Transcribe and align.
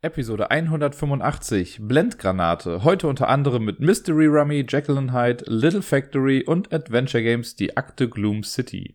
Episode 0.00 0.52
185 0.52 1.80
Blendgranate. 1.80 2.84
Heute 2.84 3.08
unter 3.08 3.28
anderem 3.28 3.64
mit 3.64 3.80
Mystery 3.80 4.26
Rummy, 4.26 4.64
Jekyll 4.68 5.12
Hyde, 5.12 5.42
Little 5.48 5.82
Factory 5.82 6.44
und 6.44 6.72
Adventure 6.72 7.20
Games 7.20 7.56
die 7.56 7.76
Akte 7.76 8.08
Gloom 8.08 8.44
City. 8.44 8.94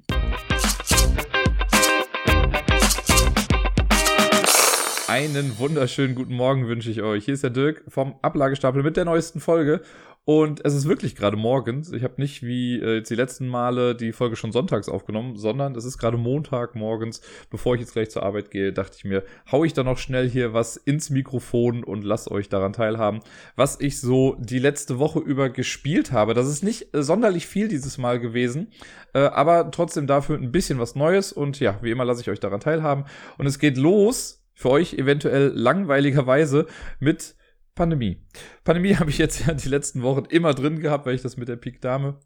Einen 5.10 5.60
wunderschönen 5.60 6.16
guten 6.16 6.36
Morgen 6.36 6.70
wünsche 6.70 6.90
ich 6.90 7.02
euch. 7.02 7.26
Hier 7.26 7.34
ist 7.34 7.44
der 7.44 7.50
Dirk 7.50 7.84
vom 7.90 8.16
Ablagestapel 8.22 8.82
mit 8.82 8.96
der 8.96 9.04
neuesten 9.04 9.42
Folge. 9.42 9.82
Und 10.26 10.64
es 10.64 10.74
ist 10.74 10.88
wirklich 10.88 11.18
gerade 11.18 11.36
morgens. 11.36 11.92
Ich 11.92 12.04
habe 12.04 12.14
nicht 12.18 12.44
wie 12.44 12.80
äh, 12.80 12.96
jetzt 12.96 13.10
die 13.10 13.16
letzten 13.16 13.46
Male 13.46 13.94
die 13.94 14.14
Folge 14.14 14.38
schon 14.38 14.54
sonntags 14.54 14.88
aufgenommen, 14.88 15.36
sondern 15.36 15.76
es 15.76 15.84
ist 15.84 15.98
gerade 15.98 16.16
Montag 16.16 16.76
morgens. 16.76 17.20
Bevor 17.50 17.76
ich 17.76 17.82
jetzt 17.82 17.92
gleich 17.92 18.10
zur 18.10 18.24
Arbeit 18.24 18.50
gehe, 18.50 18.72
dachte 18.72 18.96
ich 18.98 19.04
mir, 19.04 19.24
hau 19.52 19.66
ich 19.66 19.74
da 19.74 19.84
noch 19.84 19.98
schnell 19.98 20.30
hier 20.30 20.54
was 20.54 20.78
ins 20.78 21.10
Mikrofon 21.10 21.84
und 21.84 22.06
lass 22.06 22.32
euch 22.32 22.48
daran 22.48 22.72
teilhaben, 22.72 23.20
was 23.58 23.82
ich 23.82 24.00
so 24.00 24.38
die 24.40 24.60
letzte 24.60 24.98
Woche 24.98 25.20
über 25.20 25.50
gespielt 25.50 26.14
habe. 26.14 26.34
Das 26.34 26.48
ist 26.48 26.64
nicht 26.64 26.96
äh, 26.96 27.04
sonderlich 27.04 27.46
viel 27.46 27.68
dieses 27.68 27.98
Mal 27.98 28.22
gewesen, 28.22 28.72
äh, 29.14 29.20
aber 29.20 29.72
trotzdem 29.72 30.08
dafür 30.08 30.38
ein 30.38 30.54
bisschen 30.54 30.80
was 30.80 30.96
Neues. 30.96 31.34
Und 31.34 31.60
ja, 31.60 31.80
wie 31.82 31.92
immer 31.92 32.06
lasse 32.06 32.22
ich 32.22 32.30
euch 32.30 32.40
daran 32.40 32.62
teilhaben. 32.62 33.04
Und 33.38 33.46
es 33.46 33.60
geht 33.60 33.78
los, 33.78 34.42
für 34.54 34.70
euch 34.70 34.94
eventuell 34.94 35.52
langweiligerweise, 35.54 36.68
mit 37.02 37.36
Pandemie. 37.76 38.22
Pandemie 38.64 38.96
habe 38.98 39.10
ich 39.10 39.18
jetzt 39.18 39.46
ja 39.46 39.54
die 39.54 39.70
letzten 39.70 40.04
Wochen 40.04 40.26
immer 40.26 40.54
drin 40.54 40.80
gehabt, 40.80 41.06
weil 41.06 41.16
ich 41.16 41.22
das 41.22 41.38
mit 41.38 41.48
der 41.48 41.56
Peak 41.56 41.82
Dame 41.82 42.20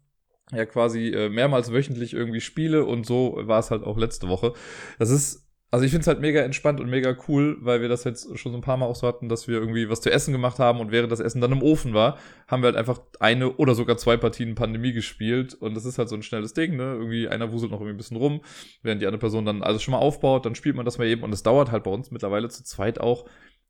ja 0.52 0.64
quasi 0.64 1.08
äh, 1.08 1.28
mehrmals 1.28 1.72
wöchentlich 1.72 2.14
irgendwie 2.14 2.40
spiele 2.40 2.86
und 2.86 3.04
so 3.04 3.38
war 3.42 3.58
es 3.58 3.70
halt 3.70 3.84
auch 3.84 3.98
letzte 3.98 4.28
Woche. 4.28 4.54
Das 4.98 5.10
ist 5.10 5.48
also 5.70 5.84
ich 5.84 5.90
finde 5.90 6.00
es 6.00 6.06
halt 6.06 6.20
mega 6.20 6.40
entspannt 6.40 6.80
und 6.80 6.88
mega 6.88 7.14
cool, 7.28 7.58
weil 7.60 7.82
wir 7.82 7.90
das 7.90 8.04
jetzt 8.04 8.38
schon 8.38 8.52
so 8.52 8.58
ein 8.58 8.62
paar 8.62 8.78
Mal 8.78 8.86
auch 8.86 8.96
so 8.96 9.06
hatten, 9.06 9.28
dass 9.28 9.48
wir 9.48 9.56
irgendwie 9.58 9.90
was 9.90 10.00
zu 10.00 10.10
essen 10.10 10.32
gemacht 10.32 10.58
haben 10.58 10.80
und 10.80 10.92
während 10.92 11.12
das 11.12 11.20
Essen 11.20 11.42
dann 11.42 11.52
im 11.52 11.62
Ofen 11.62 11.92
war, 11.92 12.16
haben 12.46 12.62
wir 12.62 12.68
halt 12.68 12.76
einfach 12.76 13.02
eine 13.20 13.52
oder 13.52 13.74
sogar 13.74 13.98
zwei 13.98 14.16
Partien 14.16 14.54
Pandemie 14.54 14.92
gespielt 14.92 15.52
und 15.52 15.74
das 15.74 15.84
ist 15.84 15.98
halt 15.98 16.08
so 16.08 16.16
ein 16.16 16.22
schnelles 16.22 16.54
Ding, 16.54 16.76
ne? 16.76 16.94
Irgendwie 16.94 17.28
einer 17.28 17.52
wuselt 17.52 17.70
noch 17.70 17.80
irgendwie 17.80 17.96
ein 17.96 17.98
bisschen 17.98 18.16
rum, 18.16 18.40
während 18.82 19.02
die 19.02 19.06
andere 19.06 19.20
Person 19.20 19.44
dann 19.44 19.62
alles 19.62 19.82
schon 19.82 19.92
mal 19.92 19.98
aufbaut, 19.98 20.46
dann 20.46 20.54
spielt 20.54 20.74
man 20.74 20.86
das 20.86 20.96
mal 20.96 21.06
eben 21.06 21.22
und 21.22 21.34
es 21.34 21.42
dauert 21.42 21.70
halt 21.70 21.84
bei 21.84 21.90
uns 21.90 22.10
mittlerweile 22.10 22.48
zu 22.48 22.64
zweit 22.64 22.98
auch 22.98 23.26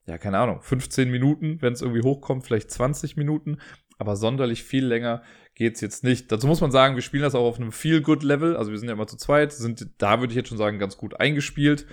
ja, 0.09 0.17
keine 0.17 0.39
Ahnung, 0.39 0.63
15 0.63 1.11
Minuten, 1.11 1.61
wenn 1.61 1.75
es 1.75 1.83
irgendwie 1.83 2.03
hochkommt, 2.03 2.45
vielleicht 2.47 2.71
20 2.71 3.17
Minuten, 3.17 3.59
aber 3.99 4.17
sonderlich 4.17 4.63
viel 4.65 4.87
länger 4.87 5.23
geht's 5.55 5.83
jetzt 5.83 6.03
nicht. 6.03 6.33
Dazu 6.33 6.47
muss 6.47 6.63
man 6.63 6.71
sagen, 6.71 6.95
wir 6.95 7.03
spielen 7.03 7.25
das 7.25 7.35
auch 7.35 7.45
auf 7.45 7.61
einem 7.61 7.73
Feel-Good-Level, 7.73 8.57
also 8.57 8.71
wir 8.71 8.79
sind 8.79 8.89
ja 8.89 8.95
immer 8.95 9.07
zu 9.07 9.19
zweit, 9.19 9.53
sind 9.53 9.87
da 9.99 10.21
würde 10.21 10.33
ich 10.33 10.37
jetzt 10.37 10.49
schon 10.49 10.57
sagen, 10.57 10.79
ganz 10.79 10.97
gut 10.97 11.21
eingespielt. 11.21 11.87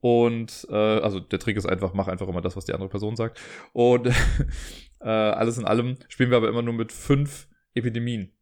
Und 0.00 0.66
äh, 0.70 0.74
also 0.74 1.18
der 1.18 1.40
Trick 1.40 1.56
ist 1.56 1.66
einfach, 1.66 1.92
mach 1.92 2.06
einfach 2.06 2.28
immer 2.28 2.42
das, 2.42 2.54
was 2.54 2.66
die 2.66 2.74
andere 2.74 2.90
Person 2.90 3.16
sagt. 3.16 3.40
Und 3.72 4.06
äh, 5.00 5.08
alles 5.08 5.58
in 5.58 5.64
allem 5.64 5.96
spielen 6.08 6.30
wir 6.30 6.36
aber 6.36 6.48
immer 6.48 6.62
nur 6.62 6.74
mit 6.74 6.92
fünf 6.92 7.48
Epidemien. 7.74 8.35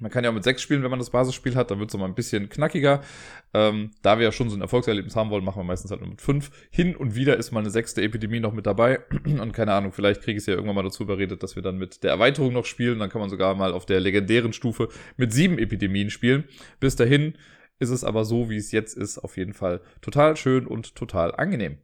Man 0.00 0.10
kann 0.10 0.24
ja 0.24 0.30
auch 0.30 0.34
mit 0.34 0.42
sechs 0.42 0.60
spielen, 0.60 0.82
wenn 0.82 0.90
man 0.90 0.98
das 0.98 1.10
Basisspiel 1.10 1.54
hat, 1.54 1.70
dann 1.70 1.78
wird 1.78 1.88
es 1.88 1.96
mal 1.96 2.06
ein 2.06 2.16
bisschen 2.16 2.48
knackiger. 2.48 3.00
Ähm, 3.52 3.92
da 4.02 4.18
wir 4.18 4.24
ja 4.24 4.32
schon 4.32 4.50
so 4.50 4.56
ein 4.56 4.60
Erfolgserlebnis 4.60 5.14
haben 5.14 5.30
wollen, 5.30 5.44
machen 5.44 5.60
wir 5.60 5.64
meistens 5.64 5.92
halt 5.92 6.00
nur 6.00 6.10
mit 6.10 6.20
fünf. 6.20 6.50
Hin 6.70 6.96
und 6.96 7.14
wieder 7.14 7.36
ist 7.36 7.52
mal 7.52 7.60
eine 7.60 7.70
sechste 7.70 8.02
Epidemie 8.02 8.40
noch 8.40 8.52
mit 8.52 8.66
dabei. 8.66 9.00
Und 9.24 9.52
keine 9.52 9.72
Ahnung, 9.72 9.92
vielleicht 9.92 10.22
kriege 10.22 10.36
ich 10.36 10.42
es 10.42 10.46
ja 10.46 10.54
irgendwann 10.54 10.74
mal 10.74 10.82
dazu 10.82 11.04
überredet, 11.04 11.44
dass 11.44 11.54
wir 11.54 11.62
dann 11.62 11.78
mit 11.78 12.02
der 12.02 12.10
Erweiterung 12.10 12.52
noch 12.52 12.64
spielen. 12.64 12.98
Dann 12.98 13.08
kann 13.08 13.20
man 13.20 13.30
sogar 13.30 13.54
mal 13.54 13.72
auf 13.72 13.86
der 13.86 14.00
legendären 14.00 14.52
Stufe 14.52 14.88
mit 15.16 15.32
sieben 15.32 15.58
Epidemien 15.58 16.10
spielen. 16.10 16.44
Bis 16.80 16.96
dahin 16.96 17.34
ist 17.78 17.90
es 17.90 18.02
aber 18.02 18.24
so, 18.24 18.50
wie 18.50 18.56
es 18.56 18.72
jetzt 18.72 18.96
ist, 18.96 19.18
auf 19.18 19.36
jeden 19.36 19.52
Fall 19.52 19.80
total 20.00 20.36
schön 20.36 20.66
und 20.66 20.96
total 20.96 21.34
angenehm. 21.34 21.78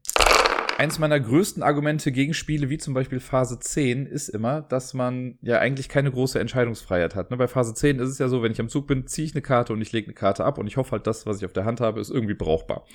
Eins 0.81 0.99
meiner 0.99 1.21
größten 1.21 1.63
Argumente 1.63 2.11
gegen 2.11 2.33
Spiele 2.33 2.71
wie 2.71 2.79
zum 2.79 2.95
Beispiel 2.95 3.21
Phase 3.21 3.61
10 3.61 4.07
ist 4.07 4.31
immer, 4.31 4.63
dass 4.63 4.95
man 4.95 5.37
ja 5.43 5.59
eigentlich 5.59 5.91
keine 5.91 6.11
große 6.11 6.41
Entscheidungsfreiheit 6.41 7.15
hat. 7.15 7.31
Ne? 7.31 7.37
Bei 7.37 7.49
Phase 7.49 7.75
10 7.75 7.99
ist 7.99 8.09
es 8.09 8.19
ja 8.19 8.29
so, 8.29 8.43
wenn 8.43 8.51
ich 8.51 8.61
am 8.63 8.71
Zug 8.71 8.87
bin, 8.87 9.07
ziehe 9.07 9.27
ich 9.27 9.35
eine 9.35 9.43
Karte 9.43 9.75
und 9.75 9.83
ich 9.83 9.93
lege 9.93 10.07
eine 10.07 10.15
Karte 10.15 10.43
ab 10.43 10.57
und 10.57 10.67
ich 10.67 10.79
hoffe 10.79 10.93
halt, 10.93 11.07
das, 11.07 11.27
was 11.27 11.37
ich 11.37 11.45
auf 11.45 11.53
der 11.53 11.67
Hand 11.67 11.83
habe, 11.83 12.01
ist 12.01 12.09
irgendwie 12.09 12.33
brauchbar. 12.33 12.87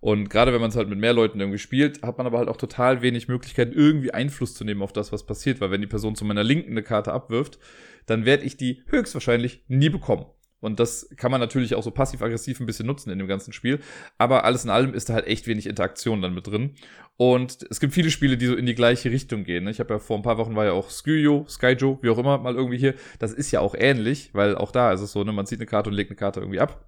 Und 0.00 0.28
gerade 0.28 0.52
wenn 0.52 0.60
man 0.60 0.68
es 0.68 0.76
halt 0.76 0.90
mit 0.90 0.98
mehr 0.98 1.14
Leuten 1.14 1.40
irgendwie 1.40 1.58
spielt, 1.58 2.02
hat 2.02 2.18
man 2.18 2.26
aber 2.26 2.36
halt 2.36 2.50
auch 2.50 2.58
total 2.58 3.00
wenig 3.00 3.26
Möglichkeit, 3.26 3.72
irgendwie 3.74 4.12
Einfluss 4.12 4.52
zu 4.52 4.64
nehmen 4.64 4.82
auf 4.82 4.92
das, 4.92 5.10
was 5.10 5.24
passiert, 5.24 5.62
weil 5.62 5.70
wenn 5.70 5.80
die 5.80 5.86
Person 5.86 6.16
zu 6.16 6.26
meiner 6.26 6.44
Linken 6.44 6.72
eine 6.72 6.82
Karte 6.82 7.10
abwirft, 7.10 7.58
dann 8.04 8.26
werde 8.26 8.44
ich 8.44 8.58
die 8.58 8.82
höchstwahrscheinlich 8.88 9.64
nie 9.66 9.88
bekommen. 9.88 10.26
Und 10.60 10.78
das 10.78 11.08
kann 11.16 11.30
man 11.30 11.40
natürlich 11.40 11.74
auch 11.74 11.82
so 11.82 11.90
passiv-aggressiv 11.90 12.60
ein 12.60 12.66
bisschen 12.66 12.86
nutzen 12.86 13.10
in 13.10 13.18
dem 13.18 13.28
ganzen 13.28 13.52
Spiel. 13.52 13.80
Aber 14.18 14.44
alles 14.44 14.64
in 14.64 14.70
allem 14.70 14.94
ist 14.94 15.08
da 15.08 15.14
halt 15.14 15.26
echt 15.26 15.46
wenig 15.46 15.66
Interaktion 15.66 16.20
dann 16.20 16.34
mit 16.34 16.46
drin. 16.46 16.74
Und 17.16 17.66
es 17.70 17.80
gibt 17.80 17.92
viele 17.92 18.10
Spiele, 18.10 18.36
die 18.36 18.46
so 18.46 18.54
in 18.54 18.66
die 18.66 18.74
gleiche 18.74 19.10
Richtung 19.10 19.44
gehen. 19.44 19.64
Ne? 19.64 19.70
Ich 19.70 19.80
habe 19.80 19.94
ja 19.94 19.98
vor 19.98 20.16
ein 20.16 20.22
paar 20.22 20.38
Wochen 20.38 20.56
war 20.56 20.64
ja 20.64 20.72
auch 20.72 20.90
Skyo, 20.90 21.44
Skyjo, 21.48 21.98
wie 22.02 22.10
auch 22.10 22.18
immer, 22.18 22.38
mal 22.38 22.54
irgendwie 22.54 22.78
hier. 22.78 22.94
Das 23.18 23.32
ist 23.32 23.50
ja 23.50 23.60
auch 23.60 23.74
ähnlich, 23.76 24.30
weil 24.32 24.54
auch 24.54 24.72
da 24.72 24.92
ist 24.92 25.00
es 25.00 25.12
so, 25.12 25.24
ne, 25.24 25.32
man 25.32 25.46
zieht 25.46 25.58
eine 25.58 25.66
Karte 25.66 25.90
und 25.90 25.96
legt 25.96 26.10
eine 26.10 26.16
Karte 26.16 26.40
irgendwie 26.40 26.60
ab. 26.60 26.86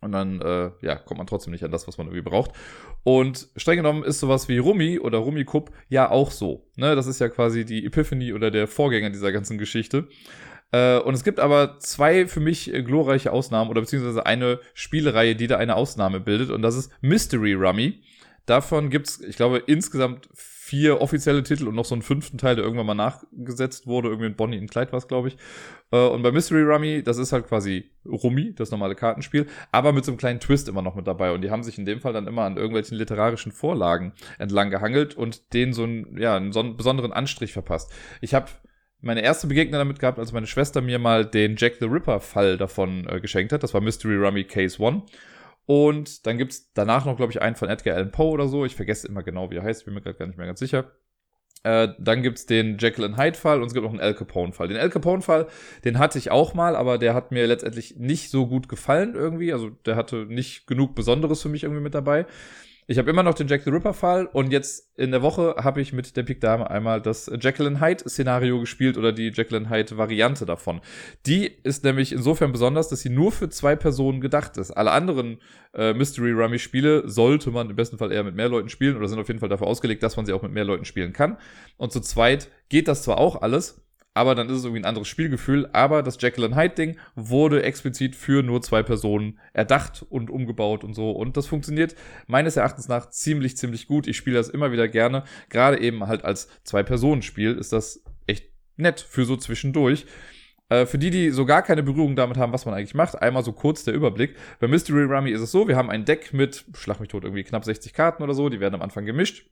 Und 0.00 0.12
dann, 0.12 0.40
äh, 0.40 0.70
ja, 0.82 0.96
kommt 0.96 1.18
man 1.18 1.26
trotzdem 1.26 1.52
nicht 1.52 1.64
an 1.64 1.70
das, 1.70 1.88
was 1.88 1.96
man 1.98 2.06
irgendwie 2.06 2.22
braucht. 2.22 2.52
Und 3.02 3.48
streng 3.56 3.78
genommen 3.78 4.04
ist 4.04 4.20
sowas 4.20 4.48
wie 4.48 4.58
Rummi 4.58 4.98
oder 4.98 5.18
Rummi 5.18 5.44
Cup 5.44 5.72
ja 5.88 6.10
auch 6.10 6.30
so. 6.30 6.68
Ne? 6.76 6.94
Das 6.94 7.06
ist 7.06 7.18
ja 7.18 7.28
quasi 7.28 7.64
die 7.64 7.86
Epiphany 7.86 8.34
oder 8.34 8.50
der 8.50 8.68
Vorgänger 8.68 9.10
dieser 9.10 9.32
ganzen 9.32 9.58
Geschichte. 9.58 10.08
Äh, 10.72 10.98
und 10.98 11.14
es 11.14 11.24
gibt 11.24 11.40
aber 11.40 11.78
zwei 11.78 12.26
für 12.26 12.40
mich 12.40 12.72
äh, 12.72 12.82
glorreiche 12.82 13.32
Ausnahmen 13.32 13.70
oder 13.70 13.80
beziehungsweise 13.80 14.26
eine 14.26 14.60
Spielereihe, 14.74 15.36
die 15.36 15.46
da 15.46 15.56
eine 15.56 15.76
Ausnahme 15.76 16.20
bildet. 16.20 16.50
Und 16.50 16.62
das 16.62 16.76
ist 16.76 16.90
Mystery 17.00 17.54
Rummy. 17.54 18.02
Davon 18.46 18.90
gibt's, 18.90 19.20
ich 19.20 19.36
glaube, 19.36 19.58
insgesamt 19.58 20.28
vier 20.66 21.00
offizielle 21.00 21.44
Titel 21.44 21.68
und 21.68 21.76
noch 21.76 21.84
so 21.84 21.94
einen 21.94 22.02
fünften 22.02 22.38
Teil, 22.38 22.56
der 22.56 22.64
irgendwann 22.64 22.86
mal 22.86 22.94
nachgesetzt 22.94 23.86
wurde. 23.86 24.08
Irgendwie 24.08 24.26
in 24.26 24.34
Bonnie 24.34 24.56
in 24.56 24.66
Clyde 24.66 24.90
war 24.90 25.00
glaube 25.00 25.28
ich. 25.28 25.36
Äh, 25.92 26.08
und 26.08 26.22
bei 26.22 26.32
Mystery 26.32 26.62
Rummy, 26.62 27.04
das 27.04 27.18
ist 27.18 27.32
halt 27.32 27.46
quasi 27.46 27.92
Rummy, 28.04 28.52
das 28.52 28.72
normale 28.72 28.96
Kartenspiel, 28.96 29.46
aber 29.70 29.92
mit 29.92 30.04
so 30.04 30.10
einem 30.10 30.18
kleinen 30.18 30.40
Twist 30.40 30.68
immer 30.68 30.82
noch 30.82 30.96
mit 30.96 31.06
dabei. 31.06 31.32
Und 31.32 31.42
die 31.42 31.52
haben 31.52 31.62
sich 31.62 31.78
in 31.78 31.84
dem 31.84 32.00
Fall 32.00 32.12
dann 32.12 32.26
immer 32.26 32.42
an 32.42 32.56
irgendwelchen 32.56 32.98
literarischen 32.98 33.52
Vorlagen 33.52 34.12
entlang 34.38 34.70
gehangelt 34.70 35.16
und 35.16 35.52
denen 35.54 35.72
so 35.72 35.84
einen, 35.84 36.18
ja, 36.18 36.34
einen 36.34 36.50
besonderen 36.76 37.12
Anstrich 37.12 37.52
verpasst. 37.52 37.92
Ich 38.20 38.34
habe 38.34 38.48
meine 39.00 39.22
erste 39.22 39.46
Begegnung 39.46 39.78
damit 39.78 39.98
gehabt, 39.98 40.18
als 40.18 40.32
meine 40.32 40.46
Schwester 40.46 40.80
mir 40.80 40.98
mal 40.98 41.24
den 41.24 41.56
Jack 41.56 41.76
the 41.80 41.86
Ripper-Fall 41.86 42.56
davon 42.56 43.06
äh, 43.08 43.20
geschenkt 43.20 43.52
hat. 43.52 43.62
Das 43.62 43.74
war 43.74 43.80
Mystery 43.80 44.16
Rummy 44.16 44.44
Case 44.44 44.84
1. 44.84 45.02
Und 45.66 46.26
dann 46.26 46.38
gibt's 46.38 46.72
danach 46.74 47.04
noch, 47.04 47.16
glaube 47.16 47.32
ich, 47.32 47.42
einen 47.42 47.56
von 47.56 47.68
Edgar 47.68 47.96
Allan 47.96 48.12
Poe 48.12 48.30
oder 48.30 48.48
so. 48.48 48.64
Ich 48.64 48.76
vergesse 48.76 49.08
immer 49.08 49.22
genau, 49.22 49.50
wie 49.50 49.56
er 49.56 49.64
heißt, 49.64 49.84
bin 49.84 49.94
mir 49.94 50.00
gerade 50.00 50.16
gar 50.16 50.26
nicht 50.26 50.38
mehr 50.38 50.46
ganz 50.46 50.60
sicher. 50.60 50.92
Äh, 51.64 51.88
dann 51.98 52.22
gibt's 52.22 52.46
den 52.46 52.78
Jekyll 52.78 53.04
and 53.04 53.18
Hyde 53.18 53.36
Fall 53.36 53.60
und 53.60 53.66
es 53.66 53.74
gibt 53.74 53.84
noch 53.84 53.90
einen 53.90 54.00
Al 54.00 54.14
Capone 54.14 54.52
Fall. 54.52 54.68
Den 54.68 54.76
Al 54.76 54.88
Capone 54.88 55.22
Fall, 55.22 55.48
den 55.84 55.98
hatte 55.98 56.18
ich 56.18 56.30
auch 56.30 56.54
mal, 56.54 56.76
aber 56.76 56.96
der 56.96 57.14
hat 57.14 57.32
mir 57.32 57.46
letztendlich 57.48 57.96
nicht 57.96 58.30
so 58.30 58.46
gut 58.46 58.68
gefallen 58.68 59.14
irgendwie. 59.16 59.52
Also 59.52 59.70
der 59.70 59.96
hatte 59.96 60.26
nicht 60.26 60.68
genug 60.68 60.94
Besonderes 60.94 61.42
für 61.42 61.48
mich 61.48 61.64
irgendwie 61.64 61.82
mit 61.82 61.94
dabei. 61.94 62.26
Ich 62.88 62.98
habe 62.98 63.10
immer 63.10 63.24
noch 63.24 63.34
den 63.34 63.48
Jack 63.48 63.62
the 63.64 63.70
Ripper-Fall 63.70 64.26
und 64.26 64.52
jetzt 64.52 64.96
in 64.96 65.10
der 65.10 65.20
Woche 65.20 65.56
habe 65.58 65.80
ich 65.80 65.92
mit 65.92 66.16
der 66.16 66.22
Pik 66.22 66.40
Dame 66.40 66.70
einmal 66.70 67.02
das 67.02 67.28
and 67.28 67.42
Hyde-Szenario 67.44 68.60
gespielt 68.60 68.96
oder 68.96 69.10
die 69.12 69.32
and 69.36 69.68
Hyde-Variante 69.68 70.46
davon. 70.46 70.80
Die 71.26 71.46
ist 71.64 71.82
nämlich 71.82 72.12
insofern 72.12 72.52
besonders, 72.52 72.88
dass 72.88 73.00
sie 73.00 73.08
nur 73.10 73.32
für 73.32 73.48
zwei 73.48 73.74
Personen 73.74 74.20
gedacht 74.20 74.56
ist. 74.56 74.70
Alle 74.70 74.92
anderen 74.92 75.38
äh, 75.74 75.94
Mystery 75.94 76.30
Rummy-Spiele 76.30 77.08
sollte 77.08 77.50
man 77.50 77.68
im 77.68 77.74
besten 77.74 77.98
Fall 77.98 78.12
eher 78.12 78.22
mit 78.22 78.36
mehr 78.36 78.48
Leuten 78.48 78.68
spielen 78.68 78.96
oder 78.96 79.08
sind 79.08 79.18
auf 79.18 79.26
jeden 79.26 79.40
Fall 79.40 79.48
dafür 79.48 79.66
ausgelegt, 79.66 80.04
dass 80.04 80.16
man 80.16 80.24
sie 80.24 80.32
auch 80.32 80.42
mit 80.42 80.52
mehr 80.52 80.64
Leuten 80.64 80.84
spielen 80.84 81.12
kann. 81.12 81.38
Und 81.78 81.90
zu 81.90 82.00
zweit 82.00 82.48
geht 82.68 82.86
das 82.86 83.02
zwar 83.02 83.18
auch 83.18 83.42
alles, 83.42 83.84
aber 84.16 84.34
dann 84.34 84.48
ist 84.48 84.56
es 84.56 84.64
irgendwie 84.64 84.80
ein 84.80 84.86
anderes 84.86 85.08
Spielgefühl. 85.08 85.68
Aber 85.74 86.02
das 86.02 86.16
Jekyll 86.18 86.44
and 86.46 86.56
Hyde 86.56 86.74
Ding 86.74 86.96
wurde 87.16 87.62
explizit 87.62 88.16
für 88.16 88.42
nur 88.42 88.62
zwei 88.62 88.82
Personen 88.82 89.38
erdacht 89.52 90.06
und 90.08 90.30
umgebaut 90.30 90.84
und 90.84 90.94
so. 90.94 91.10
Und 91.10 91.36
das 91.36 91.46
funktioniert 91.46 91.94
meines 92.26 92.56
Erachtens 92.56 92.88
nach 92.88 93.10
ziemlich, 93.10 93.58
ziemlich 93.58 93.86
gut. 93.86 94.06
Ich 94.06 94.16
spiele 94.16 94.38
das 94.38 94.48
immer 94.48 94.72
wieder 94.72 94.88
gerne. 94.88 95.24
Gerade 95.50 95.80
eben 95.80 96.06
halt 96.06 96.24
als 96.24 96.48
Zwei-Personen-Spiel 96.64 97.52
ist 97.56 97.74
das 97.74 98.02
echt 98.26 98.48
nett 98.76 99.00
für 99.00 99.26
so 99.26 99.36
zwischendurch. 99.36 100.06
Äh, 100.70 100.86
für 100.86 100.96
die, 100.96 101.10
die 101.10 101.30
so 101.30 101.44
gar 101.44 101.60
keine 101.60 101.82
Berührung 101.82 102.16
damit 102.16 102.38
haben, 102.38 102.54
was 102.54 102.64
man 102.64 102.74
eigentlich 102.74 102.94
macht, 102.94 103.20
einmal 103.20 103.44
so 103.44 103.52
kurz 103.52 103.84
der 103.84 103.92
Überblick. 103.92 104.34
Bei 104.60 104.66
Mystery 104.66 105.04
Rummy 105.04 105.30
ist 105.30 105.42
es 105.42 105.52
so, 105.52 105.68
wir 105.68 105.76
haben 105.76 105.90
ein 105.90 106.06
Deck 106.06 106.32
mit, 106.32 106.64
schlag 106.74 107.00
mich 107.00 107.10
tot, 107.10 107.24
irgendwie 107.24 107.44
knapp 107.44 107.66
60 107.66 107.92
Karten 107.92 108.22
oder 108.22 108.32
so, 108.32 108.48
die 108.48 108.60
werden 108.60 108.74
am 108.74 108.82
Anfang 108.82 109.04
gemischt. 109.04 109.50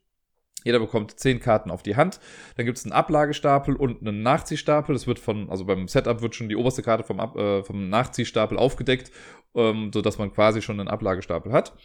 Jeder 0.65 0.79
bekommt 0.79 1.17
zehn 1.17 1.39
Karten 1.39 1.69
auf 1.69 1.83
die 1.83 1.95
Hand. 1.95 2.19
Dann 2.57 2.65
gibt 2.65 2.79
es 2.79 2.85
einen 2.85 2.91
Ablagestapel 2.91 3.75
und 3.75 4.01
einen 4.01 4.23
Nachziehstapel. 4.23 4.93
Das 4.93 5.05
wird 5.05 5.19
von, 5.19 5.49
also 5.49 5.63
beim 5.63 5.87
Setup 5.87 6.21
wird 6.21 6.33
schon 6.33 6.49
die 6.49 6.55
oberste 6.55 6.81
Karte 6.81 7.03
vom, 7.03 7.19
Ab, 7.19 7.37
äh, 7.37 7.63
vom 7.63 7.87
Nachziehstapel 7.89 8.57
aufgedeckt, 8.57 9.11
ähm, 9.53 9.91
sodass 9.93 10.17
man 10.17 10.33
quasi 10.33 10.63
schon 10.63 10.79
einen 10.79 10.89
Ablagestapel 10.89 11.53
hat. 11.53 11.77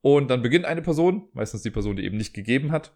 Und 0.00 0.30
dann 0.30 0.42
beginnt 0.42 0.64
eine 0.64 0.80
Person, 0.80 1.28
meistens 1.32 1.62
die 1.62 1.72
Person, 1.72 1.96
die 1.96 2.04
eben 2.04 2.16
nicht 2.16 2.32
gegeben 2.32 2.70
hat. 2.70 2.92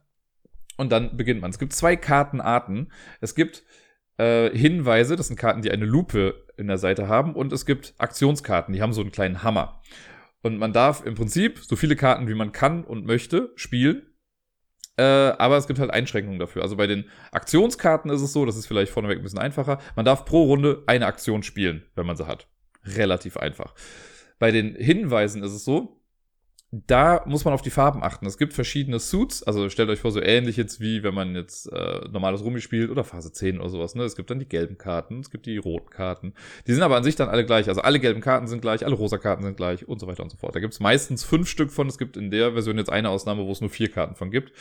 Und 0.76 0.92
dann 0.92 1.16
beginnt 1.16 1.40
man. 1.40 1.50
Es 1.50 1.58
gibt 1.58 1.72
zwei 1.72 1.96
Kartenarten. 1.96 2.92
Es 3.20 3.34
gibt 3.34 3.64
äh, 4.18 4.56
Hinweise, 4.56 5.16
das 5.16 5.26
sind 5.26 5.36
Karten, 5.36 5.62
die 5.62 5.72
eine 5.72 5.84
Lupe 5.84 6.46
in 6.56 6.68
der 6.68 6.78
Seite 6.78 7.08
haben. 7.08 7.34
Und 7.34 7.52
es 7.52 7.66
gibt 7.66 7.94
Aktionskarten, 7.98 8.72
die 8.72 8.80
haben 8.80 8.92
so 8.92 9.00
einen 9.00 9.10
kleinen 9.10 9.42
Hammer. 9.42 9.82
Und 10.42 10.58
man 10.58 10.72
darf 10.72 11.04
im 11.04 11.16
Prinzip 11.16 11.58
so 11.58 11.74
viele 11.74 11.96
Karten, 11.96 12.28
wie 12.28 12.34
man 12.34 12.52
kann 12.52 12.84
und 12.84 13.04
möchte, 13.04 13.52
spielen 13.56 14.13
Äh, 14.96 15.02
aber 15.02 15.56
es 15.56 15.66
gibt 15.66 15.80
halt 15.80 15.90
Einschränkungen 15.90 16.38
dafür. 16.38 16.62
Also 16.62 16.76
bei 16.76 16.86
den 16.86 17.04
Aktionskarten 17.32 18.10
ist 18.10 18.22
es 18.22 18.32
so, 18.32 18.46
das 18.46 18.56
ist 18.56 18.66
vielleicht 18.66 18.92
vorneweg 18.92 19.18
ein 19.18 19.22
bisschen 19.24 19.40
einfacher. 19.40 19.78
Man 19.96 20.04
darf 20.04 20.24
pro 20.24 20.44
Runde 20.44 20.82
eine 20.86 21.06
Aktion 21.06 21.42
spielen, 21.42 21.84
wenn 21.94 22.06
man 22.06 22.16
sie 22.16 22.26
hat. 22.26 22.46
Relativ 22.84 23.36
einfach. 23.36 23.74
Bei 24.38 24.50
den 24.50 24.74
Hinweisen 24.74 25.42
ist 25.42 25.52
es 25.52 25.64
so, 25.64 26.00
da 26.86 27.22
muss 27.26 27.44
man 27.44 27.54
auf 27.54 27.62
die 27.62 27.70
Farben 27.70 28.02
achten. 28.02 28.26
Es 28.26 28.38
gibt 28.38 28.52
verschiedene 28.52 28.98
Suits, 28.98 29.42
also 29.42 29.68
stellt 29.68 29.90
euch 29.90 30.00
vor, 30.00 30.10
so 30.10 30.20
ähnlich 30.20 30.56
jetzt 30.56 30.80
wie 30.80 31.02
wenn 31.02 31.14
man 31.14 31.34
jetzt 31.34 31.70
äh, 31.72 32.08
normales 32.10 32.42
Rummi 32.42 32.60
spielt 32.60 32.90
oder 32.90 33.04
Phase 33.04 33.32
10 33.32 33.60
oder 33.60 33.68
sowas. 33.68 33.94
Ne? 33.94 34.02
Es 34.02 34.16
gibt 34.16 34.30
dann 34.30 34.38
die 34.38 34.48
gelben 34.48 34.76
Karten, 34.76 35.20
es 35.20 35.30
gibt 35.30 35.46
die 35.46 35.56
roten 35.56 35.90
Karten. 35.90 36.34
Die 36.66 36.72
sind 36.72 36.82
aber 36.82 36.96
an 36.96 37.04
sich 37.04 37.16
dann 37.16 37.28
alle 37.28 37.44
gleich. 37.46 37.68
Also 37.68 37.82
alle 37.82 38.00
gelben 38.00 38.20
Karten 38.20 38.48
sind 38.48 38.60
gleich, 38.60 38.84
alle 38.84 38.94
rosa 38.96 39.18
Karten 39.18 39.44
sind 39.44 39.56
gleich 39.56 39.86
und 39.86 40.00
so 40.00 40.06
weiter 40.06 40.22
und 40.22 40.30
so 40.30 40.36
fort. 40.36 40.54
Da 40.54 40.60
gibt 40.60 40.72
es 40.72 40.80
meistens 40.80 41.22
fünf 41.22 41.48
Stück 41.48 41.70
von. 41.70 41.86
Es 41.86 41.98
gibt 41.98 42.16
in 42.16 42.30
der 42.30 42.52
Version 42.52 42.78
jetzt 42.78 42.90
eine 42.90 43.10
Ausnahme, 43.10 43.44
wo 43.44 43.52
es 43.52 43.60
nur 43.60 43.70
vier 43.70 43.90
Karten 43.90 44.16
von 44.16 44.30
gibt. 44.30 44.52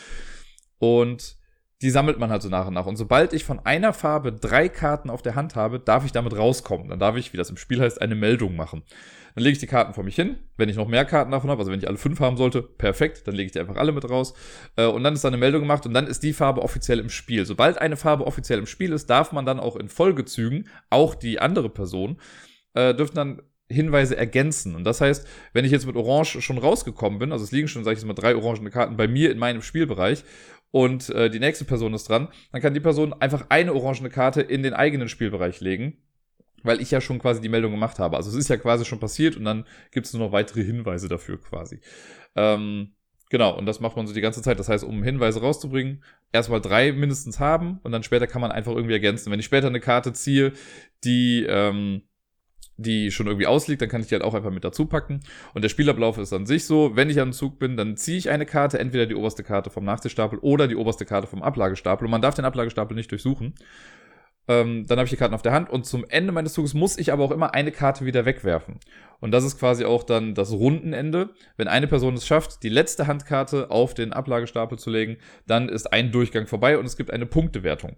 Und 0.77 1.37
die 1.81 1.89
sammelt 1.89 2.19
man 2.19 2.29
halt 2.29 2.41
so 2.41 2.49
nach 2.49 2.67
und 2.67 2.73
nach. 2.73 2.85
Und 2.85 2.95
sobald 2.95 3.33
ich 3.33 3.43
von 3.43 3.59
einer 3.59 3.91
Farbe 3.91 4.31
drei 4.31 4.69
Karten 4.69 5.09
auf 5.09 5.21
der 5.21 5.35
Hand 5.35 5.55
habe, 5.55 5.79
darf 5.79 6.05
ich 6.05 6.11
damit 6.11 6.37
rauskommen. 6.37 6.87
Dann 6.89 6.99
darf 6.99 7.17
ich, 7.17 7.33
wie 7.33 7.37
das 7.37 7.49
im 7.49 7.57
Spiel 7.57 7.81
heißt, 7.81 8.01
eine 8.01 8.15
Meldung 8.15 8.55
machen. 8.55 8.83
Dann 9.35 9.43
lege 9.43 9.53
ich 9.53 9.59
die 9.59 9.67
Karten 9.67 9.93
vor 9.93 10.03
mich 10.03 10.15
hin. 10.15 10.37
Wenn 10.57 10.69
ich 10.69 10.75
noch 10.75 10.87
mehr 10.87 11.05
Karten 11.05 11.31
davon 11.31 11.49
habe, 11.49 11.59
also 11.59 11.71
wenn 11.71 11.79
ich 11.79 11.87
alle 11.87 11.97
fünf 11.97 12.19
haben 12.19 12.37
sollte, 12.37 12.61
perfekt, 12.61 13.27
dann 13.27 13.35
lege 13.35 13.47
ich 13.47 13.51
die 13.51 13.59
einfach 13.59 13.75
alle 13.75 13.91
mit 13.91 14.09
raus. 14.09 14.33
Äh, 14.75 14.85
und 14.85 15.03
dann 15.03 15.13
ist 15.13 15.23
da 15.23 15.29
eine 15.29 15.37
Meldung 15.37 15.61
gemacht 15.61 15.85
und 15.85 15.93
dann 15.93 16.07
ist 16.07 16.23
die 16.23 16.33
Farbe 16.33 16.61
offiziell 16.61 16.99
im 16.99 17.09
Spiel. 17.09 17.45
Sobald 17.45 17.79
eine 17.79 17.97
Farbe 17.97 18.25
offiziell 18.27 18.59
im 18.59 18.67
Spiel 18.67 18.91
ist, 18.91 19.09
darf 19.09 19.31
man 19.31 19.45
dann 19.45 19.59
auch 19.59 19.75
in 19.75 19.89
Folgezügen, 19.89 20.67
auch 20.89 21.15
die 21.15 21.39
andere 21.39 21.69
Person, 21.69 22.19
äh, 22.73 22.93
dürfen 22.93 23.15
dann 23.15 23.41
Hinweise 23.69 24.15
ergänzen. 24.15 24.75
Und 24.75 24.83
das 24.83 25.01
heißt, 25.01 25.27
wenn 25.53 25.65
ich 25.65 25.71
jetzt 25.71 25.87
mit 25.87 25.95
Orange 25.95 26.41
schon 26.41 26.57
rausgekommen 26.57 27.19
bin, 27.19 27.31
also 27.31 27.43
es 27.43 27.51
liegen 27.51 27.67
schon, 27.67 27.83
sag 27.83 27.93
ich 27.93 27.99
jetzt 27.99 28.07
mal, 28.07 28.13
drei 28.13 28.35
orangene 28.35 28.69
Karten 28.69 28.97
bei 28.97 29.07
mir 29.07 29.31
in 29.31 29.39
meinem 29.39 29.61
Spielbereich 29.61 30.23
und 30.71 31.09
äh, 31.09 31.29
die 31.29 31.39
nächste 31.39 31.65
Person 31.65 31.93
ist 31.93 32.09
dran, 32.09 32.27
dann 32.51 32.61
kann 32.61 32.73
die 32.73 32.79
Person 32.79 33.13
einfach 33.13 33.45
eine 33.49 33.73
orangene 33.73 34.09
Karte 34.09 34.41
in 34.41 34.63
den 34.63 34.73
eigenen 34.73 35.09
Spielbereich 35.09 35.59
legen 35.61 35.97
weil 36.63 36.81
ich 36.81 36.91
ja 36.91 37.01
schon 37.01 37.19
quasi 37.19 37.41
die 37.41 37.49
Meldung 37.49 37.71
gemacht 37.71 37.99
habe. 37.99 38.17
Also 38.17 38.29
es 38.29 38.35
ist 38.35 38.49
ja 38.49 38.57
quasi 38.57 38.85
schon 38.85 38.99
passiert 38.99 39.35
und 39.35 39.45
dann 39.45 39.65
gibt 39.91 40.07
es 40.07 40.13
nur 40.13 40.25
noch 40.25 40.31
weitere 40.31 40.63
Hinweise 40.63 41.09
dafür 41.09 41.39
quasi. 41.39 41.79
Ähm, 42.35 42.93
genau, 43.29 43.55
und 43.57 43.65
das 43.65 43.79
macht 43.79 43.95
man 43.95 44.07
so 44.07 44.13
die 44.13 44.21
ganze 44.21 44.41
Zeit. 44.41 44.59
Das 44.59 44.69
heißt, 44.69 44.83
um 44.83 45.03
Hinweise 45.03 45.41
rauszubringen, 45.41 46.03
erstmal 46.31 46.61
drei 46.61 46.91
mindestens 46.91 47.39
haben 47.39 47.79
und 47.83 47.91
dann 47.91 48.03
später 48.03 48.27
kann 48.27 48.41
man 48.41 48.51
einfach 48.51 48.73
irgendwie 48.73 48.93
ergänzen. 48.93 49.31
Wenn 49.31 49.39
ich 49.39 49.45
später 49.45 49.67
eine 49.67 49.81
Karte 49.81 50.13
ziehe, 50.13 50.53
die, 51.03 51.45
ähm, 51.47 52.03
die 52.77 53.11
schon 53.11 53.27
irgendwie 53.27 53.45
ausliegt, 53.45 53.81
dann 53.81 53.89
kann 53.89 54.01
ich 54.01 54.07
die 54.07 54.15
halt 54.15 54.23
auch 54.23 54.33
einfach 54.33 54.49
mit 54.49 54.63
dazu 54.63 54.85
packen. 54.87 55.19
Und 55.53 55.61
der 55.61 55.69
Spielablauf 55.69 56.17
ist 56.17 56.33
an 56.33 56.45
sich 56.45 56.65
so, 56.65 56.95
wenn 56.95 57.09
ich 57.09 57.19
am 57.19 57.33
Zug 57.33 57.59
bin, 57.59 57.77
dann 57.77 57.97
ziehe 57.97 58.17
ich 58.17 58.29
eine 58.29 58.45
Karte, 58.45 58.79
entweder 58.79 59.05
die 59.05 59.15
oberste 59.15 59.43
Karte 59.43 59.69
vom 59.69 59.85
Nachziehstapel 59.85 60.39
oder 60.39 60.67
die 60.67 60.75
oberste 60.75 61.05
Karte 61.05 61.27
vom 61.27 61.43
Ablagestapel. 61.43 62.05
Und 62.05 62.11
man 62.11 62.21
darf 62.21 62.33
den 62.33 62.45
Ablagestapel 62.45 62.95
nicht 62.95 63.11
durchsuchen. 63.11 63.53
Ähm, 64.47 64.85
dann 64.87 64.97
habe 64.97 65.05
ich 65.05 65.11
die 65.11 65.17
Karten 65.17 65.33
auf 65.33 65.41
der 65.41 65.53
Hand 65.53 65.69
und 65.69 65.85
zum 65.85 66.05
Ende 66.09 66.33
meines 66.33 66.53
Zuges 66.53 66.73
muss 66.73 66.97
ich 66.97 67.13
aber 67.13 67.23
auch 67.23 67.31
immer 67.31 67.53
eine 67.53 67.71
Karte 67.71 68.05
wieder 68.05 68.25
wegwerfen. 68.25 68.79
Und 69.21 69.31
das 69.31 69.45
ist 69.45 69.57
quasi 69.57 69.85
auch 69.85 70.03
dann 70.03 70.35
das 70.35 70.51
Rundenende. 70.51 71.29
Wenn 71.55 71.69
eine 71.69 71.87
Person 71.87 72.15
es 72.15 72.27
schafft, 72.27 72.61
die 72.63 72.69
letzte 72.69 73.07
Handkarte 73.07 73.71
auf 73.71 73.93
den 73.93 74.11
Ablagestapel 74.11 74.77
zu 74.77 74.89
legen, 74.89 75.17
dann 75.47 75.69
ist 75.69 75.93
ein 75.93 76.11
Durchgang 76.11 76.47
vorbei 76.47 76.77
und 76.77 76.85
es 76.85 76.97
gibt 76.97 77.11
eine 77.11 77.25
Punktewertung. 77.25 77.95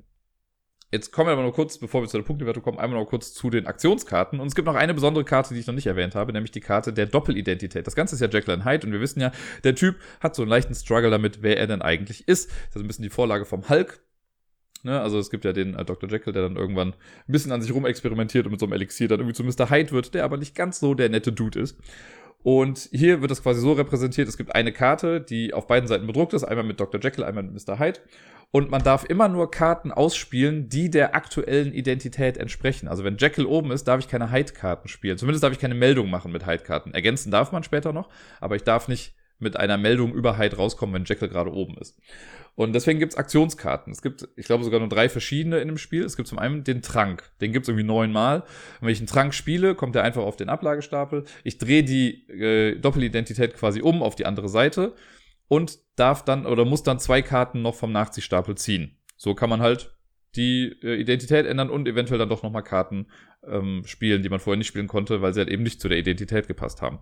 Jetzt 0.92 1.12
kommen 1.12 1.28
wir 1.28 1.34
aber 1.34 1.44
noch 1.44 1.52
kurz, 1.52 1.78
bevor 1.80 2.02
wir 2.04 2.08
zu 2.08 2.18
der 2.18 2.24
Punktewertung 2.24 2.64
kommen, 2.64 2.78
einmal 2.78 3.00
noch 3.00 3.10
kurz 3.10 3.34
zu 3.34 3.50
den 3.50 3.66
Aktionskarten. 3.66 4.40
Und 4.40 4.48
es 4.48 4.56
gibt 4.56 4.68
noch 4.68 4.76
eine 4.76 4.94
besondere 4.94 5.26
Karte, 5.26 5.54
die 5.54 5.60
ich 5.60 5.68
noch 5.68 5.74
nicht 5.74 5.88
erwähnt 5.88 6.16
habe, 6.16 6.32
nämlich 6.32 6.52
die 6.52 6.62
Karte 6.62 6.94
der 6.94 7.08
Doppelidentität. 7.08 7.86
Das 7.88 7.96
Ganze 7.96 8.16
ist 8.16 8.22
ja 8.22 8.30
Jekyll 8.30 8.64
Hyde 8.64 8.88
und 8.88 8.94
wir 8.94 9.02
wissen 9.02 9.20
ja, 9.20 9.32
der 9.64 9.76
Typ 9.76 9.98
hat 10.22 10.36
so 10.36 10.44
einen 10.44 10.50
leichten 10.50 10.76
Struggle 10.76 11.10
damit, 11.10 11.42
wer 11.42 11.58
er 11.58 11.68
denn 11.68 11.82
eigentlich 11.82 12.28
ist. 12.28 12.50
Das 12.50 12.76
ist 12.76 12.82
ein 12.82 12.88
bisschen 12.88 13.04
die 13.04 13.10
Vorlage 13.10 13.46
vom 13.46 13.68
Hulk. 13.68 14.00
Ne? 14.86 15.02
Also 15.02 15.18
es 15.18 15.32
gibt 15.32 15.44
ja 15.46 15.52
den 15.52 15.74
äh, 15.74 15.84
Dr. 15.84 16.10
Jekyll, 16.10 16.32
der 16.32 16.44
dann 16.44 16.56
irgendwann 16.56 16.90
ein 16.90 17.32
bisschen 17.32 17.52
an 17.52 17.62
sich 17.62 17.74
rumexperimentiert 17.74 18.46
und 18.46 18.52
mit 18.52 18.60
so 18.60 18.68
einem 18.68 18.74
Elixier 18.74 19.08
dann 19.08 19.20
irgendwie 19.20 19.34
zu 19.36 19.44
Mr. 19.44 19.70
Hyde 19.70 19.92
wird, 19.92 20.14
der 20.14 20.24
aber 20.24 20.38
nicht 20.38 20.56
ganz 20.56 20.80
so 20.80 20.94
der 20.94 21.10
nette 21.10 21.34
Dude 21.34 21.60
ist. 21.60 21.78
Und 22.44 22.90
hier 22.92 23.22
wird 23.22 23.32
das 23.32 23.42
quasi 23.42 23.60
so 23.60 23.74
repräsentiert, 23.74 24.28
es 24.28 24.38
gibt 24.38 24.54
eine 24.54 24.72
Karte, 24.72 25.20
die 25.20 25.56
auf 25.56 25.66
beiden 25.66 25.88
Seiten 25.88 26.06
bedruckt 26.06 26.34
ist, 26.34 26.44
einmal 26.44 26.64
mit 26.64 26.80
Dr. 26.80 27.02
Jekyll, 27.02 27.24
einmal 27.24 27.42
mit 27.42 27.68
Mr. 27.68 27.80
Hyde. 27.80 28.00
Und 28.52 28.70
man 28.70 28.84
darf 28.84 29.04
immer 29.04 29.28
nur 29.28 29.50
Karten 29.50 29.92
ausspielen, 29.92 30.70
die 30.70 30.92
der 30.92 31.16
aktuellen 31.16 31.74
Identität 31.74 32.38
entsprechen. 32.38 32.88
Also 32.88 33.04
wenn 33.04 33.18
Jekyll 33.18 33.48
oben 33.48 33.72
ist, 33.72 33.86
darf 33.86 34.00
ich 34.00 34.08
keine 34.08 34.32
Hyde-Karten 34.32 34.88
spielen. 34.88 35.18
Zumindest 35.18 35.44
darf 35.44 35.52
ich 35.52 35.60
keine 35.60 35.74
Meldung 35.74 36.12
machen 36.12 36.32
mit 36.32 36.46
Hyde-Karten. 36.46 36.94
Ergänzen 36.94 37.32
darf 37.32 37.52
man 37.52 37.64
später 37.64 37.92
noch, 37.92 38.10
aber 38.40 38.56
ich 38.56 38.64
darf 38.64 38.88
nicht 38.88 39.16
mit 39.40 39.58
einer 39.58 39.78
Meldung 39.78 40.14
über 40.14 40.38
Hyde 40.38 40.56
rauskommen, 40.56 40.96
wenn 40.96 41.06
Jekyll 41.06 41.30
gerade 41.30 41.52
oben 41.52 41.78
ist. 41.78 42.00
Und 42.56 42.74
deswegen 42.74 43.00
gibt's 43.00 43.18
Aktionskarten. 43.18 43.92
Es 43.92 44.02
gibt, 44.02 44.30
ich 44.38 44.46
glaube, 44.46 44.64
sogar 44.64 44.80
nur 44.80 44.88
drei 44.88 45.10
verschiedene 45.10 45.60
in 45.60 45.68
dem 45.68 45.78
Spiel. 45.78 46.04
Es 46.06 46.16
gibt 46.16 46.30
zum 46.30 46.40
einen 46.40 46.64
den 46.64 46.82
Trank. 46.82 47.30
Den 47.42 47.52
gibt's 47.52 47.68
irgendwie 47.68 47.86
neunmal. 47.86 48.42
Und 48.42 48.82
wenn 48.82 48.90
ich 48.90 49.00
einen 49.00 49.08
Trank 49.08 49.34
spiele, 49.34 49.76
kommt 49.76 49.96
der 49.96 50.04
einfach 50.04 50.24
auf 50.24 50.38
den 50.38 50.48
Ablagestapel. 50.48 51.26
Ich 51.44 51.58
drehe 51.58 51.84
die 51.84 52.30
äh, 52.30 52.80
Doppelidentität 52.80 53.56
quasi 53.56 53.82
um 53.82 54.02
auf 54.02 54.16
die 54.16 54.26
andere 54.26 54.48
Seite 54.48 54.96
und 55.50 55.80
darf 55.98 56.24
dann 56.24 56.46
oder 56.46 56.64
muss 56.64 56.84
dann 56.84 57.00
zwei 57.00 57.22
Karten 57.22 57.62
noch 57.62 57.76
vom 57.76 57.92
Nachziehstapel 57.92 58.56
ziehen. 58.56 58.98
So 59.18 59.36
kann 59.36 59.50
man 59.50 59.62
halt 59.62 59.94
die 60.36 60.78
äh, 60.82 60.96
Identität 60.96 61.46
ändern 61.46 61.70
und 61.70 61.88
eventuell 61.88 62.20
dann 62.20 62.30
doch 62.30 62.44
nochmal 62.44 62.64
Karten 62.64 63.08
ähm, 63.46 63.84
spielen, 63.86 64.22
die 64.22 64.30
man 64.30 64.40
vorher 64.40 64.58
nicht 64.58 64.68
spielen 64.68 64.88
konnte, 64.88 65.22
weil 65.22 65.34
sie 65.34 65.42
halt 65.42 65.50
eben 65.50 65.64
nicht 65.64 65.82
zu 65.82 65.90
der 65.90 65.98
Identität 65.98 66.48
gepasst 66.48 66.82
haben. 66.82 67.00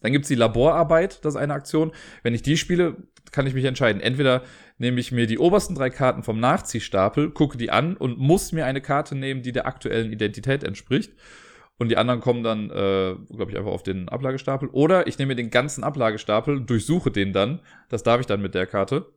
Dann 0.00 0.12
gibt's 0.12 0.28
die 0.28 0.34
Laborarbeit, 0.34 1.24
das 1.24 1.34
ist 1.34 1.40
eine 1.40 1.54
Aktion. 1.54 1.92
Wenn 2.22 2.34
ich 2.34 2.42
die 2.42 2.56
spiele, 2.56 2.96
kann 3.32 3.46
ich 3.46 3.54
mich 3.54 3.64
entscheiden. 3.64 4.00
Entweder 4.00 4.42
nehme 4.78 5.00
ich 5.00 5.12
mir 5.12 5.26
die 5.26 5.38
obersten 5.38 5.74
drei 5.74 5.90
Karten 5.90 6.22
vom 6.22 6.38
Nachziehstapel, 6.38 7.30
gucke 7.30 7.58
die 7.58 7.70
an 7.70 7.96
und 7.96 8.18
muss 8.18 8.52
mir 8.52 8.66
eine 8.66 8.80
Karte 8.80 9.14
nehmen, 9.14 9.42
die 9.42 9.52
der 9.52 9.66
aktuellen 9.66 10.12
Identität 10.12 10.64
entspricht. 10.64 11.12
Und 11.78 11.90
die 11.90 11.98
anderen 11.98 12.20
kommen 12.20 12.42
dann, 12.42 12.70
äh, 12.70 13.16
glaube 13.34 13.50
ich, 13.50 13.58
einfach 13.58 13.70
auf 13.70 13.82
den 13.82 14.08
Ablagestapel. 14.08 14.68
Oder 14.70 15.06
ich 15.06 15.18
nehme 15.18 15.30
mir 15.30 15.36
den 15.36 15.50
ganzen 15.50 15.84
Ablagestapel, 15.84 16.62
durchsuche 16.62 17.10
den 17.10 17.32
dann. 17.32 17.60
Das 17.90 18.02
darf 18.02 18.20
ich 18.20 18.26
dann 18.26 18.40
mit 18.40 18.54
der 18.54 18.66
Karte. 18.66 19.12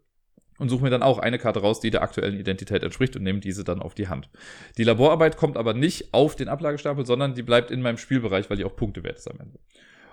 Und 0.57 0.67
suche 0.67 0.83
mir 0.83 0.89
dann 0.89 1.03
auch 1.03 1.19
eine 1.19 1.39
Karte 1.39 1.61
raus, 1.61 1.79
die 1.79 1.89
der 1.89 2.01
aktuellen 2.01 2.37
Identität 2.37 2.83
entspricht 2.83 3.15
und 3.15 3.23
nehme 3.23 3.39
diese 3.39 3.63
dann 3.63 3.81
auf 3.81 3.95
die 3.95 4.09
Hand. 4.09 4.29
Die 4.77 4.83
Laborarbeit 4.83 5.37
kommt 5.37 5.55
aber 5.55 5.73
nicht 5.73 6.13
auf 6.13 6.35
den 6.35 6.49
Ablagestapel, 6.49 7.05
sondern 7.05 7.33
die 7.33 7.43
bleibt 7.43 7.71
in 7.71 7.81
meinem 7.81 7.97
Spielbereich, 7.97 8.49
weil 8.49 8.57
die 8.57 8.65
auch 8.65 8.75
Punkte 8.75 9.05
wert 9.05 9.19
ist 9.19 9.31
am 9.31 9.39
Ende. 9.39 9.57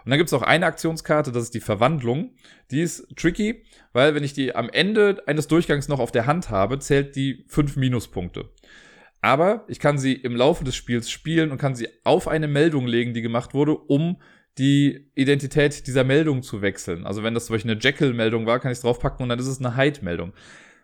Und 0.06 0.10
dann 0.10 0.18
gibt 0.18 0.28
es 0.28 0.34
auch 0.34 0.42
eine 0.42 0.66
Aktionskarte, 0.66 1.32
das 1.32 1.42
ist 1.42 1.54
die 1.54 1.60
Verwandlung. 1.60 2.30
Die 2.70 2.80
ist 2.80 3.08
tricky, 3.16 3.64
weil 3.92 4.14
wenn 4.14 4.22
ich 4.22 4.34
die 4.34 4.54
am 4.54 4.70
Ende 4.70 5.20
eines 5.26 5.48
Durchgangs 5.48 5.88
noch 5.88 5.98
auf 5.98 6.12
der 6.12 6.26
Hand 6.26 6.48
habe, 6.48 6.78
zählt 6.78 7.16
die 7.16 7.44
fünf 7.48 7.74
Minuspunkte. 7.74 8.48
Aber 9.20 9.64
ich 9.66 9.80
kann 9.80 9.98
sie 9.98 10.12
im 10.12 10.36
Laufe 10.36 10.62
des 10.62 10.76
Spiels 10.76 11.10
spielen 11.10 11.50
und 11.50 11.58
kann 11.58 11.74
sie 11.74 11.88
auf 12.04 12.28
eine 12.28 12.46
Meldung 12.46 12.86
legen, 12.86 13.14
die 13.14 13.22
gemacht 13.22 13.52
wurde, 13.52 13.76
um 13.76 14.18
die 14.58 15.10
Identität 15.16 15.88
dieser 15.88 16.04
Meldung 16.04 16.44
zu 16.44 16.62
wechseln. 16.62 17.04
Also 17.04 17.24
wenn 17.24 17.34
das 17.34 17.46
zum 17.46 17.54
Beispiel 17.54 17.72
eine 17.72 17.80
Jekyll-Meldung 17.80 18.46
war, 18.46 18.60
kann 18.60 18.70
ich 18.70 18.78
es 18.78 18.82
draufpacken 18.82 19.24
und 19.24 19.28
dann 19.28 19.40
ist 19.40 19.48
es 19.48 19.58
eine 19.58 19.76
Hyde-Meldung. 19.76 20.34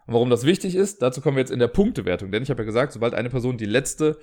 Und 0.06 0.14
warum 0.14 0.30
das 0.30 0.44
wichtig 0.44 0.74
ist, 0.74 1.00
dazu 1.00 1.20
kommen 1.20 1.36
wir 1.36 1.42
jetzt 1.42 1.52
in 1.52 1.60
der 1.60 1.68
Punktewertung. 1.68 2.32
Denn 2.32 2.42
ich 2.42 2.50
habe 2.50 2.62
ja 2.62 2.66
gesagt, 2.66 2.92
sobald 2.92 3.14
eine 3.14 3.30
Person 3.30 3.56
die 3.56 3.66
letzte 3.66 4.18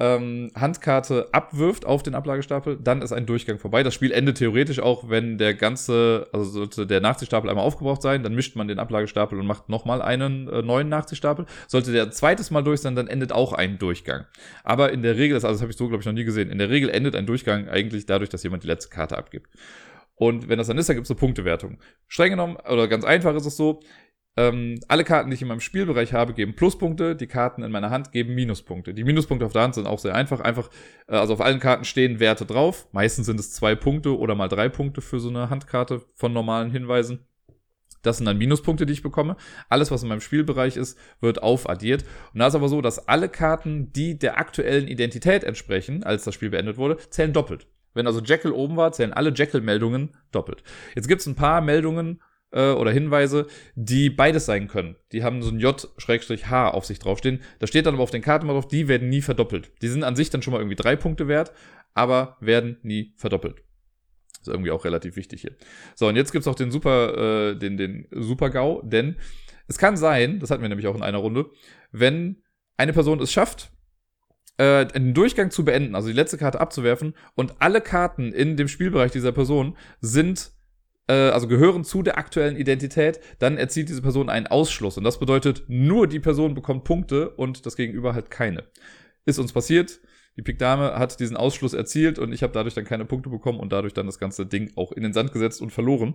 ähm, 0.00 0.50
Handkarte 0.54 1.28
abwirft 1.32 1.84
auf 1.84 2.02
den 2.02 2.14
Ablagestapel, 2.14 2.78
dann 2.82 3.02
ist 3.02 3.12
ein 3.12 3.26
Durchgang 3.26 3.58
vorbei. 3.58 3.82
Das 3.82 3.92
Spiel 3.92 4.12
endet 4.12 4.38
theoretisch 4.38 4.80
auch, 4.80 5.10
wenn 5.10 5.36
der 5.36 5.52
ganze, 5.52 6.26
also 6.32 6.50
sollte 6.50 6.86
der 6.86 7.02
Nachziehstapel 7.02 7.50
einmal 7.50 7.66
aufgebraucht 7.66 8.00
sein, 8.00 8.22
dann 8.22 8.34
mischt 8.34 8.56
man 8.56 8.66
den 8.66 8.78
Ablagestapel 8.78 9.38
und 9.38 9.46
macht 9.46 9.68
nochmal 9.68 10.00
einen 10.00 10.48
äh, 10.48 10.62
neuen 10.62 10.88
Nachziehstapel. 10.88 11.44
Sollte 11.68 11.92
der 11.92 12.10
zweites 12.10 12.50
Mal 12.50 12.62
durch 12.62 12.80
sein, 12.80 12.96
dann 12.96 13.08
endet 13.08 13.32
auch 13.32 13.52
ein 13.52 13.78
Durchgang. 13.78 14.24
Aber 14.64 14.90
in 14.90 15.02
der 15.02 15.16
Regel, 15.16 15.34
das, 15.34 15.44
also 15.44 15.56
das 15.56 15.62
habe 15.62 15.70
ich 15.70 15.76
so, 15.76 15.88
glaube 15.88 16.00
ich, 16.00 16.06
noch 16.06 16.14
nie 16.14 16.24
gesehen, 16.24 16.50
in 16.50 16.58
der 16.58 16.70
Regel 16.70 16.88
endet 16.88 17.14
ein 17.14 17.26
Durchgang 17.26 17.68
eigentlich 17.68 18.06
dadurch, 18.06 18.30
dass 18.30 18.42
jemand 18.42 18.62
die 18.62 18.68
letzte 18.68 18.88
Karte 18.88 19.18
abgibt. 19.18 19.50
Und 20.14 20.48
wenn 20.48 20.58
das 20.58 20.66
dann 20.66 20.78
ist, 20.78 20.88
dann 20.88 20.96
gibt 20.96 21.06
es 21.06 21.10
eine 21.10 21.18
Punktewertung. 21.18 21.78
Streng 22.06 22.30
genommen, 22.30 22.56
oder 22.56 22.88
ganz 22.88 23.04
einfach 23.04 23.34
ist 23.34 23.46
es 23.46 23.56
so, 23.56 23.80
ähm, 24.36 24.78
alle 24.88 25.04
Karten, 25.04 25.30
die 25.30 25.34
ich 25.34 25.42
in 25.42 25.48
meinem 25.48 25.60
Spielbereich 25.60 26.12
habe, 26.12 26.34
geben 26.34 26.54
Pluspunkte. 26.54 27.16
Die 27.16 27.26
Karten 27.26 27.62
in 27.62 27.72
meiner 27.72 27.90
Hand 27.90 28.12
geben 28.12 28.34
Minuspunkte. 28.34 28.94
Die 28.94 29.04
Minuspunkte 29.04 29.44
auf 29.44 29.52
der 29.52 29.62
Hand 29.62 29.74
sind 29.74 29.86
auch 29.86 29.98
sehr 29.98 30.14
einfach. 30.14 30.40
Einfach, 30.40 30.70
äh, 31.08 31.16
also 31.16 31.34
auf 31.34 31.40
allen 31.40 31.60
Karten 31.60 31.84
stehen 31.84 32.20
Werte 32.20 32.46
drauf. 32.46 32.88
Meistens 32.92 33.26
sind 33.26 33.40
es 33.40 33.52
zwei 33.52 33.74
Punkte 33.74 34.16
oder 34.16 34.34
mal 34.34 34.48
drei 34.48 34.68
Punkte 34.68 35.00
für 35.00 35.18
so 35.18 35.28
eine 35.28 35.50
Handkarte 35.50 36.02
von 36.14 36.32
normalen 36.32 36.70
Hinweisen. 36.70 37.26
Das 38.02 38.16
sind 38.16 38.26
dann 38.26 38.38
Minuspunkte, 38.38 38.86
die 38.86 38.94
ich 38.94 39.02
bekomme. 39.02 39.36
Alles, 39.68 39.90
was 39.90 40.02
in 40.02 40.08
meinem 40.08 40.22
Spielbereich 40.22 40.76
ist, 40.76 40.96
wird 41.20 41.42
aufaddiert. 41.42 42.04
Und 42.32 42.40
da 42.40 42.46
ist 42.46 42.54
aber 42.54 42.68
so, 42.68 42.80
dass 42.80 43.08
alle 43.08 43.28
Karten, 43.28 43.92
die 43.92 44.18
der 44.18 44.38
aktuellen 44.38 44.88
Identität 44.88 45.44
entsprechen, 45.44 46.02
als 46.02 46.24
das 46.24 46.34
Spiel 46.34 46.50
beendet 46.50 46.78
wurde, 46.78 46.96
zählen 47.10 47.32
doppelt. 47.32 47.66
Wenn 47.92 48.06
also 48.06 48.22
Jekyll 48.22 48.52
oben 48.52 48.76
war, 48.76 48.92
zählen 48.92 49.12
alle 49.12 49.32
Jekyll-Meldungen 49.34 50.16
doppelt. 50.30 50.62
Jetzt 50.94 51.08
gibt 51.08 51.20
es 51.20 51.26
ein 51.26 51.34
paar 51.34 51.60
Meldungen, 51.60 52.22
äh, 52.52 52.72
oder 52.72 52.90
Hinweise, 52.90 53.46
die 53.74 54.10
beides 54.10 54.46
sein 54.46 54.68
können. 54.68 54.96
Die 55.12 55.22
haben 55.22 55.42
so 55.42 55.50
ein 55.50 55.60
J-H 55.60 56.70
auf 56.70 56.84
sich 56.84 56.98
draufstehen. 56.98 57.40
Da 57.58 57.66
steht 57.66 57.86
dann 57.86 57.94
aber 57.94 58.02
auf 58.02 58.10
den 58.10 58.22
Karten 58.22 58.46
mal 58.46 58.54
drauf, 58.54 58.68
die 58.68 58.88
werden 58.88 59.08
nie 59.08 59.22
verdoppelt. 59.22 59.72
Die 59.82 59.88
sind 59.88 60.04
an 60.04 60.16
sich 60.16 60.30
dann 60.30 60.42
schon 60.42 60.52
mal 60.52 60.58
irgendwie 60.58 60.76
drei 60.76 60.96
Punkte 60.96 61.28
wert, 61.28 61.52
aber 61.94 62.36
werden 62.40 62.78
nie 62.82 63.14
verdoppelt. 63.16 63.62
ist 64.40 64.48
irgendwie 64.48 64.70
auch 64.70 64.84
relativ 64.84 65.16
wichtig 65.16 65.42
hier. 65.42 65.56
So, 65.94 66.08
und 66.08 66.16
jetzt 66.16 66.32
gibt's 66.32 66.48
auch 66.48 66.54
den 66.54 66.70
Super, 66.70 67.50
äh, 67.50 67.56
den, 67.56 67.76
den 67.76 68.06
Super-GAU, 68.10 68.82
denn 68.82 69.16
Es 69.68 69.78
kann 69.78 69.96
sein, 69.96 70.40
das 70.40 70.50
hatten 70.50 70.62
wir 70.62 70.68
nämlich 70.68 70.88
auch 70.88 70.96
in 70.96 71.02
einer 71.02 71.18
Runde, 71.18 71.46
wenn 71.92 72.42
eine 72.76 72.92
Person 72.92 73.20
es 73.20 73.30
schafft, 73.30 73.70
äh, 74.56 74.86
einen 74.94 75.14
Durchgang 75.14 75.52
zu 75.52 75.64
beenden, 75.64 75.94
also 75.94 76.08
die 76.08 76.14
letzte 76.14 76.38
Karte 76.38 76.60
abzuwerfen 76.60 77.14
und 77.36 77.54
alle 77.60 77.80
Karten 77.80 78.32
in 78.32 78.56
dem 78.56 78.66
Spielbereich 78.66 79.12
dieser 79.12 79.30
Person 79.30 79.76
sind 80.00 80.50
äh, 81.10 81.30
also 81.30 81.48
gehören 81.48 81.82
zu 81.82 82.02
der 82.02 82.18
aktuellen 82.18 82.56
Identität, 82.56 83.20
dann 83.40 83.58
erzielt 83.58 83.88
diese 83.88 84.02
Person 84.02 84.30
einen 84.30 84.46
Ausschluss. 84.46 84.96
Und 84.96 85.04
das 85.04 85.18
bedeutet, 85.18 85.64
nur 85.66 86.06
die 86.06 86.20
Person 86.20 86.54
bekommt 86.54 86.84
Punkte 86.84 87.30
und 87.30 87.66
das 87.66 87.76
Gegenüber 87.76 88.14
halt 88.14 88.30
keine. 88.30 88.64
Ist 89.24 89.38
uns 89.38 89.52
passiert. 89.52 90.00
Die 90.36 90.42
Pik 90.42 90.58
Dame 90.58 90.94
hat 90.94 91.18
diesen 91.18 91.36
Ausschluss 91.36 91.74
erzielt 91.74 92.18
und 92.20 92.32
ich 92.32 92.44
habe 92.44 92.52
dadurch 92.52 92.74
dann 92.74 92.84
keine 92.84 93.04
Punkte 93.04 93.28
bekommen 93.28 93.58
und 93.58 93.72
dadurch 93.72 93.92
dann 93.92 94.06
das 94.06 94.20
ganze 94.20 94.46
Ding 94.46 94.70
auch 94.76 94.92
in 94.92 95.02
den 95.02 95.12
Sand 95.12 95.32
gesetzt 95.32 95.60
und 95.60 95.70
verloren. 95.70 96.14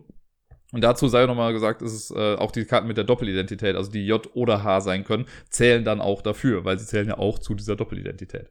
Und 0.72 0.82
dazu 0.84 1.08
sei 1.08 1.26
nochmal 1.26 1.54
gesagt, 1.54 1.82
ist 1.82 1.94
es 1.94 2.12
äh, 2.12 2.36
auch 2.36 2.52
die 2.52 2.66
Karten 2.66 2.88
mit 2.88 2.98
der 2.98 3.04
Doppelidentität, 3.04 3.76
also 3.76 3.92
die 3.92 4.06
J 4.06 4.28
oder 4.34 4.64
H 4.64 4.82
sein 4.82 5.04
können, 5.04 5.26
zählen 5.50 5.84
dann 5.84 6.02
auch 6.02 6.22
dafür, 6.22 6.66
weil 6.66 6.80
sie 6.80 6.88
zählen 6.88 7.08
ja 7.08 7.18
auch 7.18 7.38
zu 7.40 7.54
dieser 7.54 7.76
Doppelidentität. 7.76 8.50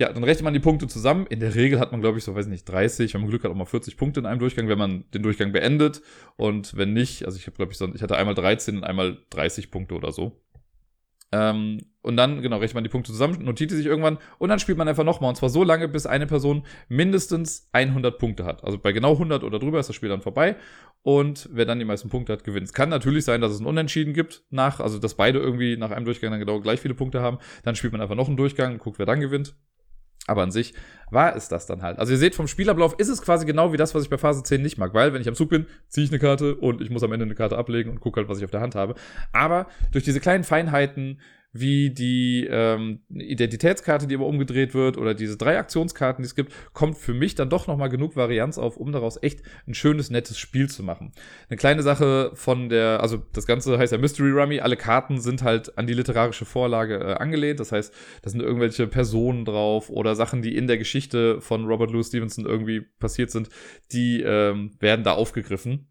Ja, 0.00 0.12
dann 0.12 0.24
rechnet 0.24 0.42
man 0.42 0.54
die 0.54 0.60
Punkte 0.60 0.88
zusammen. 0.88 1.26
In 1.28 1.38
der 1.38 1.54
Regel 1.54 1.78
hat 1.78 1.92
man, 1.92 2.00
glaube 2.00 2.18
ich, 2.18 2.24
so, 2.24 2.34
weiß 2.34 2.46
nicht, 2.46 2.64
30, 2.64 3.14
wenn 3.14 3.20
man 3.20 3.30
Glück 3.30 3.44
hat, 3.44 3.52
auch 3.52 3.56
mal 3.56 3.64
40 3.64 3.96
Punkte 3.96 4.18
in 4.18 4.26
einem 4.26 4.40
Durchgang, 4.40 4.68
wenn 4.68 4.78
man 4.78 5.04
den 5.12 5.22
Durchgang 5.22 5.52
beendet. 5.52 6.02
Und 6.36 6.76
wenn 6.76 6.92
nicht, 6.92 7.24
also 7.26 7.38
ich 7.38 7.46
habe, 7.46 7.56
glaube 7.56 7.72
ich, 7.72 7.78
so, 7.78 7.86
ich 7.94 8.02
hatte 8.02 8.16
einmal 8.16 8.34
13 8.34 8.78
und 8.78 8.84
einmal 8.84 9.18
30 9.30 9.70
Punkte 9.70 9.94
oder 9.94 10.10
so. 10.10 10.40
Ähm, 11.30 11.78
und 12.02 12.16
dann, 12.16 12.42
genau, 12.42 12.58
rechnet 12.58 12.74
man 12.74 12.84
die 12.84 12.90
Punkte 12.90 13.10
zusammen, 13.10 13.42
notiert 13.44 13.70
die 13.70 13.76
sich 13.76 13.86
irgendwann 13.86 14.18
und 14.38 14.50
dann 14.50 14.58
spielt 14.58 14.78
man 14.78 14.86
einfach 14.88 15.04
nochmal. 15.04 15.30
Und 15.30 15.36
zwar 15.36 15.48
so 15.48 15.64
lange, 15.64 15.88
bis 15.88 16.06
eine 16.06 16.26
Person 16.26 16.64
mindestens 16.88 17.68
100 17.72 18.18
Punkte 18.18 18.44
hat. 18.44 18.62
Also 18.62 18.78
bei 18.78 18.92
genau 18.92 19.12
100 19.12 19.42
oder 19.42 19.58
drüber 19.58 19.80
ist 19.80 19.88
das 19.88 19.96
Spiel 19.96 20.10
dann 20.10 20.20
vorbei. 20.20 20.56
Und 21.02 21.48
wer 21.52 21.66
dann 21.66 21.78
die 21.78 21.84
meisten 21.84 22.08
Punkte 22.08 22.32
hat, 22.32 22.44
gewinnt. 22.44 22.66
Es 22.66 22.72
kann 22.72 22.88
natürlich 22.88 23.24
sein, 23.24 23.40
dass 23.40 23.52
es 23.52 23.60
ein 23.60 23.66
Unentschieden 23.66 24.12
gibt 24.12 24.44
nach, 24.50 24.80
also 24.80 24.98
dass 24.98 25.14
beide 25.14 25.38
irgendwie 25.38 25.76
nach 25.76 25.90
einem 25.90 26.04
Durchgang 26.04 26.30
dann 26.30 26.40
genau 26.40 26.60
gleich 26.60 26.80
viele 26.80 26.94
Punkte 26.94 27.20
haben. 27.20 27.38
Dann 27.62 27.74
spielt 27.74 27.92
man 27.92 28.00
einfach 28.00 28.16
noch 28.16 28.28
einen 28.28 28.36
Durchgang 28.36 28.74
und 28.74 28.78
guckt, 28.78 28.98
wer 28.98 29.06
dann 29.06 29.20
gewinnt. 29.20 29.56
Aber 30.26 30.42
an 30.42 30.50
sich 30.50 30.74
war 31.10 31.36
es 31.36 31.48
das 31.48 31.66
dann 31.66 31.82
halt. 31.82 31.98
Also 31.98 32.12
ihr 32.12 32.18
seht, 32.18 32.34
vom 32.34 32.48
Spielablauf 32.48 32.94
ist 32.98 33.08
es 33.08 33.22
quasi 33.22 33.44
genau 33.44 33.72
wie 33.72 33.76
das, 33.76 33.94
was 33.94 34.04
ich 34.04 34.10
bei 34.10 34.18
Phase 34.18 34.42
10 34.42 34.62
nicht 34.62 34.78
mag. 34.78 34.94
Weil, 34.94 35.12
wenn 35.12 35.20
ich 35.20 35.28
am 35.28 35.34
Zug 35.34 35.50
bin, 35.50 35.66
ziehe 35.88 36.04
ich 36.04 36.10
eine 36.10 36.18
Karte 36.18 36.56
und 36.56 36.80
ich 36.80 36.90
muss 36.90 37.02
am 37.02 37.12
Ende 37.12 37.24
eine 37.24 37.34
Karte 37.34 37.58
ablegen 37.58 37.90
und 37.90 38.00
gucke 38.00 38.20
halt, 38.20 38.28
was 38.28 38.38
ich 38.38 38.44
auf 38.44 38.50
der 38.50 38.60
Hand 38.60 38.74
habe. 38.74 38.94
Aber 39.32 39.66
durch 39.92 40.04
diese 40.04 40.20
kleinen 40.20 40.44
Feinheiten, 40.44 41.20
wie 41.54 41.90
die 41.90 42.46
ähm, 42.50 43.00
Identitätskarte, 43.08 44.08
die 44.08 44.14
immer 44.14 44.26
umgedreht 44.26 44.74
wird, 44.74 44.98
oder 44.98 45.14
diese 45.14 45.36
drei 45.36 45.56
Aktionskarten, 45.56 46.22
die 46.22 46.26
es 46.26 46.34
gibt, 46.34 46.52
kommt 46.72 46.98
für 46.98 47.14
mich 47.14 47.36
dann 47.36 47.48
doch 47.48 47.68
nochmal 47.68 47.88
genug 47.88 48.16
Varianz 48.16 48.58
auf, 48.58 48.76
um 48.76 48.90
daraus 48.90 49.22
echt 49.22 49.42
ein 49.68 49.74
schönes, 49.74 50.10
nettes 50.10 50.36
Spiel 50.36 50.68
zu 50.68 50.82
machen. 50.82 51.12
Eine 51.48 51.56
kleine 51.56 51.82
Sache 51.84 52.32
von 52.34 52.68
der, 52.68 53.00
also 53.00 53.22
das 53.32 53.46
Ganze 53.46 53.78
heißt 53.78 53.92
ja 53.92 53.98
Mystery 53.98 54.30
Rummy, 54.32 54.58
alle 54.58 54.76
Karten 54.76 55.20
sind 55.20 55.44
halt 55.44 55.78
an 55.78 55.86
die 55.86 55.94
literarische 55.94 56.44
Vorlage 56.44 56.96
äh, 56.96 57.14
angelehnt, 57.14 57.60
das 57.60 57.70
heißt, 57.70 57.94
da 58.22 58.30
sind 58.30 58.42
irgendwelche 58.42 58.88
Personen 58.88 59.44
drauf 59.44 59.90
oder 59.90 60.16
Sachen, 60.16 60.42
die 60.42 60.56
in 60.56 60.66
der 60.66 60.76
Geschichte 60.76 61.40
von 61.40 61.66
Robert 61.66 61.92
Louis 61.92 62.08
Stevenson 62.08 62.46
irgendwie 62.46 62.80
passiert 62.80 63.30
sind, 63.30 63.48
die 63.92 64.22
ähm, 64.22 64.72
werden 64.80 65.04
da 65.04 65.12
aufgegriffen. 65.12 65.86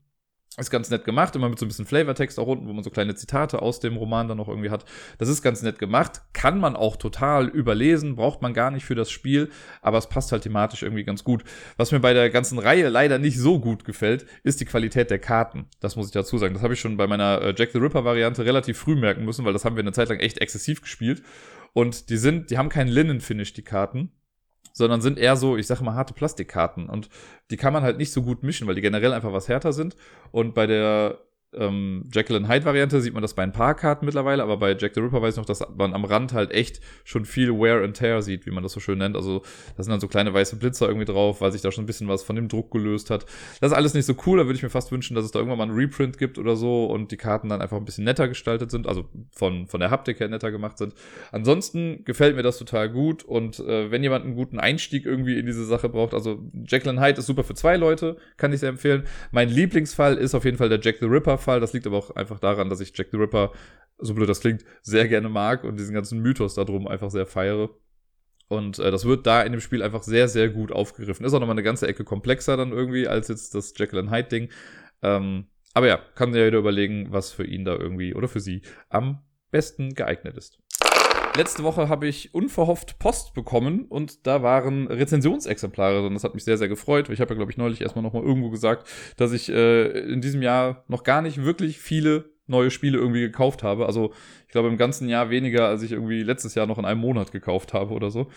Ist 0.55 0.69
ganz 0.69 0.91
nett 0.91 1.03
gemacht, 1.03 1.35
immer 1.35 1.49
mit 1.49 1.57
so 1.57 1.65
ein 1.65 1.69
bisschen 1.69 1.87
Flavortext 1.87 2.39
auch 2.39 2.45
unten, 2.45 2.67
wo 2.67 2.73
man 2.73 2.83
so 2.83 2.91
kleine 2.91 3.15
Zitate 3.15 3.59
aus 3.59 3.79
dem 3.79 3.97
Roman 3.97 4.27
dann 4.27 4.37
noch 4.37 4.47
irgendwie 4.47 4.69
hat. 4.69 4.85
Das 5.17 5.27
ist 5.27 5.41
ganz 5.41 5.63
nett 5.63 5.79
gemacht. 5.79 6.21
Kann 6.33 6.59
man 6.59 6.75
auch 6.75 6.95
total 6.95 7.47
überlesen, 7.47 8.15
braucht 8.15 8.43
man 8.43 8.53
gar 8.53 8.69
nicht 8.69 8.85
für 8.85 8.93
das 8.93 9.09
Spiel, 9.09 9.49
aber 9.81 9.97
es 9.97 10.07
passt 10.07 10.31
halt 10.31 10.43
thematisch 10.43 10.83
irgendwie 10.83 11.05
ganz 11.05 11.23
gut. 11.23 11.43
Was 11.77 11.91
mir 11.91 12.01
bei 12.01 12.13
der 12.13 12.29
ganzen 12.29 12.59
Reihe 12.59 12.89
leider 12.89 13.17
nicht 13.17 13.39
so 13.39 13.59
gut 13.59 13.83
gefällt, 13.83 14.27
ist 14.43 14.61
die 14.61 14.65
Qualität 14.65 15.09
der 15.09 15.17
Karten. 15.17 15.65
Das 15.79 15.95
muss 15.95 16.05
ich 16.05 16.13
dazu 16.13 16.37
sagen. 16.37 16.53
Das 16.53 16.61
habe 16.61 16.75
ich 16.75 16.79
schon 16.79 16.97
bei 16.97 17.07
meiner 17.07 17.41
äh, 17.41 17.55
Jack 17.57 17.71
the 17.71 17.79
Ripper 17.79 18.05
Variante 18.05 18.45
relativ 18.45 18.77
früh 18.77 18.95
merken 18.95 19.25
müssen, 19.25 19.45
weil 19.45 19.53
das 19.53 19.65
haben 19.65 19.75
wir 19.75 19.81
eine 19.81 19.91
Zeit 19.91 20.09
lang 20.09 20.19
echt 20.19 20.37
exzessiv 20.37 20.81
gespielt. 20.81 21.23
Und 21.73 22.11
die 22.11 22.17
sind, 22.17 22.51
die 22.51 22.59
haben 22.59 22.69
keinen 22.69 22.89
Linen-Finish, 22.89 23.53
die 23.53 23.63
Karten 23.63 24.11
sondern 24.73 25.01
sind 25.01 25.17
eher 25.17 25.37
so, 25.37 25.55
ich 25.55 25.67
sage 25.67 25.83
mal, 25.83 25.93
harte 25.93 26.13
Plastikkarten. 26.13 26.89
Und 26.89 27.09
die 27.51 27.57
kann 27.57 27.71
man 27.71 27.83
halt 27.83 27.97
nicht 27.97 28.11
so 28.11 28.23
gut 28.23 28.43
mischen, 28.43 28.67
weil 28.67 28.75
die 28.75 28.81
generell 28.81 29.13
einfach 29.13 29.31
was 29.31 29.47
härter 29.47 29.71
sind. 29.71 29.95
Und 30.31 30.53
bei 30.53 30.67
der 30.67 31.19
ähm, 31.57 32.09
Jekyll 32.13 32.35
and 32.35 32.47
Hyde 32.47 32.65
Variante 32.65 33.01
sieht 33.01 33.13
man 33.13 33.21
das 33.21 33.33
bei 33.33 33.43
ein 33.43 33.51
paar 33.51 33.75
Karten 33.75 34.05
mittlerweile, 34.05 34.43
aber 34.43 34.57
bei 34.57 34.75
Jack 34.77 34.93
the 34.95 35.01
Ripper 35.01 35.21
weiß 35.21 35.35
ich 35.35 35.37
noch, 35.37 35.45
dass 35.45 35.63
man 35.75 35.93
am 35.93 36.05
Rand 36.05 36.33
halt 36.33 36.51
echt 36.51 36.81
schon 37.03 37.25
viel 37.25 37.51
Wear 37.51 37.83
and 37.83 37.95
Tear 37.95 38.21
sieht, 38.21 38.45
wie 38.45 38.51
man 38.51 38.63
das 38.63 38.73
so 38.73 38.79
schön 38.79 38.97
nennt. 38.97 39.15
Also 39.15 39.41
da 39.77 39.83
sind 39.83 39.91
dann 39.91 39.99
so 39.99 40.07
kleine 40.07 40.33
weiße 40.33 40.57
Blitzer 40.57 40.87
irgendwie 40.87 41.05
drauf, 41.05 41.41
weil 41.41 41.51
sich 41.51 41.61
da 41.61 41.71
schon 41.71 41.83
ein 41.83 41.87
bisschen 41.87 42.07
was 42.07 42.23
von 42.23 42.35
dem 42.35 42.47
Druck 42.47 42.71
gelöst 42.71 43.09
hat. 43.09 43.25
Das 43.61 43.71
ist 43.71 43.77
alles 43.77 43.93
nicht 43.93 44.05
so 44.05 44.15
cool, 44.25 44.37
da 44.37 44.45
würde 44.45 44.55
ich 44.55 44.63
mir 44.63 44.69
fast 44.69 44.91
wünschen, 44.91 45.15
dass 45.15 45.25
es 45.25 45.31
da 45.31 45.39
irgendwann 45.39 45.57
mal 45.57 45.65
einen 45.65 45.75
Reprint 45.75 46.17
gibt 46.17 46.37
oder 46.37 46.55
so 46.55 46.85
und 46.85 47.11
die 47.11 47.17
Karten 47.17 47.49
dann 47.49 47.61
einfach 47.61 47.77
ein 47.77 47.85
bisschen 47.85 48.03
netter 48.03 48.27
gestaltet 48.27 48.71
sind, 48.71 48.87
also 48.87 49.05
von, 49.31 49.67
von 49.67 49.79
der 49.79 49.91
Haptik 49.91 50.19
her 50.19 50.27
netter 50.27 50.51
gemacht 50.51 50.77
sind. 50.77 50.93
Ansonsten 51.31 52.03
gefällt 52.05 52.35
mir 52.35 52.43
das 52.43 52.57
total 52.57 52.89
gut 52.89 53.23
und 53.23 53.59
äh, 53.59 53.91
wenn 53.91 54.03
jemand 54.03 54.25
einen 54.25 54.35
guten 54.35 54.59
Einstieg 54.59 55.05
irgendwie 55.05 55.37
in 55.37 55.45
diese 55.45 55.65
Sache 55.65 55.89
braucht, 55.89 56.13
also 56.13 56.39
Jekyll 56.65 56.89
and 56.89 57.01
Hyde 57.01 57.19
ist 57.19 57.27
super 57.27 57.43
für 57.43 57.53
zwei 57.53 57.77
Leute, 57.77 58.17
kann 58.37 58.53
ich 58.53 58.59
sehr 58.59 58.69
empfehlen. 58.69 59.03
Mein 59.31 59.49
Lieblingsfall 59.49 60.17
ist 60.17 60.35
auf 60.35 60.45
jeden 60.45 60.57
Fall 60.57 60.69
der 60.69 60.79
Jack 60.79 60.97
the 60.99 61.05
Ripper 61.05 61.37
Fall. 61.43 61.59
Das 61.59 61.73
liegt 61.73 61.85
aber 61.85 61.97
auch 61.97 62.11
einfach 62.11 62.39
daran, 62.39 62.69
dass 62.69 62.79
ich 62.79 62.91
Jack 62.95 63.09
the 63.11 63.17
Ripper, 63.17 63.51
so 63.99 64.13
blöd 64.13 64.27
das 64.27 64.39
klingt, 64.39 64.65
sehr 64.81 65.07
gerne 65.07 65.29
mag 65.29 65.63
und 65.63 65.79
diesen 65.79 65.93
ganzen 65.93 66.19
Mythos 66.19 66.55
darum 66.55 66.87
einfach 66.87 67.11
sehr 67.11 67.25
feiere. 67.27 67.69
Und 68.47 68.79
äh, 68.79 68.91
das 68.91 69.05
wird 69.05 69.25
da 69.25 69.41
in 69.41 69.51
dem 69.51 69.61
Spiel 69.61 69.81
einfach 69.81 70.03
sehr, 70.03 70.27
sehr 70.27 70.49
gut 70.49 70.71
aufgegriffen. 70.71 71.25
Ist 71.25 71.33
auch 71.33 71.39
nochmal 71.39 71.55
eine 71.55 71.63
ganze 71.63 71.87
Ecke 71.87 72.03
komplexer 72.03 72.57
dann 72.57 72.71
irgendwie 72.71 73.07
als 73.07 73.27
jetzt 73.27 73.55
das 73.55 73.73
Jekyll 73.77 73.99
and 73.99 74.11
Hyde 74.11 74.29
Ding. 74.29 74.49
Ähm, 75.01 75.47
aber 75.73 75.87
ja, 75.87 75.97
kann 76.15 76.33
ja 76.33 76.43
jeder 76.43 76.59
überlegen, 76.59 77.07
was 77.11 77.31
für 77.31 77.45
ihn 77.45 77.65
da 77.65 77.75
irgendwie 77.75 78.13
oder 78.13 78.27
für 78.27 78.39
sie 78.39 78.61
am 78.89 79.23
besten 79.49 79.93
geeignet 79.95 80.37
ist. 80.37 80.59
Letzte 81.35 81.63
Woche 81.63 81.89
habe 81.89 82.07
ich 82.07 82.31
unverhofft 82.35 82.99
Post 82.99 83.33
bekommen 83.33 83.85
und 83.89 84.27
da 84.27 84.43
waren 84.43 84.85
Rezensionsexemplare 84.87 86.01
drin. 86.01 86.13
Das 86.13 86.23
hat 86.23 86.35
mich 86.35 86.43
sehr, 86.43 86.59
sehr 86.59 86.67
gefreut. 86.67 87.09
Ich 87.09 87.21
habe 87.21 87.33
ja, 87.33 87.35
glaube 87.35 87.51
ich, 87.51 87.57
neulich 87.57 87.81
erstmal 87.81 88.03
nochmal 88.03 88.21
irgendwo 88.21 88.51
gesagt, 88.51 88.87
dass 89.17 89.31
ich 89.31 89.49
äh, 89.49 89.87
in 90.11 90.21
diesem 90.21 90.43
Jahr 90.43 90.83
noch 90.87 91.03
gar 91.03 91.23
nicht 91.23 91.43
wirklich 91.43 91.79
viele 91.79 92.33
neue 92.45 92.69
Spiele 92.69 92.99
irgendwie 92.99 93.21
gekauft 93.21 93.63
habe. 93.63 93.87
Also 93.87 94.13
ich 94.45 94.51
glaube 94.51 94.67
im 94.67 94.77
ganzen 94.77 95.09
Jahr 95.09 95.31
weniger, 95.31 95.67
als 95.67 95.81
ich 95.81 95.91
irgendwie 95.91 96.21
letztes 96.21 96.53
Jahr 96.53 96.67
noch 96.67 96.77
in 96.77 96.85
einem 96.85 97.01
Monat 97.01 97.31
gekauft 97.31 97.73
habe 97.73 97.93
oder 97.93 98.11
so. 98.11 98.27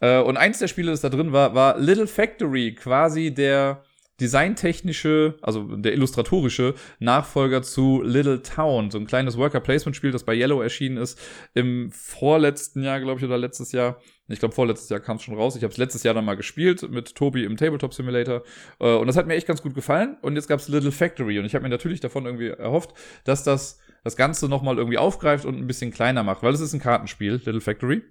Äh, 0.00 0.20
und 0.20 0.38
eins 0.38 0.58
der 0.58 0.68
Spiele, 0.68 0.90
das 0.90 1.02
da 1.02 1.10
drin 1.10 1.32
war, 1.32 1.54
war 1.54 1.78
Little 1.78 2.06
Factory, 2.06 2.74
quasi 2.74 3.34
der 3.34 3.82
designtechnische, 4.20 5.36
also 5.42 5.76
der 5.76 5.92
illustratorische 5.92 6.74
Nachfolger 6.98 7.62
zu 7.62 8.02
Little 8.02 8.42
Town, 8.42 8.90
so 8.90 8.98
ein 8.98 9.06
kleines 9.06 9.36
Worker-Placement-Spiel, 9.38 10.10
das 10.10 10.24
bei 10.24 10.34
Yellow 10.34 10.60
erschienen 10.60 10.96
ist 10.96 11.20
im 11.54 11.90
vorletzten 11.92 12.82
Jahr, 12.82 13.00
glaube 13.00 13.20
ich, 13.20 13.24
oder 13.24 13.38
letztes 13.38 13.72
Jahr. 13.72 14.00
Ich 14.26 14.40
glaube, 14.40 14.54
vorletztes 14.54 14.90
Jahr 14.90 15.00
kam 15.00 15.16
es 15.16 15.22
schon 15.22 15.34
raus. 15.34 15.56
Ich 15.56 15.62
habe 15.62 15.72
es 15.72 15.78
letztes 15.78 16.02
Jahr 16.02 16.14
dann 16.14 16.24
mal 16.24 16.36
gespielt 16.36 16.90
mit 16.90 17.14
Tobi 17.14 17.44
im 17.44 17.56
Tabletop 17.56 17.94
Simulator. 17.94 18.42
Äh, 18.78 18.94
und 18.96 19.06
das 19.06 19.16
hat 19.16 19.26
mir 19.26 19.34
echt 19.34 19.46
ganz 19.46 19.62
gut 19.62 19.74
gefallen. 19.74 20.18
Und 20.20 20.36
jetzt 20.36 20.48
gab 20.48 20.60
es 20.60 20.68
Little 20.68 20.92
Factory. 20.92 21.38
Und 21.38 21.46
ich 21.46 21.54
habe 21.54 21.62
mir 21.62 21.70
natürlich 21.70 22.00
davon 22.00 22.26
irgendwie 22.26 22.48
erhofft, 22.48 22.92
dass 23.24 23.42
das 23.42 23.78
das 24.04 24.16
Ganze 24.16 24.48
nochmal 24.48 24.78
irgendwie 24.78 24.98
aufgreift 24.98 25.44
und 25.44 25.56
ein 25.56 25.66
bisschen 25.66 25.92
kleiner 25.92 26.22
macht, 26.22 26.42
weil 26.42 26.54
es 26.54 26.60
ist 26.60 26.72
ein 26.72 26.80
Kartenspiel, 26.80 27.40
Little 27.44 27.60
Factory. 27.60 28.02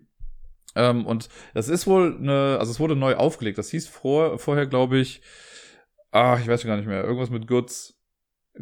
Ähm, 0.76 1.06
und 1.06 1.30
das 1.54 1.70
ist 1.70 1.88
wohl 1.88 2.18
eine, 2.20 2.58
also 2.60 2.72
es 2.72 2.80
wurde 2.80 2.96
neu 2.96 3.16
aufgelegt. 3.16 3.58
Das 3.58 3.70
hieß 3.70 3.88
vor, 3.88 4.40
vorher, 4.40 4.66
glaube 4.66 4.98
ich, 4.98 5.22
ah, 6.18 6.40
ich 6.42 6.48
weiß 6.48 6.64
gar 6.66 6.78
nicht 6.78 6.88
mehr, 6.88 7.04
irgendwas 7.04 7.30
mit 7.30 7.48
Goods. 7.48 7.94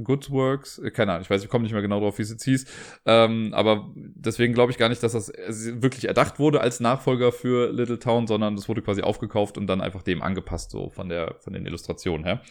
Good 0.03 0.29
Works, 0.29 0.79
äh, 0.79 0.91
keine 0.91 1.13
Ahnung, 1.13 1.21
ich 1.21 1.29
weiß, 1.29 1.43
ich 1.43 1.49
komme 1.49 1.63
nicht 1.63 1.71
mehr 1.71 1.81
genau 1.81 1.99
drauf, 1.99 2.17
wie 2.17 2.23
es 2.23 2.29
jetzt 2.29 2.43
hieß. 2.43 2.65
Ähm, 3.05 3.53
aber 3.53 3.93
deswegen 3.95 4.53
glaube 4.53 4.71
ich 4.71 4.77
gar 4.77 4.89
nicht, 4.89 5.01
dass 5.01 5.13
das 5.13 5.31
wirklich 5.31 6.05
erdacht 6.05 6.37
wurde 6.37 6.61
als 6.61 6.79
Nachfolger 6.79 7.31
für 7.31 7.71
Little 7.71 7.99
Town, 7.99 8.27
sondern 8.27 8.55
das 8.55 8.67
wurde 8.67 8.81
quasi 8.81 9.01
aufgekauft 9.01 9.57
und 9.57 9.67
dann 9.67 9.81
einfach 9.81 10.03
dem 10.03 10.21
angepasst, 10.21 10.71
so 10.71 10.89
von 10.89 11.09
der, 11.09 11.35
von 11.39 11.53
den 11.53 11.65
Illustrationen 11.65 12.25
her. 12.25 12.41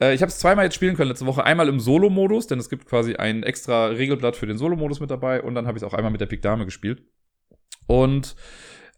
Äh, 0.00 0.14
ich 0.14 0.22
habe 0.22 0.30
es 0.30 0.38
zweimal 0.38 0.64
jetzt 0.64 0.74
spielen 0.74 0.96
können 0.96 1.08
letzte 1.08 1.26
Woche. 1.26 1.44
Einmal 1.44 1.68
im 1.68 1.80
Solo-Modus, 1.80 2.46
denn 2.46 2.58
es 2.58 2.70
gibt 2.70 2.86
quasi 2.86 3.16
ein 3.16 3.42
extra 3.42 3.86
Regelblatt 3.86 4.36
für 4.36 4.46
den 4.46 4.58
Solo-Modus 4.58 5.00
mit 5.00 5.10
dabei 5.10 5.42
und 5.42 5.54
dann 5.54 5.66
habe 5.66 5.76
ich 5.78 5.82
es 5.82 5.88
auch 5.88 5.94
einmal 5.94 6.12
mit 6.12 6.20
der 6.20 6.26
Pik 6.26 6.42
Dame 6.42 6.64
gespielt. 6.64 7.02
Und 7.86 8.36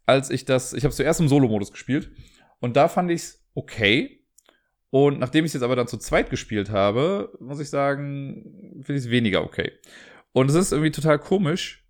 als 0.07 0.31
ich 0.31 0.45
das, 0.45 0.73
ich 0.73 0.85
habe 0.85 0.91
es 0.91 0.97
zuerst 0.97 1.21
im 1.21 1.29
Solo-Modus 1.29 1.73
gespielt 1.73 2.11
und 2.61 2.77
da 2.77 2.89
fand 2.89 3.11
ich 3.11 3.21
es 3.21 3.47
okay 3.55 4.19
und 4.91 5.19
nachdem 5.19 5.45
ich 5.45 5.51
es 5.51 5.55
jetzt 5.55 5.63
aber 5.63 5.77
dann 5.77 5.89
zu 5.89 5.99
zweit 5.99 6.31
gespielt 6.31 6.71
habe, 6.71 7.37
muss 7.41 7.61
ich 7.61 7.69
sagen, 7.69 8.81
finde 8.83 8.99
ich 8.99 9.07
es 9.07 9.11
weniger 9.11 9.45
okay. 9.45 9.73
Und 10.33 10.49
es 10.49 10.55
ist 10.55 10.73
irgendwie 10.73 10.91
total 10.91 11.19
komisch. 11.19 11.85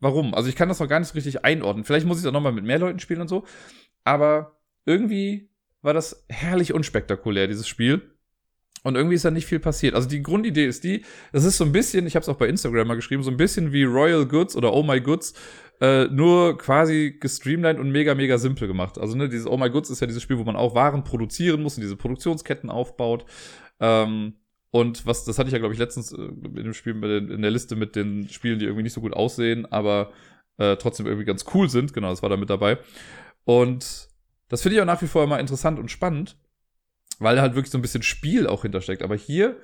Warum? 0.00 0.34
Also 0.34 0.48
ich 0.48 0.56
kann 0.56 0.68
das 0.68 0.80
noch 0.80 0.88
gar 0.88 0.98
nicht 0.98 1.08
so 1.08 1.14
richtig 1.14 1.44
einordnen. 1.44 1.84
Vielleicht 1.84 2.06
muss 2.06 2.18
ich 2.18 2.24
es 2.24 2.28
auch 2.28 2.32
nochmal 2.32 2.52
mit 2.52 2.64
mehr 2.64 2.78
Leuten 2.78 2.98
spielen 2.98 3.20
und 3.20 3.28
so. 3.28 3.44
Aber 4.04 4.58
irgendwie 4.84 5.50
war 5.82 5.94
das 5.94 6.24
herrlich 6.28 6.72
unspektakulär, 6.72 7.46
dieses 7.46 7.68
Spiel. 7.68 8.16
Und 8.82 8.96
irgendwie 8.96 9.14
ist 9.14 9.24
da 9.24 9.30
nicht 9.30 9.46
viel 9.46 9.60
passiert. 9.60 9.94
Also 9.94 10.08
die 10.08 10.22
Grundidee 10.22 10.66
ist 10.66 10.84
die, 10.84 11.04
das 11.32 11.44
ist 11.44 11.56
so 11.56 11.64
ein 11.64 11.72
bisschen, 11.72 12.06
ich 12.06 12.16
habe 12.16 12.22
es 12.22 12.28
auch 12.28 12.36
bei 12.36 12.48
Instagram 12.48 12.88
mal 12.88 12.94
geschrieben, 12.96 13.22
so 13.22 13.30
ein 13.30 13.36
bisschen 13.36 13.72
wie 13.72 13.84
Royal 13.84 14.26
Goods 14.26 14.56
oder 14.56 14.72
Oh 14.72 14.82
My 14.82 15.00
Goods, 15.00 15.34
äh, 15.80 16.06
nur 16.06 16.58
quasi 16.58 17.16
gestreamlined 17.20 17.78
und 17.78 17.90
mega, 17.90 18.14
mega 18.14 18.38
simpel 18.38 18.66
gemacht. 18.68 18.98
Also, 18.98 19.16
ne, 19.16 19.28
dieses 19.28 19.46
Oh 19.46 19.56
My 19.56 19.70
Goods 19.70 19.90
ist 19.90 20.00
ja 20.00 20.06
dieses 20.06 20.22
Spiel, 20.22 20.38
wo 20.38 20.44
man 20.44 20.56
auch 20.56 20.74
Waren 20.74 21.04
produzieren 21.04 21.62
muss 21.62 21.76
und 21.76 21.82
diese 21.82 21.96
Produktionsketten 21.96 22.70
aufbaut. 22.70 23.24
Ähm, 23.80 24.34
Und 24.70 25.04
was, 25.06 25.24
das 25.26 25.38
hatte 25.38 25.48
ich 25.48 25.52
ja, 25.52 25.58
glaube 25.58 25.74
ich, 25.74 25.80
letztens 25.80 26.12
äh, 26.12 26.16
in 26.16 26.54
dem 26.54 26.72
Spiel, 26.72 26.94
in 27.04 27.42
der 27.42 27.50
Liste 27.50 27.76
mit 27.76 27.94
den 27.94 28.28
Spielen, 28.30 28.58
die 28.58 28.64
irgendwie 28.64 28.84
nicht 28.84 28.94
so 28.94 29.00
gut 29.02 29.12
aussehen, 29.12 29.66
aber 29.70 30.12
äh, 30.56 30.76
trotzdem 30.76 31.06
irgendwie 31.06 31.26
ganz 31.26 31.44
cool 31.52 31.68
sind. 31.68 31.92
Genau, 31.92 32.08
das 32.10 32.22
war 32.22 32.30
da 32.30 32.36
mit 32.36 32.48
dabei. 32.48 32.78
Und 33.44 34.08
das 34.48 34.62
finde 34.62 34.76
ich 34.76 34.80
auch 34.80 34.86
nach 34.86 35.02
wie 35.02 35.08
vor 35.08 35.24
immer 35.24 35.40
interessant 35.40 35.78
und 35.78 35.90
spannend, 35.90 36.36
weil 37.22 37.36
da 37.36 37.42
halt 37.42 37.54
wirklich 37.54 37.70
so 37.70 37.78
ein 37.78 37.82
bisschen 37.82 38.02
Spiel 38.02 38.46
auch 38.46 38.62
hintersteckt. 38.62 39.02
Aber 39.02 39.16
hier 39.16 39.56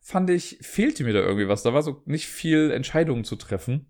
fand 0.00 0.30
ich, 0.30 0.58
fehlte 0.62 1.04
mir 1.04 1.12
da 1.12 1.20
irgendwie 1.20 1.48
was. 1.48 1.62
Da 1.62 1.74
war 1.74 1.82
so 1.82 2.02
nicht 2.06 2.26
viel 2.26 2.70
Entscheidungen 2.70 3.24
zu 3.24 3.36
treffen. 3.36 3.86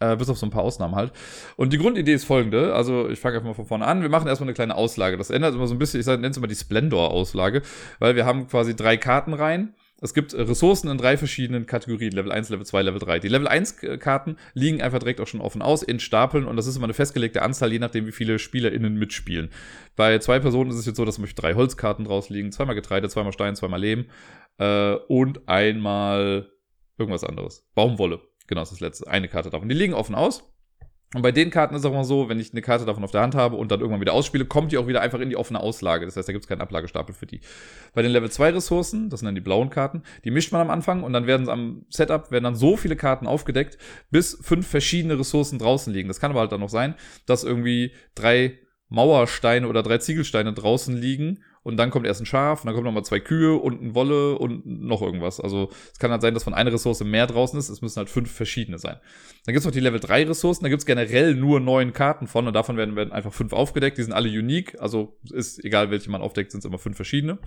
Äh, 0.00 0.16
bis 0.16 0.28
auf 0.28 0.38
so 0.38 0.46
ein 0.46 0.50
paar 0.50 0.62
Ausnahmen 0.62 0.96
halt. 0.96 1.12
Und 1.56 1.72
die 1.72 1.78
Grundidee 1.78 2.14
ist 2.14 2.24
folgende. 2.24 2.74
Also, 2.74 3.08
ich 3.08 3.20
fange 3.20 3.36
einfach 3.36 3.48
mal 3.48 3.54
von 3.54 3.66
vorne 3.66 3.86
an. 3.86 4.02
Wir 4.02 4.08
machen 4.08 4.26
erstmal 4.26 4.48
eine 4.48 4.54
kleine 4.54 4.74
Auslage. 4.74 5.16
Das 5.16 5.30
ändert 5.30 5.54
immer 5.54 5.68
so 5.68 5.74
ein 5.74 5.78
bisschen, 5.78 6.00
ich 6.00 6.06
nenne 6.06 6.28
es 6.28 6.36
immer 6.36 6.48
die 6.48 6.54
Splendor-Auslage, 6.54 7.62
weil 8.00 8.16
wir 8.16 8.26
haben 8.26 8.48
quasi 8.48 8.74
drei 8.74 8.96
Karten 8.96 9.34
rein. 9.34 9.74
Es 10.04 10.12
gibt 10.12 10.34
Ressourcen 10.34 10.90
in 10.90 10.98
drei 10.98 11.16
verschiedenen 11.16 11.64
Kategorien, 11.64 12.12
Level 12.12 12.30
1, 12.30 12.50
Level 12.50 12.66
2, 12.66 12.82
Level 12.82 12.98
3. 12.98 13.20
Die 13.20 13.28
Level 13.28 13.48
1 13.48 13.78
Karten 14.00 14.36
liegen 14.52 14.82
einfach 14.82 14.98
direkt 14.98 15.18
auch 15.18 15.26
schon 15.26 15.40
offen 15.40 15.62
aus 15.62 15.82
in 15.82 15.98
Stapeln 15.98 16.44
und 16.44 16.58
das 16.58 16.66
ist 16.66 16.76
immer 16.76 16.84
eine 16.84 16.92
festgelegte 16.92 17.40
Anzahl, 17.40 17.72
je 17.72 17.78
nachdem, 17.78 18.06
wie 18.06 18.12
viele 18.12 18.38
SpielerInnen 18.38 18.96
mitspielen. 18.96 19.48
Bei 19.96 20.18
zwei 20.18 20.40
Personen 20.40 20.70
ist 20.70 20.76
es 20.76 20.84
jetzt 20.84 20.98
so, 20.98 21.06
dass 21.06 21.14
zum 21.14 21.24
Beispiel 21.24 21.40
drei 21.40 21.54
Holzkarten 21.54 22.04
draus 22.04 22.28
liegen, 22.28 22.52
zweimal 22.52 22.74
Getreide, 22.74 23.08
zweimal 23.08 23.32
Stein, 23.32 23.56
zweimal 23.56 23.80
Lehm 23.80 24.04
äh, 24.58 24.92
und 25.08 25.48
einmal 25.48 26.50
irgendwas 26.98 27.24
anderes. 27.24 27.66
Baumwolle. 27.74 28.20
Genau, 28.46 28.60
das 28.60 28.72
ist 28.72 28.82
das 28.82 28.86
letzte. 28.86 29.08
Eine 29.08 29.28
Karte 29.28 29.48
davon. 29.48 29.70
Die 29.70 29.74
liegen 29.74 29.94
offen 29.94 30.14
aus. 30.14 30.53
Und 31.14 31.22
bei 31.22 31.32
den 31.32 31.50
Karten 31.50 31.74
ist 31.74 31.86
auch 31.86 31.92
immer 31.92 32.04
so, 32.04 32.28
wenn 32.28 32.40
ich 32.40 32.52
eine 32.52 32.60
Karte 32.60 32.84
davon 32.84 33.04
auf 33.04 33.12
der 33.12 33.22
Hand 33.22 33.34
habe 33.34 33.56
und 33.56 33.70
dann 33.70 33.80
irgendwann 33.80 34.00
wieder 34.00 34.12
ausspiele, 34.12 34.44
kommt 34.44 34.72
die 34.72 34.78
auch 34.78 34.88
wieder 34.88 35.00
einfach 35.00 35.20
in 35.20 35.30
die 35.30 35.36
offene 35.36 35.60
Auslage. 35.60 36.04
Das 36.04 36.16
heißt, 36.16 36.28
da 36.28 36.32
gibt 36.32 36.44
es 36.44 36.48
keinen 36.48 36.60
Ablagestapel 36.60 37.14
für 37.14 37.26
die. 37.26 37.40
Bei 37.94 38.02
den 38.02 38.10
Level 38.10 38.30
2 38.30 38.50
Ressourcen, 38.50 39.08
das 39.08 39.20
sind 39.20 39.26
dann 39.26 39.36
die 39.36 39.40
blauen 39.40 39.70
Karten, 39.70 40.02
die 40.24 40.32
mischt 40.32 40.52
man 40.52 40.60
am 40.60 40.70
Anfang 40.70 41.04
und 41.04 41.12
dann 41.12 41.26
werden 41.26 41.48
am 41.48 41.86
Setup 41.88 42.30
werden 42.30 42.44
dann 42.44 42.56
so 42.56 42.76
viele 42.76 42.96
Karten 42.96 43.26
aufgedeckt, 43.26 43.78
bis 44.10 44.38
fünf 44.42 44.66
verschiedene 44.66 45.18
Ressourcen 45.18 45.58
draußen 45.58 45.92
liegen. 45.92 46.08
Das 46.08 46.18
kann 46.18 46.32
aber 46.32 46.40
halt 46.40 46.52
dann 46.52 46.60
noch 46.60 46.68
sein, 46.68 46.94
dass 47.26 47.44
irgendwie 47.44 47.92
drei 48.14 48.58
Mauersteine 48.88 49.68
oder 49.68 49.82
drei 49.82 49.98
Ziegelsteine 49.98 50.52
draußen 50.52 50.96
liegen 50.96 51.40
und 51.64 51.78
dann 51.78 51.90
kommt 51.90 52.06
erst 52.06 52.20
ein 52.20 52.26
Schaf 52.26 52.60
und 52.60 52.66
dann 52.66 52.74
kommen 52.74 52.84
nochmal 52.84 53.04
zwei 53.04 53.20
Kühe 53.20 53.56
und 53.56 53.82
ein 53.82 53.94
Wolle 53.94 54.38
und 54.38 54.64
noch 54.66 55.00
irgendwas. 55.00 55.40
Also 55.40 55.70
es 55.92 55.98
kann 55.98 56.10
halt 56.10 56.20
sein, 56.20 56.34
dass 56.34 56.44
von 56.44 56.54
einer 56.54 56.72
Ressource 56.72 57.02
mehr 57.02 57.26
draußen 57.26 57.58
ist. 57.58 57.70
Es 57.70 57.80
müssen 57.80 57.96
halt 57.96 58.10
fünf 58.10 58.30
verschiedene 58.30 58.78
sein. 58.78 58.96
Dann 59.46 59.54
gibt's 59.54 59.64
noch 59.64 59.72
die 59.72 59.80
Level 59.80 59.98
3 59.98 60.26
Ressourcen. 60.26 60.62
Da 60.64 60.68
gibt's 60.68 60.84
generell 60.84 61.34
nur 61.34 61.60
neun 61.60 61.94
Karten 61.94 62.26
von 62.26 62.46
und 62.46 62.52
davon 62.52 62.76
werden, 62.76 62.96
werden 62.96 63.12
einfach 63.12 63.32
fünf 63.32 63.54
aufgedeckt. 63.54 63.96
Die 63.96 64.02
sind 64.02 64.12
alle 64.12 64.28
unique. 64.28 64.78
Also 64.78 65.16
ist 65.32 65.64
egal, 65.64 65.90
welche 65.90 66.10
man 66.10 66.20
aufdeckt, 66.20 66.52
sind 66.52 66.60
es 66.60 66.66
immer 66.66 66.78
fünf 66.78 66.96
verschiedene. 66.96 67.38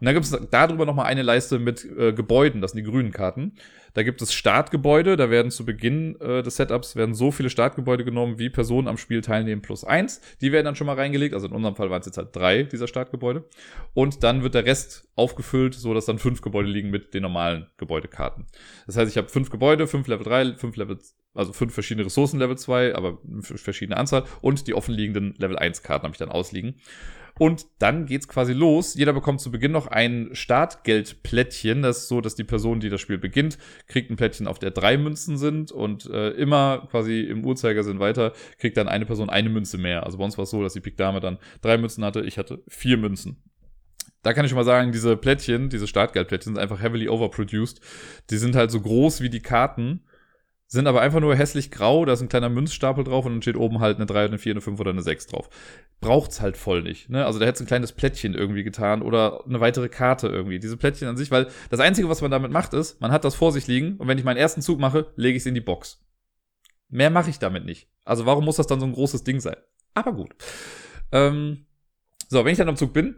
Und 0.00 0.06
dann 0.06 0.14
gibt 0.14 0.26
es 0.26 0.36
darüber 0.50 0.86
nochmal 0.86 1.06
eine 1.06 1.22
Leiste 1.22 1.58
mit 1.58 1.84
äh, 1.84 2.12
Gebäuden, 2.12 2.60
das 2.60 2.72
sind 2.72 2.84
die 2.84 2.90
grünen 2.90 3.12
Karten. 3.12 3.54
Da 3.94 4.02
gibt 4.02 4.22
es 4.22 4.32
Startgebäude, 4.32 5.16
da 5.16 5.30
werden 5.30 5.50
zu 5.50 5.64
Beginn 5.64 6.20
äh, 6.20 6.42
des 6.42 6.56
Setups 6.56 6.94
werden 6.94 7.14
so 7.14 7.32
viele 7.32 7.50
Startgebäude 7.50 8.04
genommen, 8.04 8.38
wie 8.38 8.50
Personen 8.50 8.86
am 8.86 8.96
Spiel 8.96 9.22
teilnehmen 9.22 9.62
plus 9.62 9.82
eins. 9.82 10.20
Die 10.40 10.52
werden 10.52 10.66
dann 10.66 10.76
schon 10.76 10.86
mal 10.86 10.94
reingelegt, 10.94 11.34
also 11.34 11.48
in 11.48 11.52
unserem 11.52 11.74
Fall 11.74 11.90
waren 11.90 12.00
es 12.00 12.06
jetzt 12.06 12.18
halt 12.18 12.34
drei 12.34 12.62
dieser 12.62 12.86
Startgebäude. 12.86 13.44
Und 13.94 14.22
dann 14.22 14.42
wird 14.42 14.54
der 14.54 14.66
Rest 14.66 15.08
aufgefüllt, 15.16 15.74
so 15.74 15.94
dass 15.94 16.06
dann 16.06 16.18
fünf 16.18 16.42
Gebäude 16.42 16.68
liegen 16.68 16.90
mit 16.90 17.12
den 17.12 17.22
normalen 17.22 17.66
Gebäudekarten. 17.76 18.46
Das 18.86 18.96
heißt, 18.96 19.10
ich 19.10 19.18
habe 19.18 19.28
fünf 19.28 19.50
Gebäude, 19.50 19.86
fünf 19.86 20.06
Level 20.06 20.24
3, 20.24 20.54
fünf 20.54 20.76
Level, 20.76 20.98
also 21.34 21.52
fünf 21.52 21.74
verschiedene 21.74 22.06
Ressourcen 22.06 22.38
Level 22.38 22.56
2, 22.56 22.94
aber 22.94 23.18
verschiedene 23.40 23.96
Anzahl 23.96 24.24
und 24.40 24.66
die 24.68 24.74
offenliegenden 24.74 25.34
Level 25.38 25.58
1 25.58 25.82
Karten 25.82 26.04
habe 26.04 26.12
ich 26.12 26.18
dann 26.18 26.30
ausliegen. 26.30 26.76
Und 27.38 27.66
dann 27.78 28.06
geht's 28.06 28.28
quasi 28.28 28.52
los. 28.52 28.94
Jeder 28.94 29.12
bekommt 29.12 29.40
zu 29.40 29.50
Beginn 29.50 29.72
noch 29.72 29.86
ein 29.86 30.30
Startgeldplättchen. 30.32 31.82
Das 31.82 31.98
ist 31.98 32.08
so, 32.08 32.20
dass 32.20 32.34
die 32.34 32.44
Person, 32.44 32.80
die 32.80 32.88
das 32.88 33.00
Spiel 33.00 33.18
beginnt, 33.18 33.58
kriegt 33.86 34.10
ein 34.10 34.16
Plättchen, 34.16 34.48
auf 34.48 34.58
der 34.58 34.72
drei 34.72 34.98
Münzen 34.98 35.38
sind 35.38 35.70
und 35.70 36.06
äh, 36.06 36.30
immer 36.30 36.88
quasi 36.90 37.20
im 37.20 37.44
Uhrzeigersinn 37.44 38.00
weiter 38.00 38.32
kriegt 38.58 38.76
dann 38.76 38.88
eine 38.88 39.06
Person 39.06 39.30
eine 39.30 39.48
Münze 39.48 39.78
mehr. 39.78 40.04
Also 40.04 40.18
bei 40.18 40.24
uns 40.24 40.36
war 40.36 40.44
es 40.44 40.50
so, 40.50 40.62
dass 40.62 40.72
die 40.72 40.80
Pik 40.80 40.96
Dame 40.96 41.20
dann 41.20 41.38
drei 41.62 41.78
Münzen 41.78 42.04
hatte, 42.04 42.22
ich 42.22 42.38
hatte 42.38 42.62
vier 42.68 42.96
Münzen. 42.96 43.42
Da 44.22 44.32
kann 44.32 44.44
ich 44.44 44.50
schon 44.50 44.58
mal 44.58 44.64
sagen, 44.64 44.90
diese 44.90 45.16
Plättchen, 45.16 45.70
diese 45.70 45.86
Startgeldplättchen 45.86 46.54
sind 46.54 46.62
einfach 46.62 46.82
heavily 46.82 47.08
overproduced. 47.08 47.80
Die 48.30 48.36
sind 48.36 48.56
halt 48.56 48.70
so 48.70 48.80
groß 48.80 49.20
wie 49.20 49.30
die 49.30 49.40
Karten 49.40 50.02
sind 50.70 50.86
aber 50.86 51.00
einfach 51.00 51.20
nur 51.20 51.34
hässlich 51.34 51.70
grau, 51.70 52.04
da 52.04 52.12
ist 52.12 52.20
ein 52.20 52.28
kleiner 52.28 52.50
Münzstapel 52.50 53.02
drauf 53.02 53.24
und 53.24 53.32
dann 53.32 53.42
steht 53.42 53.56
oben 53.56 53.80
halt 53.80 53.96
eine 53.96 54.04
3, 54.04 54.26
eine 54.26 54.38
4, 54.38 54.52
eine 54.52 54.60
5 54.60 54.78
oder 54.78 54.90
eine 54.90 55.00
6 55.00 55.26
drauf. 55.26 55.48
Braucht's 56.00 56.42
halt 56.42 56.58
voll 56.58 56.82
nicht. 56.82 57.08
Ne? 57.08 57.24
Also 57.24 57.38
da 57.38 57.46
hätte 57.46 57.64
ein 57.64 57.66
kleines 57.66 57.92
Plättchen 57.92 58.34
irgendwie 58.34 58.62
getan 58.62 59.00
oder 59.00 59.44
eine 59.46 59.60
weitere 59.60 59.88
Karte 59.88 60.28
irgendwie. 60.28 60.58
Diese 60.58 60.76
Plättchen 60.76 61.08
an 61.08 61.16
sich, 61.16 61.30
weil 61.30 61.48
das 61.70 61.80
Einzige, 61.80 62.10
was 62.10 62.20
man 62.20 62.30
damit 62.30 62.52
macht, 62.52 62.74
ist, 62.74 63.00
man 63.00 63.12
hat 63.12 63.24
das 63.24 63.34
vor 63.34 63.50
sich 63.50 63.66
liegen 63.66 63.96
und 63.96 64.08
wenn 64.08 64.18
ich 64.18 64.24
meinen 64.24 64.36
ersten 64.36 64.60
Zug 64.60 64.78
mache, 64.78 65.10
lege 65.16 65.36
ich 65.36 65.42
es 65.42 65.46
in 65.46 65.54
die 65.54 65.62
Box. 65.62 66.04
Mehr 66.90 67.10
mache 67.10 67.30
ich 67.30 67.38
damit 67.38 67.64
nicht. 67.64 67.88
Also 68.04 68.26
warum 68.26 68.44
muss 68.44 68.56
das 68.56 68.66
dann 68.66 68.78
so 68.78 68.86
ein 68.86 68.92
großes 68.92 69.24
Ding 69.24 69.40
sein? 69.40 69.56
Aber 69.94 70.12
gut. 70.12 70.34
Ähm, 71.12 71.64
so, 72.28 72.44
wenn 72.44 72.52
ich 72.52 72.58
dann 72.58 72.68
am 72.68 72.76
Zug 72.76 72.92
bin, 72.92 73.16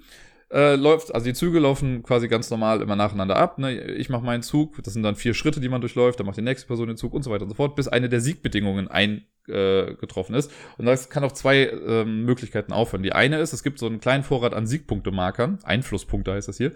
äh, 0.53 0.75
läuft, 0.75 1.15
also 1.15 1.25
die 1.25 1.33
Züge 1.33 1.61
laufen 1.61 2.03
quasi 2.03 2.27
ganz 2.29 2.51
normal 2.51 2.83
immer 2.83 2.97
nacheinander 2.97 3.37
ab. 3.37 3.59
Ne? 3.59 3.81
Ich 3.93 4.09
mache 4.09 4.25
meinen 4.25 4.43
Zug, 4.43 4.83
das 4.83 4.95
sind 4.95 5.03
dann 5.03 5.15
vier 5.15 5.35
Schritte, 5.35 5.61
die 5.61 5.69
man 5.69 5.81
durchläuft, 5.81 6.19
dann 6.19 6.27
macht 6.27 6.39
die 6.39 6.43
nächste 6.43 6.67
Person 6.67 6.89
den 6.89 6.97
Zug 6.97 7.15
und 7.15 7.23
so 7.23 7.31
weiter 7.31 7.45
und 7.45 7.51
so 7.51 7.55
fort, 7.55 7.77
bis 7.77 7.87
eine 7.87 8.09
der 8.09 8.21
Siegbedingungen 8.21 8.89
eingetroffen 8.89 10.35
äh, 10.35 10.39
ist. 10.39 10.51
Und 10.77 10.87
das 10.87 11.09
kann 11.09 11.23
auf 11.23 11.35
zwei 11.35 11.67
äh, 11.67 12.05
Möglichkeiten 12.05 12.73
aufhören. 12.73 13.05
Die 13.05 13.13
eine 13.13 13.39
ist, 13.39 13.53
es 13.53 13.63
gibt 13.63 13.79
so 13.79 13.87
einen 13.87 14.01
kleinen 14.01 14.25
Vorrat 14.25 14.55
an 14.55 14.67
Siegpunktemarkern, 14.67 15.61
Einflusspunkte 15.63 16.33
heißt 16.33 16.49
das 16.49 16.57
hier. 16.57 16.71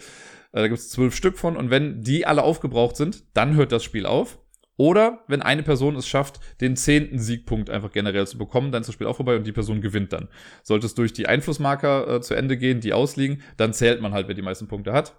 Äh, 0.52 0.60
da 0.62 0.68
gibt 0.68 0.78
es 0.78 0.90
zwölf 0.90 1.14
Stück 1.16 1.36
von 1.36 1.56
und 1.56 1.70
wenn 1.70 2.02
die 2.02 2.26
alle 2.26 2.44
aufgebraucht 2.44 2.96
sind, 2.96 3.24
dann 3.34 3.56
hört 3.56 3.72
das 3.72 3.82
Spiel 3.82 4.06
auf. 4.06 4.38
Oder 4.76 5.22
wenn 5.28 5.42
eine 5.42 5.62
Person 5.62 5.94
es 5.96 6.08
schafft, 6.08 6.40
den 6.60 6.76
zehnten 6.76 7.18
Siegpunkt 7.18 7.70
einfach 7.70 7.92
generell 7.92 8.26
zu 8.26 8.38
bekommen, 8.38 8.72
dann 8.72 8.80
ist 8.80 8.88
das 8.88 8.94
Spiel 8.94 9.06
auch 9.06 9.16
vorbei 9.16 9.36
und 9.36 9.46
die 9.46 9.52
Person 9.52 9.80
gewinnt 9.80 10.12
dann. 10.12 10.28
Sollte 10.62 10.86
es 10.86 10.94
durch 10.94 11.12
die 11.12 11.26
Einflussmarker 11.28 12.16
äh, 12.16 12.20
zu 12.20 12.34
Ende 12.34 12.56
gehen, 12.56 12.80
die 12.80 12.92
ausliegen, 12.92 13.42
dann 13.56 13.72
zählt 13.72 14.00
man 14.00 14.12
halt, 14.12 14.26
wer 14.26 14.34
die 14.34 14.42
meisten 14.42 14.66
Punkte 14.66 14.92
hat. 14.92 15.14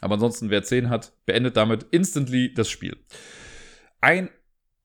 Aber 0.00 0.14
ansonsten, 0.14 0.50
wer 0.50 0.62
10 0.62 0.88
hat, 0.90 1.12
beendet 1.26 1.56
damit 1.56 1.86
instantly 1.90 2.52
das 2.52 2.68
Spiel. 2.68 2.96
Ein 4.00 4.30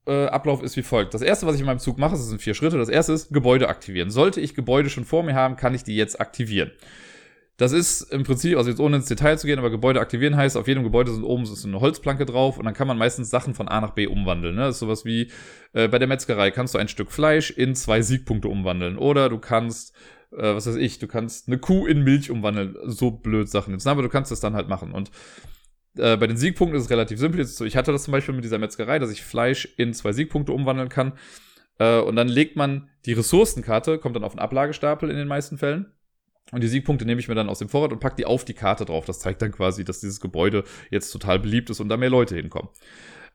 äh, 0.07 0.25
Ablauf 0.25 0.61
ist 0.61 0.75
wie 0.77 0.83
folgt. 0.83 1.13
Das 1.13 1.21
erste, 1.21 1.47
was 1.47 1.55
ich 1.55 1.61
in 1.61 1.67
meinem 1.67 1.79
Zug 1.79 1.97
mache, 1.97 2.11
das 2.11 2.27
sind 2.27 2.41
vier 2.41 2.53
Schritte. 2.53 2.77
Das 2.77 2.89
erste 2.89 3.13
ist 3.13 3.33
Gebäude 3.33 3.69
aktivieren. 3.69 4.11
Sollte 4.11 4.41
ich 4.41 4.53
Gebäude 4.53 4.89
schon 4.89 5.05
vor 5.05 5.23
mir 5.23 5.33
haben, 5.33 5.55
kann 5.55 5.73
ich 5.73 5.83
die 5.83 5.95
jetzt 5.95 6.19
aktivieren. 6.19 6.71
Das 7.57 7.71
ist 7.71 8.01
im 8.11 8.23
Prinzip, 8.23 8.57
also 8.57 8.69
jetzt 8.69 8.81
ohne 8.81 8.97
ins 8.97 9.05
Detail 9.05 9.37
zu 9.37 9.47
gehen, 9.47 9.59
aber 9.59 9.69
Gebäude 9.69 10.01
aktivieren 10.01 10.35
heißt, 10.35 10.57
auf 10.57 10.67
jedem 10.67 10.83
Gebäude 10.83 11.13
sind 11.13 11.23
oben 11.23 11.43
ist 11.43 11.63
eine 11.63 11.79
Holzplanke 11.79 12.25
drauf 12.25 12.57
und 12.57 12.65
dann 12.65 12.73
kann 12.73 12.87
man 12.87 12.97
meistens 12.97 13.29
Sachen 13.29 13.53
von 13.53 13.69
A 13.69 13.79
nach 13.79 13.91
B 13.91 14.07
umwandeln. 14.07 14.55
Ne? 14.55 14.63
Das 14.63 14.75
ist 14.75 14.79
sowas 14.79 15.05
wie 15.05 15.31
äh, 15.71 15.87
bei 15.87 15.97
der 15.97 16.09
Metzgerei 16.09 16.51
kannst 16.51 16.73
du 16.73 16.79
ein 16.79 16.89
Stück 16.89 17.11
Fleisch 17.11 17.51
in 17.51 17.73
zwei 17.73 18.01
Siegpunkte 18.01 18.49
umwandeln. 18.49 18.97
Oder 18.97 19.29
du 19.29 19.39
kannst, 19.39 19.95
äh, 20.33 20.53
was 20.53 20.67
weiß 20.67 20.75
ich, 20.75 20.99
du 20.99 21.07
kannst 21.07 21.47
eine 21.47 21.57
Kuh 21.57 21.87
in 21.87 22.03
Milch 22.03 22.29
umwandeln. 22.29 22.75
So 22.83 23.11
blöd 23.11 23.47
Sachen 23.47 23.73
jetzt. 23.73 23.87
Aber 23.87 24.01
du 24.01 24.09
kannst 24.09 24.31
das 24.31 24.41
dann 24.41 24.53
halt 24.53 24.67
machen. 24.67 24.91
Und 24.91 25.11
äh, 25.97 26.17
bei 26.17 26.27
den 26.27 26.35
Siegpunkten 26.35 26.77
ist 26.77 26.85
es 26.85 26.91
relativ 26.91 27.19
simpel. 27.19 27.39
Jetzt 27.39 27.61
ich 27.61 27.77
hatte 27.77 27.93
das 27.93 28.03
zum 28.03 28.11
Beispiel 28.11 28.35
mit 28.35 28.43
dieser 28.43 28.57
Metzgerei, 28.57 28.99
dass 28.99 29.11
ich 29.11 29.23
Fleisch 29.23 29.65
in 29.77 29.93
zwei 29.93 30.11
Siegpunkte 30.11 30.51
umwandeln 30.51 30.89
kann. 30.89 31.13
Äh, 31.79 31.99
und 31.99 32.17
dann 32.17 32.27
legt 32.27 32.57
man 32.57 32.89
die 33.05 33.13
Ressourcenkarte, 33.13 33.97
kommt 33.97 34.17
dann 34.17 34.25
auf 34.25 34.33
einen 34.33 34.39
Ablagestapel 34.39 35.09
in 35.09 35.15
den 35.15 35.29
meisten 35.29 35.57
Fällen 35.57 35.93
und 36.51 36.61
die 36.61 36.67
Siegpunkte 36.67 37.05
nehme 37.05 37.19
ich 37.19 37.27
mir 37.27 37.35
dann 37.35 37.49
aus 37.49 37.59
dem 37.59 37.69
Vorrat 37.69 37.91
und 37.91 37.99
packe 37.99 38.17
die 38.17 38.25
auf 38.25 38.45
die 38.45 38.53
Karte 38.53 38.85
drauf. 38.85 39.05
Das 39.05 39.19
zeigt 39.19 39.41
dann 39.41 39.51
quasi, 39.51 39.83
dass 39.83 39.99
dieses 39.99 40.19
Gebäude 40.19 40.63
jetzt 40.91 41.11
total 41.11 41.39
beliebt 41.39 41.69
ist 41.69 41.79
und 41.79 41.89
da 41.89 41.97
mehr 41.97 42.09
Leute 42.09 42.35
hinkommen. 42.35 42.69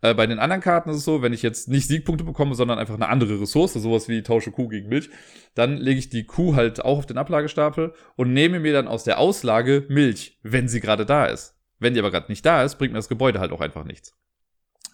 Äh, 0.02 0.14
bei 0.14 0.26
den 0.26 0.38
anderen 0.38 0.62
Karten 0.62 0.90
ist 0.90 0.96
es 0.96 1.04
so, 1.04 1.20
wenn 1.20 1.32
ich 1.32 1.42
jetzt 1.42 1.68
nicht 1.68 1.88
Siegpunkte 1.88 2.24
bekomme, 2.24 2.54
sondern 2.54 2.78
einfach 2.78 2.94
eine 2.94 3.08
andere 3.08 3.40
Ressource, 3.40 3.74
sowas 3.74 4.08
wie 4.08 4.22
tausche 4.22 4.52
Kuh 4.52 4.68
gegen 4.68 4.88
Milch, 4.88 5.10
dann 5.54 5.76
lege 5.76 5.98
ich 5.98 6.08
die 6.08 6.24
Kuh 6.24 6.54
halt 6.54 6.84
auch 6.84 6.98
auf 6.98 7.06
den 7.06 7.18
Ablagestapel 7.18 7.94
und 8.16 8.32
nehme 8.32 8.60
mir 8.60 8.72
dann 8.72 8.88
aus 8.88 9.04
der 9.04 9.18
Auslage 9.18 9.86
Milch, 9.88 10.38
wenn 10.42 10.68
sie 10.68 10.80
gerade 10.80 11.04
da 11.04 11.26
ist. 11.26 11.56
Wenn 11.78 11.94
die 11.94 12.00
aber 12.00 12.10
gerade 12.10 12.30
nicht 12.30 12.46
da 12.46 12.62
ist, 12.62 12.76
bringt 12.76 12.92
mir 12.92 12.98
das 12.98 13.08
Gebäude 13.08 13.40
halt 13.40 13.52
auch 13.52 13.60
einfach 13.60 13.84
nichts. 13.84 14.14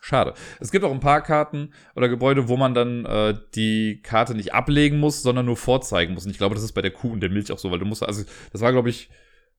Schade. 0.06 0.34
Es 0.60 0.70
gibt 0.70 0.84
auch 0.84 0.92
ein 0.92 1.00
paar 1.00 1.20
Karten 1.20 1.72
oder 1.96 2.08
Gebäude, 2.08 2.46
wo 2.46 2.56
man 2.56 2.74
dann 2.74 3.04
äh, 3.06 3.34
die 3.56 4.02
Karte 4.02 4.36
nicht 4.36 4.54
ablegen 4.54 5.00
muss, 5.00 5.20
sondern 5.20 5.46
nur 5.46 5.56
vorzeigen 5.56 6.14
muss. 6.14 6.24
Und 6.24 6.30
ich 6.30 6.38
glaube, 6.38 6.54
das 6.54 6.62
ist 6.62 6.74
bei 6.74 6.80
der 6.80 6.92
Kuh 6.92 7.10
und 7.10 7.18
der 7.18 7.28
Milch 7.28 7.50
auch 7.50 7.58
so, 7.58 7.72
weil 7.72 7.80
du 7.80 7.86
musst, 7.86 8.04
also 8.04 8.22
das 8.52 8.60
war, 8.60 8.70
glaube 8.70 8.88
ich, 8.88 9.10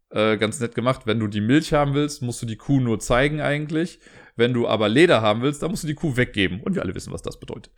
äh, 0.09 0.37
ganz 0.37 0.61
nett 0.61 0.73
gemacht. 0.73 1.01
Wenn 1.03 1.19
du 1.19 1.27
die 1.27 1.41
Milch 1.41 1.73
haben 1.73 1.95
willst, 1.95 2.21
musst 2.21 2.41
du 2.41 2.45
die 2.45 2.55
Kuh 2.55 2.79
nur 2.79 3.01
zeigen 3.01 3.41
eigentlich. 3.41 3.99
Wenn 4.37 4.53
du 4.53 4.69
aber 4.69 4.87
Leder 4.87 5.21
haben 5.21 5.41
willst, 5.41 5.63
dann 5.63 5.69
musst 5.69 5.83
du 5.83 5.87
die 5.87 5.95
Kuh 5.95 6.15
weggeben. 6.15 6.61
Und 6.61 6.75
wir 6.75 6.81
alle 6.81 6.95
wissen, 6.95 7.11
was 7.11 7.21
das 7.21 7.41
bedeutet. 7.41 7.73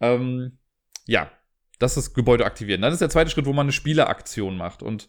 Ähm, 0.00 0.58
ja, 1.06 1.30
das 1.78 1.96
ist 1.96 2.14
Gebäude 2.14 2.46
aktivieren. 2.46 2.82
Dann 2.82 2.92
ist 2.92 3.00
der 3.00 3.10
zweite 3.10 3.30
Schritt, 3.30 3.46
wo 3.46 3.52
man 3.52 3.66
eine 3.66 3.72
Spieleraktion 3.72 4.56
macht. 4.56 4.82
Und 4.82 5.06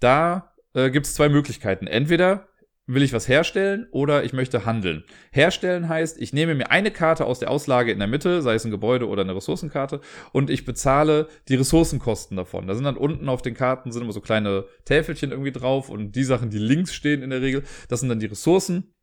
da 0.00 0.54
äh, 0.72 0.90
gibt 0.90 1.04
es 1.04 1.12
zwei 1.12 1.28
Möglichkeiten. 1.28 1.86
Entweder 1.86 2.48
will 2.86 3.02
ich 3.02 3.12
was 3.12 3.28
herstellen 3.28 3.86
oder 3.90 4.24
ich 4.24 4.32
möchte 4.32 4.66
handeln. 4.66 5.04
Herstellen 5.32 5.88
heißt, 5.88 6.20
ich 6.20 6.32
nehme 6.32 6.54
mir 6.54 6.70
eine 6.70 6.90
Karte 6.90 7.24
aus 7.24 7.38
der 7.38 7.50
Auslage 7.50 7.92
in 7.92 7.98
der 7.98 8.08
Mitte, 8.08 8.42
sei 8.42 8.54
es 8.54 8.64
ein 8.64 8.70
Gebäude 8.70 9.08
oder 9.08 9.22
eine 9.22 9.34
Ressourcenkarte, 9.34 10.00
und 10.32 10.50
ich 10.50 10.64
bezahle 10.64 11.28
die 11.48 11.54
Ressourcenkosten 11.54 12.36
davon. 12.36 12.66
Da 12.66 12.74
sind 12.74 12.84
dann 12.84 12.96
unten 12.96 13.28
auf 13.28 13.42
den 13.42 13.54
Karten 13.54 13.92
sind 13.92 14.02
immer 14.02 14.12
so 14.12 14.20
kleine 14.20 14.64
Täfelchen 14.84 15.30
irgendwie 15.30 15.52
drauf 15.52 15.88
und 15.88 16.12
die 16.12 16.24
Sachen, 16.24 16.50
die 16.50 16.58
links 16.58 16.94
stehen 16.94 17.22
in 17.22 17.30
der 17.30 17.42
Regel, 17.42 17.62
das 17.88 18.00
sind 18.00 18.08
dann 18.08 18.20
die 18.20 18.26
Ressourcen. 18.26 18.93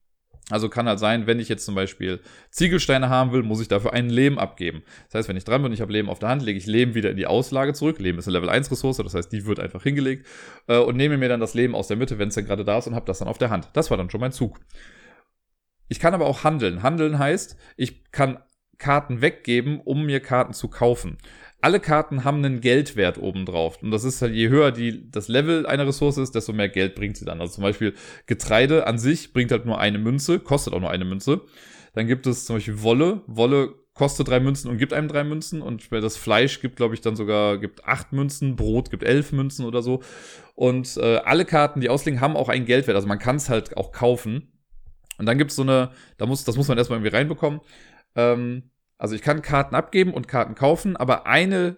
Also 0.50 0.68
kann 0.70 0.88
halt 0.88 1.00
sein, 1.00 1.28
wenn 1.28 1.40
ich 1.40 1.50
jetzt 1.50 1.66
zum 1.66 1.76
Beispiel 1.76 2.20
Ziegelsteine 2.50 3.10
haben 3.10 3.32
will, 3.32 3.44
muss 3.44 3.62
ich 3.62 3.68
dafür 3.68 3.94
einen 3.94 4.10
Lehm 4.10 4.38
abgeben. 4.38 4.84
Das 5.06 5.20
heißt, 5.20 5.30
wenn 5.30 5.38
ich 5.38 5.46
dran 5.46 5.62
bin 5.62 5.72
und 5.72 5.74
ich 5.74 5.82
habe 5.82 5.94
Lehm 5.94 6.10
auf 6.10 6.20
der 6.20 6.30
Hand, 6.30 6.42
lege 6.42 6.58
ich 6.58 6.66
Lehm 6.66 6.94
wieder 6.94 7.10
in 7.10 7.18
die 7.18 7.28
Auslage 7.28 7.74
zurück. 7.74 8.00
Lehm 8.00 8.18
ist 8.20 8.28
eine 8.28 8.38
Level 8.38 8.50
1 8.50 8.70
Ressource, 8.72 8.98
das 8.98 9.14
heißt, 9.14 9.32
die 9.32 9.46
wird 9.46 9.60
einfach 9.60 9.84
hingelegt 9.84 10.28
äh, 10.68 10.78
und 10.78 10.98
nehme 10.98 11.18
mir 11.18 11.30
dann 11.30 11.40
das 11.40 11.54
Lehm 11.54 11.76
aus 11.76 11.88
der 11.88 11.98
Mitte, 11.98 12.20
wenn 12.20 12.30
es 12.30 12.36
denn 12.36 12.46
gerade 12.46 12.66
da 12.66 12.80
ist 12.80 12.88
und 12.88 12.96
habe 12.96 13.06
das 13.06 13.20
dann 13.20 13.28
auf 13.28 13.38
der 13.38 13.50
Hand. 13.50 13.70
Das 13.74 13.90
war 13.92 13.98
dann 13.98 14.10
schon 14.10 14.20
mein 14.22 14.32
Zug. 14.32 14.60
Ich 15.88 16.00
kann 16.00 16.14
aber 16.14 16.26
auch 16.26 16.44
handeln. 16.44 16.84
Handeln 16.84 17.20
heißt, 17.20 17.56
ich 17.78 18.12
kann 18.12 18.40
Karten 18.78 19.22
weggeben, 19.22 19.80
um 19.80 20.06
mir 20.06 20.20
Karten 20.20 20.54
zu 20.54 20.68
kaufen 20.68 21.18
alle 21.62 21.80
Karten 21.80 22.24
haben 22.24 22.44
einen 22.44 22.60
Geldwert 22.62 23.18
obendrauf. 23.18 23.82
Und 23.82 23.92
das 23.92 24.04
ist 24.04 24.22
halt, 24.22 24.34
je 24.34 24.50
höher 24.50 24.72
die, 24.72 25.10
das 25.10 25.28
Level 25.28 25.66
einer 25.66 25.88
Ressource 25.88 26.18
ist, 26.18 26.34
desto 26.34 26.54
mehr 26.54 26.70
Geld 26.70 26.96
bringt 26.96 27.18
sie 27.18 27.26
dann. 27.26 27.40
Also 27.40 27.56
zum 27.56 27.64
Beispiel 27.64 27.94
Getreide 28.26 28.88
an 28.88 28.98
sich 28.98 29.34
bringt 29.34 29.52
halt 29.52 29.66
nur 29.66 29.80
eine 29.80 30.00
Münze, 30.00 30.40
kostet 30.40 30.74
auch 30.74 30.80
nur 30.80 30.90
eine 30.90 31.06
Münze. 31.06 31.42
Dann 31.94 32.08
gibt 32.08 32.26
es 32.26 32.46
zum 32.46 32.56
Beispiel 32.56 32.82
Wolle. 32.82 33.22
Wolle 33.28 33.76
kostet 33.94 34.28
drei 34.28 34.40
Münzen 34.40 34.70
und 34.70 34.78
gibt 34.78 34.94
einem 34.94 35.08
drei 35.08 35.24
Münzen. 35.24 35.62
Und 35.62 35.92
das 35.92 36.18
Fleisch 36.18 36.62
gibt, 36.62 36.78
glaube 36.78 36.96
ich, 36.96 37.02
dann 37.02 37.16
sogar, 37.16 37.60
gibt 37.60 37.86
acht 37.86 38.12
Münzen. 38.12 38.56
Brot 38.56 38.90
gibt 38.90 39.04
elf 39.04 39.32
Münzen 39.32 39.66
oder 39.66 39.82
so. 39.82 40.02
Und 40.56 40.98
äh, 40.98 41.18
alle 41.18 41.46
Karten, 41.46 41.82
die 41.82 41.90
auslegen, 41.90 42.22
haben 42.22 42.38
auch 42.38 42.50
einen 42.50 42.66
Geldwert. 42.66 42.96
Also 42.96 43.08
man 43.08 43.20
kann 43.20 43.36
es 43.36 43.50
halt 43.50 43.78
auch 43.78 43.92
kaufen. 43.92 44.52
Und 45.18 45.26
dann 45.28 45.38
gibt 45.38 45.52
es 45.52 45.58
so 45.58 45.62
eine, 45.62 45.92
da 46.18 46.26
muss, 46.26 46.44
das 46.44 46.56
muss 46.56 46.68
man 46.68 46.78
erstmal 46.78 46.98
irgendwie 46.98 47.16
reinbekommen. 47.16 47.62
Ähm, 48.16 48.71
also 49.02 49.16
ich 49.16 49.24
kann 49.24 49.42
Karten 49.42 49.74
abgeben 49.74 50.14
und 50.14 50.28
Karten 50.28 50.54
kaufen, 50.54 50.96
aber 50.96 51.26
eine, 51.26 51.78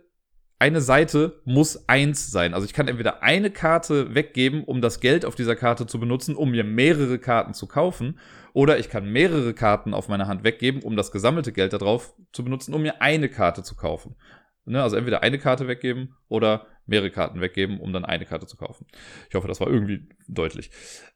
eine 0.60 0.82
Seite 0.82 1.42
muss 1.46 1.88
eins 1.88 2.32
sein. 2.32 2.54
Also 2.54 2.66
ich 2.66 2.74
kann 2.74 2.90
entweder 2.90 3.24
eine 3.24 3.50
Karte 3.50 4.14
weggeben, 4.14 4.66
um 4.66 4.82
das 4.82 5.00
Geld 5.00 5.24
auf 5.24 5.34
dieser 5.34 5.56
Karte 5.56 5.88
zu 5.88 6.02
benutzen, 6.02 6.36
um 6.36 6.52
mir 6.52 6.66
mehrere 6.66 7.20
Karten 7.20 7.54
zu 7.54 7.66
kaufen, 7.66 8.20
oder 8.52 8.78
ich 8.78 8.90
kann 8.90 9.10
mehrere 9.10 9.54
Karten 9.54 9.94
auf 9.94 10.10
meiner 10.10 10.28
Hand 10.28 10.44
weggeben, 10.44 10.84
um 10.84 10.98
das 10.98 11.14
gesammelte 11.14 11.54
Geld 11.54 11.72
darauf 11.72 12.14
zu 12.34 12.44
benutzen, 12.44 12.74
um 12.74 12.82
mir 12.82 13.02
eine 13.02 13.30
Karte 13.30 13.64
zu 13.64 13.78
kaufen. 13.78 14.18
Ne, 14.66 14.84
also 14.84 14.98
entweder 14.98 15.24
eine 15.24 15.40
Karte 15.40 15.70
weggeben 15.70 16.18
oder 16.28 16.68
mehrere 16.86 17.10
Karten 17.10 17.42
weggeben, 17.42 17.80
um 17.80 17.94
dann 17.94 18.06
eine 18.06 18.26
Karte 18.26 18.46
zu 18.46 18.58
kaufen. 18.58 18.86
Ich 19.30 19.36
hoffe, 19.36 19.48
das 19.48 19.60
war 19.60 19.68
irgendwie 19.68 20.08
deutlich. 20.28 20.70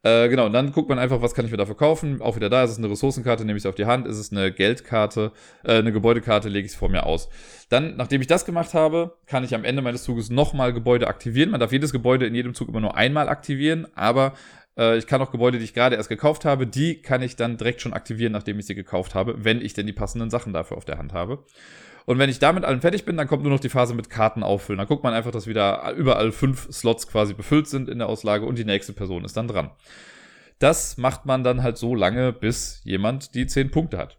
Äh, 0.03 0.29
genau, 0.29 0.45
und 0.45 0.53
dann 0.53 0.71
guckt 0.71 0.89
man 0.89 0.99
einfach, 0.99 1.21
was 1.21 1.33
kann 1.33 1.45
ich 1.45 1.51
mir 1.51 1.57
dafür 1.57 1.75
kaufen. 1.75 2.21
Auch 2.21 2.35
wieder 2.35 2.49
da 2.49 2.63
ist 2.63 2.71
es 2.71 2.77
eine 2.77 2.89
Ressourcenkarte, 2.89 3.45
nehme 3.45 3.57
ich 3.57 3.63
es 3.63 3.67
auf 3.67 3.75
die 3.75 3.85
Hand. 3.85 4.07
Ist 4.07 4.17
es 4.17 4.31
eine 4.31 4.51
Geldkarte, 4.51 5.31
äh, 5.63 5.77
eine 5.77 5.91
Gebäudekarte, 5.91 6.49
lege 6.49 6.65
ich 6.65 6.73
es 6.73 6.77
vor 6.77 6.89
mir 6.89 7.05
aus. 7.05 7.29
Dann, 7.69 7.97
nachdem 7.97 8.21
ich 8.21 8.27
das 8.27 8.45
gemacht 8.45 8.73
habe, 8.73 9.17
kann 9.25 9.43
ich 9.43 9.53
am 9.53 9.65
Ende 9.65 9.81
meines 9.81 10.03
Zuges 10.03 10.29
nochmal 10.29 10.73
Gebäude 10.73 11.07
aktivieren. 11.07 11.49
Man 11.49 11.59
darf 11.59 11.71
jedes 11.71 11.91
Gebäude 11.91 12.25
in 12.25 12.35
jedem 12.35 12.53
Zug 12.53 12.69
immer 12.69 12.81
nur 12.81 12.95
einmal 12.95 13.27
aktivieren, 13.27 13.87
aber 13.95 14.33
äh, 14.77 14.97
ich 14.97 15.07
kann 15.07 15.21
auch 15.21 15.31
Gebäude, 15.31 15.57
die 15.57 15.65
ich 15.65 15.73
gerade 15.73 15.95
erst 15.95 16.09
gekauft 16.09 16.45
habe, 16.45 16.67
die 16.67 17.01
kann 17.01 17.21
ich 17.21 17.35
dann 17.35 17.57
direkt 17.57 17.81
schon 17.81 17.93
aktivieren, 17.93 18.31
nachdem 18.31 18.59
ich 18.59 18.67
sie 18.67 18.75
gekauft 18.75 19.15
habe, 19.15 19.43
wenn 19.43 19.61
ich 19.61 19.73
denn 19.73 19.87
die 19.87 19.93
passenden 19.93 20.29
Sachen 20.29 20.53
dafür 20.53 20.77
auf 20.77 20.85
der 20.85 20.97
Hand 20.97 21.13
habe. 21.13 21.43
Und 22.07 22.19
wenn 22.19 22.29
ich 22.29 22.39
damit 22.39 22.63
allen 22.63 22.79
fertig 22.79 23.03
bin, 23.03 23.17
dann 23.17 23.27
kommt 23.27 23.43
nur 23.43 23.51
noch 23.51 23.59
die 23.59 23.67
Phase 23.67 23.93
mit 23.93 24.09
Karten 24.09 24.41
auffüllen. 24.41 24.77
Dann 24.77 24.87
guckt 24.87 25.03
man 25.03 25.13
einfach, 25.13 25.31
dass 25.31 25.45
wieder 25.45 25.91
überall 25.91 26.31
fünf 26.31 26.71
Slots 26.71 27.05
quasi 27.09 27.33
befüllt 27.33 27.67
sind 27.67 27.89
in 27.89 27.97
der 27.97 28.07
Auslage 28.07 28.45
und 28.45 28.57
die 28.57 28.63
nächste 28.63 28.93
Person 28.93 29.25
ist 29.25 29.35
dann 29.35 29.49
dran. 29.49 29.71
Das 30.57 30.95
macht 30.95 31.25
man 31.25 31.43
dann 31.43 31.63
halt 31.63 31.77
so 31.77 31.95
lange, 31.95 32.31
bis 32.31 32.79
jemand 32.85 33.35
die 33.35 33.45
zehn 33.45 33.71
Punkte 33.71 33.97
hat. 33.97 34.17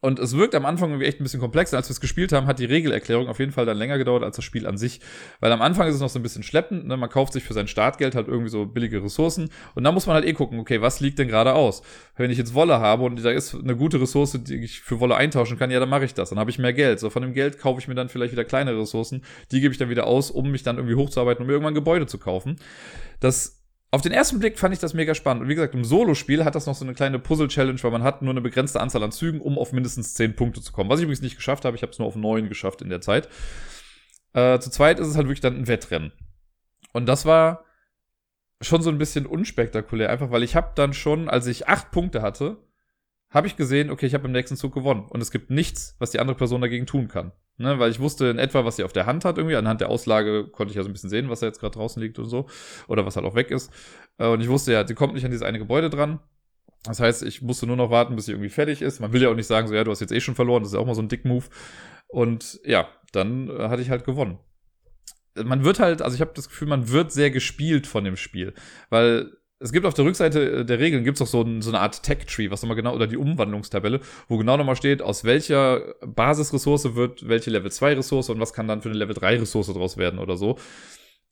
Und 0.00 0.18
es 0.18 0.34
wirkt 0.34 0.54
am 0.54 0.64
Anfang 0.64 0.90
irgendwie 0.90 1.06
echt 1.06 1.20
ein 1.20 1.24
bisschen 1.24 1.40
komplexer. 1.40 1.76
Als 1.76 1.88
wir 1.88 1.92
es 1.92 2.00
gespielt 2.00 2.32
haben, 2.32 2.46
hat 2.46 2.58
die 2.58 2.64
Regelerklärung 2.64 3.28
auf 3.28 3.38
jeden 3.38 3.52
Fall 3.52 3.66
dann 3.66 3.76
länger 3.76 3.98
gedauert 3.98 4.22
als 4.22 4.36
das 4.36 4.44
Spiel 4.44 4.66
an 4.66 4.78
sich. 4.78 5.00
Weil 5.40 5.52
am 5.52 5.60
Anfang 5.60 5.88
ist 5.88 5.96
es 5.96 6.00
noch 6.00 6.08
so 6.08 6.18
ein 6.18 6.22
bisschen 6.22 6.42
schleppend. 6.42 6.86
Ne? 6.86 6.96
Man 6.96 7.10
kauft 7.10 7.34
sich 7.34 7.44
für 7.44 7.52
sein 7.52 7.68
Startgeld 7.68 8.14
halt 8.14 8.26
irgendwie 8.26 8.48
so 8.48 8.64
billige 8.64 9.02
Ressourcen. 9.02 9.50
Und 9.74 9.84
dann 9.84 9.92
muss 9.92 10.06
man 10.06 10.14
halt 10.14 10.24
eh 10.24 10.32
gucken, 10.32 10.58
okay, 10.58 10.80
was 10.80 11.00
liegt 11.00 11.18
denn 11.18 11.28
gerade 11.28 11.52
aus? 11.52 11.82
Wenn 12.16 12.30
ich 12.30 12.38
jetzt 12.38 12.54
Wolle 12.54 12.80
habe 12.80 13.02
und 13.04 13.22
da 13.22 13.30
ist 13.30 13.54
eine 13.54 13.76
gute 13.76 14.00
Ressource, 14.00 14.38
die 14.42 14.56
ich 14.56 14.80
für 14.80 15.00
Wolle 15.00 15.16
eintauschen 15.16 15.58
kann, 15.58 15.70
ja, 15.70 15.80
dann 15.80 15.90
mache 15.90 16.06
ich 16.06 16.14
das. 16.14 16.30
Dann 16.30 16.38
habe 16.38 16.50
ich 16.50 16.58
mehr 16.58 16.72
Geld. 16.72 16.98
So 16.98 17.10
von 17.10 17.22
dem 17.22 17.34
Geld 17.34 17.58
kaufe 17.58 17.80
ich 17.80 17.86
mir 17.86 17.94
dann 17.94 18.08
vielleicht 18.08 18.32
wieder 18.32 18.44
kleine 18.44 18.78
Ressourcen. 18.78 19.22
Die 19.52 19.60
gebe 19.60 19.72
ich 19.72 19.78
dann 19.78 19.90
wieder 19.90 20.06
aus, 20.06 20.30
um 20.30 20.50
mich 20.50 20.62
dann 20.62 20.76
irgendwie 20.76 20.94
hochzuarbeiten, 20.94 21.44
um 21.44 21.50
irgendwann 21.50 21.74
Gebäude 21.74 22.06
zu 22.06 22.16
kaufen. 22.16 22.56
Das 23.20 23.59
auf 23.92 24.02
den 24.02 24.12
ersten 24.12 24.38
Blick 24.38 24.58
fand 24.58 24.72
ich 24.72 24.80
das 24.80 24.94
mega 24.94 25.14
spannend. 25.14 25.42
Und 25.42 25.48
wie 25.48 25.54
gesagt, 25.54 25.74
im 25.74 25.84
Solo-Spiel 25.84 26.44
hat 26.44 26.54
das 26.54 26.66
noch 26.66 26.76
so 26.76 26.84
eine 26.84 26.94
kleine 26.94 27.18
Puzzle-Challenge, 27.18 27.82
weil 27.82 27.90
man 27.90 28.04
hat 28.04 28.22
nur 28.22 28.30
eine 28.30 28.40
begrenzte 28.40 28.80
Anzahl 28.80 29.02
an 29.02 29.10
Zügen, 29.10 29.40
um 29.40 29.58
auf 29.58 29.72
mindestens 29.72 30.14
10 30.14 30.36
Punkte 30.36 30.62
zu 30.62 30.72
kommen. 30.72 30.88
Was 30.88 31.00
ich 31.00 31.04
übrigens 31.04 31.22
nicht 31.22 31.36
geschafft 31.36 31.64
habe. 31.64 31.76
Ich 31.76 31.82
habe 31.82 31.90
es 31.90 31.98
nur 31.98 32.06
auf 32.06 32.14
9 32.14 32.48
geschafft 32.48 32.82
in 32.82 32.88
der 32.88 33.00
Zeit. 33.00 33.28
Äh, 34.32 34.60
zu 34.60 34.70
zweit 34.70 35.00
ist 35.00 35.08
es 35.08 35.16
halt 35.16 35.26
wirklich 35.26 35.40
dann 35.40 35.56
ein 35.56 35.66
Wettrennen. 35.66 36.12
Und 36.92 37.06
das 37.06 37.26
war 37.26 37.64
schon 38.60 38.82
so 38.82 38.90
ein 38.90 38.98
bisschen 38.98 39.26
unspektakulär, 39.26 40.10
einfach 40.10 40.30
weil 40.30 40.42
ich 40.42 40.54
habe 40.54 40.72
dann 40.74 40.92
schon, 40.92 41.28
als 41.28 41.46
ich 41.46 41.66
8 41.66 41.90
Punkte 41.90 42.22
hatte, 42.22 42.58
habe 43.30 43.46
ich 43.46 43.56
gesehen, 43.56 43.90
okay, 43.90 44.06
ich 44.06 44.14
habe 44.14 44.26
im 44.26 44.32
nächsten 44.32 44.56
Zug 44.56 44.72
gewonnen. 44.72 45.06
Und 45.08 45.20
es 45.20 45.30
gibt 45.32 45.50
nichts, 45.50 45.96
was 45.98 46.10
die 46.12 46.20
andere 46.20 46.36
Person 46.36 46.60
dagegen 46.60 46.86
tun 46.86 47.08
kann. 47.08 47.32
Ne, 47.60 47.78
weil 47.78 47.90
ich 47.90 48.00
wusste 48.00 48.28
in 48.28 48.38
etwa, 48.38 48.64
was 48.64 48.76
sie 48.76 48.84
auf 48.84 48.94
der 48.94 49.04
Hand 49.04 49.26
hat 49.26 49.36
irgendwie. 49.36 49.54
Anhand 49.54 49.82
der 49.82 49.90
Auslage 49.90 50.48
konnte 50.48 50.70
ich 50.70 50.76
ja 50.76 50.82
so 50.82 50.88
ein 50.88 50.94
bisschen 50.94 51.10
sehen, 51.10 51.28
was 51.28 51.40
da 51.40 51.46
jetzt 51.46 51.60
gerade 51.60 51.74
draußen 51.74 52.02
liegt 52.02 52.18
und 52.18 52.24
so. 52.24 52.46
Oder 52.88 53.04
was 53.04 53.16
halt 53.16 53.26
auch 53.26 53.34
weg 53.34 53.50
ist. 53.50 53.70
Äh, 54.16 54.28
und 54.28 54.40
ich 54.40 54.48
wusste 54.48 54.72
ja, 54.72 54.86
sie 54.86 54.94
kommt 54.94 55.12
nicht 55.12 55.26
an 55.26 55.30
dieses 55.30 55.44
eine 55.44 55.58
Gebäude 55.58 55.90
dran. 55.90 56.20
Das 56.84 57.00
heißt, 57.00 57.22
ich 57.22 57.42
musste 57.42 57.66
nur 57.66 57.76
noch 57.76 57.90
warten, 57.90 58.16
bis 58.16 58.24
sie 58.24 58.32
irgendwie 58.32 58.48
fertig 58.48 58.80
ist. 58.80 59.00
Man 59.00 59.12
will 59.12 59.20
ja 59.20 59.28
auch 59.28 59.34
nicht 59.34 59.46
sagen, 59.46 59.68
so, 59.68 59.74
ja, 59.74 59.84
du 59.84 59.90
hast 59.90 60.00
jetzt 60.00 60.12
eh 60.12 60.22
schon 60.22 60.34
verloren. 60.34 60.62
Das 60.62 60.70
ist 60.70 60.74
ja 60.74 60.80
auch 60.80 60.86
mal 60.86 60.94
so 60.94 61.02
ein 61.02 61.08
Dick-Move. 61.08 61.44
Und 62.08 62.60
ja, 62.64 62.88
dann 63.12 63.50
äh, 63.50 63.68
hatte 63.68 63.82
ich 63.82 63.90
halt 63.90 64.04
gewonnen. 64.04 64.38
Man 65.34 65.62
wird 65.62 65.80
halt, 65.80 66.00
also 66.00 66.14
ich 66.14 66.22
habe 66.22 66.32
das 66.34 66.48
Gefühl, 66.48 66.68
man 66.68 66.88
wird 66.88 67.12
sehr 67.12 67.30
gespielt 67.30 67.86
von 67.86 68.04
dem 68.04 68.16
Spiel. 68.16 68.54
Weil 68.88 69.32
es 69.60 69.72
gibt 69.72 69.86
auf 69.86 69.94
der 69.94 70.04
Rückseite 70.04 70.60
äh, 70.60 70.64
der 70.64 70.78
Regeln 70.78 71.04
gibt's 71.04 71.22
auch 71.22 71.26
so, 71.26 71.42
ein, 71.42 71.62
so 71.62 71.70
eine 71.70 71.80
Art 71.80 72.02
Tech-Tree, 72.02 72.50
was 72.50 72.62
nochmal 72.62 72.76
genau, 72.76 72.94
oder 72.94 73.06
die 73.06 73.16
Umwandlungstabelle, 73.16 74.00
wo 74.28 74.38
genau 74.38 74.56
nochmal 74.56 74.76
steht, 74.76 75.02
aus 75.02 75.24
welcher 75.24 75.94
Basisressource 76.04 76.94
wird 76.94 77.28
welche 77.28 77.50
Level 77.50 77.70
2 77.70 77.94
Ressource 77.94 78.30
und 78.30 78.40
was 78.40 78.52
kann 78.52 78.66
dann 78.66 78.82
für 78.82 78.88
eine 78.88 78.98
Level 78.98 79.14
3 79.14 79.38
Ressource 79.38 79.68
draus 79.68 79.96
werden 79.96 80.18
oder 80.18 80.36
so. 80.36 80.56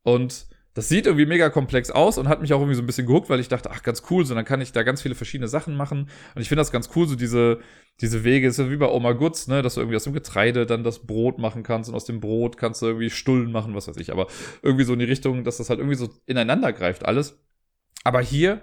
Und 0.02 0.46
das 0.74 0.88
sieht 0.88 1.06
irgendwie 1.06 1.26
mega 1.26 1.50
komplex 1.50 1.90
aus 1.90 2.18
und 2.18 2.28
hat 2.28 2.40
mich 2.40 2.52
auch 2.52 2.60
irgendwie 2.60 2.76
so 2.76 2.82
ein 2.82 2.86
bisschen 2.86 3.06
gehuckt, 3.06 3.28
weil 3.30 3.40
ich 3.40 3.48
dachte, 3.48 3.70
ach, 3.72 3.82
ganz 3.82 4.04
cool, 4.10 4.24
so 4.24 4.34
dann 4.34 4.44
kann 4.44 4.60
ich 4.60 4.70
da 4.70 4.84
ganz 4.84 5.02
viele 5.02 5.16
verschiedene 5.16 5.48
Sachen 5.48 5.76
machen. 5.76 6.08
Und 6.36 6.42
ich 6.42 6.48
finde 6.48 6.60
das 6.60 6.70
ganz 6.70 6.90
cool, 6.94 7.08
so 7.08 7.16
diese, 7.16 7.58
diese 8.00 8.22
Wege, 8.22 8.46
ist 8.46 8.60
ja 8.60 8.70
wie 8.70 8.76
bei 8.76 8.88
Oma 8.88 9.12
Gutz, 9.12 9.48
ne, 9.48 9.62
dass 9.62 9.74
du 9.74 9.80
irgendwie 9.80 9.96
aus 9.96 10.04
dem 10.04 10.12
Getreide 10.12 10.66
dann 10.66 10.84
das 10.84 11.00
Brot 11.00 11.38
machen 11.38 11.64
kannst 11.64 11.90
und 11.90 11.96
aus 11.96 12.04
dem 12.04 12.20
Brot 12.20 12.58
kannst 12.58 12.82
du 12.82 12.86
irgendwie 12.86 13.10
Stullen 13.10 13.50
machen, 13.50 13.74
was 13.74 13.88
weiß 13.88 13.96
ich, 13.96 14.12
aber 14.12 14.28
irgendwie 14.62 14.84
so 14.84 14.92
in 14.92 15.00
die 15.00 15.06
Richtung, 15.06 15.42
dass 15.42 15.56
das 15.56 15.68
halt 15.68 15.80
irgendwie 15.80 15.96
so 15.96 16.10
ineinander 16.26 16.72
greift 16.72 17.04
alles. 17.04 17.40
Aber 18.04 18.20
hier, 18.20 18.60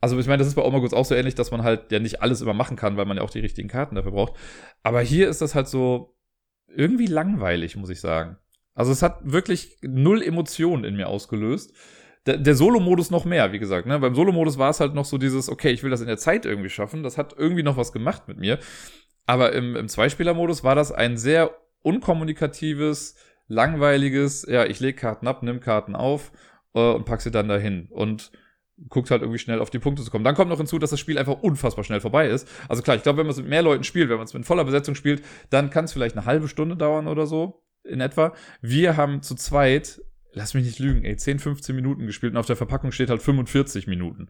also 0.00 0.18
ich 0.18 0.26
meine, 0.26 0.38
das 0.38 0.48
ist 0.48 0.54
bei 0.54 0.62
Omagos 0.62 0.92
auch 0.92 1.04
so 1.04 1.14
ähnlich, 1.14 1.34
dass 1.34 1.50
man 1.50 1.62
halt 1.62 1.92
ja 1.92 1.98
nicht 1.98 2.22
alles 2.22 2.40
immer 2.40 2.54
machen 2.54 2.76
kann, 2.76 2.96
weil 2.96 3.06
man 3.06 3.16
ja 3.16 3.22
auch 3.22 3.30
die 3.30 3.40
richtigen 3.40 3.68
Karten 3.68 3.94
dafür 3.94 4.12
braucht. 4.12 4.34
Aber 4.82 5.00
hier 5.00 5.28
ist 5.28 5.40
das 5.40 5.54
halt 5.54 5.68
so 5.68 6.16
irgendwie 6.68 7.06
langweilig, 7.06 7.76
muss 7.76 7.90
ich 7.90 8.00
sagen. 8.00 8.36
Also 8.74 8.92
es 8.92 9.02
hat 9.02 9.20
wirklich 9.22 9.78
null 9.82 10.22
Emotionen 10.22 10.84
in 10.84 10.96
mir 10.96 11.08
ausgelöst. 11.08 11.72
Der, 12.26 12.38
der 12.38 12.54
Solo-Modus 12.54 13.10
noch 13.10 13.24
mehr, 13.24 13.52
wie 13.52 13.58
gesagt. 13.58 13.86
Ne? 13.86 13.98
Beim 13.98 14.14
Solo-Modus 14.14 14.58
war 14.58 14.70
es 14.70 14.80
halt 14.80 14.94
noch 14.94 15.04
so 15.04 15.18
dieses, 15.18 15.48
okay, 15.48 15.70
ich 15.70 15.82
will 15.82 15.90
das 15.90 16.00
in 16.00 16.06
der 16.06 16.16
Zeit 16.16 16.46
irgendwie 16.46 16.70
schaffen. 16.70 17.02
Das 17.02 17.18
hat 17.18 17.34
irgendwie 17.36 17.62
noch 17.62 17.76
was 17.76 17.92
gemacht 17.92 18.28
mit 18.28 18.38
mir. 18.38 18.58
Aber 19.26 19.52
im, 19.52 19.76
im 19.76 19.88
Zweispieler-Modus 19.88 20.64
war 20.64 20.74
das 20.74 20.90
ein 20.90 21.16
sehr 21.16 21.54
unkommunikatives, 21.82 23.16
langweiliges, 23.46 24.46
ja, 24.48 24.64
ich 24.64 24.80
lege 24.80 24.98
Karten 24.98 25.28
ab, 25.28 25.42
nimm 25.42 25.60
Karten 25.60 25.94
auf 25.94 26.32
äh, 26.74 26.92
und 26.92 27.04
pack 27.04 27.20
sie 27.20 27.30
dann 27.30 27.48
dahin. 27.48 27.88
Und 27.90 28.32
guckt 28.88 29.10
halt 29.10 29.22
irgendwie 29.22 29.38
schnell 29.38 29.60
auf 29.60 29.70
die 29.70 29.78
Punkte 29.78 30.02
zu 30.02 30.10
kommen. 30.10 30.24
Dann 30.24 30.34
kommt 30.34 30.50
noch 30.50 30.58
hinzu, 30.58 30.78
dass 30.78 30.90
das 30.90 31.00
Spiel 31.00 31.18
einfach 31.18 31.40
unfassbar 31.42 31.84
schnell 31.84 32.00
vorbei 32.00 32.28
ist. 32.28 32.48
Also 32.68 32.82
klar, 32.82 32.96
ich 32.96 33.02
glaube, 33.02 33.18
wenn 33.18 33.26
man 33.26 33.32
es 33.32 33.38
mit 33.38 33.48
mehr 33.48 33.62
Leuten 33.62 33.84
spielt, 33.84 34.08
wenn 34.08 34.16
man 34.16 34.26
es 34.26 34.34
mit 34.34 34.44
voller 34.44 34.64
Besetzung 34.64 34.94
spielt, 34.94 35.22
dann 35.50 35.70
kann 35.70 35.84
es 35.84 35.92
vielleicht 35.92 36.16
eine 36.16 36.26
halbe 36.26 36.48
Stunde 36.48 36.76
dauern 36.76 37.06
oder 37.06 37.26
so 37.26 37.62
in 37.84 38.00
etwa. 38.00 38.34
Wir 38.60 38.96
haben 38.96 39.22
zu 39.22 39.34
zweit, 39.34 40.02
lass 40.32 40.54
mich 40.54 40.64
nicht 40.64 40.78
lügen, 40.78 41.04
ey, 41.04 41.16
10, 41.16 41.38
15 41.38 41.76
Minuten 41.76 42.06
gespielt 42.06 42.32
und 42.32 42.38
auf 42.38 42.46
der 42.46 42.56
Verpackung 42.56 42.92
steht 42.92 43.10
halt 43.10 43.22
45 43.22 43.86
Minuten. 43.86 44.28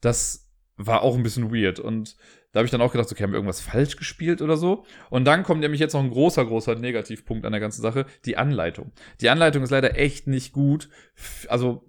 Das 0.00 0.52
war 0.76 1.02
auch 1.02 1.16
ein 1.16 1.22
bisschen 1.22 1.52
weird 1.52 1.80
und 1.80 2.16
da 2.52 2.60
habe 2.60 2.66
ich 2.66 2.70
dann 2.70 2.80
auch 2.80 2.92
gedacht, 2.92 3.10
okay, 3.10 3.22
haben 3.22 3.32
wir 3.32 3.36
irgendwas 3.36 3.60
falsch 3.60 3.96
gespielt 3.96 4.40
oder 4.40 4.56
so? 4.56 4.86
Und 5.10 5.26
dann 5.26 5.42
kommt 5.42 5.60
nämlich 5.60 5.80
jetzt 5.80 5.92
noch 5.92 6.02
ein 6.02 6.10
großer, 6.10 6.44
großer 6.44 6.74
Negativpunkt 6.76 7.44
an 7.44 7.52
der 7.52 7.60
ganzen 7.60 7.82
Sache, 7.82 8.06
die 8.24 8.36
Anleitung. 8.36 8.92
Die 9.20 9.28
Anleitung 9.28 9.62
ist 9.62 9.70
leider 9.70 9.98
echt 9.98 10.26
nicht 10.26 10.52
gut. 10.52 10.88
Also 11.48 11.85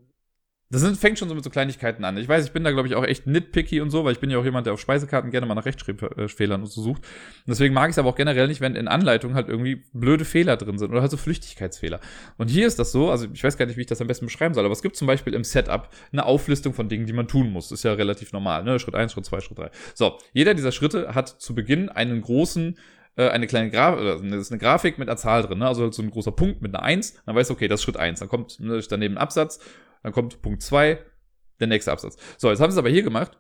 das 0.70 0.82
sind, 0.82 0.98
fängt 0.98 1.18
schon 1.18 1.30
so 1.30 1.36
mit 1.36 1.46
so 1.46 1.50
Kleinigkeiten 1.50 2.04
an. 2.04 2.18
Ich 2.18 2.28
weiß, 2.28 2.46
ich 2.46 2.52
bin 2.52 2.66
da, 2.66 2.72
glaube 2.72 2.90
ich, 2.90 2.96
auch 2.96 3.06
echt 3.06 3.26
nitpicky 3.26 3.80
und 3.80 3.90
so, 3.90 4.04
weil 4.04 4.12
ich 4.12 4.20
bin 4.20 4.30
ja 4.30 4.38
auch 4.38 4.44
jemand, 4.44 4.66
der 4.66 4.74
auf 4.74 4.82
Speisekarten 4.82 5.32
gerne 5.32 5.46
mal 5.46 5.56
nach 5.56 5.66
Rechtschreibfehlern 5.66 6.62
und 6.62 6.68
so 6.68 6.82
sucht. 6.82 7.04
Und 7.04 7.48
deswegen 7.48 7.74
mag 7.74 7.90
ich 7.90 7.94
es 7.94 8.00
aber 8.00 8.10
auch 8.10 8.16
generell 8.16 8.48
nicht, 8.48 8.60
wenn 8.60 8.76
in 8.76 8.90
Anleitungen 8.90 9.34
halt 9.34 9.48
irgendwie 9.48 9.84
blöde 9.94 10.26
Fehler 10.26 10.58
drin 10.58 10.78
sind 10.78 10.92
oder 10.92 11.00
halt 11.00 11.12
so 11.12 11.16
Flüchtigkeitsfehler. 11.16 12.02
Und 12.38 12.50
hier 12.50 12.68
ist 12.68 12.80
das 12.80 12.92
so, 12.92 13.10
also 13.10 13.28
ich 13.32 13.42
weiß 13.42 13.58
gar 13.58 13.66
nicht, 13.66 13.78
wie 13.78 13.82
ich 13.82 13.88
das 13.88 14.02
am 14.02 14.08
besten 14.08 14.26
beschreiben 14.26 14.54
soll, 14.54 14.66
aber 14.66 14.74
es 14.74 14.82
gibt 14.82 14.98
zum 14.98 15.08
Beispiel 15.08 15.34
im 15.34 15.46
Setup 15.46 15.90
eine 16.12 16.26
Auflistung 16.26 16.74
von 16.74 16.90
Dingen, 16.90 17.06
die 17.06 17.14
man 17.14 17.30
tun 17.30 17.50
muss. 17.50 17.72
Ist 17.72 17.84
ja 17.84 17.94
relativ 17.94 18.34
normal, 18.34 18.66
ne? 18.66 18.78
Schritt 18.78 18.96
eins, 18.96 19.14
Schritt 19.14 19.26
zwei, 19.26 19.40
Schritt 19.40 19.58
drei. 19.58 19.72
So, 19.94 20.18
jeder 20.34 20.54
dieser 20.54 20.74
Schritte 20.74 21.16
hat 21.16 21.30
zu 21.30 21.56
Beginn 21.56 21.88
einen 21.88 22.22
großen 22.22 22.78
äh, 23.16 23.30
eine 23.30 23.48
kleine 23.48 23.70
Grafik, 23.70 24.30
das 24.30 24.42
ist 24.42 24.52
eine 24.52 24.60
Grafik 24.60 24.98
mit 25.00 25.08
einer 25.08 25.18
Zahl 25.18 25.44
drin, 25.44 25.60
ne? 25.60 25.68
also 25.68 25.84
halt 25.84 25.94
so 25.94 26.04
ein 26.04 26.12
großer 26.12 26.34
Punkt 26.34 26.62
mit 26.62 26.76
einer 26.76 26.84
1, 26.84 27.24
dann 27.26 27.36
weißt 27.36 27.50
du, 27.50 27.54
okay, 27.54 27.68
das 27.68 27.80
ist 27.80 27.84
Schritt 27.86 27.98
1, 27.98 28.20
dann 28.20 28.30
kommt 28.30 28.60
ne, 28.60 28.80
daneben 28.88 29.16
ein 29.16 29.18
Absatz 29.18 29.60
dann 30.04 30.12
kommt 30.12 30.42
Punkt 30.42 30.62
2, 30.62 31.00
der 31.60 31.68
nächste 31.68 31.92
Absatz. 31.92 32.18
So, 32.38 32.50
jetzt 32.50 32.60
haben 32.60 32.72
sie 32.72 32.76
es 32.76 32.80
aber 32.80 32.90
hier 32.90 33.04
gemacht. 33.04 33.38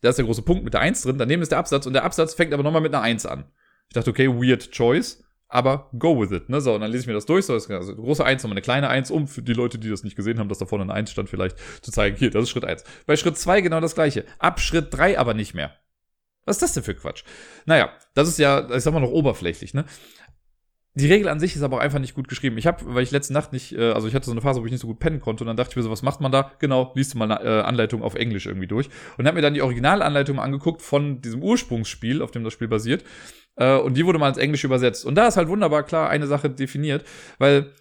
da 0.00 0.10
ist 0.10 0.16
der 0.16 0.24
große 0.24 0.42
Punkt 0.42 0.64
mit 0.64 0.74
der 0.74 0.80
1 0.80 1.02
drin, 1.02 1.18
daneben 1.18 1.42
ist 1.42 1.52
der 1.52 1.58
Absatz 1.58 1.86
und 1.86 1.92
der 1.92 2.04
Absatz 2.04 2.34
fängt 2.34 2.52
aber 2.52 2.62
nochmal 2.62 2.82
mit 2.82 2.94
einer 2.94 3.02
1 3.02 3.26
an. 3.26 3.44
Ich 3.88 3.94
dachte, 3.94 4.10
okay, 4.10 4.28
weird 4.28 4.70
choice, 4.72 5.22
aber 5.48 5.90
go 5.98 6.18
with 6.18 6.30
it, 6.30 6.48
ne? 6.48 6.60
So, 6.60 6.74
und 6.74 6.80
dann 6.80 6.90
lese 6.90 7.02
ich 7.02 7.06
mir 7.06 7.12
das 7.12 7.26
durch, 7.26 7.44
so, 7.44 7.52
das 7.52 7.64
ist 7.64 7.70
also 7.70 7.92
eine 7.92 8.00
große 8.00 8.24
1, 8.24 8.42
nochmal 8.42 8.54
eine 8.54 8.62
kleine 8.62 8.88
1, 8.88 9.10
um 9.10 9.28
für 9.28 9.42
die 9.42 9.52
Leute, 9.52 9.78
die 9.78 9.90
das 9.90 10.02
nicht 10.02 10.16
gesehen 10.16 10.38
haben, 10.38 10.48
dass 10.48 10.58
da 10.58 10.66
vorne 10.66 10.84
eine 10.84 10.94
1 10.94 11.10
stand, 11.10 11.28
vielleicht 11.28 11.56
zu 11.82 11.92
zeigen, 11.92 12.16
hier, 12.16 12.30
das 12.30 12.44
ist 12.44 12.50
Schritt 12.50 12.64
1. 12.64 12.84
Bei 13.06 13.16
Schritt 13.16 13.36
2 13.36 13.60
genau 13.60 13.80
das 13.80 13.94
gleiche. 13.94 14.24
Ab 14.38 14.60
Schritt 14.60 14.88
3 14.94 15.18
aber 15.18 15.34
nicht 15.34 15.52
mehr. 15.52 15.76
Was 16.44 16.56
ist 16.56 16.62
das 16.62 16.72
denn 16.72 16.82
für 16.82 16.94
Quatsch? 16.94 17.22
Naja, 17.66 17.92
das 18.14 18.28
ist 18.28 18.38
ja, 18.38 18.68
ich 18.74 18.82
sag 18.82 18.92
mal 18.92 19.00
noch 19.00 19.10
oberflächlich, 19.10 19.74
ne? 19.74 19.84
Die 20.94 21.06
Regel 21.06 21.28
an 21.28 21.40
sich 21.40 21.56
ist 21.56 21.62
aber 21.62 21.78
auch 21.78 21.80
einfach 21.80 22.00
nicht 22.00 22.14
gut 22.14 22.28
geschrieben. 22.28 22.58
Ich 22.58 22.66
habe, 22.66 22.94
weil 22.94 23.02
ich 23.02 23.10
letzte 23.10 23.32
Nacht 23.32 23.52
nicht, 23.52 23.72
äh, 23.72 23.92
also 23.92 24.08
ich 24.08 24.14
hatte 24.14 24.26
so 24.26 24.32
eine 24.32 24.42
Phase, 24.42 24.60
wo 24.60 24.66
ich 24.66 24.72
nicht 24.72 24.82
so 24.82 24.86
gut 24.86 24.98
pennen 24.98 25.20
konnte 25.20 25.42
und 25.42 25.48
dann 25.48 25.56
dachte 25.56 25.70
ich 25.70 25.76
mir 25.76 25.82
so, 25.82 25.90
was 25.90 26.02
macht 26.02 26.20
man 26.20 26.30
da? 26.30 26.52
Genau, 26.58 26.92
liest 26.94 27.14
mal 27.14 27.30
eine 27.30 27.42
äh, 27.42 27.62
Anleitung 27.62 28.02
auf 28.02 28.14
Englisch 28.14 28.46
irgendwie 28.46 28.66
durch 28.66 28.90
und 29.16 29.26
habe 29.26 29.36
mir 29.36 29.42
dann 29.42 29.54
die 29.54 29.62
Originalanleitung 29.62 30.38
angeguckt 30.38 30.82
von 30.82 31.22
diesem 31.22 31.42
Ursprungsspiel, 31.42 32.20
auf 32.20 32.30
dem 32.30 32.44
das 32.44 32.52
Spiel 32.52 32.68
basiert. 32.68 33.04
Äh, 33.56 33.76
und 33.76 33.96
die 33.96 34.04
wurde 34.04 34.18
mal 34.18 34.28
ins 34.28 34.38
Englische 34.38 34.66
übersetzt. 34.66 35.06
Und 35.06 35.14
da 35.14 35.28
ist 35.28 35.38
halt 35.38 35.48
wunderbar 35.48 35.82
klar 35.84 36.10
eine 36.10 36.26
Sache 36.26 36.50
definiert, 36.50 37.04
weil 37.38 37.72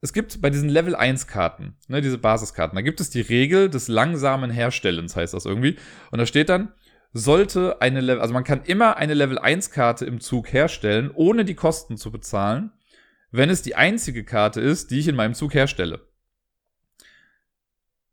es 0.00 0.12
gibt 0.12 0.40
bei 0.40 0.48
diesen 0.48 0.68
Level 0.68 0.94
1 0.94 1.26
Karten, 1.26 1.76
ne, 1.88 2.00
diese 2.00 2.16
Basiskarten, 2.18 2.74
da 2.74 2.82
gibt 2.82 3.00
es 3.00 3.10
die 3.10 3.20
Regel 3.20 3.68
des 3.68 3.88
langsamen 3.88 4.50
Herstellens, 4.50 5.14
heißt 5.14 5.34
das 5.34 5.44
irgendwie. 5.44 5.76
Und 6.10 6.18
da 6.18 6.26
steht 6.26 6.48
dann, 6.48 6.72
sollte 7.12 7.80
eine 7.80 8.00
Level, 8.00 8.20
also 8.20 8.34
man 8.34 8.44
kann 8.44 8.62
immer 8.64 8.96
eine 8.96 9.14
Level 9.14 9.38
1 9.38 9.70
Karte 9.70 10.04
im 10.04 10.20
Zug 10.20 10.52
herstellen, 10.52 11.10
ohne 11.14 11.44
die 11.44 11.54
Kosten 11.54 11.96
zu 11.96 12.10
bezahlen, 12.10 12.72
wenn 13.30 13.50
es 13.50 13.62
die 13.62 13.74
einzige 13.74 14.24
Karte 14.24 14.60
ist, 14.60 14.90
die 14.90 15.00
ich 15.00 15.08
in 15.08 15.16
meinem 15.16 15.34
Zug 15.34 15.54
herstelle. 15.54 16.06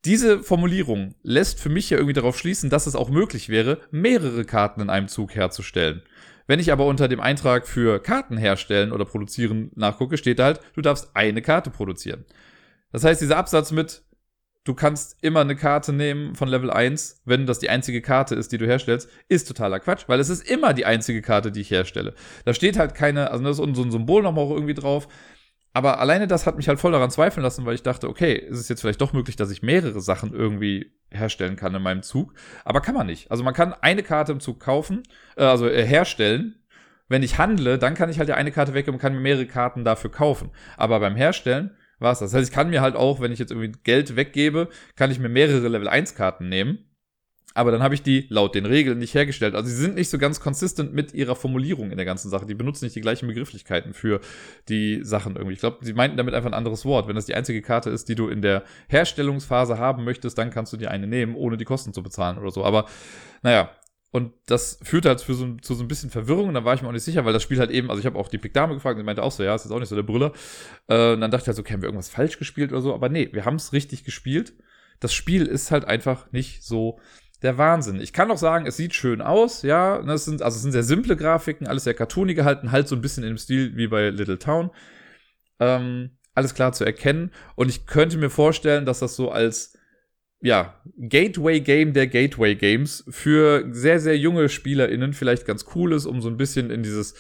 Diese 0.06 0.42
Formulierung 0.42 1.16
lässt 1.22 1.60
für 1.60 1.70
mich 1.70 1.90
ja 1.90 1.98
irgendwie 1.98 2.14
darauf 2.14 2.38
schließen, 2.38 2.70
dass 2.70 2.88
es 2.88 2.96
auch 2.96 3.10
möglich 3.10 3.50
wäre, 3.50 3.82
mehrere 3.92 4.46
Karten 4.46 4.82
in 4.82 4.90
einem 4.90 5.08
Zug 5.08 5.36
herzustellen. 5.36 6.02
Wenn 6.46 6.60
ich 6.62 6.72
aber 6.72 6.86
unter 6.86 7.08
dem 7.08 7.20
Eintrag 7.20 7.68
für 7.68 8.00
Karten 8.00 8.38
herstellen 8.38 8.94
oder 8.94 9.04
produzieren 9.06 9.72
nachgucke, 9.76 10.18
steht 10.18 10.40
da 10.40 10.46
halt, 10.46 10.62
du 10.76 10.82
darfst 10.82 11.14
eine 11.14 11.42
Karte 11.42 11.72
produzieren. 11.72 12.26
Das 12.92 13.04
heißt, 13.04 13.22
dieser 13.22 13.38
Absatz 13.38 13.72
mit 13.72 14.04
du 14.68 14.74
kannst 14.74 15.18
immer 15.22 15.42
eine 15.42 15.56
Karte 15.56 15.94
nehmen 15.94 16.36
von 16.36 16.50
Level 16.50 16.70
1, 16.70 17.22
wenn 17.24 17.46
das 17.46 17.60
die 17.60 17.70
einzige 17.70 18.02
Karte 18.02 18.36
ist, 18.36 18.52
die 18.52 18.58
du 18.58 18.66
herstellst, 18.66 19.10
ist 19.30 19.48
totaler 19.48 19.80
Quatsch, 19.80 20.04
weil 20.08 20.20
es 20.20 20.30
ist 20.30 20.50
immer 20.50 20.74
die 20.74 20.86
einzige 20.86 21.22
Karte, 21.22 21.52
die 21.52 21.62
ich 21.62 21.72
herstelle. 21.72 22.14
Da 22.44 22.54
steht 22.54 22.78
halt 22.78 22.94
keine, 22.94 23.32
also 23.32 23.44
da 23.44 23.52
ist 23.52 23.58
so 23.58 23.64
ein 23.64 23.92
Symbol 23.92 24.24
nochmal 24.24 24.50
irgendwie 24.50 24.74
drauf. 24.74 25.08
Aber 25.74 26.00
alleine 26.00 26.28
das 26.28 26.46
hat 26.46 26.58
mich 26.58 26.68
halt 26.68 26.80
voll 26.80 26.92
daran 26.92 27.12
zweifeln 27.12 27.44
lassen, 27.44 27.66
weil 27.66 27.76
ich 27.76 27.84
dachte, 27.84 28.10
okay, 28.10 28.34
ist 28.34 28.60
es 28.60 28.68
jetzt 28.68 28.82
vielleicht 28.82 29.00
doch 29.00 29.14
möglich, 29.14 29.36
dass 29.36 29.52
ich 29.52 29.62
mehrere 29.62 30.02
Sachen 30.02 30.34
irgendwie 30.34 30.92
herstellen 31.12 31.56
kann 31.56 31.74
in 31.76 31.82
meinem 31.82 32.04
Zug. 32.04 32.34
Aber 32.66 32.82
kann 32.82 32.96
man 32.96 33.08
nicht. 33.08 33.32
Also 33.32 33.44
man 33.44 33.54
kann 33.54 33.74
eine 33.74 34.04
Karte 34.04 34.32
im 34.32 34.40
Zug 34.40 34.60
kaufen, 34.60 35.04
äh, 35.38 35.44
also 35.44 35.70
äh, 35.70 35.86
herstellen. 35.86 36.56
Wenn 37.10 37.24
ich 37.24 37.38
handle, 37.38 37.78
dann 37.78 37.94
kann 37.94 38.10
ich 38.10 38.20
halt 38.20 38.28
ja 38.28 38.36
eine 38.36 38.52
Karte 38.52 38.74
weggeben 38.74 38.96
und 38.96 39.02
kann 39.02 39.14
mir 39.14 39.22
mehrere 39.22 39.46
Karten 39.46 39.86
dafür 39.86 40.12
kaufen. 40.12 40.52
Aber 40.76 41.00
beim 41.00 41.16
Herstellen 41.16 41.78
war 42.00 42.12
es 42.12 42.20
das. 42.20 42.32
Das 42.32 42.40
heißt, 42.40 42.50
ich 42.50 42.56
kann 42.56 42.70
mir 42.70 42.82
halt 42.82 42.96
auch, 42.96 43.20
wenn 43.20 43.32
ich 43.32 43.40
jetzt 43.40 43.52
irgendwie 43.52 43.72
Geld 43.84 44.16
weggebe, 44.16 44.70
kann 44.96 45.12
ich 45.12 45.20
mir 45.20 45.30
mehrere 45.30 45.68
Level 45.68 45.88
1 45.88 46.16
Karten 46.16 46.50
nehmen. 46.50 46.80
Aber 47.58 47.72
dann 47.72 47.82
habe 47.82 47.96
ich 47.96 48.04
die 48.04 48.28
laut 48.30 48.54
den 48.54 48.68
Regeln 48.68 49.00
nicht 49.00 49.16
hergestellt. 49.16 49.56
Also 49.56 49.68
sie 49.68 49.76
sind 49.76 49.96
nicht 49.96 50.12
so 50.12 50.20
ganz 50.20 50.40
konsistent 50.40 50.94
mit 50.94 51.16
ihrer 51.16 51.36
Formulierung 51.36 51.90
in 51.90 51.98
der 51.98 52.06
ganzen 52.06 52.30
Sache. 52.30 52.46
Die 52.46 52.54
benutzen 52.54 52.86
nicht 52.86 52.96
die 52.96 53.02
gleichen 53.02 53.26
Begrifflichkeiten 53.26 53.96
für 53.96 54.22
die 54.70 55.00
Sachen 55.04 55.36
irgendwie. 55.36 55.54
Ich 55.54 55.60
glaube, 55.60 55.84
sie 55.84 55.94
meinten 55.94 56.18
damit 56.18 56.36
einfach 56.36 56.52
ein 56.52 56.54
anderes 56.54 56.86
Wort. 56.86 57.08
Wenn 57.08 57.16
das 57.16 57.26
die 57.26 57.34
einzige 57.34 57.64
Karte 57.64 57.90
ist, 57.90 58.10
die 58.10 58.16
du 58.16 58.28
in 58.28 58.44
der 58.44 58.64
Herstellungsphase 58.90 59.80
haben 59.80 60.04
möchtest, 60.04 60.38
dann 60.38 60.52
kannst 60.52 60.72
du 60.72 60.78
dir 60.78 60.92
eine 60.92 61.08
nehmen, 61.08 61.34
ohne 61.34 61.58
die 61.58 61.66
Kosten 61.66 61.94
zu 61.94 62.04
bezahlen 62.04 62.38
oder 62.38 62.52
so. 62.52 62.64
Aber 62.64 62.86
naja, 63.42 63.72
und 64.12 64.34
das 64.46 64.80
führte 64.84 65.10
halt 65.10 65.20
so, 65.20 65.56
zu 65.58 65.74
so 65.76 65.84
ein 65.84 65.88
bisschen 65.88 66.10
Verwirrung. 66.10 66.48
Und 66.48 66.54
dann 66.54 66.66
war 66.66 66.74
ich 66.74 66.82
mir 66.82 66.88
auch 66.88 66.94
nicht 66.94 67.04
sicher, 67.04 67.26
weil 67.26 67.34
das 67.34 67.44
Spiel 67.44 67.60
halt 67.60 67.72
eben, 67.72 67.90
also 67.90 68.00
ich 68.00 68.06
habe 68.06 68.18
auch 68.18 68.30
die 68.30 68.38
Pickdame 68.38 68.74
gefragt 68.74 68.98
die 68.98 69.04
meinte 69.04 69.22
auch 69.22 69.32
so, 69.32 69.44
ja, 69.44 69.54
ist 69.54 69.66
jetzt 69.66 69.72
auch 69.72 69.80
nicht 69.80 69.90
so 69.90 69.96
der 69.96 70.04
Brüller. 70.04 70.32
Äh, 70.88 71.14
und 71.14 71.22
dann 71.22 71.32
dachte 71.32 71.44
ich 71.44 71.48
halt 71.48 71.58
so, 71.58 71.62
okay, 71.62 71.74
haben 71.74 71.82
wir 71.82 71.88
irgendwas 71.88 72.10
falsch 72.10 72.40
gespielt 72.40 72.72
oder 72.72 72.82
so? 72.82 72.94
Aber 72.94 73.10
nee, 73.10 73.30
wir 73.34 73.46
haben 73.46 73.56
es 73.58 73.74
richtig 73.74 74.06
gespielt. 74.06 74.54
Das 75.00 75.14
Spiel 75.14 75.46
ist 75.46 75.72
halt 75.72 75.86
einfach 75.86 76.32
nicht 76.32 76.64
so 76.64 77.00
der 77.42 77.58
Wahnsinn. 77.58 78.00
Ich 78.00 78.14
kann 78.14 78.32
auch 78.32 78.38
sagen, 78.38 78.66
es 78.66 78.78
sieht 78.78 78.96
schön 78.96 79.22
aus, 79.22 79.62
ja. 79.62 80.02
Das 80.02 80.26
sind, 80.26 80.42
also 80.42 80.56
es 80.56 80.62
sind 80.64 80.72
sehr 80.72 80.84
simple 80.84 81.16
Grafiken, 81.16 81.68
alles 81.68 81.84
sehr 81.84 81.94
cartoony 81.94 82.34
gehalten, 82.34 82.72
halt 82.72 82.88
so 82.88 82.96
ein 82.96 83.02
bisschen 83.02 83.24
dem 83.24 83.38
Stil 83.38 83.76
wie 83.76 83.88
bei 83.88 84.10
Little 84.10 84.40
Town. 84.40 84.72
Ähm, 85.60 86.18
alles 86.34 86.54
klar 86.54 86.72
zu 86.72 86.86
erkennen. 86.86 87.32
Und 87.56 87.70
ich 87.70 87.86
könnte 87.86 88.18
mir 88.18 88.30
vorstellen, 88.30 88.86
dass 88.86 89.00
das 89.00 89.16
so 89.16 89.30
als 89.32 89.77
ja, 90.42 90.82
Gateway-Game 90.98 91.94
der 91.94 92.08
Gateway-Games 92.08 93.06
für 93.10 93.68
sehr, 93.72 94.00
sehr 94.00 94.18
junge 94.18 94.50
SpielerInnen 94.50 95.14
vielleicht 95.14 95.46
ganz 95.46 95.66
cool 95.76 95.94
ist, 95.94 96.06
um 96.06 96.22
so 96.22 96.30
ein 96.30 96.38
bisschen 96.38 96.70
in 96.70 96.84
dieses 96.84 97.16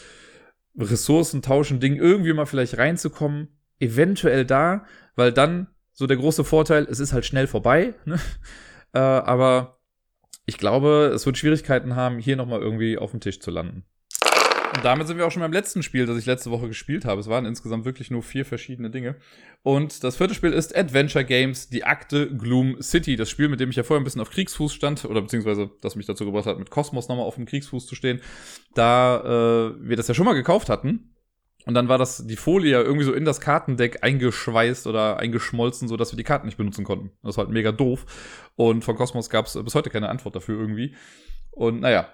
Ressourcentauschen-Ding 0.77 1.95
irgendwie 1.95 2.34
mal 2.34 2.45
vielleicht 2.45 2.77
reinzukommen. 2.77 3.47
Eventuell 3.80 4.45
da, 4.45 4.86
weil 5.15 5.32
dann 5.32 5.67
so 5.93 6.08
der 6.08 6.17
große 6.17 6.43
Vorteil, 6.43 6.88
es 6.89 6.99
ist 6.99 7.13
halt 7.13 7.25
schnell 7.25 7.47
vorbei, 7.47 7.95
ne? 8.06 8.19
äh, 8.93 8.99
aber 8.99 9.80
ich 10.45 10.58
glaube, 10.58 11.12
es 11.13 11.25
wird 11.25 11.38
Schwierigkeiten 11.38 11.95
haben, 11.95 12.19
hier 12.19 12.36
nochmal 12.36 12.62
irgendwie 12.62 12.97
auf 12.97 13.12
dem 13.12 13.19
Tisch 13.19 13.39
zu 13.39 13.51
landen. 13.51 13.84
Und 14.78 14.86
damit 14.86 15.08
sind 15.08 15.18
wir 15.18 15.26
auch 15.26 15.32
schon 15.32 15.42
beim 15.42 15.52
letzten 15.52 15.82
Spiel, 15.82 16.06
das 16.06 16.20
ich 16.20 16.28
letzte 16.28 16.52
Woche 16.52 16.68
gespielt 16.68 17.04
habe. 17.04 17.20
Es 17.20 17.28
waren 17.28 17.48
insgesamt 17.48 17.84
wirklich 17.84 18.12
nur 18.12 18.22
vier 18.22 18.46
verschiedene 18.46 18.92
Dinge. 18.92 19.16
Und 19.63 20.04
das 20.04 20.18
vierte 20.18 20.36
Spiel 20.36 20.54
ist 20.54 20.78
Adventure 20.78 21.26
Games, 21.26 21.70
die 21.70 21.84
Akte 21.84 22.30
Gloom 22.30 22.80
City. 22.80 23.16
Das 23.16 23.28
Spiel, 23.28 23.50
mit 23.50 23.60
dem 23.60 23.72
ich 23.72 23.76
ja 23.76 23.82
vorher 23.82 24.00
ein 24.00 24.04
bisschen 24.04 24.22
auf 24.22 24.30
Kriegsfuß 24.30 24.72
stand, 24.72 25.04
oder 25.06 25.22
beziehungsweise 25.22 25.72
das 25.82 25.96
mich 25.96 26.06
dazu 26.06 26.26
gebracht 26.26 26.46
hat, 26.46 26.60
mit 26.60 26.70
Kosmos 26.70 27.08
nochmal 27.08 27.26
auf 27.26 27.36
dem 27.36 27.48
Kriegsfuß 27.48 27.88
zu 27.88 27.96
stehen, 27.96 28.22
da 28.76 29.72
äh, 29.72 29.74
wir 29.80 29.96
das 29.96 30.08
ja 30.10 30.13
schon 30.13 30.28
mal 30.28 30.34
gekauft 30.34 30.70
hatten. 30.70 31.16
Und 31.66 31.74
dann 31.74 31.90
war 31.90 31.98
das, 31.98 32.28
die 32.28 32.36
Folie 32.36 32.74
ja 32.74 32.82
irgendwie 32.82 33.06
so 33.06 33.13
in 33.13 33.26
das 33.26 33.42
Kartendeck 33.42 34.04
eingeschweißt 34.04 34.86
oder 34.86 35.18
eingeschmolzen, 35.18 35.88
so 35.88 35.98
dass 35.98 36.13
wir 36.13 36.18
die 36.18 36.24
Karten 36.24 36.46
nicht 36.46 36.58
benutzen 36.58 36.86
konnten. 36.86 37.10
Das 37.24 37.36
war 37.38 37.46
halt 37.46 37.54
mega 37.54 37.72
doof. 37.72 38.06
Und 38.56 38.84
von 38.84 38.96
Kosmos 38.96 39.32
gab 39.32 39.48
es 39.48 39.58
bis 39.62 39.74
heute 39.74 39.90
keine 39.90 40.10
Antwort 40.10 40.36
dafür 40.36 40.60
irgendwie. 40.60 40.96
Und 41.50 41.82
naja, 41.82 42.08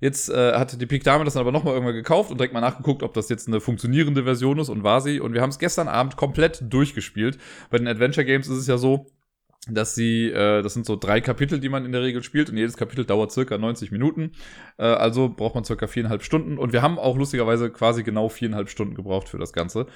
Jetzt 0.00 0.30
äh, 0.30 0.54
hat 0.54 0.80
die 0.80 0.86
Peak 0.86 1.04
Dame 1.04 1.24
das 1.24 1.34
dann 1.34 1.42
aber 1.42 1.52
nochmal 1.52 1.74
irgendwann 1.74 1.94
gekauft 1.94 2.30
und 2.30 2.38
direkt 2.38 2.54
mal 2.54 2.60
nachgeguckt, 2.60 3.02
ob 3.02 3.12
das 3.14 3.28
jetzt 3.28 3.48
eine 3.48 3.60
funktionierende 3.60 4.24
Version 4.24 4.58
ist 4.58 4.70
und 4.70 4.82
war 4.82 5.00
sie. 5.00 5.20
Und 5.20 5.34
wir 5.34 5.42
haben 5.42 5.50
es 5.50 5.58
gestern 5.58 5.88
Abend 5.88 6.16
komplett 6.16 6.62
durchgespielt. 6.68 7.38
Bei 7.70 7.78
den 7.78 7.86
Adventure 7.86 8.24
Games 8.24 8.48
ist 8.48 8.56
es 8.56 8.66
ja 8.66 8.78
so, 8.78 9.06
dass 9.68 9.94
sie, 9.94 10.30
äh, 10.30 10.62
das 10.62 10.72
sind 10.72 10.86
so 10.86 10.96
drei 10.96 11.20
Kapitel, 11.20 11.60
die 11.60 11.68
man 11.68 11.84
in 11.84 11.92
der 11.92 12.02
Regel 12.02 12.22
spielt 12.22 12.48
und 12.48 12.56
jedes 12.56 12.78
Kapitel 12.78 13.04
dauert 13.04 13.30
circa 13.30 13.58
90 13.58 13.90
Minuten. 13.90 14.32
Äh, 14.78 14.84
also 14.84 15.28
braucht 15.28 15.54
man 15.54 15.64
circa 15.64 15.86
viereinhalb 15.86 16.22
Stunden 16.22 16.56
und 16.56 16.72
wir 16.72 16.80
haben 16.80 16.98
auch 16.98 17.16
lustigerweise 17.16 17.70
quasi 17.70 18.02
genau 18.02 18.30
viereinhalb 18.30 18.70
Stunden 18.70 18.94
gebraucht 18.94 19.28
für 19.28 19.38
das 19.38 19.52
Ganze. 19.52 19.86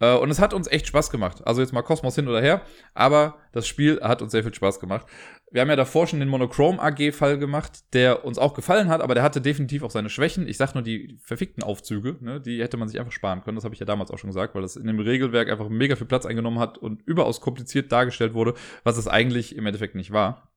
Äh, 0.00 0.16
und 0.16 0.30
es 0.30 0.40
hat 0.40 0.52
uns 0.52 0.66
echt 0.66 0.86
Spaß 0.86 1.10
gemacht. 1.10 1.46
Also 1.46 1.60
jetzt 1.60 1.72
mal 1.72 1.82
Kosmos 1.82 2.14
hin 2.14 2.26
oder 2.26 2.40
her, 2.40 2.62
aber 2.94 3.36
das 3.52 3.68
Spiel 3.68 4.00
hat 4.02 4.22
uns 4.22 4.32
sehr 4.32 4.42
viel 4.42 4.54
Spaß 4.54 4.80
gemacht. 4.80 5.06
Wir 5.52 5.60
haben 5.60 5.68
ja 5.68 5.76
davor 5.76 6.06
schon 6.06 6.20
den 6.20 6.28
Monochrome 6.28 6.80
AG-Fall 6.80 7.38
gemacht, 7.38 7.92
der 7.92 8.24
uns 8.24 8.38
auch 8.38 8.54
gefallen 8.54 8.88
hat, 8.88 9.00
aber 9.00 9.14
der 9.14 9.22
hatte 9.22 9.40
definitiv 9.40 9.82
auch 9.82 9.90
seine 9.90 10.08
Schwächen. 10.08 10.48
Ich 10.48 10.56
sag 10.56 10.74
nur 10.74 10.82
die 10.82 11.18
verfickten 11.22 11.62
Aufzüge, 11.62 12.16
ne, 12.20 12.40
die 12.40 12.62
hätte 12.62 12.76
man 12.76 12.88
sich 12.88 12.98
einfach 12.98 13.12
sparen 13.12 13.42
können. 13.42 13.56
Das 13.56 13.64
habe 13.64 13.74
ich 13.74 13.80
ja 13.80 13.86
damals 13.86 14.10
auch 14.10 14.18
schon 14.18 14.30
gesagt, 14.30 14.54
weil 14.54 14.62
das 14.62 14.76
in 14.76 14.86
dem 14.86 15.00
Regelwerk 15.00 15.50
einfach 15.50 15.68
mega 15.68 15.96
viel 15.96 16.06
Platz 16.06 16.24
eingenommen 16.24 16.58
hat 16.58 16.78
und 16.78 17.02
überaus 17.02 17.40
kompliziert 17.40 17.92
dargestellt 17.92 18.34
wurde, 18.34 18.54
was 18.84 18.96
es 18.96 19.08
eigentlich 19.08 19.56
im 19.56 19.66
Endeffekt 19.66 19.94
nicht 19.96 20.12
war. 20.12 20.50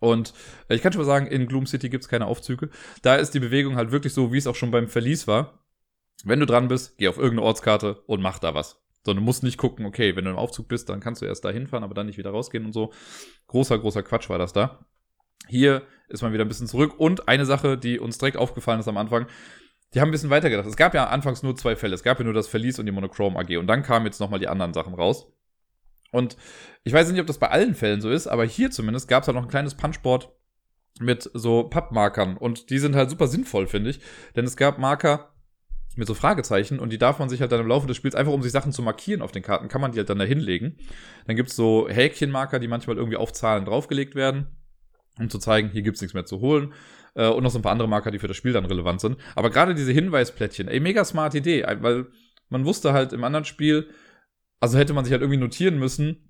Und 0.00 0.34
äh, 0.68 0.74
ich 0.74 0.82
kann 0.82 0.92
schon 0.92 1.00
mal 1.00 1.06
sagen, 1.06 1.26
in 1.26 1.46
Gloom 1.46 1.66
City 1.66 1.88
gibt's 1.88 2.08
keine 2.08 2.26
Aufzüge. 2.26 2.68
Da 3.02 3.16
ist 3.16 3.32
die 3.32 3.40
Bewegung 3.40 3.76
halt 3.76 3.90
wirklich 3.90 4.12
so, 4.12 4.32
wie 4.32 4.38
es 4.38 4.46
auch 4.46 4.54
schon 4.54 4.70
beim 4.70 4.88
Verlies 4.88 5.26
war. 5.26 5.64
Wenn 6.24 6.40
du 6.40 6.46
dran 6.46 6.68
bist, 6.68 6.98
geh 6.98 7.08
auf 7.08 7.18
irgendeine 7.18 7.42
Ortskarte 7.42 8.02
und 8.06 8.20
mach 8.20 8.38
da 8.38 8.54
was. 8.54 8.80
Sondern 9.04 9.22
du 9.22 9.26
musst 9.26 9.42
nicht 9.42 9.58
gucken, 9.58 9.86
okay, 9.86 10.16
wenn 10.16 10.24
du 10.24 10.30
im 10.30 10.36
Aufzug 10.36 10.68
bist, 10.68 10.88
dann 10.88 11.00
kannst 11.00 11.22
du 11.22 11.26
erst 11.26 11.44
da 11.44 11.50
hinfahren, 11.50 11.84
aber 11.84 11.94
dann 11.94 12.06
nicht 12.06 12.18
wieder 12.18 12.30
rausgehen 12.30 12.64
und 12.64 12.72
so. 12.72 12.92
Großer, 13.46 13.78
großer 13.78 14.02
Quatsch 14.02 14.28
war 14.28 14.38
das 14.38 14.52
da. 14.52 14.84
Hier 15.46 15.82
ist 16.08 16.22
man 16.22 16.32
wieder 16.32 16.44
ein 16.44 16.48
bisschen 16.48 16.66
zurück. 16.66 16.98
Und 16.98 17.28
eine 17.28 17.46
Sache, 17.46 17.78
die 17.78 17.98
uns 17.98 18.18
direkt 18.18 18.36
aufgefallen 18.36 18.80
ist 18.80 18.88
am 18.88 18.96
Anfang, 18.96 19.26
die 19.94 20.00
haben 20.00 20.08
ein 20.08 20.12
bisschen 20.12 20.30
weitergedacht. 20.30 20.66
Es 20.66 20.76
gab 20.76 20.94
ja 20.94 21.06
anfangs 21.06 21.42
nur 21.42 21.56
zwei 21.56 21.76
Fälle. 21.76 21.94
Es 21.94 22.02
gab 22.02 22.18
ja 22.18 22.24
nur 22.24 22.34
das 22.34 22.48
Verlies 22.48 22.78
und 22.78 22.86
die 22.86 22.92
Monochrome 22.92 23.38
AG. 23.38 23.56
Und 23.56 23.66
dann 23.66 23.82
kamen 23.82 24.06
jetzt 24.06 24.20
nochmal 24.20 24.40
die 24.40 24.48
anderen 24.48 24.74
Sachen 24.74 24.94
raus. 24.94 25.32
Und 26.10 26.36
ich 26.84 26.92
weiß 26.92 27.10
nicht, 27.10 27.20
ob 27.20 27.26
das 27.26 27.38
bei 27.38 27.48
allen 27.48 27.74
Fällen 27.74 28.00
so 28.00 28.10
ist, 28.10 28.26
aber 28.26 28.44
hier 28.44 28.70
zumindest 28.70 29.08
gab 29.08 29.22
es 29.22 29.28
halt 29.28 29.36
noch 29.36 29.44
ein 29.44 29.50
kleines 29.50 29.74
Punchboard 29.74 30.30
mit 31.00 31.30
so 31.32 31.64
Pappmarkern. 31.64 32.36
Und 32.36 32.70
die 32.70 32.78
sind 32.78 32.96
halt 32.96 33.10
super 33.10 33.28
sinnvoll, 33.28 33.66
finde 33.66 33.90
ich. 33.90 34.00
Denn 34.36 34.44
es 34.44 34.56
gab 34.56 34.78
Marker, 34.78 35.34
mit 35.96 36.06
so 36.06 36.14
Fragezeichen 36.14 36.78
und 36.78 36.92
die 36.92 36.98
darf 36.98 37.18
man 37.18 37.28
sich 37.28 37.40
halt 37.40 37.50
dann 37.50 37.60
im 37.60 37.66
Laufe 37.66 37.86
des 37.86 37.96
Spiels 37.96 38.14
einfach, 38.14 38.32
um 38.32 38.42
sich 38.42 38.52
Sachen 38.52 38.72
zu 38.72 38.82
markieren 38.82 39.22
auf 39.22 39.32
den 39.32 39.42
Karten, 39.42 39.68
kann 39.68 39.80
man 39.80 39.92
die 39.92 39.98
halt 39.98 40.08
dann 40.10 40.18
da 40.18 40.24
hinlegen. 40.24 40.76
Dann 41.26 41.36
gibt's 41.36 41.56
so 41.56 41.88
Häkchenmarker, 41.88 42.58
die 42.58 42.68
manchmal 42.68 42.96
irgendwie 42.96 43.16
auf 43.16 43.32
Zahlen 43.32 43.64
draufgelegt 43.64 44.14
werden, 44.14 44.46
um 45.18 45.28
zu 45.28 45.38
zeigen, 45.38 45.70
hier 45.70 45.82
gibt's 45.82 46.00
nichts 46.00 46.14
mehr 46.14 46.24
zu 46.24 46.40
holen. 46.40 46.72
Äh, 47.14 47.28
und 47.28 47.42
noch 47.42 47.50
so 47.50 47.58
ein 47.58 47.62
paar 47.62 47.72
andere 47.72 47.88
Marker, 47.88 48.10
die 48.10 48.18
für 48.18 48.28
das 48.28 48.36
Spiel 48.36 48.52
dann 48.52 48.64
relevant 48.64 49.00
sind. 49.00 49.16
Aber 49.34 49.50
gerade 49.50 49.74
diese 49.74 49.92
Hinweisplättchen, 49.92 50.68
ey, 50.68 50.78
mega 50.80 51.04
smart 51.04 51.34
Idee, 51.34 51.64
weil 51.80 52.06
man 52.48 52.64
wusste 52.64 52.92
halt 52.92 53.12
im 53.12 53.24
anderen 53.24 53.44
Spiel, 53.44 53.88
also 54.60 54.78
hätte 54.78 54.92
man 54.92 55.04
sich 55.04 55.12
halt 55.12 55.22
irgendwie 55.22 55.40
notieren 55.40 55.78
müssen, 55.78 56.27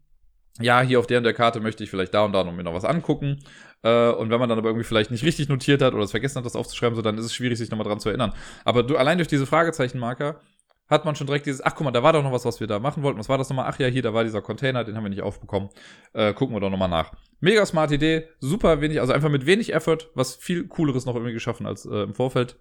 ja, 0.60 0.80
hier 0.80 0.98
auf 0.98 1.06
der 1.06 1.18
und 1.18 1.24
der 1.24 1.34
Karte 1.34 1.60
möchte 1.60 1.84
ich 1.84 1.90
vielleicht 1.90 2.14
da 2.14 2.24
und 2.24 2.32
da 2.32 2.44
noch 2.44 2.52
mir 2.52 2.64
noch 2.64 2.74
was 2.74 2.84
angucken. 2.84 3.38
Äh, 3.82 4.10
und 4.10 4.30
wenn 4.30 4.40
man 4.40 4.48
dann 4.48 4.58
aber 4.58 4.68
irgendwie 4.68 4.84
vielleicht 4.84 5.10
nicht 5.10 5.24
richtig 5.24 5.48
notiert 5.48 5.82
hat 5.82 5.94
oder 5.94 6.02
es 6.02 6.10
vergessen 6.10 6.38
hat, 6.38 6.44
das 6.44 6.56
aufzuschreiben, 6.56 6.96
so, 6.96 7.02
dann 7.02 7.16
ist 7.16 7.24
es 7.24 7.34
schwierig, 7.34 7.58
sich 7.58 7.70
nochmal 7.70 7.86
dran 7.86 8.00
zu 8.00 8.08
erinnern. 8.08 8.32
Aber 8.64 8.82
du, 8.82 8.96
allein 8.96 9.18
durch 9.18 9.28
diese 9.28 9.46
Fragezeichenmarker 9.46 10.40
hat 10.88 11.04
man 11.04 11.14
schon 11.14 11.26
direkt 11.26 11.46
dieses, 11.46 11.60
ach 11.60 11.74
guck 11.74 11.84
mal, 11.84 11.90
da 11.90 12.02
war 12.02 12.14
doch 12.14 12.22
noch 12.22 12.32
was, 12.32 12.44
was 12.44 12.60
wir 12.60 12.66
da 12.66 12.78
machen 12.78 13.02
wollten. 13.02 13.18
Was 13.18 13.28
war 13.28 13.38
das 13.38 13.50
nochmal? 13.50 13.66
Ach 13.68 13.78
ja, 13.78 13.86
hier, 13.86 14.02
da 14.02 14.14
war 14.14 14.24
dieser 14.24 14.40
Container, 14.40 14.84
den 14.84 14.96
haben 14.96 15.04
wir 15.04 15.10
nicht 15.10 15.22
aufbekommen. 15.22 15.68
Äh, 16.14 16.32
gucken 16.32 16.56
wir 16.56 16.60
doch 16.60 16.70
nochmal 16.70 16.88
nach. 16.88 17.12
Mega 17.40 17.64
smart 17.66 17.92
Idee, 17.92 18.28
super 18.40 18.80
wenig, 18.80 19.00
also 19.00 19.12
einfach 19.12 19.28
mit 19.28 19.46
wenig 19.46 19.74
Effort, 19.74 19.98
was 20.14 20.34
viel 20.36 20.66
cooleres 20.66 21.04
noch 21.04 21.14
irgendwie 21.14 21.34
geschaffen 21.34 21.66
als 21.66 21.84
äh, 21.84 22.02
im 22.02 22.14
Vorfeld. 22.14 22.56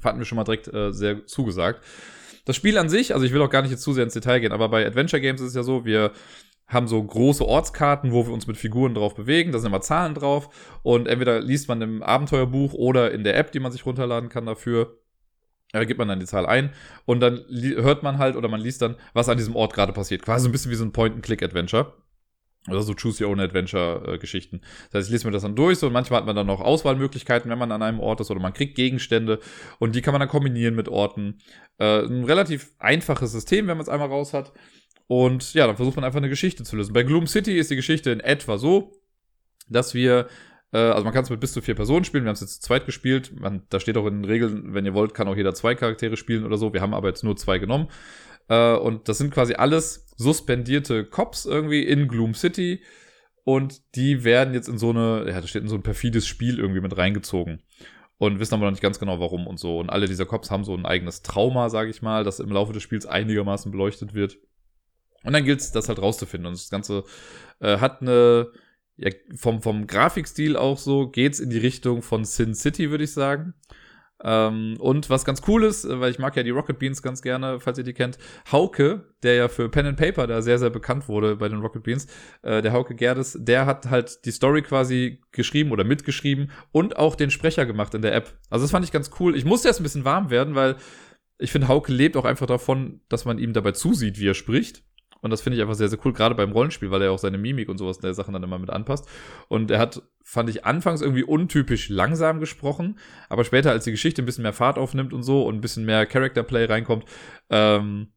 Fanden 0.00 0.20
wir 0.20 0.26
schon 0.26 0.36
mal 0.36 0.44
direkt 0.44 0.72
äh, 0.72 0.92
sehr 0.92 1.26
zugesagt. 1.26 1.84
Das 2.44 2.56
Spiel 2.56 2.78
an 2.78 2.88
sich, 2.88 3.12
also 3.14 3.26
ich 3.26 3.32
will 3.32 3.42
auch 3.42 3.50
gar 3.50 3.62
nicht 3.62 3.70
jetzt 3.70 3.82
zu 3.82 3.92
sehr 3.92 4.04
ins 4.04 4.14
Detail 4.14 4.38
gehen, 4.38 4.52
aber 4.52 4.68
bei 4.68 4.86
Adventure 4.86 5.20
Games 5.20 5.40
ist 5.40 5.48
es 5.48 5.54
ja 5.54 5.62
so, 5.62 5.84
wir 5.84 6.12
haben 6.70 6.88
so 6.88 7.02
große 7.02 7.46
Ortskarten, 7.46 8.12
wo 8.12 8.26
wir 8.26 8.32
uns 8.32 8.46
mit 8.46 8.56
Figuren 8.56 8.94
drauf 8.94 9.14
bewegen. 9.14 9.52
Da 9.52 9.58
sind 9.58 9.68
immer 9.68 9.82
Zahlen 9.82 10.14
drauf. 10.14 10.48
Und 10.82 11.08
entweder 11.08 11.40
liest 11.40 11.68
man 11.68 11.82
im 11.82 12.02
Abenteuerbuch 12.02 12.72
oder 12.72 13.10
in 13.10 13.24
der 13.24 13.36
App, 13.36 13.52
die 13.52 13.60
man 13.60 13.72
sich 13.72 13.84
runterladen 13.84 14.30
kann 14.30 14.46
dafür, 14.46 14.96
da 15.72 15.84
gibt 15.84 15.98
man 15.98 16.08
dann 16.08 16.20
die 16.20 16.26
Zahl 16.26 16.46
ein 16.46 16.72
und 17.04 17.20
dann 17.20 17.44
hört 17.48 18.02
man 18.02 18.18
halt 18.18 18.34
oder 18.34 18.48
man 18.48 18.60
liest 18.60 18.82
dann, 18.82 18.96
was 19.12 19.28
an 19.28 19.36
diesem 19.36 19.54
Ort 19.54 19.72
gerade 19.72 19.92
passiert. 19.92 20.22
Quasi 20.22 20.48
ein 20.48 20.52
bisschen 20.52 20.70
wie 20.70 20.76
so 20.76 20.84
ein 20.84 20.92
Point-and-Click-Adventure. 20.92 21.92
Oder 22.68 22.82
so 22.82 22.92
Choose-Your-Own-Adventure-Geschichten. 22.92 24.60
Das 24.90 24.98
heißt, 24.98 25.08
ich 25.08 25.12
lese 25.12 25.26
mir 25.26 25.32
das 25.32 25.42
dann 25.42 25.56
durch 25.56 25.78
so 25.78 25.86
und 25.86 25.94
manchmal 25.94 26.18
hat 26.18 26.26
man 26.26 26.36
dann 26.36 26.46
noch 26.46 26.60
Auswahlmöglichkeiten, 26.60 27.50
wenn 27.50 27.58
man 27.58 27.72
an 27.72 27.82
einem 27.82 28.00
Ort 28.00 28.20
ist 28.20 28.30
oder 28.30 28.40
man 28.40 28.52
kriegt 28.52 28.74
Gegenstände 28.74 29.38
und 29.78 29.94
die 29.94 30.02
kann 30.02 30.12
man 30.12 30.20
dann 30.20 30.28
kombinieren 30.28 30.74
mit 30.74 30.88
Orten. 30.88 31.38
Äh, 31.78 32.04
ein 32.04 32.24
relativ 32.24 32.72
einfaches 32.78 33.32
System, 33.32 33.66
wenn 33.66 33.78
man 33.78 33.84
es 33.84 33.88
einmal 33.88 34.08
raus 34.08 34.34
hat. 34.34 34.52
Und 35.10 35.54
ja, 35.54 35.66
dann 35.66 35.74
versucht 35.74 35.96
man 35.96 36.04
einfach 36.04 36.18
eine 36.18 36.28
Geschichte 36.28 36.62
zu 36.62 36.76
lösen. 36.76 36.92
Bei 36.92 37.02
Gloom 37.02 37.26
City 37.26 37.58
ist 37.58 37.68
die 37.68 37.74
Geschichte 37.74 38.12
in 38.12 38.20
etwa 38.20 38.58
so, 38.58 38.92
dass 39.68 39.92
wir 39.92 40.28
äh, 40.72 40.78
also 40.78 41.02
man 41.02 41.12
kann 41.12 41.24
es 41.24 41.30
mit 41.30 41.40
bis 41.40 41.52
zu 41.52 41.60
vier 41.60 41.74
Personen 41.74 42.04
spielen. 42.04 42.22
Wir 42.22 42.28
haben 42.28 42.34
es 42.34 42.42
jetzt 42.42 42.62
zu 42.62 42.68
zweit 42.68 42.86
gespielt. 42.86 43.32
Man, 43.40 43.64
da 43.70 43.80
steht 43.80 43.96
auch 43.96 44.06
in 44.06 44.22
den 44.22 44.24
Regeln, 44.24 44.72
wenn 44.72 44.86
ihr 44.86 44.94
wollt, 44.94 45.12
kann 45.12 45.26
auch 45.26 45.34
jeder 45.34 45.52
zwei 45.52 45.74
Charaktere 45.74 46.16
spielen 46.16 46.44
oder 46.44 46.56
so. 46.58 46.72
Wir 46.72 46.80
haben 46.80 46.94
aber 46.94 47.08
jetzt 47.08 47.24
nur 47.24 47.36
zwei 47.36 47.58
genommen. 47.58 47.88
Äh, 48.46 48.76
und 48.76 49.08
das 49.08 49.18
sind 49.18 49.34
quasi 49.34 49.54
alles 49.54 50.06
suspendierte 50.16 51.04
Cops 51.04 51.44
irgendwie 51.44 51.82
in 51.82 52.06
Gloom 52.06 52.34
City. 52.34 52.80
Und 53.42 53.82
die 53.96 54.22
werden 54.22 54.54
jetzt 54.54 54.68
in 54.68 54.78
so 54.78 54.90
eine, 54.90 55.24
ja, 55.26 55.40
da 55.40 55.46
steht 55.48 55.62
in 55.62 55.68
so 55.68 55.74
ein 55.74 55.82
perfides 55.82 56.24
Spiel 56.28 56.60
irgendwie 56.60 56.82
mit 56.82 56.96
reingezogen. 56.96 57.64
Und 58.18 58.38
wissen 58.38 58.54
aber 58.54 58.66
noch 58.66 58.70
nicht 58.70 58.82
ganz 58.82 59.00
genau 59.00 59.18
warum 59.18 59.48
und 59.48 59.58
so. 59.58 59.80
Und 59.80 59.90
alle 59.90 60.06
dieser 60.06 60.26
Cops 60.26 60.52
haben 60.52 60.62
so 60.62 60.76
ein 60.76 60.86
eigenes 60.86 61.22
Trauma, 61.22 61.68
sage 61.68 61.90
ich 61.90 62.00
mal, 62.00 62.22
das 62.22 62.38
im 62.38 62.52
Laufe 62.52 62.72
des 62.72 62.84
Spiels 62.84 63.06
einigermaßen 63.06 63.72
beleuchtet 63.72 64.14
wird. 64.14 64.38
Und 65.24 65.32
dann 65.32 65.44
gilt 65.44 65.60
es, 65.60 65.72
das 65.72 65.88
halt 65.88 66.00
rauszufinden. 66.00 66.46
Und 66.46 66.54
das 66.54 66.70
Ganze 66.70 67.04
äh, 67.60 67.78
hat 67.78 68.00
eine 68.00 68.50
ja, 68.96 69.10
vom, 69.34 69.62
vom 69.62 69.86
Grafikstil 69.86 70.56
auch 70.56 70.78
so, 70.78 71.08
geht's 71.08 71.40
in 71.40 71.50
die 71.50 71.58
Richtung 71.58 72.02
von 72.02 72.24
Sin 72.24 72.54
City, 72.54 72.90
würde 72.90 73.04
ich 73.04 73.12
sagen. 73.12 73.54
Ähm, 74.22 74.76
und 74.78 75.08
was 75.08 75.24
ganz 75.24 75.40
cool 75.48 75.64
ist, 75.64 75.84
äh, 75.84 75.98
weil 75.98 76.10
ich 76.10 76.18
mag 76.18 76.36
ja 76.36 76.42
die 76.42 76.50
Rocket 76.50 76.78
Beans 76.78 77.00
ganz 77.00 77.22
gerne, 77.22 77.58
falls 77.60 77.78
ihr 77.78 77.84
die 77.84 77.94
kennt, 77.94 78.18
Hauke, 78.52 79.06
der 79.22 79.34
ja 79.34 79.48
für 79.48 79.70
Pen 79.70 79.86
and 79.86 79.96
Paper 79.96 80.26
da 80.26 80.42
sehr, 80.42 80.58
sehr 80.58 80.68
bekannt 80.68 81.08
wurde 81.08 81.36
bei 81.36 81.48
den 81.48 81.60
Rocket 81.60 81.82
Beans, 81.82 82.06
äh, 82.42 82.60
der 82.60 82.72
Hauke 82.72 82.94
Gerdes, 82.94 83.38
der 83.40 83.64
hat 83.64 83.88
halt 83.88 84.26
die 84.26 84.30
Story 84.30 84.60
quasi 84.60 85.22
geschrieben 85.32 85.72
oder 85.72 85.84
mitgeschrieben 85.84 86.50
und 86.70 86.98
auch 86.98 87.14
den 87.14 87.30
Sprecher 87.30 87.64
gemacht 87.64 87.94
in 87.94 88.02
der 88.02 88.14
App. 88.14 88.38
Also 88.50 88.64
das 88.64 88.70
fand 88.70 88.84
ich 88.84 88.92
ganz 88.92 89.10
cool. 89.18 89.34
Ich 89.34 89.46
musste 89.46 89.68
erst 89.68 89.80
ein 89.80 89.84
bisschen 89.84 90.04
warm 90.04 90.28
werden, 90.28 90.54
weil 90.54 90.76
ich 91.38 91.50
finde, 91.52 91.68
Hauke 91.68 91.90
lebt 91.90 92.18
auch 92.18 92.26
einfach 92.26 92.46
davon, 92.46 93.00
dass 93.08 93.24
man 93.24 93.38
ihm 93.38 93.54
dabei 93.54 93.72
zusieht, 93.72 94.20
wie 94.20 94.28
er 94.28 94.34
spricht. 94.34 94.82
Und 95.20 95.30
das 95.30 95.42
finde 95.42 95.56
ich 95.56 95.62
einfach 95.62 95.74
sehr, 95.74 95.88
sehr 95.88 95.98
cool, 96.04 96.12
gerade 96.12 96.34
beim 96.34 96.52
Rollenspiel, 96.52 96.90
weil 96.90 97.02
er 97.02 97.12
auch 97.12 97.18
seine 97.18 97.38
Mimik 97.38 97.68
und 97.68 97.78
sowas 97.78 97.98
in 97.98 98.02
der 98.02 98.14
Sachen 98.14 98.32
dann 98.32 98.42
immer 98.42 98.58
mit 98.58 98.70
anpasst. 98.70 99.08
Und 99.48 99.70
er 99.70 99.78
hat, 99.78 100.02
fand 100.22 100.48
ich, 100.50 100.64
anfangs 100.64 101.02
irgendwie 101.02 101.24
untypisch 101.24 101.88
langsam 101.88 102.40
gesprochen, 102.40 102.98
aber 103.28 103.44
später, 103.44 103.70
als 103.70 103.84
die 103.84 103.90
Geschichte 103.90 104.22
ein 104.22 104.26
bisschen 104.26 104.42
mehr 104.42 104.52
Fahrt 104.52 104.78
aufnimmt 104.78 105.12
und 105.12 105.22
so 105.22 105.44
und 105.46 105.56
ein 105.56 105.60
bisschen 105.60 105.84
mehr 105.84 106.06
Character 106.06 106.42
Play 106.42 106.64
reinkommt, 106.64 107.04
ähm, 107.50 108.12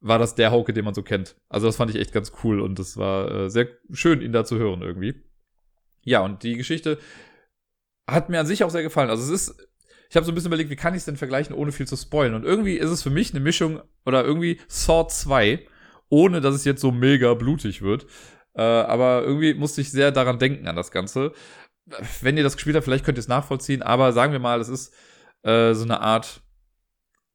war 0.00 0.18
das 0.18 0.34
der 0.34 0.50
Hauke, 0.50 0.72
den 0.72 0.84
man 0.84 0.94
so 0.94 1.02
kennt. 1.02 1.36
Also 1.48 1.66
das 1.66 1.76
fand 1.76 1.90
ich 1.90 2.00
echt 2.00 2.12
ganz 2.12 2.32
cool 2.42 2.60
und 2.60 2.78
es 2.78 2.96
war 2.96 3.30
äh, 3.30 3.50
sehr 3.50 3.68
schön, 3.92 4.22
ihn 4.22 4.32
da 4.32 4.44
zu 4.44 4.58
hören 4.58 4.80
irgendwie. 4.80 5.22
Ja, 6.04 6.20
und 6.20 6.42
die 6.42 6.56
Geschichte 6.56 6.98
hat 8.08 8.30
mir 8.30 8.40
an 8.40 8.46
sich 8.46 8.64
auch 8.64 8.70
sehr 8.70 8.82
gefallen. 8.82 9.10
Also 9.10 9.22
es 9.22 9.48
ist 9.48 9.70
ich 10.10 10.16
habe 10.16 10.26
so 10.26 10.32
ein 10.32 10.34
bisschen 10.34 10.48
überlegt, 10.48 10.70
wie 10.70 10.76
kann 10.76 10.94
ich 10.94 10.98
es 10.98 11.04
denn 11.04 11.16
vergleichen, 11.16 11.54
ohne 11.54 11.70
viel 11.70 11.86
zu 11.86 11.96
spoilen. 11.96 12.34
Und 12.34 12.44
irgendwie 12.44 12.76
ist 12.76 12.90
es 12.90 13.00
für 13.00 13.10
mich 13.10 13.30
eine 13.30 13.38
Mischung 13.38 13.80
oder 14.04 14.24
irgendwie 14.24 14.60
Saw 14.66 15.06
2 15.06 15.64
ohne 16.10 16.42
dass 16.42 16.54
es 16.54 16.64
jetzt 16.64 16.82
so 16.82 16.92
mega 16.92 17.32
blutig 17.34 17.80
wird. 17.80 18.06
Äh, 18.54 18.62
aber 18.62 19.22
irgendwie 19.22 19.54
musste 19.54 19.80
ich 19.80 19.90
sehr 19.90 20.12
daran 20.12 20.38
denken, 20.38 20.68
an 20.68 20.76
das 20.76 20.90
Ganze. 20.90 21.32
Wenn 22.20 22.36
ihr 22.36 22.42
das 22.42 22.56
gespielt 22.56 22.76
habt, 22.76 22.84
vielleicht 22.84 23.04
könnt 23.04 23.16
ihr 23.16 23.20
es 23.22 23.28
nachvollziehen, 23.28 23.82
aber 23.82 24.12
sagen 24.12 24.32
wir 24.32 24.38
mal, 24.38 24.60
es 24.60 24.68
ist 24.68 24.94
äh, 25.42 25.72
so 25.72 25.84
eine 25.84 26.00
Art. 26.00 26.42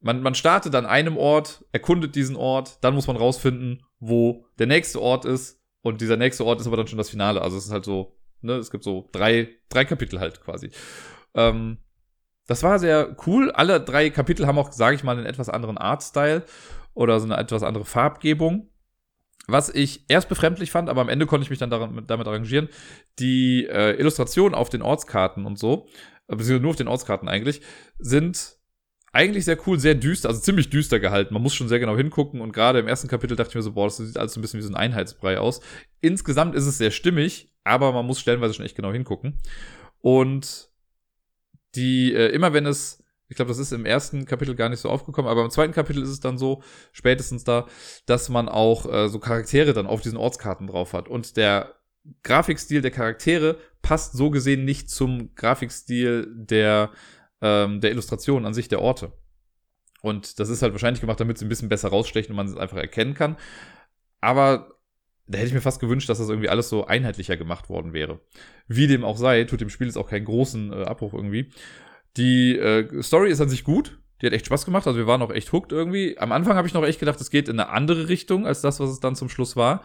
Man, 0.00 0.22
man 0.22 0.34
startet 0.34 0.74
an 0.74 0.86
einem 0.86 1.16
Ort, 1.16 1.64
erkundet 1.72 2.14
diesen 2.14 2.36
Ort, 2.36 2.78
dann 2.82 2.94
muss 2.94 3.06
man 3.06 3.16
rausfinden, 3.16 3.82
wo 3.98 4.46
der 4.58 4.66
nächste 4.66 5.00
Ort 5.00 5.24
ist. 5.24 5.60
Und 5.82 6.00
dieser 6.00 6.16
nächste 6.16 6.44
Ort 6.44 6.60
ist 6.60 6.66
aber 6.66 6.76
dann 6.76 6.86
schon 6.86 6.98
das 6.98 7.10
Finale. 7.10 7.40
Also 7.40 7.56
es 7.56 7.66
ist 7.66 7.72
halt 7.72 7.84
so, 7.84 8.18
ne, 8.40 8.54
es 8.54 8.70
gibt 8.70 8.84
so 8.84 9.08
drei, 9.12 9.48
drei 9.68 9.84
Kapitel 9.84 10.20
halt 10.20 10.42
quasi. 10.42 10.70
Ähm, 11.34 11.78
das 12.46 12.62
war 12.62 12.78
sehr 12.78 13.16
cool. 13.26 13.50
Alle 13.52 13.80
drei 13.80 14.10
Kapitel 14.10 14.46
haben 14.46 14.58
auch, 14.58 14.72
sage 14.72 14.96
ich 14.96 15.04
mal, 15.04 15.16
einen 15.16 15.26
etwas 15.26 15.48
anderen 15.48 15.78
Artstyle 15.78 16.44
oder 16.96 17.20
so 17.20 17.26
eine 17.26 17.36
etwas 17.36 17.62
andere 17.62 17.84
Farbgebung. 17.84 18.70
Was 19.46 19.72
ich 19.72 20.04
erst 20.08 20.28
befremdlich 20.28 20.72
fand, 20.72 20.88
aber 20.88 21.02
am 21.02 21.08
Ende 21.08 21.26
konnte 21.26 21.44
ich 21.44 21.50
mich 21.50 21.60
dann 21.60 21.70
daran, 21.70 22.04
damit 22.08 22.26
arrangieren, 22.26 22.68
die 23.20 23.64
äh, 23.66 23.92
Illustrationen 23.92 24.56
auf 24.56 24.70
den 24.70 24.82
Ortskarten 24.82 25.46
und 25.46 25.56
so, 25.56 25.86
äh, 26.26 26.34
beziehungsweise 26.34 26.60
nur 26.60 26.70
auf 26.70 26.76
den 26.76 26.88
Ortskarten 26.88 27.28
eigentlich, 27.28 27.60
sind 27.98 28.56
eigentlich 29.12 29.44
sehr 29.44 29.58
cool, 29.66 29.78
sehr 29.78 29.94
düster, 29.94 30.30
also 30.30 30.40
ziemlich 30.40 30.68
düster 30.68 30.98
gehalten. 30.98 31.32
Man 31.32 31.42
muss 31.42 31.54
schon 31.54 31.68
sehr 31.68 31.78
genau 31.78 31.96
hingucken 31.96 32.40
und 32.40 32.52
gerade 32.52 32.80
im 32.80 32.88
ersten 32.88 33.08
Kapitel 33.08 33.36
dachte 33.36 33.50
ich 33.50 33.54
mir 33.54 33.62
so, 33.62 33.72
boah, 33.72 33.86
das 33.86 33.98
sieht 33.98 34.16
alles 34.16 34.32
so 34.32 34.40
ein 34.40 34.42
bisschen 34.42 34.58
wie 34.58 34.64
so 34.64 34.70
ein 34.70 34.74
Einheitsbrei 34.74 35.38
aus. 35.38 35.60
Insgesamt 36.00 36.56
ist 36.56 36.66
es 36.66 36.78
sehr 36.78 36.90
stimmig, 36.90 37.52
aber 37.62 37.92
man 37.92 38.04
muss 38.04 38.18
stellenweise 38.18 38.54
schon 38.54 38.64
echt 38.64 38.74
genau 38.76 38.92
hingucken. 38.92 39.38
Und 40.00 40.70
die, 41.76 42.12
äh, 42.12 42.28
immer 42.28 42.52
wenn 42.52 42.66
es 42.66 43.04
ich 43.28 43.36
glaube, 43.36 43.48
das 43.48 43.58
ist 43.58 43.72
im 43.72 43.86
ersten 43.86 44.24
Kapitel 44.24 44.54
gar 44.54 44.68
nicht 44.68 44.80
so 44.80 44.88
aufgekommen, 44.88 45.30
aber 45.30 45.44
im 45.44 45.50
zweiten 45.50 45.72
Kapitel 45.72 46.02
ist 46.02 46.10
es 46.10 46.20
dann 46.20 46.38
so, 46.38 46.62
spätestens 46.92 47.44
da, 47.44 47.66
dass 48.06 48.28
man 48.28 48.48
auch 48.48 48.92
äh, 48.92 49.08
so 49.08 49.18
Charaktere 49.18 49.72
dann 49.72 49.86
auf 49.86 50.00
diesen 50.00 50.18
Ortskarten 50.18 50.66
drauf 50.66 50.92
hat. 50.92 51.08
Und 51.08 51.36
der 51.36 51.74
Grafikstil 52.22 52.82
der 52.82 52.92
Charaktere 52.92 53.58
passt 53.82 54.12
so 54.12 54.30
gesehen 54.30 54.64
nicht 54.64 54.90
zum 54.90 55.34
Grafikstil 55.34 56.28
der, 56.34 56.90
ähm, 57.40 57.80
der 57.80 57.90
Illustration 57.90 58.46
an 58.46 58.54
sich 58.54 58.68
der 58.68 58.80
Orte. 58.80 59.12
Und 60.02 60.38
das 60.38 60.48
ist 60.48 60.62
halt 60.62 60.72
wahrscheinlich 60.72 61.00
gemacht, 61.00 61.18
damit 61.18 61.38
sie 61.38 61.46
ein 61.46 61.48
bisschen 61.48 61.68
besser 61.68 61.88
rausstechen 61.88 62.30
und 62.30 62.36
man 62.36 62.46
es 62.46 62.56
einfach 62.56 62.76
erkennen 62.76 63.14
kann. 63.14 63.36
Aber 64.20 64.76
da 65.26 65.38
hätte 65.38 65.48
ich 65.48 65.54
mir 65.54 65.60
fast 65.60 65.80
gewünscht, 65.80 66.08
dass 66.08 66.18
das 66.18 66.28
irgendwie 66.28 66.48
alles 66.48 66.68
so 66.68 66.86
einheitlicher 66.86 67.36
gemacht 67.36 67.68
worden 67.68 67.92
wäre. 67.92 68.20
Wie 68.68 68.86
dem 68.86 69.04
auch 69.04 69.16
sei, 69.16 69.42
tut 69.44 69.60
dem 69.60 69.70
Spiel 69.70 69.88
jetzt 69.88 69.96
auch 69.96 70.08
keinen 70.08 70.24
großen 70.24 70.72
äh, 70.72 70.84
Abbruch 70.84 71.12
irgendwie. 71.12 71.50
Die 72.16 72.56
äh, 72.56 73.02
Story 73.02 73.30
ist 73.30 73.40
an 73.40 73.48
sich 73.48 73.64
gut. 73.64 73.98
Die 74.20 74.26
hat 74.26 74.32
echt 74.32 74.46
Spaß 74.46 74.64
gemacht. 74.64 74.86
Also 74.86 74.98
wir 74.98 75.06
waren 75.06 75.22
auch 75.22 75.30
echt 75.30 75.52
hooked 75.52 75.72
irgendwie. 75.72 76.18
Am 76.18 76.32
Anfang 76.32 76.56
habe 76.56 76.66
ich 76.66 76.74
noch 76.74 76.84
echt 76.84 77.00
gedacht, 77.00 77.20
es 77.20 77.30
geht 77.30 77.48
in 77.48 77.60
eine 77.60 77.70
andere 77.70 78.08
Richtung 78.08 78.46
als 78.46 78.62
das, 78.62 78.80
was 78.80 78.90
es 78.90 79.00
dann 79.00 79.14
zum 79.14 79.28
Schluss 79.28 79.56
war 79.56 79.82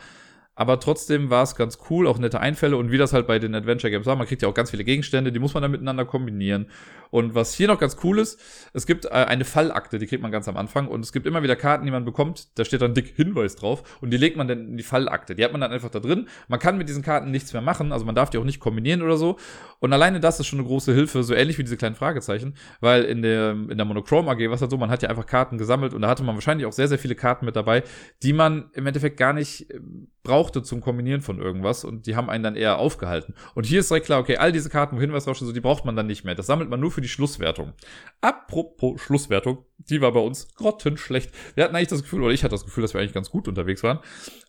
aber 0.56 0.80
trotzdem 0.80 1.30
war 1.30 1.44
es 1.44 1.56
ganz 1.56 1.80
cool, 1.90 2.08
auch 2.08 2.20
nette 2.20 2.40
Einfälle 2.40 2.78
und 2.78 2.92
wie 2.92 2.98
das 2.98 3.14
halt 3.14 3.26
bei 3.26 3.40
den 3.40 3.56
Adventure 3.56 3.90
Games 3.90 4.06
war, 4.06 4.16
man 4.16 4.28
kriegt 4.28 4.42
ja 4.42 4.48
auch 4.48 4.54
ganz 4.54 4.70
viele 4.70 4.84
Gegenstände, 4.84 5.32
die 5.32 5.40
muss 5.40 5.54
man 5.54 5.64
dann 5.64 5.72
miteinander 5.72 6.06
kombinieren. 6.06 6.68
Und 7.12 7.36
was 7.36 7.54
hier 7.54 7.68
noch 7.68 7.80
ganz 7.80 7.98
cool 8.04 8.18
ist, 8.20 8.40
es 8.74 8.88
gibt 8.88 9.06
äh, 9.06 9.10
eine 9.10 9.46
Fallakte, 9.46 10.00
die 10.00 10.08
kriegt 10.08 10.24
man 10.24 10.32
ganz 10.32 10.48
am 10.48 10.58
Anfang 10.58 10.88
und 10.88 11.02
es 11.02 11.12
gibt 11.12 11.28
immer 11.28 11.44
wieder 11.44 11.56
Karten, 11.56 11.86
die 11.86 11.92
man 11.92 12.06
bekommt, 12.06 12.58
da 12.58 12.66
steht 12.66 12.82
dann 12.82 12.94
dick 12.94 13.14
Hinweis 13.16 13.56
drauf 13.56 13.84
und 14.02 14.12
die 14.12 14.18
legt 14.18 14.38
man 14.38 14.48
dann 14.48 14.70
in 14.70 14.78
die 14.78 14.84
Fallakte. 14.84 15.36
Die 15.36 15.44
hat 15.44 15.52
man 15.52 15.62
dann 15.62 15.72
einfach 15.72 15.90
da 15.90 16.00
drin. 16.00 16.28
Man 16.48 16.60
kann 16.60 16.78
mit 16.78 16.90
diesen 16.90 17.04
Karten 17.04 17.30
nichts 17.30 17.54
mehr 17.54 17.62
machen, 17.62 17.92
also 17.92 18.06
man 18.06 18.16
darf 18.16 18.30
die 18.30 18.38
auch 18.38 18.44
nicht 18.44 18.60
kombinieren 18.60 19.02
oder 19.02 19.18
so. 19.18 19.38
Und 19.80 19.94
alleine 19.94 20.20
das 20.20 20.40
ist 20.40 20.48
schon 20.48 20.60
eine 20.60 20.68
große 20.68 20.94
Hilfe, 20.94 21.24
so 21.24 21.34
ähnlich 21.34 21.58
wie 21.58 21.64
diese 21.64 21.78
kleinen 21.78 21.96
Fragezeichen, 21.96 22.56
weil 22.80 23.04
in 23.04 23.22
der, 23.22 23.52
in 23.52 23.78
der 23.78 23.86
Monochrome 23.86 24.32
AG 24.32 24.40
war 24.40 24.54
es 24.54 24.62
halt 24.62 24.72
so, 24.72 24.78
man 24.78 24.90
hat 24.90 25.04
ja 25.04 25.10
einfach 25.10 25.26
Karten 25.26 25.58
gesammelt 25.58 25.94
und 25.94 26.02
da 26.02 26.08
hatte 26.08 26.24
man 26.24 26.36
wahrscheinlich 26.36 26.66
auch 26.66 26.74
sehr, 26.74 26.88
sehr 26.88 27.00
viele 27.00 27.16
Karten 27.16 27.46
mit 27.46 27.56
dabei, 27.56 27.84
die 28.24 28.34
man 28.34 28.70
im 28.74 28.88
Endeffekt 28.88 29.18
gar 29.18 29.34
nicht 29.34 29.70
ähm, 29.74 30.08
brauchte 30.24 30.62
zum 30.62 30.82
Kombinieren 30.82 31.22
von 31.22 31.40
irgendwas 31.40 31.84
und 31.84 32.06
die 32.06 32.16
haben 32.16 32.30
einen 32.30 32.44
dann 32.44 32.56
eher 32.56 32.78
aufgehalten. 32.78 33.34
Und 33.56 33.66
hier 33.66 33.80
ist 33.80 33.90
direkt 33.90 34.06
klar, 34.06 34.20
okay, 34.20 34.38
all 34.38 34.52
diese 34.52 34.70
Karten, 34.70 34.96
wo 34.96 35.02
Hinweis 35.02 35.26
draufsteht, 35.26 35.48
so, 35.48 35.54
die 35.54 35.62
braucht 35.62 35.84
man 35.86 35.96
dann 35.96 36.08
nicht 36.08 36.24
mehr. 36.24 36.36
Das 36.36 36.46
sammelt 36.46 36.70
man 36.70 36.80
nur 36.80 36.92
für 36.92 37.01
die 37.02 37.10
Schlusswertung. 37.10 37.74
Apropos 38.22 39.02
Schlusswertung, 39.02 39.66
die 39.78 40.02
war 40.02 40.12
bei 40.12 40.20
uns 40.20 40.54
grottenschlecht. 40.56 41.32
Wir 41.56 41.64
hatten 41.64 41.76
eigentlich 41.76 41.90
das 41.90 42.04
Gefühl, 42.04 42.22
oder 42.22 42.34
ich 42.34 42.44
hatte 42.44 42.54
das 42.54 42.66
Gefühl, 42.66 42.84
dass 42.84 42.94
wir 42.94 43.02
eigentlich 43.02 43.14
ganz 43.14 43.30
gut 43.30 43.48
unterwegs 43.48 43.84
waren. 43.84 44.00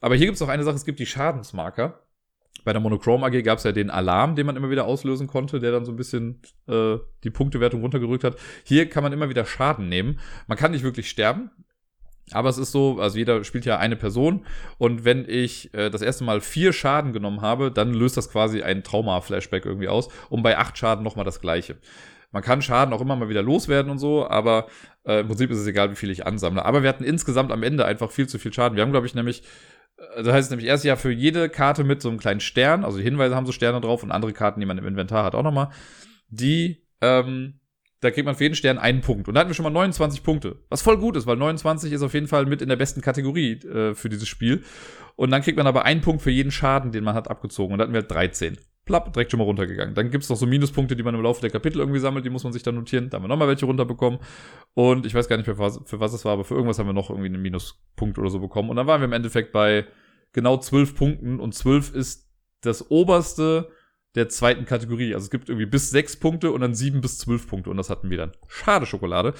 Aber 0.00 0.14
hier 0.14 0.26
gibt 0.26 0.36
es 0.36 0.40
noch 0.40 0.48
eine 0.48 0.64
Sache, 0.64 0.76
es 0.76 0.84
gibt 0.84 0.98
die 0.98 1.06
Schadensmarker. 1.06 2.00
Bei 2.64 2.72
der 2.72 2.80
Monochrome 2.80 3.26
AG 3.26 3.42
gab 3.42 3.58
es 3.58 3.64
ja 3.64 3.72
den 3.72 3.90
Alarm, 3.90 4.36
den 4.36 4.46
man 4.46 4.56
immer 4.56 4.70
wieder 4.70 4.84
auslösen 4.84 5.26
konnte, 5.26 5.58
der 5.58 5.72
dann 5.72 5.84
so 5.84 5.92
ein 5.92 5.96
bisschen 5.96 6.40
äh, 6.68 6.96
die 7.24 7.30
Punktewertung 7.30 7.80
runtergerückt 7.80 8.24
hat. 8.24 8.36
Hier 8.64 8.88
kann 8.88 9.02
man 9.02 9.12
immer 9.12 9.28
wieder 9.28 9.44
Schaden 9.44 9.88
nehmen. 9.88 10.20
Man 10.46 10.58
kann 10.58 10.70
nicht 10.70 10.84
wirklich 10.84 11.08
sterben. 11.08 11.50
Aber 12.30 12.48
es 12.48 12.58
ist 12.58 12.72
so, 12.72 12.98
also 13.00 13.18
jeder 13.18 13.42
spielt 13.44 13.64
ja 13.64 13.78
eine 13.78 13.96
Person 13.96 14.46
und 14.78 15.04
wenn 15.04 15.28
ich 15.28 15.74
äh, 15.74 15.90
das 15.90 16.02
erste 16.02 16.24
Mal 16.24 16.40
vier 16.40 16.72
Schaden 16.72 17.12
genommen 17.12 17.40
habe, 17.40 17.70
dann 17.70 17.92
löst 17.92 18.16
das 18.16 18.30
quasi 18.30 18.62
ein 18.62 18.84
Trauma-Flashback 18.84 19.66
irgendwie 19.66 19.88
aus 19.88 20.08
und 20.30 20.42
bei 20.42 20.56
acht 20.56 20.78
Schaden 20.78 21.04
nochmal 21.04 21.24
das 21.24 21.40
gleiche. 21.40 21.76
Man 22.32 22.42
kann 22.42 22.62
Schaden 22.62 22.92
auch 22.92 23.00
immer 23.00 23.16
mal 23.16 23.28
wieder 23.28 23.42
loswerden 23.42 23.90
und 23.90 23.98
so, 23.98 24.28
aber 24.28 24.66
äh, 25.04 25.20
im 25.20 25.28
Prinzip 25.28 25.50
ist 25.50 25.58
es 25.58 25.66
egal, 25.66 25.90
wie 25.90 25.96
viel 25.96 26.10
ich 26.10 26.26
ansammle. 26.26 26.64
Aber 26.64 26.82
wir 26.82 26.88
hatten 26.88 27.04
insgesamt 27.04 27.52
am 27.52 27.62
Ende 27.62 27.84
einfach 27.84 28.10
viel 28.10 28.26
zu 28.26 28.38
viel 28.38 28.52
Schaden. 28.52 28.76
Wir 28.76 28.82
haben, 28.82 28.92
glaube 28.92 29.06
ich, 29.06 29.14
nämlich, 29.14 29.42
äh, 29.98 30.22
das 30.22 30.32
heißt 30.32 30.50
nämlich 30.50 30.68
erst 30.68 30.84
ja 30.84 30.96
für 30.96 31.12
jede 31.12 31.48
Karte 31.48 31.84
mit 31.84 32.02
so 32.02 32.08
einem 32.08 32.18
kleinen 32.18 32.40
Stern, 32.40 32.84
also 32.84 32.98
die 32.98 33.04
Hinweise 33.04 33.36
haben 33.36 33.46
so 33.46 33.52
Sterne 33.52 33.80
drauf 33.80 34.02
und 34.02 34.10
andere 34.10 34.32
Karten, 34.32 34.60
die 34.60 34.66
man 34.66 34.78
im 34.78 34.86
Inventar 34.86 35.24
hat, 35.24 35.34
auch 35.34 35.42
nochmal, 35.42 35.68
die 36.28 36.82
ähm, 37.00 37.60
da 38.02 38.10
kriegt 38.10 38.26
man 38.26 38.34
für 38.34 38.42
jeden 38.42 38.56
Stern 38.56 38.78
einen 38.78 39.00
Punkt. 39.00 39.28
Und 39.28 39.34
da 39.34 39.40
hatten 39.40 39.50
wir 39.50 39.54
schon 39.54 39.62
mal 39.62 39.70
29 39.70 40.24
Punkte. 40.24 40.56
Was 40.68 40.82
voll 40.82 40.98
gut 40.98 41.16
ist, 41.16 41.26
weil 41.26 41.36
29 41.36 41.92
ist 41.92 42.02
auf 42.02 42.14
jeden 42.14 42.26
Fall 42.26 42.46
mit 42.46 42.60
in 42.60 42.68
der 42.68 42.76
besten 42.76 43.00
Kategorie 43.00 43.52
äh, 43.60 43.94
für 43.94 44.08
dieses 44.08 44.28
Spiel. 44.28 44.64
Und 45.14 45.30
dann 45.30 45.40
kriegt 45.40 45.56
man 45.56 45.68
aber 45.68 45.84
einen 45.84 46.00
Punkt 46.00 46.20
für 46.20 46.30
jeden 46.30 46.50
Schaden, 46.50 46.90
den 46.90 47.04
man 47.04 47.14
hat, 47.14 47.30
abgezogen. 47.30 47.72
Und 47.72 47.78
da 47.78 47.84
hatten 47.84 47.92
wir 47.92 48.00
halt 48.00 48.10
13. 48.10 48.58
Plapp, 48.84 49.12
direkt 49.12 49.30
schon 49.30 49.38
mal 49.38 49.44
runtergegangen. 49.44 49.94
Dann 49.94 50.10
gibt's 50.10 50.28
noch 50.28 50.36
so 50.36 50.46
Minuspunkte, 50.46 50.96
die 50.96 51.02
man 51.02 51.14
im 51.14 51.22
Laufe 51.22 51.40
der 51.40 51.50
Kapitel 51.50 51.78
irgendwie 51.78 52.00
sammelt, 52.00 52.24
die 52.24 52.30
muss 52.30 52.42
man 52.42 52.52
sich 52.52 52.62
dann 52.62 52.74
notieren. 52.74 53.10
Da 53.10 53.16
haben 53.16 53.24
wir 53.24 53.28
nochmal 53.28 53.48
welche 53.48 53.66
runterbekommen. 53.66 54.18
Und 54.74 55.06
ich 55.06 55.14
weiß 55.14 55.28
gar 55.28 55.36
nicht 55.36 55.46
mehr, 55.46 55.54
für 55.54 55.62
was, 55.62 55.80
für 55.84 56.00
was 56.00 56.12
es 56.12 56.24
war, 56.24 56.32
aber 56.32 56.44
für 56.44 56.54
irgendwas 56.54 56.78
haben 56.78 56.88
wir 56.88 56.92
noch 56.92 57.10
irgendwie 57.10 57.28
einen 57.28 57.42
Minuspunkt 57.42 58.18
oder 58.18 58.28
so 58.28 58.40
bekommen. 58.40 58.70
Und 58.70 58.76
dann 58.76 58.86
waren 58.86 59.00
wir 59.00 59.04
im 59.04 59.12
Endeffekt 59.12 59.52
bei 59.52 59.86
genau 60.32 60.56
12 60.56 60.96
Punkten. 60.96 61.38
Und 61.38 61.54
12 61.54 61.94
ist 61.94 62.28
das 62.62 62.90
oberste 62.90 63.70
der 64.14 64.28
zweiten 64.28 64.64
Kategorie. 64.64 65.14
Also 65.14 65.24
es 65.24 65.30
gibt 65.30 65.48
irgendwie 65.48 65.66
bis 65.66 65.90
sechs 65.90 66.16
Punkte 66.16 66.50
und 66.50 66.60
dann 66.60 66.74
sieben 66.74 67.00
bis 67.00 67.18
zwölf 67.18 67.48
Punkte 67.48 67.70
und 67.70 67.76
das 67.76 67.88
hatten 67.88 68.10
wir 68.10 68.18
dann. 68.18 68.32
Schade 68.48 68.86
Schokolade. 68.86 69.34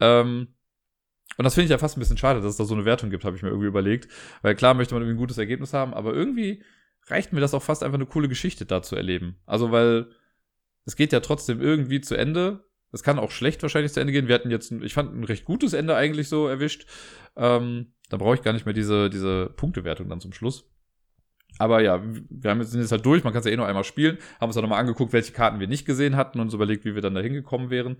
Ähm, 0.00 0.48
und 1.36 1.44
das 1.44 1.54
finde 1.54 1.66
ich 1.66 1.70
ja 1.70 1.78
fast 1.78 1.96
ein 1.96 2.00
bisschen 2.00 2.16
schade, 2.16 2.40
dass 2.40 2.50
es 2.50 2.56
da 2.56 2.64
so 2.64 2.74
eine 2.74 2.84
Wertung 2.84 3.10
gibt, 3.10 3.24
habe 3.24 3.36
ich 3.36 3.42
mir 3.42 3.50
irgendwie 3.50 3.68
überlegt. 3.68 4.08
Weil 4.42 4.54
klar 4.54 4.74
möchte 4.74 4.94
man 4.94 5.02
irgendwie 5.02 5.16
ein 5.16 5.20
gutes 5.20 5.38
Ergebnis 5.38 5.72
haben, 5.72 5.92
aber 5.92 6.14
irgendwie 6.14 6.62
reicht 7.06 7.32
mir 7.32 7.40
das 7.40 7.54
auch 7.54 7.62
fast 7.62 7.82
einfach 7.82 7.98
eine 7.98 8.06
coole 8.06 8.28
Geschichte 8.28 8.66
da 8.66 8.82
zu 8.82 8.96
erleben. 8.96 9.36
Also 9.46 9.70
weil 9.70 10.08
es 10.84 10.96
geht 10.96 11.12
ja 11.12 11.20
trotzdem 11.20 11.60
irgendwie 11.60 12.00
zu 12.00 12.16
Ende. 12.16 12.64
Es 12.92 13.02
kann 13.02 13.18
auch 13.18 13.30
schlecht 13.30 13.62
wahrscheinlich 13.62 13.92
zu 13.92 14.00
Ende 14.00 14.12
gehen. 14.12 14.28
Wir 14.28 14.34
hatten 14.34 14.50
jetzt, 14.50 14.70
ein, 14.70 14.82
ich 14.82 14.94
fand 14.94 15.14
ein 15.14 15.24
recht 15.24 15.44
gutes 15.44 15.72
Ende 15.72 15.96
eigentlich 15.96 16.28
so 16.28 16.46
erwischt. 16.46 16.86
Ähm, 17.36 17.92
da 18.08 18.16
brauche 18.16 18.36
ich 18.36 18.42
gar 18.42 18.52
nicht 18.52 18.66
mehr 18.66 18.72
diese, 18.72 19.10
diese 19.10 19.52
Punktewertung 19.56 20.08
dann 20.08 20.20
zum 20.20 20.32
Schluss. 20.32 20.70
Aber 21.58 21.80
ja, 21.80 22.02
wir 22.02 22.50
haben 22.50 22.60
jetzt, 22.60 22.70
sind 22.70 22.80
jetzt 22.80 22.92
halt 22.92 23.06
durch, 23.06 23.24
man 23.24 23.32
kann 23.32 23.40
es 23.40 23.46
ja 23.46 23.52
eh 23.52 23.56
noch 23.56 23.66
einmal 23.66 23.84
spielen, 23.84 24.18
haben 24.40 24.48
uns 24.48 24.54
dann 24.54 24.62
nochmal 24.62 24.80
angeguckt, 24.80 25.12
welche 25.12 25.32
Karten 25.32 25.58
wir 25.58 25.66
nicht 25.66 25.86
gesehen 25.86 26.16
hatten 26.16 26.38
und 26.38 26.46
uns 26.46 26.54
überlegt, 26.54 26.84
wie 26.84 26.94
wir 26.94 27.02
dann 27.02 27.14
da 27.14 27.20
hingekommen 27.20 27.70
wären. 27.70 27.96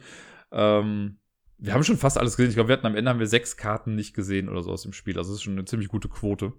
Ähm, 0.52 1.18
wir 1.58 1.72
haben 1.72 1.82
schon 1.82 1.96
fast 1.96 2.18
alles 2.18 2.36
gesehen. 2.36 2.50
Ich 2.50 2.56
glaube, 2.56 2.68
wir 2.68 2.74
hatten 2.74 2.86
am 2.86 2.96
Ende 2.96 3.10
haben 3.10 3.18
wir 3.18 3.26
sechs 3.26 3.56
Karten 3.56 3.94
nicht 3.94 4.14
gesehen 4.14 4.48
oder 4.48 4.62
so 4.62 4.70
aus 4.70 4.82
dem 4.82 4.92
Spiel. 4.92 5.16
Also 5.16 5.30
das 5.30 5.38
ist 5.38 5.42
schon 5.42 5.54
eine 5.54 5.64
ziemlich 5.64 5.88
gute 5.88 6.08
Quote. 6.08 6.52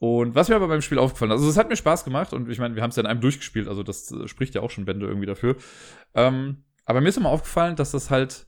Und 0.00 0.34
was 0.34 0.48
mir 0.48 0.56
aber 0.56 0.68
beim 0.68 0.82
Spiel 0.82 0.98
aufgefallen 0.98 1.32
ist, 1.32 1.38
also 1.38 1.50
es 1.50 1.56
hat 1.56 1.68
mir 1.68 1.76
Spaß 1.76 2.04
gemacht 2.04 2.32
und 2.32 2.48
ich 2.48 2.58
meine, 2.58 2.76
wir 2.76 2.82
haben 2.82 2.90
es 2.90 2.96
ja 2.96 3.00
in 3.00 3.06
einem 3.06 3.20
durchgespielt, 3.20 3.66
also 3.66 3.82
das 3.82 4.12
äh, 4.12 4.28
spricht 4.28 4.54
ja 4.54 4.62
auch 4.62 4.70
schon 4.70 4.84
Bände 4.84 5.06
irgendwie 5.06 5.26
dafür. 5.26 5.56
Ähm, 6.14 6.64
aber 6.84 7.00
mir 7.00 7.08
ist 7.08 7.18
immer 7.18 7.30
aufgefallen, 7.30 7.76
dass 7.76 7.90
das 7.90 8.10
halt 8.10 8.46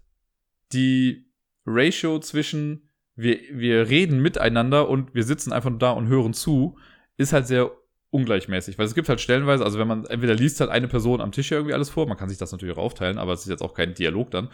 die 0.73 1.27
Ratio 1.67 2.21
zwischen 2.21 2.89
wir, 3.17 3.39
wir 3.53 3.89
reden 3.89 4.21
miteinander 4.21 4.89
und 4.89 5.15
wir 5.15 5.25
sitzen 5.25 5.53
einfach 5.53 5.71
nur 5.71 5.79
da 5.79 5.91
und 5.91 6.09
hören 6.09 6.33
zu, 6.33 6.79
ist 7.17 7.33
halt 7.33 7.47
sehr 7.47 7.71
ungleichmäßig, 8.11 8.79
weil 8.79 8.87
es 8.87 8.95
gibt 8.95 9.09
halt 9.09 9.21
stellenweise, 9.21 9.65
also 9.65 9.79
wenn 9.79 9.89
man 9.89 10.05
entweder 10.07 10.35
liest 10.35 10.61
halt 10.61 10.71
eine 10.71 10.89
Person 10.89 11.21
am 11.21 11.33
Tisch 11.33 11.51
irgendwie 11.53 11.75
alles 11.75 11.91
vor, 11.91 12.07
man 12.07 12.17
kann 12.17 12.29
sich 12.29 12.39
das 12.39 12.51
natürlich 12.51 12.77
auch 12.77 12.83
aufteilen, 12.83 13.19
aber 13.19 13.33
es 13.33 13.43
ist 13.43 13.49
jetzt 13.51 13.63
auch 13.63 13.75
kein 13.75 13.95
Dialog 13.95 14.31
dann. 14.31 14.49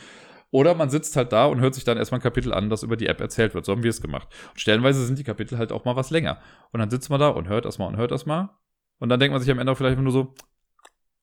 Oder 0.51 0.75
man 0.75 0.91
sitzt 0.91 1.17
halt 1.17 1.33
da 1.33 1.47
und 1.47 1.61
hört 1.61 1.75
sich 1.75 1.85
dann 1.85 1.99
erstmal 1.99 2.21
ein 2.21 2.23
Kapitel 2.23 2.53
an, 2.53 2.71
das 2.71 2.83
über 2.83 2.97
die 2.97 3.07
App 3.07 3.21
erzählt 3.21 3.55
wird. 3.55 3.65
So 3.65 3.73
haben 3.73 3.83
wir 3.83 3.91
es 3.91 4.01
gemacht. 4.01 4.29
Und 4.51 4.61
stellenweise 4.61 5.05
sind 5.05 5.19
die 5.19 5.25
Kapitel 5.25 5.59
halt 5.59 5.73
auch 5.73 5.85
mal 5.85 5.97
was 5.97 6.11
länger. 6.11 6.39
Und 6.73 6.81
dann 6.81 6.91
sitzt 6.91 7.11
man 7.11 7.21
da 7.21 7.29
und 7.29 7.49
hört 7.49 7.65
erstmal 7.65 7.89
und 7.89 7.97
hört 7.97 8.13
erstmal. 8.13 8.51
Und 8.99 9.09
dann 9.09 9.21
denkt 9.21 9.33
man 9.33 9.41
sich 9.41 9.51
am 9.51 9.59
Ende 9.59 9.73
auch 9.73 9.77
vielleicht 9.77 9.99
nur 9.99 10.13
so, 10.13 10.35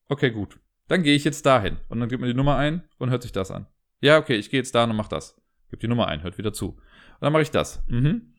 okay, 0.08 0.30
gut. 0.30 0.58
Dann 0.88 1.02
gehe 1.02 1.16
ich 1.16 1.24
jetzt 1.24 1.46
dahin. 1.46 1.78
Und 1.88 2.00
dann 2.00 2.08
gibt 2.08 2.20
man 2.20 2.28
die 2.28 2.36
Nummer 2.36 2.56
ein 2.56 2.84
und 2.98 3.10
hört 3.10 3.22
sich 3.22 3.32
das 3.32 3.50
an. 3.50 3.66
Ja, 4.00 4.18
okay, 4.18 4.36
ich 4.36 4.50
gehe 4.50 4.60
jetzt 4.60 4.74
da 4.74 4.84
und 4.84 4.94
mach 4.94 5.08
das. 5.08 5.40
Gib 5.70 5.80
die 5.80 5.88
Nummer 5.88 6.06
ein, 6.08 6.22
hört 6.22 6.36
wieder 6.36 6.52
zu. 6.52 6.68
Und 6.68 6.80
dann 7.20 7.32
mache 7.32 7.42
ich 7.42 7.50
das. 7.50 7.82
Mhm. 7.88 8.34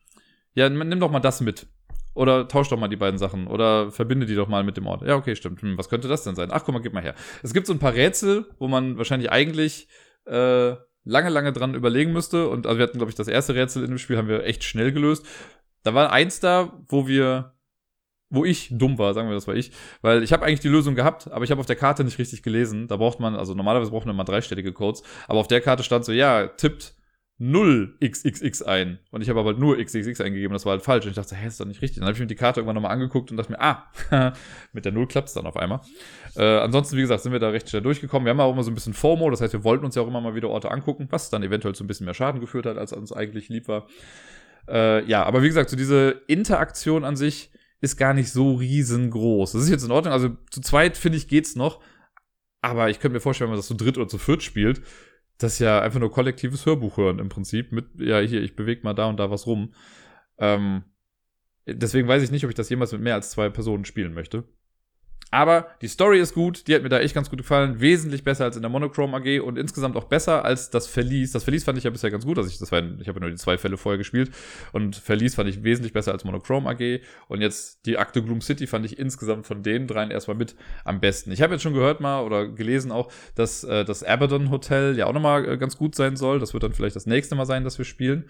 Ja, 0.54 0.70
nimm 0.70 1.00
doch 1.00 1.12
mal 1.12 1.20
das 1.20 1.42
mit. 1.42 1.68
Oder 2.14 2.48
tausch 2.48 2.70
doch 2.70 2.80
mal 2.80 2.88
die 2.88 2.96
beiden 2.96 3.18
Sachen. 3.18 3.48
Oder 3.48 3.92
verbinde 3.92 4.26
die 4.26 4.36
doch 4.36 4.48
mal 4.48 4.64
mit 4.64 4.78
dem 4.78 4.88
Ort. 4.88 5.02
Ja, 5.02 5.16
okay, 5.16 5.36
stimmt. 5.36 5.62
Hm, 5.62 5.78
was 5.78 5.90
könnte 5.90 6.08
das 6.08 6.24
denn 6.24 6.36
sein? 6.36 6.50
Ach, 6.52 6.64
guck 6.64 6.74
mal, 6.74 6.82
gib 6.82 6.94
mal 6.94 7.04
her. 7.04 7.16
Es 7.44 7.54
gibt 7.54 7.68
so 7.68 7.74
ein 7.74 7.80
paar 7.80 7.94
Rätsel, 7.94 8.46
wo 8.58 8.68
man 8.68 8.98
wahrscheinlich 8.98 9.32
eigentlich 9.32 9.90
äh, 10.26 10.76
lange, 11.04 11.30
lange 11.30 11.54
dran 11.54 11.76
überlegen 11.76 12.14
müsste. 12.14 12.50
Und 12.50 12.68
also 12.68 12.78
wir 12.78 12.84
hatten, 12.84 12.98
glaube 12.98 13.12
ich, 13.12 13.16
das 13.16 13.28
erste 13.28 13.56
Rätsel 13.56 13.84
in 13.84 13.90
dem 13.90 13.98
Spiel 13.98 14.18
haben 14.18 14.28
wir 14.28 14.44
echt 14.44 14.64
schnell 14.64 14.92
gelöst. 14.92 15.26
Da 15.84 15.94
war 15.94 16.12
eins 16.12 16.40
da, 16.40 16.74
wo 16.88 17.08
wir 17.08 17.56
wo 18.30 18.44
ich 18.44 18.70
dumm 18.72 18.98
war, 18.98 19.14
sagen 19.14 19.30
wir, 19.30 19.36
das 19.36 19.48
war 19.48 19.56
ich, 19.56 19.72
weil 20.02 20.24
ich 20.24 20.34
habe 20.34 20.46
eigentlich 20.46 20.60
die 20.60 20.68
Lösung 20.68 20.96
gehabt, 20.96 21.32
aber 21.32 21.46
ich 21.46 21.52
habe 21.52 21.60
auf 21.60 21.68
der 21.68 21.76
Karte 21.76 22.04
nicht 22.04 22.18
richtig 22.18 22.44
gelesen. 22.44 22.88
Da 22.88 22.98
braucht 22.98 23.20
man, 23.20 23.36
also 23.36 23.54
normalerweise 23.54 23.92
braucht 23.92 24.06
man 24.06 24.16
immer 24.16 24.26
dreistellige 24.26 24.74
Codes, 24.74 25.04
aber 25.28 25.40
auf 25.40 25.48
der 25.48 25.62
Karte 25.62 25.84
stand 25.84 26.06
so, 26.06 26.12
ja, 26.12 26.48
tippt 26.48 26.95
0xxx 27.40 28.64
ein. 28.64 29.00
Und 29.12 29.22
ich 29.22 29.30
habe 29.30 29.42
aber 29.42 29.54
nur 29.54 29.78
xxx 29.78 30.22
eingegeben, 30.22 30.54
das 30.54 30.66
war 30.66 30.72
halt 30.72 30.84
falsch. 30.84 31.06
Und 31.06 31.12
ich 31.12 31.16
dachte, 31.16 31.36
hä, 31.36 31.48
ist 31.48 31.60
doch 31.60 31.66
nicht 31.66 31.82
richtig. 31.82 32.00
Dann 32.00 32.06
habe 32.06 32.14
ich 32.14 32.20
mir 32.20 32.28
die 32.28 32.36
Karte 32.36 32.62
irgendwann 32.62 32.76
nochmal 32.76 32.92
angeguckt 32.92 33.30
und 33.30 33.38
dachte 33.38 33.52
mir, 33.52 33.60
ah, 33.60 33.92
mit 34.74 34.86
der 34.86 34.94
0 34.94 35.08
klappt 35.08 35.28
es 35.28 35.34
dann 35.34 35.46
auf 35.46 35.58
einmal. 35.58 35.82
Äh, 36.38 36.44
ansonsten, 36.60 36.96
wie 36.96 37.02
gesagt, 37.02 37.24
sind 37.24 37.34
wir 37.34 37.40
da 37.40 37.50
recht 37.50 37.70
schnell 37.70 37.82
durchgekommen. 37.82 38.26
Wir 38.26 38.32
haben 38.32 38.40
auch 38.40 38.54
immer 38.54 38.64
so 38.64 38.72
ein 38.72 38.76
bisschen 38.76 38.94
FOMO, 38.94 39.30
das 39.30 39.42
heißt, 39.42 39.52
wir 39.52 39.66
wollten 39.66 39.84
uns 39.84 39.96
ja 39.96 40.02
auch 40.02 40.08
immer 40.08 40.22
mal 40.22 40.36
wieder 40.36 40.50
Orte 40.50 40.72
angucken, 40.72 41.08
was 41.10 41.30
dann 41.30 41.44
eventuell 41.44 41.76
zu 41.76 41.84
ein 41.84 41.88
bisschen 41.88 42.06
mehr 42.06 42.14
Schaden 42.14 42.40
geführt 42.40 42.66
hat, 42.66 42.78
als 42.78 42.94
uns 42.94 43.12
eigentlich 43.12 43.50
lieb 43.50 43.68
war. 43.68 43.88
Äh, 44.70 45.06
ja, 45.06 45.24
aber 45.24 45.44
wie 45.44 45.48
gesagt, 45.48 45.70
so 45.70 45.76
diese 45.76 46.22
Interaktion 46.28 47.04
an 47.04 47.18
sich 47.18 47.52
ist 47.82 47.98
gar 47.98 48.14
nicht 48.14 48.32
so 48.32 48.56
riesengroß. 48.56 49.52
Das 49.52 49.64
ist 49.64 49.70
jetzt 49.70 49.84
in 49.84 49.92
Ordnung. 49.92 50.14
Also 50.14 50.30
zu 50.50 50.62
zweit, 50.62 50.96
finde 50.96 51.18
ich, 51.18 51.28
geht's 51.28 51.56
noch. 51.56 51.82
Aber 52.62 52.90
ich 52.90 53.00
könnte 53.00 53.14
mir 53.14 53.20
vorstellen, 53.20 53.50
wenn 53.50 53.56
man 53.56 53.60
das 53.60 53.68
zu 53.68 53.76
dritt 53.76 53.98
oder 53.98 54.08
zu 54.08 54.18
viert 54.18 54.42
spielt, 54.42 54.82
das 55.38 55.54
ist 55.54 55.60
ja 55.60 55.82
einfach 55.82 56.00
nur 56.00 56.12
kollektives 56.12 56.66
Hörbuch 56.66 56.98
hören 56.98 57.20
im 57.20 57.30
Prinzip. 57.30 57.72
Mit, 57.72 57.88
ja, 57.98 58.20
hier, 58.20 58.42
ich 58.42 58.56
bewege 58.56 58.82
mal 58.84 58.94
da 58.94 59.08
und 59.08 59.18
da 59.18 59.30
was 59.30 59.48
rum. 59.48 59.74
Ähm, 60.38 60.84
deswegen 61.66 62.08
weiß 62.08 62.24
ich 62.24 62.32
nicht, 62.32 62.46
ob 62.46 62.50
ich 62.50 62.56
das 62.56 62.70
jemals 62.70 62.92
mit 62.92 63.02
mehr 63.02 63.16
als 63.16 63.32
zwei 63.32 63.50
Personen 63.50 63.86
spielen 63.86 64.14
möchte. 64.14 64.46
Aber 65.32 65.68
die 65.82 65.88
Story 65.88 66.20
ist 66.20 66.34
gut, 66.34 66.68
die 66.68 66.76
hat 66.76 66.84
mir 66.84 66.90
da 66.90 67.00
echt 67.00 67.14
ganz 67.14 67.30
gut 67.30 67.40
gefallen, 67.40 67.82
wesentlich 67.82 68.24
besser 68.24 68.46
als 68.46 68.56
in 68.56 68.62
der 68.62 68.70
Monochrome 68.70 69.18
AG 69.18 69.42
und 69.42 69.58
insgesamt 69.58 69.98
auch 69.98 70.06
besser 70.06 70.46
als 70.46 70.70
das 70.70 70.88
Verlies. 70.88 71.32
Das 71.32 71.44
Verlies 71.44 71.64
fand 71.64 71.78
ich 71.78 71.84
ja 71.84 71.90
bisher 71.90 72.12
ganz 72.12 72.26
gut, 72.26 72.38
also 72.38 72.50
ich, 72.50 72.58
das 72.58 72.72
war, 72.72 72.82
ich 73.00 73.08
habe 73.08 73.20
nur 73.20 73.30
die 73.30 73.36
zwei 73.36 73.58
Fälle 73.58 73.78
vorher 73.78 73.98
gespielt 73.98 74.32
und 74.72 74.96
Verlies 74.96 75.36
fand 75.36 75.50
ich 75.50 75.64
wesentlich 75.64 75.94
besser 75.94 76.12
als 76.12 76.24
Monochrome 76.24 76.70
AG 76.70 77.02
und 77.28 77.42
jetzt 77.42 77.86
die 77.86 77.98
Akte 77.98 78.24
Gloom 78.24 78.42
City 78.42 78.68
fand 78.68 78.86
ich 78.86 78.98
insgesamt 78.98 79.46
von 79.46 79.64
den 79.64 79.88
dreien 79.88 80.12
erstmal 80.12 80.38
mit 80.38 80.56
am 80.84 81.00
besten. 81.00 81.32
Ich 81.32 81.42
habe 81.42 81.54
jetzt 81.54 81.64
schon 81.64 81.74
gehört 81.74 82.00
mal 82.00 82.22
oder 82.22 82.48
gelesen 82.48 82.92
auch, 82.92 83.12
dass 83.34 83.64
äh, 83.64 83.84
das 83.84 84.04
Abaddon 84.04 84.52
Hotel 84.52 84.98
ja 84.98 85.08
auch 85.08 85.14
nochmal 85.14 85.48
äh, 85.48 85.58
ganz 85.58 85.76
gut 85.76 85.96
sein 85.96 86.16
soll. 86.16 86.40
Das 86.40 86.54
wird 86.54 86.64
dann 86.64 86.74
vielleicht 86.74 86.96
das 86.96 87.08
nächste 87.08 87.36
Mal 87.36 87.46
sein, 87.46 87.64
dass 87.64 87.78
wir 87.78 87.86
spielen. 87.86 88.26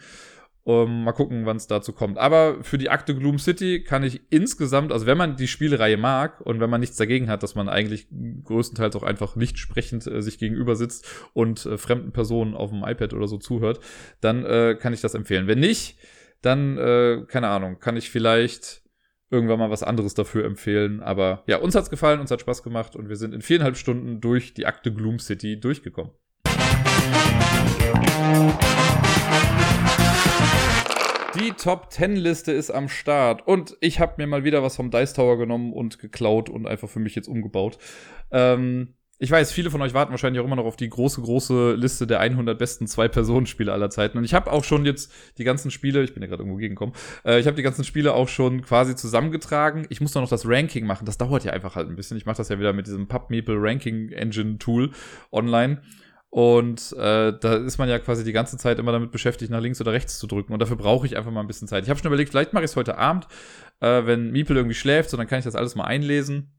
Um, 0.68 1.04
mal 1.04 1.12
gucken, 1.12 1.46
wann 1.46 1.58
es 1.58 1.68
dazu 1.68 1.94
kommt. 1.94 2.18
Aber 2.18 2.64
für 2.64 2.80
die 2.80 2.90
Akte 2.90 3.14
Gloom 3.14 3.38
City 3.38 3.84
kann 3.84 4.02
ich 4.02 4.22
insgesamt, 4.32 4.92
also 4.92 5.06
wenn 5.06 5.16
man 5.16 5.36
die 5.36 5.48
Spielereihe 5.48 5.96
mag 5.96 6.42
und 6.42 6.60
wenn 6.60 6.72
man 6.72 6.82
nichts 6.82 6.98
dagegen 6.98 7.30
hat, 7.30 7.44
dass 7.44 7.54
man 7.54 7.70
eigentlich 7.70 8.08
größtenteils 8.44 8.96
auch 8.96 9.04
einfach 9.04 9.36
nicht 9.36 9.60
sprechend 9.60 10.08
äh, 10.08 10.24
sich 10.24 10.40
gegenüber 10.40 10.76
sitzt 10.76 11.08
und 11.34 11.68
äh, 11.68 11.78
fremden 11.78 12.14
Personen 12.14 12.56
auf 12.56 12.72
dem 12.72 12.84
iPad 12.84 13.14
oder 13.14 13.28
so 13.28 13.38
zuhört, 13.38 13.80
dann 14.22 14.44
äh, 14.44 14.74
kann 14.74 14.92
ich 14.92 15.02
das 15.02 15.14
empfehlen. 15.14 15.46
Wenn 15.46 15.60
nicht, 15.60 16.00
dann, 16.42 16.80
äh, 16.80 17.26
keine 17.28 17.50
Ahnung, 17.50 17.78
kann 17.80 17.96
ich 17.96 18.10
vielleicht 18.10 18.82
irgendwann 19.30 19.60
mal 19.60 19.70
was 19.70 19.84
anderes 19.84 20.16
dafür 20.16 20.46
empfehlen. 20.46 21.00
Aber 21.00 21.44
ja, 21.46 21.58
uns 21.58 21.76
hat's 21.76 21.92
gefallen, 21.92 22.20
uns 22.20 22.32
hat 22.32 22.42
Spaß 22.42 22.64
gemacht 22.64 22.96
und 22.96 23.08
wir 23.08 23.18
sind 23.18 23.36
in 23.36 23.44
viereinhalb 23.44 23.78
Stunden 23.78 24.20
durch 24.20 24.56
die 24.56 24.66
Akte 24.66 24.92
Gloom 24.92 25.20
City 25.20 25.60
durchgekommen. 25.60 26.14
Die 31.40 31.52
Top 31.52 31.92
10 31.92 32.16
Liste 32.16 32.54
ist 32.54 32.72
am 32.72 32.88
Start 32.88 33.46
und 33.46 33.76
ich 33.82 34.00
habe 34.00 34.14
mir 34.18 34.28
mal 34.28 34.46
wieder 34.46 34.64
was 34.64 34.78
vom 34.78 34.90
Dice 34.90 35.14
Tower 35.14 35.38
genommen 35.38 35.74
und 35.74 36.00
geklaut 36.00 36.50
und 36.50 36.66
einfach 36.66 36.90
für 36.90 37.00
mich 37.00 37.14
jetzt 37.14 37.28
umgebaut. 37.28 37.78
Ähm, 38.32 38.94
ich 39.18 39.32
weiß, 39.32 39.52
viele 39.52 39.70
von 39.70 39.82
euch 39.82 39.94
warten 39.94 40.12
wahrscheinlich 40.12 40.42
auch 40.42 40.46
immer 40.46 40.56
noch 40.56 40.66
auf 40.66 40.76
die 40.76 40.90
große, 40.90 41.22
große 41.22 41.74
Liste 41.76 42.08
der 42.08 42.20
100 42.20 42.58
besten 42.58 42.86
Zwei-Personen-Spiele 42.88 43.72
aller 43.72 43.90
Zeiten. 43.90 44.18
Und 44.18 44.24
ich 44.24 44.34
habe 44.34 44.52
auch 44.52 44.64
schon 44.64 44.86
jetzt 44.86 45.12
die 45.38 45.44
ganzen 45.44 45.72
Spiele, 45.72 46.04
ich 46.04 46.14
bin 46.14 46.22
ja 46.22 46.28
gerade 46.28 46.42
irgendwo 46.42 46.58
gegengekommen, 46.58 46.96
äh, 47.26 47.40
ich 47.40 47.48
habe 47.48 47.56
die 47.56 47.64
ganzen 47.64 47.84
Spiele 47.84 48.14
auch 48.14 48.28
schon 48.28 48.62
quasi 48.62 48.96
zusammengetragen. 48.96 49.88
Ich 49.90 50.02
muss 50.02 50.14
nur 50.14 50.22
noch 50.22 50.30
das 50.30 50.48
Ranking 50.48 50.86
machen. 50.86 51.06
Das 51.06 51.18
dauert 51.18 51.44
ja 51.44 51.54
einfach 51.54 51.76
halt 51.76 51.90
ein 51.90 51.96
bisschen. 51.96 52.18
Ich 52.18 52.26
mache 52.26 52.38
das 52.38 52.50
ja 52.50 52.60
wieder 52.60 52.74
mit 52.74 52.88
diesem 52.88 53.08
PubMeeple 53.08 53.56
Ranking 53.58 54.10
Engine 54.10 54.58
Tool 54.58 54.92
online. 55.32 55.82
Und 56.30 56.92
äh, 56.94 57.32
da 57.40 57.56
ist 57.56 57.78
man 57.78 57.88
ja 57.88 57.98
quasi 58.00 58.24
die 58.24 58.34
ganze 58.34 58.58
Zeit 58.58 58.78
immer 58.78 58.92
damit 58.92 59.12
beschäftigt, 59.12 59.52
nach 59.52 59.62
links 59.62 59.80
oder 59.80 59.94
rechts 59.94 60.20
zu 60.20 60.28
drücken. 60.28 60.52
Und 60.52 60.60
dafür 60.60 60.76
brauche 60.76 61.06
ich 61.06 61.16
einfach 61.16 61.32
mal 61.32 61.40
ein 61.40 61.48
bisschen 61.48 61.68
Zeit. 61.68 61.84
Ich 61.84 61.90
habe 61.90 61.98
schon 61.98 62.08
überlegt, 62.08 62.32
vielleicht 62.32 62.52
mache 62.52 62.66
ich 62.66 62.72
es 62.72 62.76
heute 62.76 62.98
Abend, 62.98 63.28
äh, 63.80 64.06
wenn 64.06 64.32
Miepel 64.32 64.58
irgendwie 64.58 64.76
schläft, 64.76 65.10
so 65.10 65.18
dann 65.18 65.28
kann 65.28 65.40
ich 65.40 65.46
das 65.46 65.56
alles 65.56 65.76
mal 65.76 65.86
einlesen. 65.86 66.52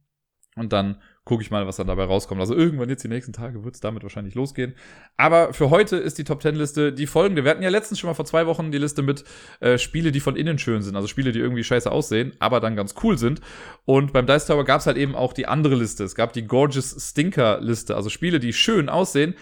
Und 0.56 0.72
dann 0.72 0.96
gucke 1.24 1.42
ich 1.42 1.50
mal, 1.50 1.66
was 1.66 1.76
dann 1.76 1.86
dabei 1.86 2.04
rauskommt. 2.04 2.40
Also 2.40 2.54
irgendwann 2.54 2.88
jetzt 2.88 3.04
die 3.04 3.08
nächsten 3.08 3.34
Tage 3.34 3.62
wird 3.62 3.74
es 3.74 3.80
damit 3.80 4.02
wahrscheinlich 4.02 4.34
losgehen. 4.34 4.74
Aber 5.18 5.52
für 5.52 5.68
heute 5.68 5.96
ist 5.96 6.16
die 6.16 6.24
Top 6.24 6.40
10 6.40 6.54
Liste 6.54 6.92
die 6.94 7.06
folgende. 7.06 7.44
Wir 7.44 7.50
hatten 7.50 7.62
ja 7.62 7.68
letztens 7.68 7.98
schon 7.98 8.08
mal 8.08 8.14
vor 8.14 8.24
zwei 8.24 8.46
Wochen 8.46 8.70
die 8.70 8.78
Liste 8.78 9.02
mit 9.02 9.24
äh, 9.60 9.76
Spiele, 9.76 10.12
die 10.12 10.20
von 10.20 10.34
innen 10.34 10.58
schön 10.58 10.80
sind. 10.80 10.96
Also 10.96 11.08
Spiele, 11.08 11.32
die 11.32 11.40
irgendwie 11.40 11.64
scheiße 11.64 11.92
aussehen, 11.92 12.32
aber 12.38 12.60
dann 12.60 12.74
ganz 12.74 12.94
cool 13.02 13.18
sind. 13.18 13.42
Und 13.84 14.14
beim 14.14 14.26
Dice 14.26 14.46
Tower 14.46 14.64
gab 14.64 14.80
es 14.80 14.86
halt 14.86 14.96
eben 14.96 15.14
auch 15.14 15.34
die 15.34 15.46
andere 15.46 15.74
Liste. 15.74 16.04
Es 16.04 16.14
gab 16.14 16.32
die 16.32 16.46
Gorgeous 16.46 16.96
Stinker 17.10 17.60
Liste. 17.60 17.94
Also 17.94 18.08
Spiele, 18.08 18.40
die 18.40 18.54
schön 18.54 18.88
aussehen, 18.88 19.34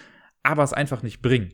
aber 0.45 0.63
es 0.63 0.73
einfach 0.73 1.03
nicht 1.03 1.21
bringen. 1.21 1.53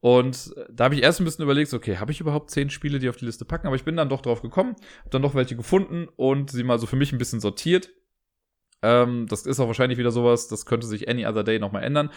Und 0.00 0.54
da 0.70 0.84
habe 0.84 0.94
ich 0.94 1.02
erst 1.02 1.20
ein 1.20 1.24
bisschen 1.24 1.42
überlegt, 1.42 1.74
okay, 1.74 1.96
habe 1.96 2.12
ich 2.12 2.20
überhaupt 2.20 2.50
zehn 2.50 2.70
Spiele, 2.70 3.00
die 3.00 3.08
auf 3.08 3.16
die 3.16 3.24
Liste 3.24 3.44
packen? 3.44 3.66
Aber 3.66 3.74
ich 3.74 3.84
bin 3.84 3.96
dann 3.96 4.08
doch 4.08 4.20
drauf 4.20 4.42
gekommen, 4.42 4.76
habe 5.00 5.10
dann 5.10 5.22
doch 5.22 5.34
welche 5.34 5.56
gefunden 5.56 6.06
und 6.14 6.50
sie 6.50 6.62
mal 6.62 6.78
so 6.78 6.86
für 6.86 6.96
mich 6.96 7.12
ein 7.12 7.18
bisschen 7.18 7.40
sortiert. 7.40 7.90
Ähm, 8.80 9.26
das 9.28 9.44
ist 9.44 9.58
auch 9.58 9.66
wahrscheinlich 9.66 9.98
wieder 9.98 10.12
sowas, 10.12 10.46
das 10.46 10.64
könnte 10.64 10.86
sich 10.86 11.08
any 11.08 11.26
other 11.26 11.42
day 11.42 11.58
nochmal 11.58 11.82
ändern. 11.82 12.10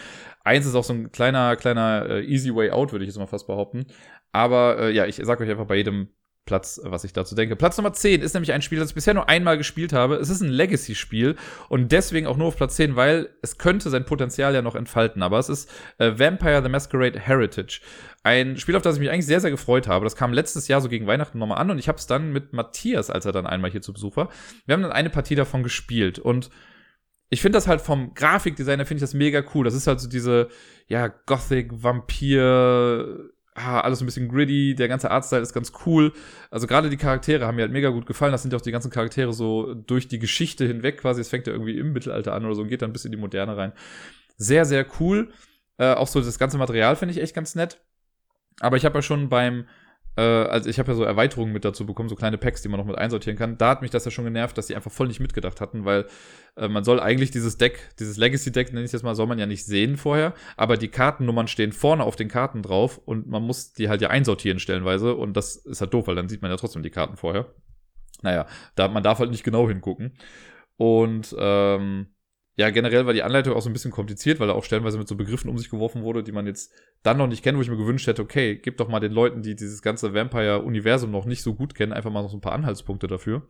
Eins 0.44 0.68
ist 0.68 0.76
auch 0.76 0.84
so 0.84 0.94
ein 0.94 1.12
kleiner, 1.12 1.56
kleiner 1.56 2.08
äh, 2.08 2.22
easy 2.24 2.54
way 2.54 2.70
out, 2.70 2.92
würde 2.92 3.04
ich 3.04 3.10
jetzt 3.10 3.18
mal 3.18 3.26
fast 3.26 3.48
behaupten. 3.48 3.88
Aber 4.32 4.78
äh, 4.78 4.92
ja, 4.92 5.08
ich 5.08 5.16
sage 5.16 5.44
euch 5.44 5.50
einfach 5.50 5.66
bei 5.66 5.78
jedem 5.78 6.10
Platz, 6.46 6.82
was 6.84 7.04
ich 7.04 7.14
dazu 7.14 7.36
denke. 7.36 7.56
Platz 7.56 7.78
Nummer 7.78 7.94
10 7.94 8.22
ist 8.22 8.34
nämlich 8.34 8.52
ein 8.52 8.62
Spiel, 8.62 8.80
das 8.80 8.90
ich 8.90 8.96
bisher 8.96 9.14
nur 9.14 9.30
einmal 9.30 9.58
gespielt 9.58 9.94
habe. 9.94 10.16
Es 10.16 10.30
ist 10.30 10.42
ein 10.42 10.50
Legacy-Spiel 10.50 11.36
und 11.70 11.92
deswegen 11.92 12.28
auch 12.28 12.36
nur 12.36 12.48
auf 12.48 12.58
Platz 12.58 12.76
10, 12.76 12.96
weil 12.96 13.30
es 13.42 13.58
könnte 13.58 13.90
sein 13.90 14.06
Potenzial 14.06 14.54
ja 14.54 14.62
noch 14.62 14.76
entfalten. 14.76 15.22
Aber 15.22 15.38
es 15.40 15.50
ist 15.50 15.70
äh, 16.00 16.18
Vampire 16.18 16.64
the 16.64 16.70
Masquerade 16.70 17.20
Heritage. 17.20 17.82
Ein 18.24 18.58
Spiel, 18.58 18.76
auf 18.76 18.82
das 18.82 18.96
ich 18.96 19.02
mich 19.02 19.12
eigentlich 19.12 19.28
sehr, 19.28 19.40
sehr 19.40 19.52
gefreut 19.52 19.88
habe. 19.88 20.04
Das 20.04 20.16
kam 20.16 20.34
letztes 20.34 20.68
Jahr 20.68 20.82
so 20.82 20.90
gegen 20.90 21.08
Weihnachten 21.08 21.38
nochmal 21.38 21.60
an 21.60 21.70
und 21.70 21.78
ich 21.78 21.88
habe 21.88 21.98
es 21.98 22.08
dann 22.08 22.34
mit 22.34 22.54
Matthias, 22.54 23.10
als 23.10 23.26
er 23.26 23.32
dann 23.32 23.46
einmal 23.46 23.72
hier 23.72 23.82
zu 23.82 23.94
Besuch 23.94 24.18
war. 24.18 24.30
Wir 24.66 24.74
haben 24.74 24.82
dann 24.82 24.92
eine 24.92 25.10
Partie 25.10 25.36
davon 25.36 25.64
gespielt 25.64 26.18
und 26.20 26.50
ich 27.30 27.42
finde 27.42 27.58
das 27.58 27.68
halt 27.68 27.80
vom 27.80 28.14
Grafikdesigner 28.14 28.86
finde 28.86 28.98
ich 29.00 29.10
das 29.10 29.14
mega 29.14 29.42
cool. 29.56 29.64
Das 29.64 29.74
ist 29.74 29.88
halt 29.88 30.02
so 30.02 30.10
diese, 30.10 30.50
ja, 30.88 31.08
Gothic, 31.08 31.72
Vampir, 31.82 33.32
ah, 33.56 33.82
alles 33.82 34.02
ein 34.02 34.06
bisschen 34.06 34.30
gritty, 34.30 34.76
der 34.76 34.88
ganze 34.88 35.12
Artstyle 35.12 35.42
ist 35.42 35.54
ganz 35.54 35.72
cool. 35.86 36.14
Also 36.50 36.68
gerade 36.68 36.90
die 36.90 36.98
Charaktere 36.98 37.46
haben 37.46 37.56
mir 37.56 37.64
halt 37.64 37.72
mega 37.72 37.90
gut 37.90 38.06
gefallen. 38.06 38.32
Das 38.32 38.42
sind 38.42 38.52
ja 38.52 38.58
auch 38.58 38.64
die 38.64 38.72
ganzen 38.72 38.92
Charaktere 38.92 39.34
so 39.34 39.74
durch 39.74 40.08
die 40.08 40.20
Geschichte 40.20 40.66
hinweg 40.66 41.00
quasi. 41.00 41.22
Es 41.22 41.30
fängt 41.30 41.48
ja 41.48 41.54
irgendwie 41.54 41.78
im 41.78 41.94
Mittelalter 41.94 42.34
an 42.34 42.46
oder 42.46 42.56
so 42.56 42.62
und 42.62 42.70
geht 42.70 42.82
dann 42.82 42.94
bis 42.94 43.06
in 43.06 43.12
die 43.12 43.18
Moderne 43.18 43.58
rein. 43.58 43.74
Sehr, 44.38 44.66
sehr 44.66 44.86
cool. 45.00 45.32
Äh, 45.78 45.94
auch 45.94 46.08
so 46.08 46.22
das 46.22 46.40
ganze 46.40 46.58
Material 46.58 46.96
finde 46.96 47.14
ich 47.14 47.22
echt 47.22 47.36
ganz 47.36 47.56
nett. 47.56 47.82
Aber 48.60 48.78
ich 48.78 48.86
habe 48.86 48.98
ja 48.98 49.02
schon 49.02 49.30
beim 49.30 49.66
äh, 50.18 50.22
also 50.22 50.70
ich 50.70 50.80
habe 50.80 50.92
ja 50.92 50.96
so 50.96 51.04
Erweiterungen 51.04 51.54
mit 51.54 51.66
dazu 51.66 51.86
bekommen, 51.86 52.10
so 52.10 52.16
kleine 52.16 52.38
Packs, 52.38 52.62
die 52.62 52.70
man 52.70 52.80
noch 52.80 52.86
mit 52.86 52.98
einsortieren 52.98 53.38
kann. 53.38 53.58
Da 53.58 53.70
hat 53.70 53.82
mich 53.82 53.92
das 53.92 54.06
ja 54.06 54.12
schon 54.12 54.26
genervt, 54.26 54.58
dass 54.58 54.68
die 54.68 54.76
einfach 54.76 54.92
voll 54.92 55.08
nicht 55.08 55.20
mitgedacht 55.20 55.62
hatten, 55.62 55.86
weil 55.86 56.06
äh, 56.56 56.68
man 56.68 56.84
soll 56.84 57.00
eigentlich 57.00 57.32
dieses 57.32 57.58
Deck, 57.58 57.90
dieses 58.00 58.18
Legacy-Deck, 58.18 58.74
nenne 58.74 58.86
ich 58.86 58.92
jetzt 58.92 59.04
mal, 59.04 59.16
soll 59.16 59.28
man 59.28 59.40
ja 59.40 59.46
nicht 59.46 59.66
sehen 59.66 59.98
vorher, 59.98 60.34
aber 60.58 60.78
die 60.78 60.90
Kartennummern 60.90 61.48
stehen 61.48 61.72
vorne 61.72 62.04
auf 62.04 62.16
den 62.16 62.28
Karten 62.28 62.62
drauf 62.62 62.98
und 62.98 63.28
man 63.28 63.44
muss 63.44 63.74
die 63.74 63.90
halt 63.90 64.02
ja 64.02 64.10
einsortieren 64.10 64.60
stellenweise 64.60 65.16
und 65.16 65.38
das 65.38 65.56
ist 65.56 65.82
halt 65.82 65.94
doof, 65.94 66.08
weil 66.08 66.16
dann 66.16 66.30
sieht 66.30 66.42
man 66.42 66.52
ja 66.52 66.58
trotzdem 66.58 66.84
die 66.84 66.90
Karten 66.90 67.18
vorher. 67.18 67.54
Naja, 68.22 68.46
da, 68.76 68.88
man 68.88 69.04
darf 69.04 69.20
halt 69.20 69.32
nicht 69.32 69.44
genau 69.44 69.68
hingucken. 69.68 70.14
Und 70.78 71.36
ähm, 71.38 72.08
ja, 72.62 72.70
generell 72.70 73.08
war 73.08 73.14
die 73.14 73.24
Anleitung 73.24 73.56
auch 73.56 73.62
so 73.64 73.72
ein 73.72 73.74
bisschen 73.74 73.90
kompliziert, 73.90 74.40
weil 74.40 74.48
er 74.48 74.56
auch 74.56 74.64
stellenweise 74.64 75.00
mit 75.00 75.08
so 75.08 75.16
Begriffen 75.16 75.50
um 75.50 75.58
sich 75.58 75.72
geworfen 75.72 76.04
wurde, 76.04 76.22
die 76.22 76.32
man 76.32 76.46
jetzt 76.46 76.72
dann 77.02 77.18
noch 77.18 77.26
nicht 77.26 77.44
kennt, 77.44 77.58
wo 77.58 77.62
ich 77.64 77.70
mir 77.72 77.76
gewünscht 77.76 78.06
hätte, 78.06 78.22
okay, 78.22 78.56
gib 78.56 78.78
doch 78.78 78.88
mal 78.88 79.00
den 79.00 79.12
Leuten, 79.12 79.42
die 79.42 79.56
dieses 79.56 79.82
ganze 79.82 80.14
Vampire-Universum 80.14 81.10
noch 81.10 81.26
nicht 81.26 81.42
so 81.42 81.56
gut 81.56 81.74
kennen, 81.74 81.92
einfach 81.92 82.12
mal 82.12 82.22
noch 82.22 82.30
so 82.30 82.38
ein 82.38 82.42
paar 82.42 82.54
Anhaltspunkte 82.54 83.08
dafür. 83.08 83.48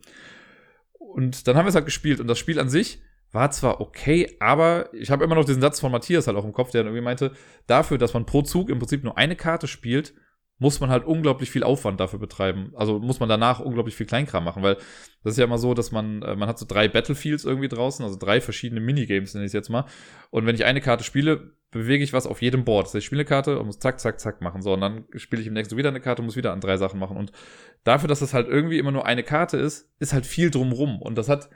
Und 0.98 1.46
dann 1.46 1.56
haben 1.56 1.66
wir 1.66 1.68
es 1.68 1.74
halt 1.74 1.84
gespielt 1.84 2.20
und 2.20 2.26
das 2.26 2.38
Spiel 2.38 2.58
an 2.58 2.70
sich 2.70 3.02
war 3.32 3.50
zwar 3.50 3.82
okay, 3.82 4.34
aber 4.40 4.88
ich 4.94 5.10
habe 5.10 5.24
immer 5.24 5.34
noch 5.34 5.44
diesen 5.44 5.60
Satz 5.60 5.78
von 5.78 5.92
Matthias 5.92 6.26
halt 6.26 6.38
auch 6.38 6.44
im 6.46 6.54
Kopf, 6.54 6.70
der 6.70 6.82
dann 6.82 6.88
irgendwie 6.88 7.04
meinte, 7.04 7.32
dafür, 7.66 7.98
dass 7.98 8.14
man 8.14 8.24
pro 8.24 8.40
Zug 8.40 8.70
im 8.70 8.78
Prinzip 8.78 9.04
nur 9.04 9.18
eine 9.18 9.36
Karte 9.36 9.66
spielt, 9.68 10.14
muss 10.62 10.78
man 10.78 10.90
halt 10.90 11.04
unglaublich 11.04 11.50
viel 11.50 11.64
Aufwand 11.64 11.98
dafür 11.98 12.20
betreiben. 12.20 12.72
Also 12.76 13.00
muss 13.00 13.18
man 13.18 13.28
danach 13.28 13.58
unglaublich 13.58 13.96
viel 13.96 14.06
Kleinkram 14.06 14.44
machen, 14.44 14.62
weil 14.62 14.76
das 15.24 15.32
ist 15.32 15.38
ja 15.38 15.44
immer 15.44 15.58
so, 15.58 15.74
dass 15.74 15.90
man, 15.90 16.22
äh, 16.22 16.36
man 16.36 16.48
hat 16.48 16.56
so 16.56 16.66
drei 16.66 16.86
Battlefields 16.86 17.44
irgendwie 17.44 17.66
draußen, 17.66 18.04
also 18.04 18.16
drei 18.16 18.40
verschiedene 18.40 18.80
Minigames, 18.80 19.34
nenne 19.34 19.44
ich 19.44 19.50
es 19.50 19.54
jetzt 19.54 19.70
mal. 19.70 19.86
Und 20.30 20.46
wenn 20.46 20.54
ich 20.54 20.64
eine 20.64 20.80
Karte 20.80 21.02
spiele, 21.02 21.50
bewege 21.72 22.04
ich 22.04 22.12
was 22.12 22.28
auf 22.28 22.42
jedem 22.42 22.64
Board. 22.64 22.86
Das 22.86 22.94
heißt, 22.94 22.98
ich 23.02 23.06
spiele 23.06 23.22
eine 23.22 23.28
Karte 23.28 23.58
und 23.58 23.66
muss 23.66 23.80
zack, 23.80 23.98
zack, 23.98 24.20
zack 24.20 24.40
machen. 24.40 24.62
So, 24.62 24.72
und 24.72 24.80
dann 24.80 25.04
spiele 25.16 25.42
ich 25.42 25.48
im 25.48 25.54
nächsten 25.54 25.76
wieder 25.76 25.88
eine 25.88 26.00
Karte 26.00 26.22
und 26.22 26.26
muss 26.26 26.36
wieder 26.36 26.52
an 26.52 26.60
drei 26.60 26.76
Sachen 26.76 27.00
machen. 27.00 27.16
Und 27.16 27.32
dafür, 27.82 28.08
dass 28.08 28.20
das 28.20 28.32
halt 28.32 28.46
irgendwie 28.46 28.78
immer 28.78 28.92
nur 28.92 29.04
eine 29.04 29.24
Karte 29.24 29.56
ist, 29.56 29.90
ist 29.98 30.12
halt 30.12 30.26
viel 30.26 30.50
drumrum. 30.50 31.02
Und 31.02 31.18
das 31.18 31.28
hat 31.28 31.50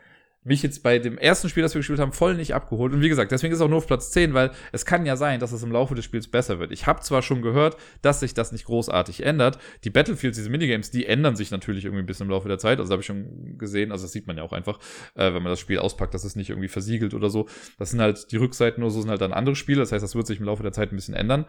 mich 0.47 0.63
jetzt 0.63 0.83
bei 0.83 0.99
dem 0.99 1.19
ersten 1.19 1.49
Spiel, 1.49 1.63
das 1.63 1.75
wir 1.75 1.81
gespielt 1.81 1.99
haben, 1.99 2.13
voll 2.13 2.37
nicht 2.37 2.55
abgeholt. 2.55 2.93
Und 2.93 3.01
wie 3.01 3.09
gesagt, 3.09 3.33
deswegen 3.33 3.53
ist 3.53 3.59
es 3.59 3.65
auch 3.65 3.69
nur 3.69 3.79
auf 3.79 3.87
Platz 3.87 4.13
10, 4.13 4.33
weil 4.33 4.53
es 4.71 4.87
kann 4.87 5.05
ja 5.05 5.17
sein, 5.17 5.41
dass 5.41 5.51
es 5.51 5.63
im 5.63 5.73
Laufe 5.73 5.97
des 5.97 6.05
Spiels 6.05 6.29
besser 6.29 6.61
wird. 6.61 6.71
Ich 6.71 6.87
habe 6.87 7.01
zwar 7.01 7.23
schon 7.23 7.43
gehört, 7.43 7.77
dass 8.01 8.21
sich 8.21 8.33
das 8.33 8.53
nicht 8.53 8.65
großartig 8.65 9.25
ändert. 9.25 9.59
Die 9.83 9.91
Battlefields, 9.91 10.37
diese 10.37 10.49
Minigames, 10.49 10.91
die 10.93 11.05
ändern 11.05 11.35
sich 11.35 11.51
natürlich 11.51 11.85
irgendwie 11.85 12.03
ein 12.03 12.07
bisschen 12.07 12.27
im 12.27 12.31
Laufe 12.31 12.47
der 12.47 12.59
Zeit. 12.59 12.79
Also 12.79 12.93
habe 12.93 13.01
ich 13.01 13.07
schon 13.07 13.59
gesehen, 13.59 13.91
also 13.91 14.05
das 14.05 14.13
sieht 14.13 14.29
man 14.29 14.37
ja 14.37 14.45
auch 14.45 14.53
einfach, 14.53 14.79
äh, 15.15 15.35
wenn 15.35 15.43
man 15.43 15.51
das 15.51 15.59
Spiel 15.59 15.81
auspackt, 15.81 16.15
dass 16.15 16.25
es 16.25 16.37
nicht 16.37 16.51
irgendwie 16.51 16.69
versiegelt 16.69 17.13
oder 17.13 17.29
so. 17.29 17.49
Das 17.79 17.91
sind 17.91 18.01
halt 18.01 18.31
die 18.31 18.37
Rückseiten 18.37 18.85
oder 18.85 18.93
so, 18.93 19.01
sind 19.01 19.11
halt 19.11 19.21
dann 19.21 19.33
andere 19.33 19.57
Spiele. 19.57 19.81
Das 19.81 19.91
heißt, 19.91 20.05
das 20.05 20.15
wird 20.15 20.29
sich 20.29 20.39
im 20.39 20.47
Laufe 20.47 20.63
der 20.63 20.73
Zeit 20.73 20.93
ein 20.93 20.97
bisschen 20.97 21.15
ändern. 21.15 21.47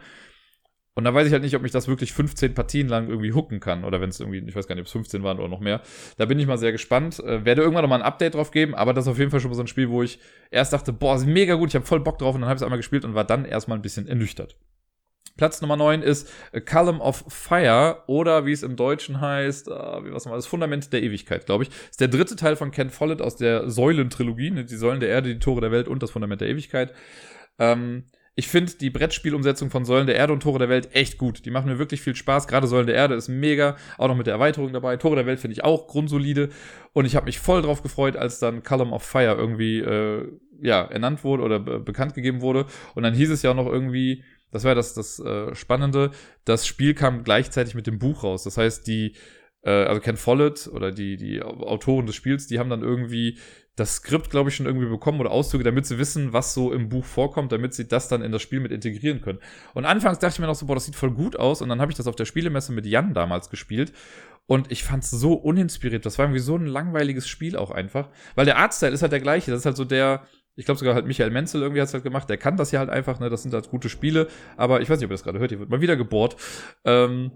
Und 0.98 1.04
da 1.04 1.14
weiß 1.14 1.28
ich 1.28 1.32
halt 1.32 1.44
nicht, 1.44 1.54
ob 1.54 1.62
mich 1.62 1.70
das 1.70 1.86
wirklich 1.86 2.12
15 2.12 2.54
Partien 2.54 2.88
lang 2.88 3.06
irgendwie 3.06 3.32
hooken 3.32 3.60
kann. 3.60 3.84
Oder 3.84 4.00
wenn 4.00 4.08
es 4.08 4.18
irgendwie, 4.18 4.38
ich 4.38 4.56
weiß 4.56 4.66
gar 4.66 4.74
nicht, 4.74 4.82
ob 4.82 4.86
es 4.86 4.92
15 4.92 5.22
waren 5.22 5.38
oder 5.38 5.46
noch 5.46 5.60
mehr. 5.60 5.80
Da 6.16 6.24
bin 6.24 6.40
ich 6.40 6.48
mal 6.48 6.58
sehr 6.58 6.72
gespannt. 6.72 7.20
Äh, 7.20 7.44
werde 7.44 7.62
irgendwann 7.62 7.84
noch 7.84 7.88
mal 7.88 8.00
ein 8.00 8.02
Update 8.02 8.34
drauf 8.34 8.50
geben, 8.50 8.74
aber 8.74 8.94
das 8.94 9.04
ist 9.04 9.08
auf 9.12 9.18
jeden 9.20 9.30
Fall 9.30 9.38
schon 9.38 9.52
mal 9.52 9.54
so 9.54 9.62
ein 9.62 9.68
Spiel, 9.68 9.90
wo 9.90 10.02
ich 10.02 10.18
erst 10.50 10.72
dachte, 10.72 10.92
boah, 10.92 11.14
ist 11.14 11.24
mega 11.24 11.54
gut, 11.54 11.68
ich 11.68 11.76
habe 11.76 11.86
voll 11.86 12.00
Bock 12.00 12.18
drauf 12.18 12.34
und 12.34 12.40
dann 12.40 12.48
habe 12.48 12.56
ich 12.56 12.62
es 12.62 12.64
einmal 12.64 12.80
gespielt 12.80 13.04
und 13.04 13.14
war 13.14 13.22
dann 13.22 13.44
erstmal 13.44 13.78
ein 13.78 13.82
bisschen 13.82 14.08
ernüchtert. 14.08 14.56
Platz 15.36 15.60
Nummer 15.60 15.76
9 15.76 16.02
ist 16.02 16.32
A 16.52 16.58
Column 16.58 17.00
of 17.00 17.24
Fire 17.28 18.02
oder 18.08 18.44
wie 18.44 18.50
es 18.50 18.64
im 18.64 18.74
Deutschen 18.74 19.20
heißt, 19.20 19.68
äh, 19.68 20.04
wie 20.04 20.12
was 20.12 20.26
mal, 20.26 20.34
das 20.34 20.48
Fundament 20.48 20.92
der 20.92 21.04
Ewigkeit, 21.04 21.46
glaube 21.46 21.62
ich. 21.62 21.70
Ist 21.90 22.00
der 22.00 22.08
dritte 22.08 22.34
Teil 22.34 22.56
von 22.56 22.72
Ken 22.72 22.90
Follett 22.90 23.22
aus 23.22 23.36
der 23.36 23.70
Säulentrilogie, 23.70 24.50
ne, 24.50 24.64
die 24.64 24.74
Säulen 24.74 24.98
der 24.98 25.10
Erde, 25.10 25.32
die 25.32 25.38
Tore 25.38 25.60
der 25.60 25.70
Welt 25.70 25.86
und 25.86 26.02
das 26.02 26.10
Fundament 26.10 26.40
der 26.40 26.48
Ewigkeit. 26.48 26.92
Ähm, 27.60 28.06
ich 28.38 28.46
finde 28.46 28.72
die 28.74 28.90
Brettspielumsetzung 28.90 29.68
von 29.68 29.84
Säulen 29.84 30.06
der 30.06 30.14
Erde 30.14 30.32
und 30.32 30.44
Tore 30.44 30.60
der 30.60 30.68
Welt 30.68 30.94
echt 30.94 31.18
gut. 31.18 31.44
Die 31.44 31.50
machen 31.50 31.68
mir 31.68 31.80
wirklich 31.80 32.02
viel 32.02 32.14
Spaß. 32.14 32.46
Gerade 32.46 32.68
Säulen 32.68 32.86
der 32.86 32.94
Erde 32.94 33.16
ist 33.16 33.26
mega. 33.26 33.76
Auch 33.96 34.06
noch 34.06 34.14
mit 34.14 34.28
der 34.28 34.34
Erweiterung 34.34 34.72
dabei. 34.72 34.96
Tore 34.96 35.16
der 35.16 35.26
Welt 35.26 35.40
finde 35.40 35.54
ich 35.54 35.64
auch 35.64 35.88
grundsolide. 35.88 36.50
Und 36.92 37.04
ich 37.04 37.16
habe 37.16 37.26
mich 37.26 37.40
voll 37.40 37.62
drauf 37.62 37.82
gefreut, 37.82 38.14
als 38.14 38.38
dann 38.38 38.62
Column 38.62 38.92
of 38.92 39.02
Fire 39.02 39.34
irgendwie 39.36 39.80
äh, 39.80 40.28
ja, 40.62 40.82
ernannt 40.82 41.24
wurde 41.24 41.42
oder 41.42 41.58
bekannt 41.58 42.14
gegeben 42.14 42.40
wurde. 42.40 42.66
Und 42.94 43.02
dann 43.02 43.12
hieß 43.12 43.30
es 43.30 43.42
ja 43.42 43.50
auch 43.50 43.56
noch 43.56 43.66
irgendwie, 43.66 44.22
das 44.52 44.62
war 44.62 44.76
das, 44.76 44.94
das 44.94 45.18
äh, 45.18 45.52
Spannende, 45.56 46.12
das 46.44 46.64
Spiel 46.64 46.94
kam 46.94 47.24
gleichzeitig 47.24 47.74
mit 47.74 47.88
dem 47.88 47.98
Buch 47.98 48.22
raus. 48.22 48.44
Das 48.44 48.56
heißt, 48.56 48.86
die 48.86 49.16
äh, 49.62 49.70
also 49.70 50.00
Ken 50.00 50.16
Follett 50.16 50.70
oder 50.72 50.92
die, 50.92 51.16
die 51.16 51.42
Autoren 51.42 52.06
des 52.06 52.14
Spiels, 52.14 52.46
die 52.46 52.60
haben 52.60 52.70
dann 52.70 52.82
irgendwie 52.82 53.36
das 53.78 53.96
Skript, 53.96 54.30
glaube 54.30 54.50
ich, 54.50 54.56
schon 54.56 54.66
irgendwie 54.66 54.88
bekommen 54.88 55.20
oder 55.20 55.30
Auszüge, 55.30 55.64
damit 55.64 55.86
sie 55.86 55.98
wissen, 55.98 56.32
was 56.32 56.54
so 56.54 56.72
im 56.72 56.88
Buch 56.88 57.04
vorkommt, 57.04 57.52
damit 57.52 57.74
sie 57.74 57.86
das 57.86 58.08
dann 58.08 58.22
in 58.22 58.32
das 58.32 58.42
Spiel 58.42 58.60
mit 58.60 58.72
integrieren 58.72 59.20
können. 59.20 59.38
Und 59.74 59.84
anfangs 59.84 60.18
dachte 60.18 60.34
ich 60.34 60.38
mir 60.40 60.46
noch 60.46 60.54
so, 60.54 60.66
boah, 60.66 60.74
das 60.74 60.86
sieht 60.86 60.96
voll 60.96 61.12
gut 61.12 61.36
aus. 61.36 61.62
Und 61.62 61.68
dann 61.68 61.80
habe 61.80 61.92
ich 61.92 61.96
das 61.96 62.06
auf 62.06 62.16
der 62.16 62.24
Spielemesse 62.24 62.72
mit 62.72 62.86
Jan 62.86 63.14
damals 63.14 63.50
gespielt. 63.50 63.92
Und 64.46 64.72
ich 64.72 64.82
fand 64.82 65.04
es 65.04 65.10
so 65.10 65.34
uninspiriert. 65.34 66.06
Das 66.06 66.18
war 66.18 66.24
irgendwie 66.24 66.40
so 66.40 66.56
ein 66.56 66.66
langweiliges 66.66 67.28
Spiel 67.28 67.56
auch 67.56 67.70
einfach. 67.70 68.08
Weil 68.34 68.46
der 68.46 68.56
Artstyle 68.56 68.92
ist 68.92 69.02
halt 69.02 69.12
der 69.12 69.20
gleiche. 69.20 69.50
Das 69.50 69.60
ist 69.60 69.66
halt 69.66 69.76
so 69.76 69.84
der, 69.84 70.22
ich 70.56 70.64
glaube 70.64 70.78
sogar 70.78 70.94
halt 70.94 71.06
Michael 71.06 71.30
Menzel 71.30 71.60
irgendwie 71.60 71.80
hat 71.80 71.88
es 71.88 71.94
halt 71.94 72.04
gemacht. 72.04 72.28
Der 72.30 72.38
kann 72.38 72.56
das 72.56 72.72
ja 72.72 72.80
halt 72.80 72.90
einfach, 72.90 73.20
ne? 73.20 73.28
Das 73.28 73.42
sind 73.42 73.52
halt 73.52 73.70
gute 73.70 73.88
Spiele. 73.88 74.28
Aber 74.56 74.80
ich 74.80 74.88
weiß 74.88 74.98
nicht, 74.98 75.04
ob 75.04 75.10
ihr 75.10 75.14
das 75.14 75.22
gerade 75.22 75.38
hört. 75.38 75.50
Hier 75.50 75.60
wird 75.60 75.70
mal 75.70 75.82
wieder 75.82 75.96
gebohrt. 75.96 76.36
Ähm, 76.84 77.30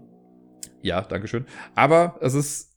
ja, 0.81 1.01
Dankeschön. 1.01 1.45
Aber 1.75 2.17
es 2.19 2.33
ist 2.33 2.72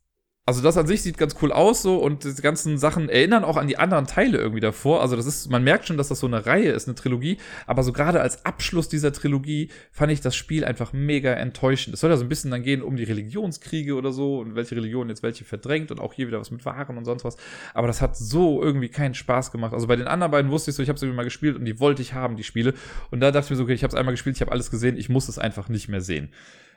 also 0.48 0.62
das 0.62 0.76
an 0.76 0.86
sich 0.86 1.02
sieht 1.02 1.18
ganz 1.18 1.34
cool 1.42 1.50
aus 1.50 1.82
so 1.82 1.96
und 1.96 2.22
diese 2.22 2.40
ganzen 2.40 2.78
Sachen 2.78 3.08
erinnern 3.08 3.42
auch 3.42 3.56
an 3.56 3.66
die 3.66 3.78
anderen 3.78 4.06
Teile 4.06 4.38
irgendwie 4.38 4.60
davor. 4.60 5.02
Also 5.02 5.16
das 5.16 5.26
ist, 5.26 5.50
man 5.50 5.64
merkt 5.64 5.88
schon, 5.88 5.96
dass 5.96 6.06
das 6.06 6.20
so 6.20 6.28
eine 6.28 6.46
Reihe 6.46 6.70
ist, 6.70 6.86
eine 6.86 6.94
Trilogie. 6.94 7.38
Aber 7.66 7.82
so 7.82 7.92
gerade 7.92 8.20
als 8.20 8.46
Abschluss 8.46 8.88
dieser 8.88 9.12
Trilogie 9.12 9.70
fand 9.90 10.12
ich 10.12 10.20
das 10.20 10.36
Spiel 10.36 10.64
einfach 10.64 10.92
mega 10.92 11.32
enttäuschend. 11.32 11.94
Es 11.94 12.00
soll 12.00 12.10
ja 12.10 12.16
so 12.16 12.24
ein 12.24 12.28
bisschen 12.28 12.52
dann 12.52 12.62
gehen 12.62 12.80
um 12.80 12.94
die 12.94 13.02
Religionskriege 13.02 13.96
oder 13.96 14.12
so 14.12 14.38
und 14.38 14.54
welche 14.54 14.76
Religion 14.76 15.08
jetzt 15.08 15.24
welche 15.24 15.44
verdrängt 15.44 15.90
und 15.90 15.98
auch 15.98 16.12
hier 16.12 16.28
wieder 16.28 16.38
was 16.38 16.52
mit 16.52 16.64
Waren 16.64 16.96
und 16.96 17.04
sonst 17.04 17.24
was. 17.24 17.36
Aber 17.74 17.88
das 17.88 18.00
hat 18.00 18.16
so 18.16 18.62
irgendwie 18.62 18.88
keinen 18.88 19.14
Spaß 19.14 19.50
gemacht. 19.50 19.74
Also 19.74 19.88
bei 19.88 19.96
den 19.96 20.06
anderen 20.06 20.30
beiden 20.30 20.52
wusste 20.52 20.70
ich 20.70 20.76
so, 20.76 20.82
ich 20.84 20.88
habe 20.88 20.98
sie 21.00 21.08
mal 21.08 21.24
gespielt 21.24 21.56
und 21.56 21.64
die 21.64 21.80
wollte 21.80 22.02
ich 22.02 22.14
haben, 22.14 22.36
die 22.36 22.44
Spiele. 22.44 22.72
Und 23.10 23.18
da 23.18 23.32
dachte 23.32 23.46
ich 23.46 23.50
mir 23.50 23.56
so, 23.56 23.64
okay, 23.64 23.74
ich 23.74 23.82
habe 23.82 23.90
es 23.90 23.98
einmal 23.98 24.14
gespielt, 24.14 24.36
ich 24.36 24.42
habe 24.42 24.52
alles 24.52 24.70
gesehen, 24.70 24.96
ich 24.96 25.08
muss 25.08 25.28
es 25.28 25.40
einfach 25.40 25.68
nicht 25.68 25.88
mehr 25.88 26.02
sehen. 26.02 26.30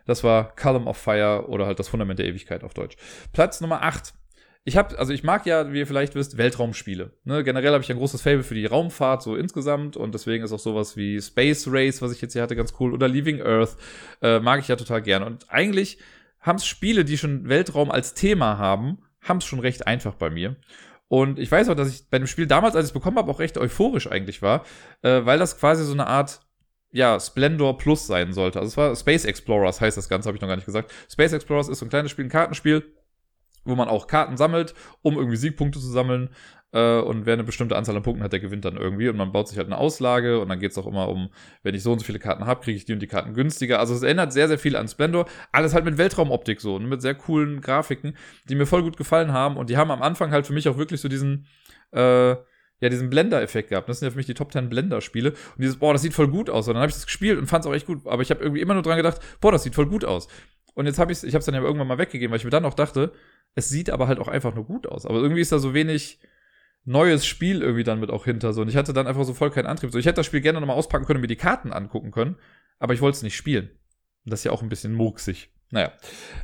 Das 0.09 0.23
war 0.23 0.55
Column 0.55 0.87
of 0.87 0.97
Fire 0.97 1.45
oder 1.49 1.67
halt 1.67 1.77
das 1.77 1.87
Fundament 1.87 2.17
der 2.17 2.25
Ewigkeit 2.25 2.63
auf 2.63 2.73
Deutsch. 2.73 2.97
Platz 3.31 3.61
Nummer 3.61 3.83
8. 3.83 4.15
Ich 4.63 4.75
habe, 4.75 4.97
also 4.97 5.13
ich 5.13 5.23
mag 5.23 5.45
ja, 5.45 5.71
wie 5.71 5.77
ihr 5.77 5.85
vielleicht 5.85 6.15
wisst, 6.15 6.35
Weltraumspiele. 6.35 7.13
Ne? 7.25 7.43
Generell 7.43 7.73
habe 7.73 7.83
ich 7.83 7.91
ein 7.91 7.97
großes 7.97 8.23
Fable 8.23 8.41
für 8.41 8.55
die 8.55 8.65
Raumfahrt 8.65 9.21
so 9.21 9.35
insgesamt 9.35 9.97
und 9.97 10.15
deswegen 10.15 10.43
ist 10.43 10.51
auch 10.51 10.59
sowas 10.59 10.97
wie 10.97 11.21
Space 11.21 11.67
Race, 11.69 12.01
was 12.01 12.11
ich 12.11 12.21
jetzt 12.21 12.33
hier 12.33 12.41
hatte, 12.41 12.55
ganz 12.55 12.73
cool 12.79 12.91
oder 12.91 13.07
Leaving 13.07 13.39
Earth 13.39 13.77
äh, 14.23 14.39
mag 14.39 14.59
ich 14.59 14.67
ja 14.67 14.77
total 14.77 15.03
gern. 15.03 15.21
Und 15.21 15.45
eigentlich 15.49 15.99
haben 16.39 16.55
es 16.55 16.65
Spiele, 16.65 17.05
die 17.05 17.19
schon 17.19 17.47
Weltraum 17.47 17.91
als 17.91 18.15
Thema 18.15 18.57
haben, 18.57 18.97
haben 19.21 19.37
es 19.37 19.45
schon 19.45 19.59
recht 19.59 19.85
einfach 19.85 20.15
bei 20.15 20.31
mir. 20.31 20.55
Und 21.07 21.37
ich 21.37 21.51
weiß 21.51 21.69
auch, 21.69 21.75
dass 21.75 21.89
ich 21.89 22.09
bei 22.09 22.17
dem 22.17 22.27
Spiel 22.27 22.47
damals, 22.47 22.75
als 22.75 22.85
ich 22.85 22.89
es 22.89 22.93
bekommen 22.93 23.17
habe, 23.17 23.29
auch 23.29 23.39
recht 23.39 23.59
euphorisch 23.59 24.07
eigentlich 24.07 24.41
war, 24.41 24.65
äh, 25.03 25.23
weil 25.23 25.37
das 25.37 25.59
quasi 25.59 25.83
so 25.83 25.93
eine 25.93 26.07
Art 26.07 26.41
ja, 26.91 27.19
Splendor 27.19 27.77
Plus 27.77 28.07
sein 28.07 28.33
sollte. 28.33 28.59
Also 28.59 28.69
es 28.69 28.77
war 28.77 28.95
Space 28.95 29.25
Explorers, 29.25 29.81
heißt 29.81 29.97
das 29.97 30.09
Ganze, 30.09 30.27
habe 30.27 30.37
ich 30.37 30.41
noch 30.41 30.47
gar 30.47 30.55
nicht 30.55 30.65
gesagt. 30.65 30.91
Space 31.09 31.33
Explorers 31.33 31.69
ist 31.69 31.79
so 31.79 31.85
ein 31.85 31.89
kleines 31.89 32.11
Spiel, 32.11 32.25
ein 32.25 32.29
Kartenspiel, 32.29 32.83
wo 33.65 33.75
man 33.75 33.89
auch 33.89 34.07
Karten 34.07 34.37
sammelt, 34.37 34.73
um 35.01 35.15
irgendwie 35.15 35.37
Siegpunkte 35.37 35.79
zu 35.79 35.87
sammeln. 35.87 36.29
Äh, 36.71 36.99
und 36.99 37.25
wer 37.25 37.33
eine 37.33 37.43
bestimmte 37.43 37.75
Anzahl 37.75 37.95
an 37.95 38.03
Punkten 38.03 38.23
hat, 38.23 38.33
der 38.33 38.39
gewinnt 38.39 38.65
dann 38.65 38.77
irgendwie. 38.77 39.09
Und 39.09 39.17
man 39.17 39.31
baut 39.31 39.47
sich 39.47 39.57
halt 39.57 39.67
eine 39.67 39.77
Auslage 39.77 40.39
und 40.39 40.49
dann 40.49 40.59
geht 40.59 40.71
es 40.71 40.77
auch 40.77 40.87
immer 40.87 41.09
um, 41.09 41.29
wenn 41.63 41.75
ich 41.75 41.83
so 41.83 41.91
und 41.91 41.99
so 41.99 42.05
viele 42.05 42.19
Karten 42.19 42.45
habe, 42.45 42.61
kriege 42.61 42.77
ich 42.77 42.85
die 42.85 42.93
und 42.93 42.99
die 42.99 43.07
Karten 43.07 43.33
günstiger. 43.33 43.79
Also 43.79 43.93
es 43.93 44.03
erinnert 44.03 44.33
sehr, 44.33 44.47
sehr 44.47 44.59
viel 44.59 44.75
an 44.75 44.87
Splendor. 44.87 45.25
Alles 45.51 45.73
halt 45.73 45.85
mit 45.85 45.97
Weltraumoptik 45.97 46.61
so 46.61 46.75
und 46.75 46.87
mit 46.87 47.01
sehr 47.01 47.15
coolen 47.15 47.61
Grafiken, 47.61 48.15
die 48.49 48.55
mir 48.55 48.65
voll 48.65 48.83
gut 48.83 48.97
gefallen 48.97 49.33
haben. 49.33 49.57
Und 49.57 49.69
die 49.69 49.77
haben 49.77 49.91
am 49.91 50.01
Anfang 50.01 50.31
halt 50.31 50.47
für 50.47 50.53
mich 50.53 50.69
auch 50.69 50.77
wirklich 50.77 51.01
so 51.01 51.07
diesen, 51.07 51.47
äh, 51.91 52.35
ja, 52.81 52.89
diesen 52.89 53.09
Blender-Effekt 53.09 53.69
gehabt. 53.69 53.89
Das 53.89 53.99
sind 53.99 54.07
ja 54.07 54.11
für 54.11 54.17
mich 54.17 54.25
die 54.25 54.33
Top 54.33 54.51
10 54.51 54.69
Blender-Spiele. 54.69 55.31
Und 55.31 55.61
dieses, 55.61 55.77
boah, 55.77 55.93
das 55.93 56.01
sieht 56.01 56.13
voll 56.13 56.29
gut 56.29 56.49
aus. 56.49 56.67
Und 56.67 56.75
dann 56.75 56.81
habe 56.81 56.89
ich 56.89 56.95
das 56.95 57.05
gespielt 57.05 57.37
und 57.37 57.47
fand 57.47 57.65
es 57.65 57.69
auch 57.69 57.75
echt 57.75 57.87
gut. 57.87 58.05
Aber 58.05 58.21
ich 58.21 58.31
habe 58.31 58.41
irgendwie 58.41 58.61
immer 58.61 58.73
nur 58.73 58.83
dran 58.83 58.97
gedacht, 58.97 59.19
boah, 59.41 59.51
das 59.51 59.63
sieht 59.63 59.75
voll 59.75 59.87
gut 59.87 60.05
aus. 60.05 60.27
Und 60.73 60.85
jetzt 60.85 60.99
habe 60.99 61.11
ich 61.11 61.17
es, 61.17 61.23
ich 61.23 61.33
habe 61.33 61.39
es 61.39 61.45
dann 61.45 61.55
ja 61.55 61.61
irgendwann 61.61 61.87
mal 61.87 61.97
weggegeben, 61.97 62.31
weil 62.31 62.37
ich 62.37 62.45
mir 62.45 62.51
dann 62.51 62.65
auch 62.65 62.73
dachte, 62.73 63.11
es 63.55 63.69
sieht 63.69 63.89
aber 63.89 64.07
halt 64.07 64.19
auch 64.19 64.27
einfach 64.27 64.55
nur 64.55 64.65
gut 64.65 64.87
aus. 64.87 65.05
Aber 65.05 65.19
irgendwie 65.19 65.41
ist 65.41 65.51
da 65.51 65.59
so 65.59 65.73
wenig 65.73 66.19
neues 66.85 67.25
Spiel 67.25 67.61
irgendwie 67.61 67.83
dann 67.83 67.99
mit 67.99 68.09
auch 68.09 68.25
hinter 68.25 68.53
so. 68.53 68.61
Und 68.61 68.69
ich 68.69 68.77
hatte 68.77 68.93
dann 68.93 69.07
einfach 69.07 69.25
so 69.25 69.33
voll 69.33 69.51
keinen 69.51 69.67
Antrieb. 69.67 69.91
So, 69.91 69.99
ich 69.99 70.05
hätte 70.05 70.17
das 70.17 70.25
Spiel 70.25 70.41
gerne 70.41 70.59
nochmal 70.59 70.77
auspacken 70.77 71.05
können 71.05 71.17
und 71.17 71.21
mir 71.21 71.27
die 71.27 71.35
Karten 71.35 71.73
angucken 71.73 72.11
können, 72.11 72.37
aber 72.79 72.93
ich 72.93 73.01
wollte 73.01 73.17
es 73.17 73.23
nicht 73.23 73.35
spielen. 73.35 73.69
Und 74.25 74.31
das 74.31 74.41
ist 74.41 74.43
ja 74.45 74.51
auch 74.51 74.61
ein 74.61 74.69
bisschen 74.69 74.93
murksig. 74.93 75.51
Naja. 75.71 75.91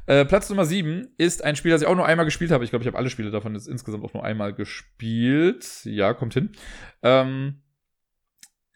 Äh, 0.06 0.26
Platz 0.26 0.50
Nummer 0.50 0.66
7 0.66 1.08
ist 1.18 1.44
ein 1.44 1.56
Spiel, 1.56 1.72
das 1.72 1.82
ich 1.82 1.88
auch 1.88 1.96
nur 1.96 2.06
einmal 2.06 2.26
gespielt 2.26 2.52
habe. 2.52 2.64
Ich 2.64 2.70
glaube, 2.70 2.84
ich 2.84 2.88
habe 2.88 2.98
alle 2.98 3.10
Spiele 3.10 3.32
davon 3.32 3.56
jetzt 3.56 3.68
insgesamt 3.68 4.04
auch 4.04 4.14
nur 4.14 4.24
einmal 4.24 4.54
gespielt. 4.54 5.66
Ja, 5.84 6.14
kommt 6.14 6.36
hin. 6.36 6.52
Ähm, 7.02 7.64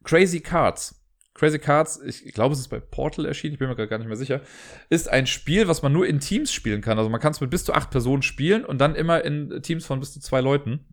Crazy 0.03 0.39
Cards. 0.39 0.95
Crazy 1.35 1.59
Cards, 1.59 2.01
ich 2.01 2.33
glaube, 2.33 2.53
es 2.53 2.59
ist 2.59 2.67
bei 2.67 2.81
Portal 2.81 3.25
erschienen, 3.25 3.53
ich 3.53 3.59
bin 3.59 3.69
mir 3.69 3.75
gerade 3.75 3.87
gar 3.87 3.97
nicht 3.97 4.07
mehr 4.07 4.17
sicher, 4.17 4.41
ist 4.89 5.07
ein 5.07 5.25
Spiel, 5.25 5.69
was 5.69 5.81
man 5.81 5.93
nur 5.93 6.05
in 6.05 6.19
Teams 6.19 6.51
spielen 6.51 6.81
kann. 6.81 6.97
Also 6.97 7.09
man 7.09 7.21
kann 7.21 7.31
es 7.31 7.39
mit 7.39 7.49
bis 7.49 7.63
zu 7.63 7.73
acht 7.73 7.91
Personen 7.91 8.23
spielen 8.23 8.65
und 8.65 8.79
dann 8.79 8.93
immer 8.93 9.23
in 9.23 9.61
Teams 9.61 9.85
von 9.85 10.01
bis 10.01 10.11
zu 10.11 10.19
zwei 10.19 10.41
Leuten. 10.41 10.85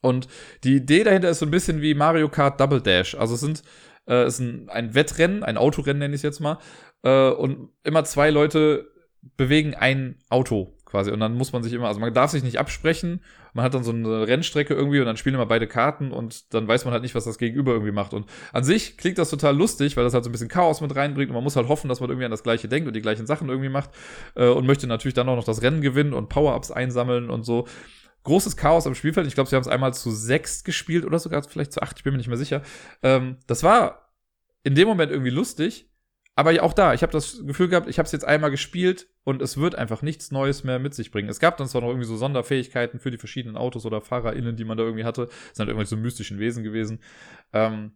Und 0.00 0.26
die 0.64 0.76
Idee 0.76 1.04
dahinter 1.04 1.30
ist 1.30 1.38
so 1.38 1.46
ein 1.46 1.52
bisschen 1.52 1.80
wie 1.80 1.94
Mario 1.94 2.28
Kart 2.28 2.60
Double 2.60 2.80
Dash. 2.80 3.14
Also 3.14 3.34
es 3.34 3.40
sind 3.40 3.62
äh, 4.08 4.26
ist 4.26 4.40
ein, 4.40 4.68
ein 4.68 4.94
Wettrennen, 4.94 5.42
ein 5.42 5.56
Autorennen 5.56 5.98
nenne 5.98 6.14
ich 6.14 6.20
es 6.20 6.22
jetzt 6.22 6.40
mal. 6.40 6.58
Äh, 7.02 7.30
und 7.30 7.70
immer 7.84 8.04
zwei 8.04 8.30
Leute 8.30 8.90
bewegen 9.36 9.74
ein 9.74 10.16
Auto 10.28 10.74
quasi. 10.88 11.10
Und 11.10 11.20
dann 11.20 11.34
muss 11.34 11.52
man 11.52 11.62
sich 11.62 11.72
immer, 11.72 11.88
also 11.88 12.00
man 12.00 12.12
darf 12.14 12.30
sich 12.30 12.42
nicht 12.42 12.58
absprechen. 12.58 13.20
Man 13.52 13.64
hat 13.64 13.74
dann 13.74 13.84
so 13.84 13.92
eine 13.92 14.26
Rennstrecke 14.26 14.74
irgendwie 14.74 15.00
und 15.00 15.06
dann 15.06 15.16
spielen 15.16 15.34
immer 15.34 15.46
beide 15.46 15.66
Karten 15.66 16.12
und 16.12 16.54
dann 16.54 16.66
weiß 16.66 16.84
man 16.84 16.92
halt 16.92 17.02
nicht, 17.02 17.14
was 17.14 17.24
das 17.24 17.38
Gegenüber 17.38 17.72
irgendwie 17.72 17.92
macht. 17.92 18.14
Und 18.14 18.26
an 18.52 18.64
sich 18.64 18.96
klingt 18.96 19.18
das 19.18 19.30
total 19.30 19.56
lustig, 19.56 19.96
weil 19.96 20.04
das 20.04 20.14
halt 20.14 20.24
so 20.24 20.30
ein 20.30 20.32
bisschen 20.32 20.48
Chaos 20.48 20.80
mit 20.80 20.94
reinbringt 20.94 21.28
und 21.30 21.34
man 21.34 21.44
muss 21.44 21.56
halt 21.56 21.68
hoffen, 21.68 21.88
dass 21.88 22.00
man 22.00 22.08
irgendwie 22.08 22.24
an 22.24 22.30
das 22.30 22.42
Gleiche 22.42 22.68
denkt 22.68 22.86
und 22.86 22.94
die 22.94 23.02
gleichen 23.02 23.26
Sachen 23.26 23.48
irgendwie 23.48 23.68
macht 23.68 23.90
äh, 24.34 24.48
und 24.48 24.66
möchte 24.66 24.86
natürlich 24.86 25.14
dann 25.14 25.28
auch 25.28 25.36
noch 25.36 25.44
das 25.44 25.62
Rennen 25.62 25.82
gewinnen 25.82 26.14
und 26.14 26.28
Power-Ups 26.28 26.70
einsammeln 26.70 27.28
und 27.28 27.44
so 27.44 27.66
großes 28.28 28.56
Chaos 28.56 28.86
am 28.86 28.94
Spielfeld. 28.94 29.26
Ich 29.26 29.34
glaube, 29.34 29.50
sie 29.50 29.56
haben 29.56 29.62
es 29.62 29.68
einmal 29.68 29.94
zu 29.94 30.10
sechs 30.10 30.62
gespielt 30.62 31.04
oder 31.04 31.18
sogar 31.18 31.42
vielleicht 31.42 31.72
zu 31.72 31.82
acht, 31.82 31.98
ich 31.98 32.04
bin 32.04 32.12
mir 32.12 32.18
nicht 32.18 32.28
mehr 32.28 32.36
sicher. 32.36 32.62
Ähm, 33.02 33.38
das 33.46 33.62
war 33.62 34.12
in 34.62 34.74
dem 34.74 34.86
Moment 34.86 35.10
irgendwie 35.10 35.30
lustig, 35.30 35.90
aber 36.36 36.62
auch 36.62 36.72
da, 36.72 36.94
ich 36.94 37.02
habe 37.02 37.10
das 37.10 37.44
Gefühl 37.44 37.68
gehabt, 37.68 37.88
ich 37.88 37.98
habe 37.98 38.06
es 38.06 38.12
jetzt 38.12 38.24
einmal 38.24 38.50
gespielt 38.50 39.08
und 39.24 39.42
es 39.42 39.56
wird 39.56 39.74
einfach 39.74 40.02
nichts 40.02 40.30
Neues 40.30 40.62
mehr 40.62 40.78
mit 40.78 40.94
sich 40.94 41.10
bringen. 41.10 41.28
Es 41.28 41.40
gab 41.40 41.56
dann 41.56 41.66
zwar 41.66 41.80
noch 41.80 41.88
irgendwie 41.88 42.06
so 42.06 42.16
Sonderfähigkeiten 42.16 43.00
für 43.00 43.10
die 43.10 43.18
verschiedenen 43.18 43.56
Autos 43.56 43.84
oder 43.86 44.00
FahrerInnen, 44.00 44.54
die 44.54 44.64
man 44.64 44.78
da 44.78 44.84
irgendwie 44.84 45.04
hatte. 45.04 45.26
Das 45.26 45.34
sind 45.34 45.58
halt 45.58 45.70
irgendwelche 45.70 45.90
so 45.90 45.96
mystischen 45.96 46.38
Wesen 46.38 46.62
gewesen. 46.62 47.00
Ähm, 47.52 47.92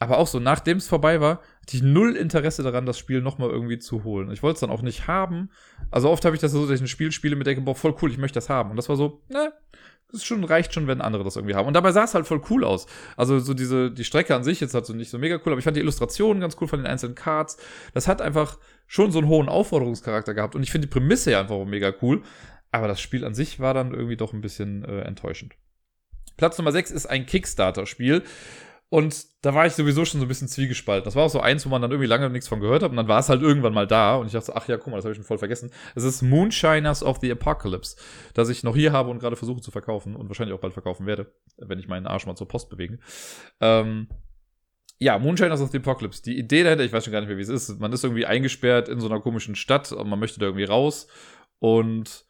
aber 0.00 0.18
auch 0.18 0.26
so, 0.26 0.40
nachdem 0.40 0.78
es 0.78 0.88
vorbei 0.88 1.20
war, 1.20 1.40
hatte 1.62 1.76
ich 1.76 1.82
null 1.82 2.16
Interesse 2.16 2.62
daran, 2.62 2.84
das 2.84 2.98
Spiel 2.98 3.22
nochmal 3.22 3.50
irgendwie 3.50 3.78
zu 3.78 4.04
holen. 4.04 4.30
Ich 4.32 4.42
wollte 4.42 4.54
es 4.54 4.60
dann 4.60 4.70
auch 4.70 4.82
nicht 4.82 5.06
haben. 5.06 5.50
Also 5.90 6.10
oft 6.10 6.24
habe 6.24 6.34
ich 6.34 6.40
das 6.40 6.52
so, 6.52 6.66
dass 6.66 6.74
ich 6.74 6.80
ein 6.80 6.88
Spiel 6.88 7.12
spiele 7.12 7.36
mit 7.36 7.46
denke, 7.46 7.62
boah, 7.62 7.76
voll 7.76 7.94
cool, 8.02 8.10
ich 8.10 8.18
möchte 8.18 8.36
das 8.36 8.48
haben. 8.48 8.70
Und 8.70 8.76
das 8.76 8.88
war 8.88 8.96
so, 8.96 9.22
ne, 9.28 9.52
das 10.10 10.24
schon, 10.24 10.44
reicht 10.44 10.74
schon, 10.74 10.86
wenn 10.86 11.00
andere 11.00 11.22
das 11.24 11.36
irgendwie 11.36 11.54
haben. 11.54 11.66
Und 11.66 11.74
dabei 11.74 11.92
sah 11.92 12.04
es 12.04 12.14
halt 12.14 12.26
voll 12.26 12.42
cool 12.50 12.64
aus. 12.64 12.86
Also 13.16 13.38
so 13.38 13.54
diese, 13.54 13.90
die 13.90 14.04
Strecke 14.04 14.34
an 14.34 14.44
sich 14.44 14.60
jetzt 14.60 14.74
halt 14.74 14.86
so 14.86 14.94
nicht 14.94 15.10
so 15.10 15.18
mega 15.18 15.36
cool, 15.36 15.52
aber 15.52 15.58
ich 15.58 15.64
fand 15.64 15.76
die 15.76 15.80
Illustrationen 15.80 16.40
ganz 16.40 16.56
cool 16.60 16.68
von 16.68 16.80
den 16.80 16.86
einzelnen 16.86 17.14
Cards. 17.14 17.56
Das 17.94 18.08
hat 18.08 18.20
einfach 18.20 18.58
schon 18.86 19.12
so 19.12 19.18
einen 19.18 19.28
hohen 19.28 19.48
Aufforderungscharakter 19.48 20.34
gehabt. 20.34 20.54
Und 20.54 20.62
ich 20.62 20.72
finde 20.72 20.88
die 20.88 20.92
Prämisse 20.92 21.30
ja 21.30 21.40
einfach 21.40 21.64
mega 21.64 21.92
cool. 22.02 22.22
Aber 22.72 22.88
das 22.88 23.00
Spiel 23.00 23.24
an 23.24 23.34
sich 23.34 23.60
war 23.60 23.74
dann 23.74 23.92
irgendwie 23.92 24.16
doch 24.16 24.32
ein 24.32 24.40
bisschen 24.40 24.84
äh, 24.84 25.02
enttäuschend. 25.02 25.54
Platz 26.36 26.58
Nummer 26.58 26.72
6 26.72 26.90
ist 26.90 27.06
ein 27.06 27.26
Kickstarter-Spiel. 27.26 28.24
Und 28.90 29.26
da 29.42 29.54
war 29.54 29.66
ich 29.66 29.72
sowieso 29.72 30.04
schon 30.04 30.20
so 30.20 30.26
ein 30.26 30.28
bisschen 30.28 30.46
zwiegespalten. 30.46 31.04
Das 31.04 31.16
war 31.16 31.24
auch 31.24 31.30
so 31.30 31.40
eins, 31.40 31.66
wo 31.66 31.70
man 31.70 31.82
dann 31.82 31.90
irgendwie 31.90 32.08
lange 32.08 32.30
nichts 32.30 32.48
von 32.48 32.60
gehört 32.60 32.82
hat. 32.82 32.90
Und 32.90 32.96
dann 32.96 33.08
war 33.08 33.18
es 33.18 33.28
halt 33.28 33.42
irgendwann 33.42 33.74
mal 33.74 33.86
da. 33.86 34.16
Und 34.16 34.26
ich 34.26 34.32
dachte, 34.32 34.54
ach 34.54 34.68
ja, 34.68 34.76
guck 34.76 34.88
mal, 34.88 34.96
das 34.96 35.04
habe 35.04 35.12
ich 35.12 35.16
schon 35.16 35.24
voll 35.24 35.38
vergessen. 35.38 35.70
Es 35.94 36.04
ist 36.04 36.22
Moonshiners 36.22 37.02
of 37.02 37.18
the 37.20 37.32
Apocalypse, 37.32 37.96
das 38.34 38.48
ich 38.48 38.62
noch 38.62 38.76
hier 38.76 38.92
habe 38.92 39.10
und 39.10 39.18
gerade 39.18 39.36
versuche 39.36 39.60
zu 39.60 39.70
verkaufen 39.70 40.14
und 40.14 40.28
wahrscheinlich 40.28 40.54
auch 40.54 40.60
bald 40.60 40.74
verkaufen 40.74 41.06
werde, 41.06 41.32
wenn 41.58 41.78
ich 41.78 41.88
meinen 41.88 42.06
Arsch 42.06 42.26
mal 42.26 42.36
zur 42.36 42.46
Post 42.46 42.70
bewege. 42.70 42.98
Ähm, 43.60 44.08
ja, 44.98 45.18
Moonshiners 45.18 45.60
of 45.60 45.70
the 45.70 45.78
Apocalypse. 45.78 46.22
Die 46.22 46.38
Idee 46.38 46.62
dahinter, 46.62 46.84
ich 46.84 46.92
weiß 46.92 47.04
schon 47.04 47.12
gar 47.12 47.20
nicht 47.20 47.28
mehr, 47.28 47.36
wie 47.38 47.42
es 47.42 47.48
ist. 47.48 47.80
Man 47.80 47.92
ist 47.92 48.04
irgendwie 48.04 48.26
eingesperrt 48.26 48.88
in 48.88 49.00
so 49.00 49.08
einer 49.08 49.20
komischen 49.20 49.56
Stadt 49.56 49.90
und 49.92 50.08
man 50.08 50.20
möchte 50.20 50.38
da 50.38 50.46
irgendwie 50.46 50.64
raus. 50.64 51.08
Und 51.58 52.26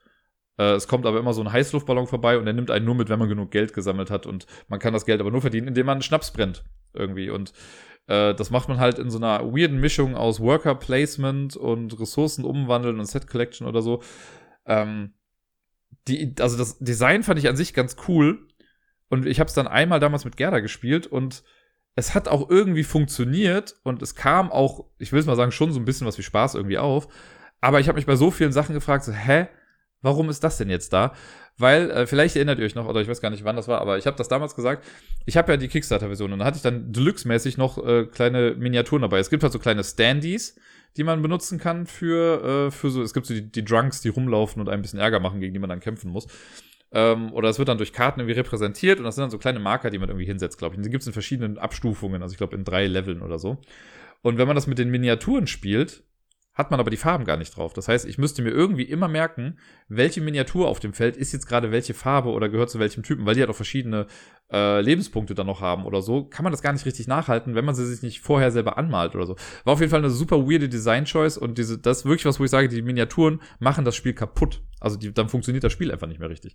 es 0.63 0.87
kommt 0.89 1.07
aber 1.07 1.19
immer 1.19 1.33
so 1.33 1.43
ein 1.43 1.53
Heißluftballon 1.53 2.07
vorbei 2.07 2.39
und 2.39 2.45
der 2.45 2.55
nimmt 2.55 2.71
einen 2.71 2.85
nur 2.85 2.95
mit, 2.95 3.09
wenn 3.09 3.19
man 3.19 3.29
genug 3.29 3.51
Geld 3.51 3.73
gesammelt 3.73 4.11
hat. 4.11 4.27
Und 4.27 4.47
man 4.69 4.79
kann 4.79 4.93
das 4.93 5.05
Geld 5.05 5.21
aber 5.21 5.31
nur 5.31 5.41
verdienen, 5.41 5.69
indem 5.69 5.87
man 5.87 6.03
Schnaps 6.03 6.33
brennt. 6.33 6.65
Irgendwie. 6.93 7.31
Und 7.31 7.53
äh, 8.07 8.35
das 8.35 8.51
macht 8.51 8.69
man 8.69 8.79
halt 8.79 8.99
in 8.99 9.11
so 9.11 9.19
einer 9.19 9.41
weirden 9.45 9.81
Mischung 9.81 10.15
aus 10.15 10.41
Worker 10.41 10.75
Placement 10.75 11.57
und 11.57 11.99
Ressourcen 11.99 12.45
umwandeln 12.45 13.01
und 13.01 13.07
Set 13.07 13.27
Collection 13.27 13.67
oder 13.67 13.83
so. 13.83 14.03
Ähm, 14.67 15.15
die, 16.07 16.35
also 16.39 16.57
das 16.57 16.79
Design 16.79 17.23
fand 17.23 17.39
ich 17.39 17.49
an 17.49 17.57
sich 17.57 17.75
ganz 17.75 17.97
cool. 18.09 18.47
Und 19.09 19.27
ich 19.27 19.41
habe 19.41 19.49
es 19.49 19.55
dann 19.55 19.69
einmal 19.69 20.01
damals 20.01 20.25
mit 20.25 20.37
Gerda 20.37 20.61
gespielt 20.61 21.07
und 21.07 21.43
es 21.95 22.15
hat 22.15 22.27
auch 22.29 22.51
irgendwie 22.51 22.83
funktioniert 22.83 23.77
und 23.85 24.03
es 24.03 24.15
kam 24.15 24.51
auch, 24.51 24.87
ich 24.99 25.13
will 25.13 25.21
es 25.21 25.27
mal 25.27 25.37
sagen, 25.37 25.53
schon 25.53 25.73
so 25.73 25.79
ein 25.79 25.85
bisschen 25.85 26.07
was 26.07 26.19
wie 26.19 26.23
Spaß 26.23 26.55
irgendwie 26.55 26.79
auf. 26.79 27.09
Aber 27.61 27.81
ich 27.81 27.89
habe 27.89 27.97
mich 27.97 28.07
bei 28.07 28.17
so 28.17 28.31
vielen 28.31 28.53
Sachen 28.53 28.75
gefragt, 28.75 29.05
so, 29.05 29.13
hä? 29.13 29.49
Warum 30.05 30.29
ist 30.29 30.45
das 30.45 30.59
denn 30.59 30.69
jetzt 30.69 30.93
da? 30.93 31.15
Weil, 31.57 31.91
äh, 31.91 32.07
vielleicht 32.07 32.37
erinnert 32.37 32.59
ihr 32.59 32.67
euch 32.67 32.75
noch, 32.75 32.87
oder 32.87 33.01
ich 33.01 33.09
weiß 33.09 33.23
gar 33.23 33.31
nicht, 33.31 33.43
wann 33.43 33.57
das 33.57 33.69
war, 33.69 33.81
aber 33.81 33.97
ich 33.97 34.07
habe 34.07 34.19
das 34.19 34.29
damals 34.29 34.55
gesagt, 34.55 34.85
ich 35.25 35.39
habe 35.39 35.53
ja 35.53 35.57
die 35.57 35.69
Kickstarter-Version 35.69 36.33
und 36.33 36.41
da 36.41 36.45
hatte 36.45 36.59
ich 36.59 36.63
dann 36.63 36.93
Deluxe-mäßig 36.93 37.57
noch 37.57 37.85
äh, 37.85 38.05
kleine 38.05 38.55
Miniaturen 38.55 39.01
dabei. 39.01 39.19
Es 39.19 39.31
gibt 39.31 39.43
halt 39.43 39.53
so 39.53 39.59
kleine 39.59 39.83
Standees, 39.83 40.57
die 40.99 41.05
man 41.05 41.23
benutzen 41.23 41.59
kann 41.59 41.87
für, 41.87 42.67
äh, 42.67 42.71
für 42.71 42.91
so, 42.91 43.03
es 43.03 43.15
gibt 43.15 43.25
so 43.25 43.33
die, 43.33 43.51
die 43.51 43.65
Drunks, 43.65 44.03
die 44.03 44.11
rumlaufen 44.11 44.61
und 44.61 44.69
ein 44.69 44.83
bisschen 44.83 44.99
Ärger 44.99 45.21
machen, 45.21 45.41
gegen 45.41 45.55
die 45.55 45.59
man 45.59 45.71
dann 45.71 45.81
kämpfen 45.81 46.11
muss. 46.11 46.27
Ähm, 46.93 47.33
oder 47.33 47.49
es 47.49 47.59
wird 47.59 47.69
dann 47.69 47.79
durch 47.79 47.95
Karten 47.95 48.21
irgendwie 48.21 48.39
repräsentiert 48.39 48.99
und 48.99 49.05
das 49.05 49.15
sind 49.15 49.23
dann 49.23 49.31
so 49.31 49.39
kleine 49.39 49.59
Marker, 49.59 49.89
die 49.89 49.99
man 49.99 50.11
irgendwie 50.11 50.27
hinsetzt, 50.27 50.59
glaube 50.59 50.75
ich. 50.75 50.77
Und 50.77 50.85
die 50.85 50.91
gibt 50.91 51.01
es 51.01 51.07
in 51.07 51.15
verschiedenen 51.15 51.57
Abstufungen, 51.57 52.23
also 52.23 52.33
ich 52.33 52.39
glaube 52.39 52.57
in 52.57 52.65
drei 52.65 52.87
Leveln 52.87 53.23
oder 53.23 53.39
so. 53.39 53.57
Und 54.21 54.37
wenn 54.37 54.47
man 54.47 54.55
das 54.55 54.67
mit 54.67 54.79
den 54.79 54.91
Miniaturen 54.91 55.47
spielt, 55.47 56.03
hat 56.55 56.71
man 56.71 56.79
aber 56.79 56.91
die 56.91 56.97
Farben 56.97 57.25
gar 57.25 57.37
nicht 57.37 57.57
drauf. 57.57 57.73
Das 57.73 57.89
heißt, 57.89 58.07
ich 58.07 58.17
müsste 58.17 58.43
mir 58.43 58.51
irgendwie 58.51 58.85
immer 58.85 59.09
merken, 59.09 59.59
welche 59.89 60.21
Miniatur 60.21 60.69
auf 60.69 60.79
dem 60.79 60.93
Feld 60.93 61.17
ist 61.17 61.33
jetzt 61.33 61.47
gerade 61.47 61.73
welche 61.73 61.95
Farbe 61.95 62.31
oder 62.31 62.49
gehört 62.49 62.71
zu 62.71 62.79
welchem 62.79 63.03
Typen, 63.03 63.27
weil 63.27 63.35
die 63.35 63.41
halt 63.41 63.51
auch 63.51 63.57
verschiedene 63.57 64.07
äh, 64.53 64.81
Lebenspunkte 64.81 65.35
dann 65.35 65.49
noch 65.49 65.61
haben 65.61 65.85
oder 65.85 66.01
so. 66.01 66.25
Kann 66.25 66.45
man 66.45 66.53
das 66.53 66.63
gar 66.63 66.73
nicht 66.73 66.87
richtig 66.87 67.09
nachhalten, 67.09 67.57
wenn 67.57 67.65
man 67.65 67.75
sie 67.75 67.85
sich 67.85 68.03
nicht 68.03 68.21
vorher 68.21 68.53
selber 68.53 68.79
anmalt 68.79 69.17
oder 69.17 69.27
so. 69.27 69.37
War 69.65 69.73
auf 69.73 69.81
jeden 69.81 69.91
Fall 69.91 69.99
eine 69.99 70.11
super 70.11 70.49
weirde 70.49 70.69
Design-Choice 70.69 71.39
und 71.39 71.59
diese, 71.59 71.79
das 71.79 71.99
ist 71.99 72.05
wirklich 72.05 72.27
was, 72.27 72.39
wo 72.39 72.45
ich 72.45 72.51
sage, 72.51 72.69
die 72.69 72.83
Miniaturen 72.83 73.41
machen 73.59 73.85
das 73.85 73.97
Spiel 73.97 74.15
kaputt. 74.15 74.63
Also 74.79 74.97
die, 74.97 75.13
dann 75.13 75.29
funktioniert 75.29 75.65
das 75.65 75.73
Spiel 75.73 75.91
einfach 75.91 76.07
nicht 76.07 76.21
mehr 76.21 76.31
richtig. 76.31 76.55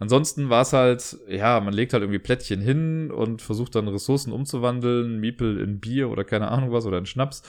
Ansonsten 0.00 0.50
war 0.50 0.62
es 0.62 0.72
halt, 0.72 1.16
ja, 1.28 1.60
man 1.60 1.72
legt 1.72 1.92
halt 1.92 2.02
irgendwie 2.02 2.18
Plättchen 2.18 2.60
hin 2.60 3.12
und 3.12 3.40
versucht 3.40 3.76
dann 3.76 3.86
Ressourcen 3.86 4.32
umzuwandeln, 4.32 5.20
Miepel 5.20 5.60
in 5.60 5.78
Bier 5.78 6.10
oder 6.10 6.24
keine 6.24 6.48
Ahnung 6.48 6.72
was 6.72 6.86
oder 6.86 6.98
in 6.98 7.06
Schnaps 7.06 7.44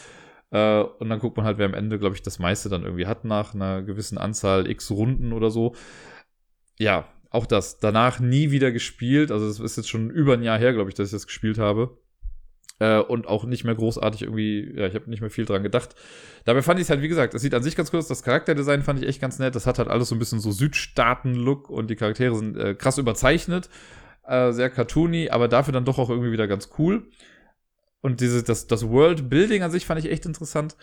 äh, 0.53 0.83
und 0.83 1.09
dann 1.09 1.19
guckt 1.19 1.35
man 1.35 1.47
halt, 1.47 1.57
wer 1.57 1.65
am 1.65 1.73
Ende, 1.73 1.97
glaube 1.97 2.15
ich, 2.15 2.21
das 2.21 2.37
meiste 2.37 2.69
dann 2.69 2.83
irgendwie 2.83 3.07
hat 3.07 3.25
nach 3.25 3.55
einer 3.55 3.81
gewissen 3.81 4.19
Anzahl 4.19 4.69
x 4.69 4.91
Runden 4.91 5.33
oder 5.33 5.49
so. 5.49 5.75
Ja, 6.77 7.07
auch 7.31 7.47
das. 7.47 7.79
Danach 7.79 8.19
nie 8.19 8.51
wieder 8.51 8.71
gespielt. 8.71 9.31
Also 9.31 9.47
es 9.47 9.59
ist 9.59 9.77
jetzt 9.77 9.89
schon 9.89 10.11
über 10.11 10.35
ein 10.35 10.43
Jahr 10.43 10.59
her, 10.59 10.73
glaube 10.73 10.91
ich, 10.91 10.95
dass 10.95 11.07
ich 11.07 11.11
das 11.11 11.25
gespielt 11.25 11.57
habe. 11.57 11.97
Äh, 12.77 12.99
und 12.99 13.27
auch 13.27 13.45
nicht 13.45 13.63
mehr 13.63 13.73
großartig 13.73 14.21
irgendwie, 14.21 14.71
ja, 14.75 14.85
ich 14.85 14.93
habe 14.93 15.09
nicht 15.09 15.21
mehr 15.21 15.31
viel 15.31 15.45
dran 15.45 15.63
gedacht. 15.63 15.95
Dabei 16.45 16.61
fand 16.61 16.79
ich 16.79 16.83
es 16.83 16.89
halt, 16.91 17.01
wie 17.01 17.07
gesagt, 17.07 17.33
es 17.33 17.41
sieht 17.41 17.55
an 17.55 17.63
sich 17.63 17.75
ganz 17.75 17.91
cool 17.91 17.97
aus. 17.97 18.07
Das 18.07 18.21
Charakterdesign 18.21 18.83
fand 18.83 19.01
ich 19.01 19.09
echt 19.09 19.21
ganz 19.21 19.39
nett. 19.39 19.55
Das 19.55 19.65
hat 19.65 19.79
halt 19.79 19.89
alles 19.89 20.09
so 20.09 20.15
ein 20.15 20.19
bisschen 20.19 20.39
so 20.39 20.51
Südstaaten-Look 20.51 21.67
und 21.71 21.89
die 21.89 21.95
Charaktere 21.95 22.35
sind 22.35 22.57
äh, 22.57 22.75
krass 22.75 22.99
überzeichnet. 22.99 23.69
Äh, 24.27 24.51
sehr 24.51 24.69
cartoony, 24.69 25.31
aber 25.31 25.47
dafür 25.47 25.73
dann 25.73 25.85
doch 25.85 25.97
auch 25.97 26.11
irgendwie 26.11 26.31
wieder 26.31 26.47
ganz 26.47 26.69
cool. 26.77 27.07
Und 28.03 28.21
diese, 28.21 28.43
das, 28.43 28.67
das 28.67 28.87
World 28.87 29.29
Building 29.29 29.63
an 29.63 29.71
sich 29.71 29.87
fand 29.87 29.99
ich 29.99 30.11
echt 30.11 30.27
interessant. 30.27 30.77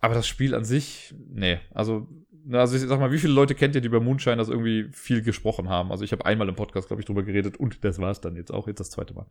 Aber 0.00 0.14
das 0.14 0.26
Spiel 0.26 0.54
an 0.54 0.64
sich, 0.64 1.14
nee. 1.32 1.60
Also 1.72 2.08
also 2.50 2.76
ich 2.76 2.82
sag 2.82 2.98
mal, 2.98 3.12
wie 3.12 3.18
viele 3.18 3.32
Leute 3.32 3.54
kennt 3.54 3.74
ihr, 3.74 3.80
die 3.80 3.88
bei 3.88 4.00
Moonshine 4.00 4.36
das 4.36 4.48
irgendwie 4.48 4.88
viel 4.92 5.22
gesprochen 5.22 5.68
haben? 5.68 5.92
Also 5.92 6.04
ich 6.04 6.12
habe 6.12 6.26
einmal 6.26 6.48
im 6.48 6.56
Podcast, 6.56 6.88
glaube 6.88 7.00
ich, 7.00 7.06
drüber 7.06 7.22
geredet 7.22 7.56
und 7.56 7.84
das 7.84 7.98
war's 8.00 8.20
dann 8.20 8.36
jetzt 8.36 8.52
auch, 8.52 8.66
jetzt 8.66 8.80
das 8.80 8.90
zweite 8.90 9.14
Mal. 9.14 9.26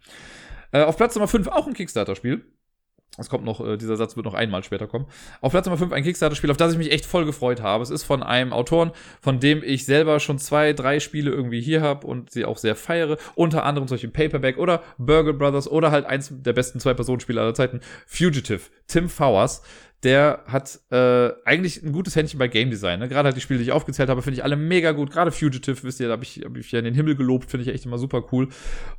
Äh, 0.72 0.84
auf 0.84 0.98
Platz 0.98 1.16
Nummer 1.16 1.28
5 1.28 1.48
auch 1.48 1.68
ein 1.68 1.74
Kickstarter-Spiel. 1.74 2.46
Es 3.18 3.30
kommt 3.30 3.44
noch, 3.44 3.60
äh, 3.66 3.78
dieser 3.78 3.98
Satz 3.98 4.16
wird 4.16 4.26
noch 4.26 4.34
einmal 4.34 4.64
später 4.64 4.88
kommen. 4.88 5.06
Auf 5.42 5.52
Platz 5.52 5.66
Nummer 5.66 5.78
5 5.78 5.92
ein 5.92 6.04
Kickstarter-Spiel, 6.04 6.50
auf 6.50 6.56
das 6.56 6.72
ich 6.72 6.78
mich 6.78 6.92
echt 6.94 7.06
voll 7.06 7.26
gefreut 7.26 7.62
habe. 7.62 7.84
Es 7.84 7.90
ist 7.90 8.04
von 8.04 8.24
einem 8.24 8.54
Autoren, 8.54 8.92
von 9.20 9.42
dem 9.42 9.64
ich 9.64 9.86
selber 9.86 10.22
schon 10.22 10.40
zwei, 10.40 10.72
drei 10.72 11.02
Spiele 11.02 11.30
irgendwie 11.30 11.60
hier 11.60 11.82
habe 11.82 12.08
und 12.08 12.32
sie 12.32 12.46
auch 12.46 12.58
sehr 12.58 12.76
feiere. 12.76 13.18
Unter 13.36 13.66
anderem 13.66 13.90
solche 13.90 14.08
Paperback 14.08 14.58
oder 14.58 14.82
Burger 14.98 15.34
Brothers 15.34 15.70
oder 15.70 15.92
halt 15.92 16.06
eins 16.06 16.32
der 16.32 16.54
besten 16.54 16.80
Zwei-Personen-Spiele 16.80 17.42
aller 17.42 17.54
Zeiten, 17.54 17.82
Fugitive, 18.08 18.62
Tim 18.88 19.10
Fowers 19.10 19.62
der 20.04 20.44
hat 20.48 20.80
äh, 20.90 21.30
eigentlich 21.46 21.84
ein 21.84 21.92
gutes 21.92 22.16
Händchen 22.16 22.40
bei 22.40 22.48
Game 22.48 22.72
Design. 22.72 23.00
Ne? 23.00 23.08
Gerade 23.08 23.28
halt 23.28 23.36
die 23.36 23.42
Spiele, 23.42 23.60
die 23.60 23.66
ich 23.66 23.72
aufgezählt 23.72 24.10
habe, 24.10 24.22
finde 24.24 24.38
ich 24.38 24.44
alle 24.44 24.56
mega 24.56 24.94
gut. 24.94 25.12
Gerade 25.12 25.32
Fugitive, 25.32 25.84
wisst 25.84 26.00
ihr, 26.00 26.08
da 26.08 26.14
habe 26.14 26.24
ich, 26.24 26.42
hab 26.44 26.58
ich 26.58 26.72
ja 26.72 26.80
in 26.80 26.86
den 26.86 26.96
Himmel 26.96 27.16
gelobt, 27.16 27.52
finde 27.52 27.68
ich 27.68 27.74
echt 27.74 27.86
immer 27.86 28.00
super 28.00 28.24
cool. 28.32 28.50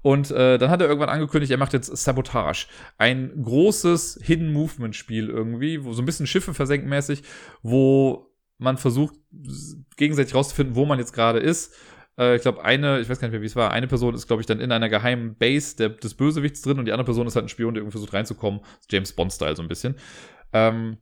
Und 0.03 0.31
äh, 0.31 0.59
dann 0.59 0.71
hat 0.71 0.81
er 0.81 0.87
irgendwann 0.87 1.09
angekündigt, 1.09 1.51
er 1.51 1.59
macht 1.59 1.73
jetzt 1.73 1.97
Sabotage. 1.97 2.67
Ein 2.99 3.43
großes 3.43 4.21
Hidden 4.23 4.53
Movement 4.53 4.95
Spiel 4.95 5.29
irgendwie, 5.29 5.85
wo 5.85 5.93
so 5.93 6.03
ein 6.03 6.07
bisschen 6.07 6.29
Schiffe 6.29 6.55
versenken 6.55 6.89
mäßig, 6.89 7.23
wo 7.63 8.31
man 8.59 8.79
versucht, 8.79 9.17
gegenseitig 9.97 10.37
rauszufinden, 10.37 10.77
wo 10.77 10.85
man 10.85 11.01
jetzt 11.01 11.13
gerade 11.13 11.41
ist 11.41 11.75
äh, 12.19 12.37
ich 12.37 12.43
glaube, 12.43 12.65
eine, 12.65 13.01
ich 13.01 13.09
weiß 13.09 13.19
gar 13.19 13.29
nicht 13.29 13.33
mehr, 13.33 13.43
wie 13.43 13.47
es 13.47 13.57
war, 13.57 13.71
eine 13.71 13.89
Person 13.89 14.15
ist, 14.15 14.27
glaube 14.27 14.43
ich, 14.43 14.47
dann 14.47 14.61
in 14.61 14.73
einer 14.73 14.89
geheimen 14.89 15.35
Base 15.35 15.77
der, 15.77 15.89
des 15.91 16.15
Bösewichts 16.15 16.63
drin 16.63 16.79
und 16.79 16.85
die 16.85 16.93
andere 16.93 17.07
Person 17.07 17.27
ist 17.27 17.37
halt 17.37 17.47
ein 17.47 17.49
Spion, 17.49 17.75
der 17.75 17.81
irgendwie 17.81 17.93
versucht 17.93 18.13
reinzukommen. 18.13 18.61
James 18.91 19.13
Bond-Style 19.13 19.57
so 19.57 19.63
ein 19.63 19.69
bisschen. 19.69 19.97
Ähm, 20.53 20.99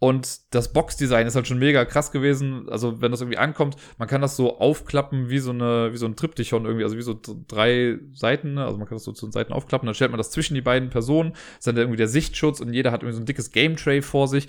und 0.00 0.54
das 0.54 0.72
Boxdesign 0.72 1.26
ist 1.26 1.36
halt 1.36 1.46
schon 1.46 1.58
mega 1.58 1.84
krass 1.84 2.10
gewesen. 2.10 2.70
Also, 2.70 3.02
wenn 3.02 3.10
das 3.10 3.20
irgendwie 3.20 3.36
ankommt, 3.36 3.76
man 3.98 4.08
kann 4.08 4.22
das 4.22 4.34
so 4.34 4.58
aufklappen 4.58 5.28
wie 5.28 5.40
so 5.40 5.50
eine, 5.50 5.92
wie 5.92 5.98
so 5.98 6.06
ein 6.06 6.16
Triptychon 6.16 6.64
irgendwie, 6.64 6.84
also 6.84 6.96
wie 6.96 7.02
so 7.02 7.20
drei 7.46 7.98
Seiten, 8.14 8.54
ne? 8.54 8.64
also 8.64 8.78
man 8.78 8.88
kann 8.88 8.96
das 8.96 9.04
so 9.04 9.12
zu 9.12 9.26
den 9.26 9.32
Seiten 9.32 9.52
aufklappen, 9.52 9.84
dann 9.84 9.94
stellt 9.94 10.10
man 10.10 10.16
das 10.16 10.30
zwischen 10.30 10.54
die 10.54 10.62
beiden 10.62 10.88
Personen, 10.88 11.34
ist 11.58 11.66
dann 11.66 11.76
irgendwie 11.76 11.98
der 11.98 12.08
Sichtschutz 12.08 12.60
und 12.60 12.72
jeder 12.72 12.92
hat 12.92 13.02
irgendwie 13.02 13.16
so 13.16 13.22
ein 13.22 13.26
dickes 13.26 13.50
Game 13.50 13.76
Tray 13.76 14.00
vor 14.00 14.26
sich. 14.26 14.48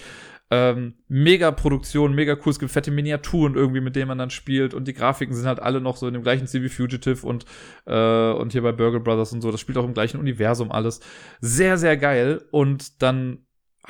Ähm, 0.54 0.96
mega 1.10 1.52
Produktion, 1.52 2.14
mega 2.14 2.38
cool. 2.46 2.52
Es 2.52 2.60
gibt 2.60 2.72
fette 2.72 2.92
Miniaturen 2.92 3.56
irgendwie, 3.56 3.80
mit 3.80 3.96
denen 3.96 4.10
man 4.10 4.18
dann 4.18 4.30
spielt. 4.30 4.74
Und 4.74 4.86
die 4.86 4.94
Grafiken 4.94 5.34
sind 5.34 5.48
halt 5.48 5.62
alle 5.62 5.80
noch 5.80 5.96
so 5.96 6.08
in 6.08 6.14
dem 6.14 6.24
gleichen 6.24 6.46
wie 6.52 6.68
Fugitive 6.68 7.26
und, 7.26 7.46
äh, 7.86 8.32
und 8.34 8.52
hier 8.52 8.62
bei 8.62 8.74
Burger 8.74 9.00
Brothers 9.00 9.32
und 9.32 9.40
so. 9.40 9.50
Das 9.50 9.62
spielt 9.62 9.78
auch 9.78 9.86
im 9.86 9.94
gleichen 9.94 10.20
Universum 10.20 10.70
alles. 10.70 11.00
Sehr, 11.40 11.78
sehr 11.78 11.96
geil. 11.96 12.42
Und 12.52 13.02
dann 13.02 13.46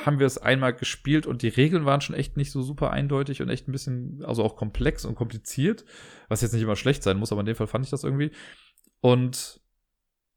haben 0.06 0.20
wir 0.20 0.28
es 0.28 0.38
einmal 0.38 0.74
gespielt 0.74 1.26
und 1.26 1.42
die 1.42 1.48
Regeln 1.48 1.86
waren 1.86 2.02
schon 2.02 2.16
echt 2.16 2.38
nicht 2.38 2.52
so 2.52 2.62
super 2.62 2.92
eindeutig 2.92 3.42
und 3.42 3.50
echt 3.50 3.68
ein 3.68 3.72
bisschen, 3.72 4.24
also 4.26 4.44
auch 4.44 4.56
komplex 4.56 5.06
und 5.06 5.16
kompliziert, 5.16 5.86
was 6.28 6.42
jetzt 6.42 6.54
nicht 6.54 6.64
immer 6.64 6.76
schlecht 6.76 7.04
sein 7.04 7.18
muss, 7.18 7.32
aber 7.32 7.42
in 7.42 7.48
dem 7.48 7.56
Fall 7.56 7.68
fand 7.68 7.86
ich 7.86 7.92
das 7.92 8.04
irgendwie. 8.04 8.32
Und 9.00 9.62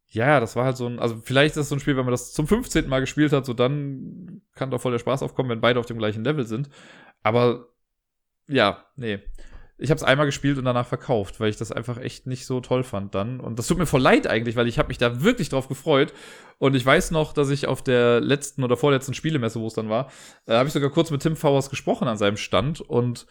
ja, 0.08 0.40
das 0.40 0.56
war 0.56 0.64
halt 0.64 0.76
so 0.76 0.86
ein, 0.86 0.98
also 0.98 1.20
vielleicht 1.22 1.52
ist 1.52 1.56
das 1.56 1.68
so 1.68 1.76
ein 1.76 1.80
Spiel, 1.80 1.96
wenn 1.96 2.04
man 2.04 2.12
das 2.12 2.32
zum 2.32 2.46
15. 2.46 2.88
Mal 2.88 3.00
gespielt 3.00 3.32
hat, 3.32 3.46
so 3.46 3.54
dann 3.54 4.42
kann 4.54 4.70
da 4.70 4.78
voll 4.78 4.92
der 4.92 4.98
Spaß 4.98 5.22
aufkommen, 5.22 5.50
wenn 5.50 5.60
beide 5.60 5.80
auf 5.80 5.86
dem 5.86 5.98
gleichen 5.98 6.24
Level 6.24 6.46
sind. 6.46 6.68
Aber 7.22 7.68
ja, 8.46 8.84
nee 8.96 9.20
ich 9.77 9.91
habe 9.91 9.97
es 9.97 10.05
einmal 10.05 10.27
gespielt 10.27 10.57
und 10.59 10.64
danach 10.64 10.87
verkauft, 10.87 11.41
weil 11.41 11.51
ich 11.51 11.57
das 11.57 11.72
einfach 11.72 11.99
echt 11.99 12.27
nicht 12.27 12.47
so 12.47 12.61
toll 12.61 12.85
fand 12.85 13.14
dann. 13.14 13.41
Und 13.41 13.59
das 13.59 13.66
tut 13.66 13.79
mir 13.79 13.87
voll 13.87 14.01
leid 14.01 14.27
eigentlich, 14.27 14.55
weil 14.55 14.68
ich 14.68 14.79
habe 14.79 14.89
mich 14.89 14.99
da 14.99 15.22
wirklich 15.22 15.49
drauf 15.49 15.68
gefreut. 15.68 16.12
Und 16.59 16.77
ich 16.77 16.87
weiß 16.87 17.11
noch, 17.11 17.33
dass 17.33 17.51
ich 17.51 17.66
auf 17.66 17.83
der 17.83 18.20
letzten 18.20 18.62
oder 18.62 18.77
vorletzten 18.77 19.14
Spielemesse, 19.14 19.61
wo 19.61 19.66
es 19.66 19.75
dann 19.75 19.89
war, 19.89 20.11
äh, 20.47 20.55
habe 20.55 20.68
ich 20.68 20.72
sogar 20.72 20.91
kurz 20.91 21.11
mit 21.11 21.22
Tim 21.22 21.35
Fowers 21.35 21.70
gesprochen 21.70 22.07
an 22.07 22.16
seinem 22.16 22.37
Stand 22.37 22.81
und 22.81 23.27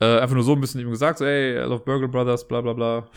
äh, 0.00 0.18
einfach 0.18 0.34
nur 0.34 0.44
so 0.44 0.52
ein 0.52 0.60
bisschen 0.60 0.80
ihm 0.80 0.90
gesagt, 0.90 1.18
so, 1.18 1.24
ey, 1.24 1.56
I 1.56 1.68
love 1.68 1.84
Burger 1.84 2.08
Brothers, 2.08 2.48
bla 2.48 2.60
bla 2.60 2.72
bla. 2.72 3.08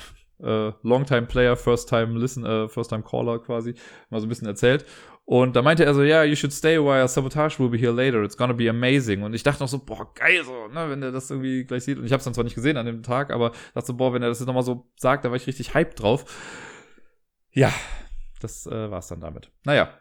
Äh, 0.41 0.71
Longtime 0.83 1.23
Player, 1.23 1.57
First 1.57 1.89
Time 1.89 2.17
Listen, 2.17 2.45
äh, 2.45 2.69
First 2.69 2.91
Time 2.91 3.03
Caller 3.03 3.39
quasi, 3.39 3.73
mal 4.09 4.21
so 4.21 4.27
ein 4.27 4.29
bisschen 4.29 4.47
erzählt. 4.47 4.85
Und 5.29 5.55
da 5.55 5.61
meinte 5.61 5.85
er 5.85 5.93
so, 5.93 6.01
ja, 6.01 6.21
yeah, 6.21 6.23
you 6.23 6.35
should 6.35 6.51
stay 6.51 6.75
a 6.75 6.81
while, 6.81 7.07
Sabotage 7.07 7.59
will 7.59 7.69
be 7.69 7.77
here 7.77 7.91
later, 7.91 8.23
it's 8.23 8.35
gonna 8.35 8.51
be 8.51 8.67
amazing. 8.67 9.21
Und 9.21 9.35
ich 9.35 9.43
dachte 9.43 9.61
noch 9.61 9.69
so, 9.69 9.77
boah, 9.77 10.11
geil 10.15 10.43
so, 10.43 10.67
ne, 10.69 10.89
wenn 10.89 11.03
er 11.03 11.11
das 11.11 11.29
irgendwie 11.29 11.65
gleich 11.65 11.83
sieht. 11.83 11.99
Und 11.99 12.05
ich 12.05 12.11
habe 12.11 12.17
es 12.17 12.23
dann 12.23 12.33
zwar 12.33 12.43
nicht 12.43 12.55
gesehen 12.55 12.77
an 12.77 12.87
dem 12.87 13.03
Tag, 13.03 13.29
aber 13.29 13.51
dachte 13.75 13.85
so, 13.85 13.93
boah, 13.93 14.11
wenn 14.11 14.23
er 14.23 14.29
das 14.29 14.39
jetzt 14.39 14.47
nochmal 14.47 14.63
so 14.63 14.89
sagt, 14.95 15.23
da 15.23 15.29
war 15.29 15.37
ich 15.37 15.45
richtig 15.45 15.75
hyped 15.75 16.01
drauf. 16.01 16.25
Ja, 17.51 17.71
das 18.41 18.65
äh, 18.65 18.89
war's 18.89 19.09
dann 19.09 19.19
damit. 19.19 19.51
Naja, 19.65 19.93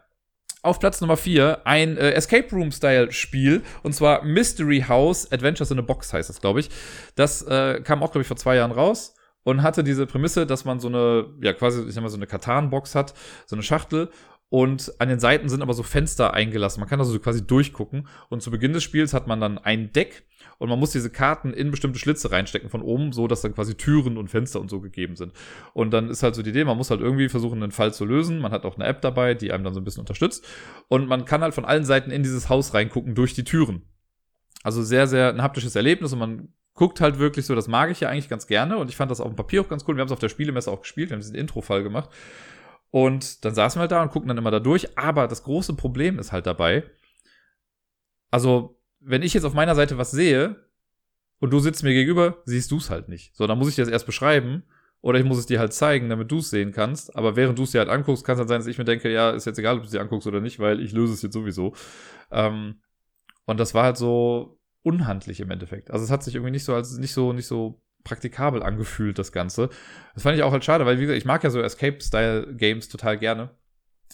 auf 0.63 0.79
Platz 0.79 0.99
Nummer 0.99 1.15
4 1.15 1.61
ein 1.63 1.97
äh, 1.97 2.13
Escape 2.13 2.49
Room-Style-Spiel 2.51 3.61
und 3.83 3.93
zwar 3.93 4.23
Mystery 4.23 4.83
House 4.87 5.31
Adventures 5.31 5.69
in 5.69 5.77
a 5.77 5.83
Box 5.83 6.11
heißt 6.11 6.29
das, 6.29 6.41
glaube 6.41 6.61
ich. 6.61 6.71
Das 7.15 7.43
äh, 7.43 7.81
kam 7.81 8.01
auch, 8.01 8.11
glaube 8.11 8.23
ich, 8.23 8.27
vor 8.27 8.37
zwei 8.37 8.55
Jahren 8.55 8.71
raus 8.71 9.13
und 9.43 9.61
hatte 9.61 9.83
diese 9.83 10.07
Prämisse, 10.07 10.47
dass 10.47 10.65
man 10.65 10.79
so 10.79 10.87
eine, 10.87 11.27
ja, 11.39 11.53
quasi, 11.53 11.83
ich 11.83 11.93
sag 11.93 12.01
mal, 12.01 12.09
so 12.09 12.17
eine 12.17 12.25
Katan-Box 12.25 12.95
hat, 12.95 13.13
so 13.45 13.55
eine 13.55 13.61
Schachtel 13.61 14.09
und 14.49 14.93
an 14.97 15.09
den 15.09 15.19
Seiten 15.19 15.47
sind 15.47 15.61
aber 15.61 15.73
so 15.73 15.83
Fenster 15.83 16.33
eingelassen. 16.33 16.79
Man 16.79 16.89
kann 16.89 16.99
also 16.99 17.17
quasi 17.19 17.45
durchgucken. 17.45 18.07
Und 18.29 18.41
zu 18.41 18.49
Beginn 18.49 18.73
des 18.73 18.83
Spiels 18.83 19.13
hat 19.13 19.27
man 19.27 19.39
dann 19.39 19.59
ein 19.59 19.93
Deck 19.93 20.25
und 20.57 20.69
man 20.69 20.79
muss 20.79 20.91
diese 20.91 21.11
Karten 21.11 21.53
in 21.53 21.69
bestimmte 21.69 21.99
Schlitze 21.99 22.31
reinstecken 22.31 22.69
von 22.69 22.81
oben, 22.81 23.11
so 23.11 23.27
dass 23.27 23.41
dann 23.41 23.53
quasi 23.53 23.75
Türen 23.75 24.17
und 24.17 24.29
Fenster 24.29 24.59
und 24.59 24.69
so 24.69 24.81
gegeben 24.81 25.15
sind. 25.15 25.33
Und 25.73 25.91
dann 25.91 26.09
ist 26.09 26.23
halt 26.23 26.33
so 26.33 26.41
die 26.41 26.49
Idee, 26.49 26.63
man 26.63 26.77
muss 26.77 26.89
halt 26.89 26.99
irgendwie 26.99 27.29
versuchen, 27.29 27.61
einen 27.61 27.71
Fall 27.71 27.93
zu 27.93 28.05
lösen. 28.05 28.39
Man 28.39 28.51
hat 28.51 28.65
auch 28.65 28.75
eine 28.75 28.85
App 28.85 29.01
dabei, 29.01 29.35
die 29.35 29.51
einem 29.51 29.63
dann 29.63 29.75
so 29.75 29.79
ein 29.79 29.83
bisschen 29.83 30.01
unterstützt. 30.01 30.45
Und 30.87 31.07
man 31.07 31.25
kann 31.25 31.41
halt 31.41 31.53
von 31.53 31.65
allen 31.65 31.85
Seiten 31.85 32.09
in 32.09 32.23
dieses 32.23 32.49
Haus 32.49 32.73
reingucken 32.73 33.13
durch 33.13 33.35
die 33.35 33.43
Türen. 33.43 33.83
Also 34.63 34.81
sehr, 34.81 35.05
sehr 35.05 35.29
ein 35.29 35.43
haptisches 35.43 35.75
Erlebnis 35.75 36.11
und 36.11 36.19
man 36.19 36.49
guckt 36.73 37.01
halt 37.01 37.19
wirklich 37.19 37.45
so, 37.45 37.55
das 37.55 37.67
mag 37.67 37.91
ich 37.91 37.99
ja 37.99 38.09
eigentlich 38.09 38.29
ganz 38.29 38.47
gerne 38.47 38.77
und 38.77 38.89
ich 38.89 38.95
fand 38.95 39.11
das 39.11 39.21
auf 39.21 39.27
dem 39.27 39.35
Papier 39.35 39.61
auch 39.61 39.69
ganz 39.69 39.85
cool. 39.87 39.95
Wir 39.95 40.01
haben 40.01 40.07
es 40.07 40.13
auf 40.13 40.19
der 40.19 40.29
Spielemesse 40.29 40.71
auch 40.71 40.81
gespielt, 40.81 41.09
wir 41.09 41.15
haben 41.15 41.21
diesen 41.21 41.35
Intro-Fall 41.35 41.83
gemacht. 41.83 42.09
Und 42.91 43.45
dann 43.45 43.53
saßen 43.53 43.77
wir 43.77 43.81
halt 43.81 43.91
da 43.91 44.01
und 44.01 44.11
gucken 44.11 44.27
dann 44.27 44.37
immer 44.37 44.51
da 44.51 44.59
durch. 44.59 44.97
Aber 44.97 45.27
das 45.27 45.43
große 45.43 45.75
Problem 45.75 46.17
ist 46.19 46.31
halt 46.31 46.45
dabei, 46.45 46.83
also, 48.31 48.79
wenn 48.99 49.23
ich 49.23 49.33
jetzt 49.33 49.43
auf 49.43 49.53
meiner 49.53 49.75
Seite 49.75 49.97
was 49.97 50.11
sehe 50.11 50.55
und 51.39 51.51
du 51.51 51.59
sitzt 51.59 51.83
mir 51.83 51.93
gegenüber, 51.93 52.41
siehst 52.45 52.71
du 52.71 52.77
es 52.77 52.89
halt 52.89 53.09
nicht. 53.09 53.35
So, 53.35 53.47
dann 53.47 53.57
muss 53.57 53.69
ich 53.69 53.75
dir 53.75 53.83
das 53.83 53.91
erst 53.91 54.05
beschreiben 54.05 54.63
oder 55.01 55.19
ich 55.19 55.25
muss 55.25 55.37
es 55.37 55.45
dir 55.45 55.59
halt 55.59 55.73
zeigen, 55.73 56.09
damit 56.09 56.31
du 56.31 56.39
es 56.39 56.49
sehen 56.49 56.71
kannst. 56.71 57.15
Aber 57.15 57.35
während 57.35 57.57
du 57.57 57.63
es 57.63 57.71
dir 57.71 57.79
halt 57.79 57.89
anguckst, 57.89 58.25
kann 58.25 58.33
es 58.33 58.39
halt 58.39 58.49
sein, 58.49 58.59
dass 58.59 58.67
ich 58.67 58.77
mir 58.77 58.85
denke, 58.85 59.11
ja, 59.11 59.31
ist 59.31 59.45
jetzt 59.45 59.57
egal, 59.57 59.75
ob 59.75 59.81
du 59.81 59.85
es 59.85 59.91
dir 59.91 60.01
anguckst 60.01 60.27
oder 60.27 60.41
nicht, 60.41 60.59
weil 60.59 60.79
ich 60.81 60.91
löse 60.91 61.13
es 61.13 61.21
jetzt 61.21 61.33
sowieso. 61.33 61.73
Ähm, 62.31 62.81
und 63.45 63.59
das 63.59 63.73
war 63.73 63.83
halt 63.83 63.97
so 63.97 64.59
unhandlich 64.83 65.39
im 65.39 65.51
Endeffekt. 65.51 65.91
Also 65.91 66.05
es 66.05 66.11
hat 66.11 66.23
sich 66.23 66.35
irgendwie 66.35 66.51
nicht 66.51 66.65
so 66.65 66.73
als 66.73 66.97
nicht 66.97 67.13
so 67.13 67.33
nicht 67.33 67.47
so 67.47 67.81
praktikabel 68.09 68.63
angefühlt, 68.63 69.19
das 69.19 69.31
Ganze. 69.31 69.69
Das 70.13 70.23
fand 70.23 70.35
ich 70.35 70.43
auch 70.43 70.51
halt 70.51 70.65
schade, 70.65 70.85
weil, 70.85 70.97
wie 70.97 71.03
gesagt, 71.03 71.17
ich 71.17 71.25
mag 71.25 71.43
ja 71.43 71.49
so 71.49 71.61
Escape-Style-Games 71.61 72.89
total 72.89 73.17
gerne. 73.17 73.51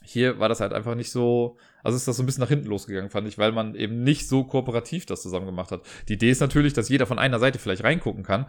Hier 0.04 0.40
war 0.40 0.50
das 0.50 0.60
halt 0.60 0.74
einfach 0.74 0.94
nicht 0.94 1.10
so, 1.10 1.58
also 1.82 1.96
ist 1.96 2.08
das 2.08 2.18
so 2.18 2.24
ein 2.24 2.26
bisschen 2.26 2.42
nach 2.42 2.50
hinten 2.50 2.68
losgegangen, 2.68 3.10
fand 3.10 3.28
ich, 3.28 3.38
weil 3.38 3.54
man 3.54 3.76
eben 3.76 4.04
nicht 4.04 4.28
so 4.28 4.44
kooperativ 4.44 5.06
das 5.06 5.22
zusammen 5.22 5.46
gemacht 5.46 5.72
hat. 5.72 5.82
Die 6.10 6.14
Idee 6.14 6.30
ist 6.30 6.42
natürlich, 6.42 6.74
dass 6.74 6.90
jeder 6.90 7.06
von 7.06 7.18
einer 7.18 7.40
Seite 7.40 7.60
vielleicht 7.60 7.86
reingucken 7.86 8.24
kann, 8.24 8.46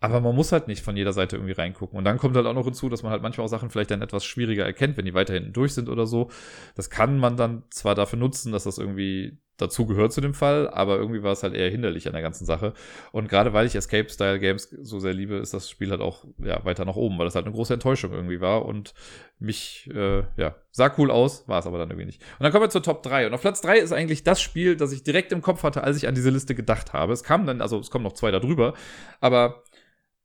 aber 0.00 0.20
man 0.20 0.34
muss 0.36 0.52
halt 0.52 0.68
nicht 0.68 0.84
von 0.84 0.96
jeder 0.96 1.12
Seite 1.12 1.36
irgendwie 1.36 1.54
reingucken. 1.54 1.98
Und 1.98 2.04
dann 2.04 2.18
kommt 2.18 2.36
halt 2.36 2.46
auch 2.46 2.54
noch 2.54 2.64
hinzu, 2.64 2.88
dass 2.88 3.02
man 3.02 3.10
halt 3.10 3.22
manchmal 3.22 3.46
auch 3.46 3.50
Sachen 3.50 3.70
vielleicht 3.70 3.90
dann 3.90 4.02
etwas 4.02 4.24
schwieriger 4.24 4.64
erkennt, 4.64 4.96
wenn 4.96 5.04
die 5.04 5.14
weiter 5.14 5.34
hinten 5.34 5.52
durch 5.52 5.74
sind 5.74 5.88
oder 5.88 6.06
so. 6.06 6.30
Das 6.76 6.90
kann 6.90 7.18
man 7.18 7.36
dann 7.36 7.64
zwar 7.70 7.94
dafür 7.94 8.18
nutzen, 8.18 8.52
dass 8.52 8.64
das 8.64 8.78
irgendwie 8.78 9.38
dazu 9.56 9.86
gehört 9.86 10.12
zu 10.12 10.20
dem 10.20 10.34
Fall, 10.34 10.68
aber 10.68 10.96
irgendwie 10.96 11.22
war 11.22 11.32
es 11.32 11.42
halt 11.42 11.54
eher 11.54 11.70
hinderlich 11.70 12.06
an 12.06 12.12
der 12.12 12.22
ganzen 12.22 12.44
Sache. 12.44 12.72
Und 13.12 13.28
gerade 13.28 13.52
weil 13.52 13.66
ich 13.66 13.74
Escape-Style-Games 13.76 14.70
so 14.82 14.98
sehr 14.98 15.14
liebe, 15.14 15.36
ist 15.36 15.54
das 15.54 15.70
Spiel 15.70 15.90
halt 15.90 16.00
auch 16.00 16.24
ja, 16.38 16.64
weiter 16.64 16.84
nach 16.84 16.96
oben, 16.96 17.18
weil 17.18 17.26
das 17.26 17.34
halt 17.34 17.46
eine 17.46 17.54
große 17.54 17.74
Enttäuschung 17.74 18.12
irgendwie 18.12 18.40
war 18.40 18.64
und 18.64 18.94
mich, 19.38 19.88
äh, 19.94 20.24
ja, 20.36 20.56
sah 20.70 20.92
cool 20.98 21.10
aus, 21.10 21.46
war 21.48 21.60
es 21.60 21.66
aber 21.66 21.78
dann 21.78 21.90
irgendwie 21.90 22.06
nicht. 22.06 22.22
Und 22.38 22.42
dann 22.42 22.52
kommen 22.52 22.64
wir 22.64 22.70
zur 22.70 22.82
Top 22.82 23.02
3. 23.02 23.28
Und 23.28 23.34
auf 23.34 23.42
Platz 23.42 23.60
3 23.60 23.78
ist 23.78 23.92
eigentlich 23.92 24.24
das 24.24 24.40
Spiel, 24.40 24.76
das 24.76 24.92
ich 24.92 25.04
direkt 25.04 25.30
im 25.30 25.42
Kopf 25.42 25.62
hatte, 25.62 25.84
als 25.84 25.96
ich 25.96 26.08
an 26.08 26.14
diese 26.14 26.30
Liste 26.30 26.54
gedacht 26.54 26.92
habe. 26.92 27.12
Es 27.12 27.22
kam 27.22 27.46
dann, 27.46 27.60
also 27.60 27.78
es 27.78 27.90
kommen 27.90 28.04
noch 28.04 28.14
zwei 28.14 28.32
da 28.32 28.40
drüber, 28.40 28.74
aber 29.20 29.62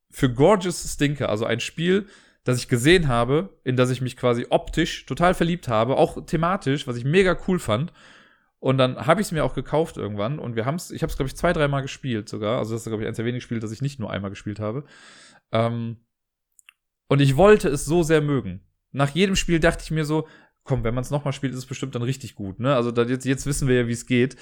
für 0.10 0.34
Gorgeous 0.34 0.92
Stinker, 0.92 1.30
also 1.30 1.46
ein 1.46 1.60
Spiel, 1.60 2.08
das 2.44 2.58
ich 2.58 2.68
gesehen 2.68 3.08
habe, 3.08 3.50
in 3.64 3.76
das 3.76 3.92
ich 3.92 4.02
mich 4.02 4.18
quasi 4.18 4.48
optisch 4.50 5.06
total 5.06 5.36
verliebt 5.36 5.68
habe, 5.68 5.98
auch 5.98 6.26
thematisch, 6.26 6.88
was 6.88 6.98
ich 6.98 7.06
mega 7.06 7.38
cool 7.48 7.60
fand 7.60 7.94
und 8.60 8.78
dann 8.78 9.08
habe 9.08 9.22
ich 9.22 9.28
es 9.28 9.32
mir 9.32 9.46
auch 9.46 9.54
gekauft 9.54 9.98
irgendwann 9.98 10.38
und 10.38 10.56
wir 10.56 10.66
haben 10.66 10.76
es, 10.76 10.92
ich 10.92 11.02
habe 11.02 11.10
es, 11.10 11.16
glaube 11.16 11.28
ich, 11.28 11.36
zwei, 11.36 11.54
dreimal 11.54 11.82
gespielt 11.82 12.28
sogar. 12.28 12.60
Also 12.60 12.74
das 12.74 12.82
ist, 12.82 12.88
glaube 12.88 13.04
ich, 13.04 13.08
eins 13.08 13.16
der 13.16 13.26
wenigen 13.26 13.42
Spiele, 13.42 13.62
das 13.62 13.72
ich 13.72 13.82
nicht 13.82 14.00
nur 14.00 14.12
einmal 14.12 14.30
gespielt 14.30 14.60
habe. 14.60 14.84
Ähm, 15.52 15.98
und 17.08 17.22
ich 17.22 17.38
wollte 17.38 17.70
es 17.70 17.86
so 17.86 18.04
sehr 18.04 18.22
mögen. 18.22 18.62
Nach 18.92 19.10
jedem 19.10 19.36
Spiel 19.36 19.60
dachte 19.60 19.84
ich 19.84 19.92
mir 19.92 20.04
so, 20.04 20.28
komm, 20.64 20.84
wenn 20.84 20.94
man 20.94 21.04
es 21.04 21.10
nochmal 21.10 21.32
spielt, 21.32 21.54
ist 21.54 21.60
es 21.60 21.66
bestimmt 21.66 21.96
dann 21.96 22.02
richtig 22.02 22.36
gut. 22.36 22.60
Ne? 22.60 22.76
Also 22.76 22.92
jetzt, 22.92 23.26
jetzt 23.26 23.46
wissen 23.46 23.68
wir 23.68 23.76
ja, 23.76 23.88
wie 23.88 23.94
es 23.94 24.06
geht. 24.06 24.36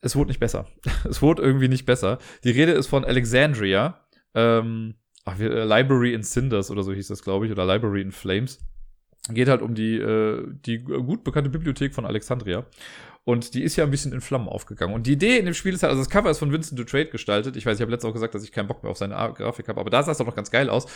Es 0.00 0.16
wurde 0.16 0.28
nicht 0.28 0.40
besser. 0.40 0.66
es 1.04 1.20
wurde 1.20 1.42
irgendwie 1.42 1.68
nicht 1.68 1.84
besser. 1.84 2.18
Die 2.44 2.50
Rede 2.50 2.72
ist 2.72 2.86
von 2.86 3.04
Alexandria. 3.04 4.06
Ähm, 4.34 4.94
ach, 5.26 5.38
äh, 5.38 5.64
Library 5.64 6.14
in 6.14 6.22
Cinders 6.22 6.70
oder 6.70 6.82
so 6.82 6.94
hieß 6.94 7.08
das, 7.08 7.22
glaube 7.22 7.44
ich, 7.44 7.52
oder 7.52 7.66
Library 7.66 8.00
in 8.00 8.10
Flames 8.10 8.58
geht 9.28 9.48
halt 9.48 9.62
um 9.62 9.74
die, 9.74 9.96
äh, 9.96 10.44
die 10.66 10.78
gut 10.78 11.24
bekannte 11.24 11.50
Bibliothek 11.50 11.94
von 11.94 12.06
Alexandria. 12.06 12.66
Und 13.24 13.54
die 13.54 13.62
ist 13.62 13.76
ja 13.76 13.84
ein 13.84 13.90
bisschen 13.90 14.12
in 14.12 14.20
Flammen 14.20 14.48
aufgegangen. 14.48 14.94
Und 14.94 15.06
die 15.06 15.12
Idee 15.12 15.38
in 15.38 15.44
dem 15.44 15.54
Spiel 15.54 15.74
ist 15.74 15.84
halt, 15.84 15.90
also 15.90 16.02
das 16.02 16.10
Cover 16.10 16.30
ist 16.30 16.40
von 16.40 16.50
Vincent 16.50 16.78
Dutrade 16.78 17.06
gestaltet. 17.06 17.56
Ich 17.56 17.64
weiß, 17.64 17.76
ich 17.76 17.82
habe 17.82 17.92
letztens 17.92 18.10
auch 18.10 18.14
gesagt, 18.14 18.34
dass 18.34 18.42
ich 18.42 18.50
keinen 18.50 18.66
Bock 18.66 18.82
mehr 18.82 18.90
auf 18.90 18.98
seine 18.98 19.14
Grafik 19.14 19.68
habe, 19.68 19.80
aber 19.80 19.90
da 19.90 20.02
sah 20.02 20.10
es 20.12 20.18
doch 20.18 20.26
noch 20.26 20.34
ganz 20.34 20.50
geil 20.50 20.68
aus. 20.68 20.86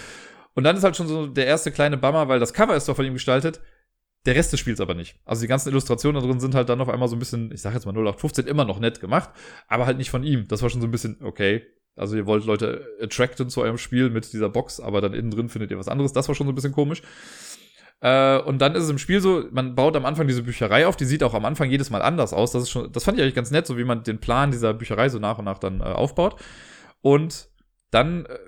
Und 0.55 0.65
dann 0.65 0.77
ist 0.77 0.83
halt 0.83 0.97
schon 0.97 1.07
so 1.07 1.27
der 1.27 1.47
erste 1.47 1.71
kleine 1.71 1.97
Bummer, 1.97 2.27
weil 2.27 2.41
das 2.41 2.53
Cover 2.53 2.75
ist 2.75 2.89
doch 2.89 2.97
von 2.97 3.05
ihm 3.05 3.13
gestaltet. 3.13 3.61
Der 4.25 4.35
Rest 4.35 4.53
des 4.53 4.59
Spiels 4.59 4.81
aber 4.81 4.95
nicht. 4.95 5.17
Also 5.25 5.43
die 5.43 5.47
ganzen 5.47 5.69
Illustrationen 5.69 6.21
da 6.21 6.27
drin 6.27 6.41
sind 6.41 6.57
halt 6.57 6.69
dann 6.69 6.81
auf 6.81 6.89
einmal 6.89 7.07
so 7.09 7.15
ein 7.15 7.21
bisschen, 7.21 7.53
ich 7.53 7.61
sag 7.61 7.75
jetzt 7.75 7.87
mal 7.87 7.93
0815, 7.93 8.49
immer 8.49 8.65
noch 8.65 8.81
nett 8.81 9.01
gemacht, 9.01 9.31
aber 9.69 9.87
halt 9.87 9.99
nicht 9.99 10.11
von 10.11 10.25
ihm. 10.25 10.49
Das 10.49 10.63
war 10.63 10.71
schon 10.71 10.81
so 10.81 10.89
ein 10.89 10.91
bisschen, 10.91 11.19
okay, 11.23 11.65
also 11.95 12.17
ihr 12.17 12.27
wollt 12.27 12.45
Leute 12.45 12.85
attracten 13.01 13.49
zu 13.49 13.63
eurem 13.63 13.79
Spiel 13.79 14.11
mit 14.11 14.33
dieser 14.33 14.49
Box, 14.49 14.81
aber 14.81 15.01
dann 15.01 15.15
innen 15.15 15.31
drin 15.31 15.49
findet 15.49 15.71
ihr 15.71 15.79
was 15.79 15.87
anderes. 15.87 16.13
Das 16.13 16.27
war 16.27 16.35
schon 16.35 16.47
so 16.47 16.53
ein 16.53 16.57
bisschen 16.57 16.73
komisch. 16.73 17.03
Äh, 18.01 18.39
und 18.39 18.59
dann 18.59 18.75
ist 18.75 18.85
es 18.85 18.91
im 18.91 18.99
Spiel 18.99 19.21
so, 19.21 19.45
man 19.51 19.75
baut 19.75 19.97
am 19.97 20.05
Anfang 20.05 20.27
diese 20.27 20.43
Bücherei 20.43 20.87
auf, 20.87 20.97
die 20.97 21.05
sieht 21.05 21.23
auch 21.23 21.35
am 21.35 21.45
Anfang 21.45 21.71
jedes 21.71 21.91
Mal 21.91 22.03
anders 22.03 22.33
aus. 22.33 22.53
Das 22.53 22.65
ist 22.65 22.71
schon, 22.71 22.93
das 22.93 23.05
fand 23.05 23.19
ich 23.19 23.23
eigentlich 23.23 23.35
ganz 23.35 23.51
nett, 23.51 23.67
so 23.67 23.79
wie 23.79 23.85
man 23.85 24.03
den 24.03 24.19
Plan 24.19 24.51
dieser 24.51 24.75
Bücherei 24.75 25.09
so 25.09 25.19
nach 25.19 25.39
und 25.39 25.45
nach 25.47 25.59
dann 25.59 25.81
äh, 25.81 25.85
aufbaut. 25.85 26.37
Und 27.01 27.49
dann 27.91 28.27
äh, 28.27 28.39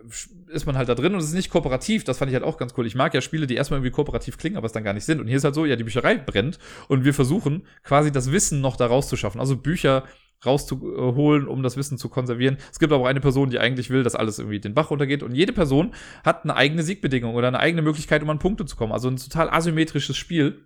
ist 0.52 0.66
man 0.66 0.76
halt 0.76 0.88
da 0.88 0.94
drin 0.94 1.14
und 1.14 1.20
es 1.20 1.26
ist 1.26 1.34
nicht 1.34 1.50
kooperativ. 1.50 2.04
Das 2.04 2.18
fand 2.18 2.30
ich 2.30 2.34
halt 2.34 2.44
auch 2.44 2.58
ganz 2.58 2.74
cool. 2.76 2.86
Ich 2.86 2.94
mag 2.94 3.14
ja 3.14 3.20
Spiele, 3.20 3.46
die 3.46 3.54
erstmal 3.54 3.78
irgendwie 3.78 3.92
kooperativ 3.92 4.36
klingen, 4.36 4.56
aber 4.56 4.66
es 4.66 4.72
dann 4.72 4.84
gar 4.84 4.92
nicht 4.92 5.04
sind. 5.04 5.20
Und 5.20 5.28
hier 5.28 5.36
ist 5.36 5.44
halt 5.44 5.54
so, 5.54 5.64
ja, 5.64 5.76
die 5.76 5.84
Bücherei 5.84 6.16
brennt 6.16 6.58
und 6.88 7.04
wir 7.04 7.14
versuchen 7.14 7.66
quasi 7.82 8.12
das 8.12 8.32
Wissen 8.32 8.60
noch 8.60 8.76
da 8.76 8.86
rauszuschaffen. 8.86 9.40
Also 9.40 9.56
Bücher 9.56 10.04
rauszuholen, 10.44 11.48
um 11.48 11.62
das 11.62 11.76
Wissen 11.76 11.98
zu 11.98 12.08
konservieren. 12.08 12.58
Es 12.70 12.78
gibt 12.78 12.92
aber 12.92 13.02
auch 13.02 13.08
eine 13.08 13.20
Person, 13.20 13.50
die 13.50 13.58
eigentlich 13.58 13.90
will, 13.90 14.02
dass 14.02 14.14
alles 14.14 14.38
irgendwie 14.38 14.60
den 14.60 14.74
Bach 14.74 14.90
runtergeht. 14.90 15.22
Und 15.22 15.34
jede 15.34 15.52
Person 15.52 15.94
hat 16.24 16.44
eine 16.44 16.56
eigene 16.56 16.82
Siegbedingung 16.82 17.34
oder 17.34 17.48
eine 17.48 17.60
eigene 17.60 17.82
Möglichkeit, 17.82 18.22
um 18.22 18.30
an 18.30 18.38
Punkte 18.38 18.64
zu 18.64 18.76
kommen. 18.76 18.92
Also 18.92 19.08
ein 19.08 19.16
total 19.16 19.50
asymmetrisches 19.50 20.16
Spiel. 20.16 20.64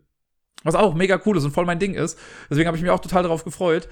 Was 0.65 0.75
auch 0.75 0.95
mega 0.95 1.21
cool 1.27 1.37
ist 1.37 1.45
und 1.45 1.53
voll 1.53 1.65
mein 1.65 1.79
Ding 1.79 1.95
ist. 1.95 2.19
Deswegen 2.51 2.67
habe 2.67 2.77
ich 2.77 2.83
mich 2.83 2.93
auch 2.93 3.01
total 3.01 3.23
darauf 3.23 3.45
gefreut. 3.45 3.89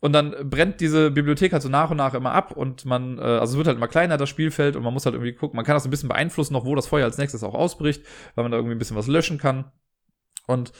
Und 0.00 0.12
dann 0.12 0.50
brennt 0.50 0.80
diese 0.80 1.10
Bibliothek 1.10 1.52
halt 1.52 1.62
so 1.62 1.68
nach 1.68 1.90
und 1.90 1.96
nach 1.96 2.12
immer 2.12 2.32
ab 2.32 2.52
und 2.52 2.84
man, 2.84 3.16
äh, 3.16 3.22
also 3.22 3.52
es 3.52 3.56
wird 3.56 3.68
halt 3.68 3.78
immer 3.78 3.88
kleiner, 3.88 4.18
das 4.18 4.28
Spielfeld, 4.28 4.76
und 4.76 4.82
man 4.82 4.92
muss 4.92 5.06
halt 5.06 5.14
irgendwie 5.14 5.32
gucken, 5.32 5.56
man 5.56 5.64
kann 5.64 5.74
das 5.74 5.86
ein 5.86 5.90
bisschen 5.90 6.10
beeinflussen, 6.10 6.52
noch 6.52 6.66
wo 6.66 6.74
das 6.74 6.86
Feuer 6.86 7.06
als 7.06 7.16
nächstes 7.16 7.42
auch 7.42 7.54
ausbricht, 7.54 8.04
weil 8.34 8.44
man 8.44 8.52
da 8.52 8.58
irgendwie 8.58 8.74
ein 8.74 8.78
bisschen 8.78 8.98
was 8.98 9.06
löschen 9.06 9.38
kann. 9.38 9.72
Und 10.46 10.72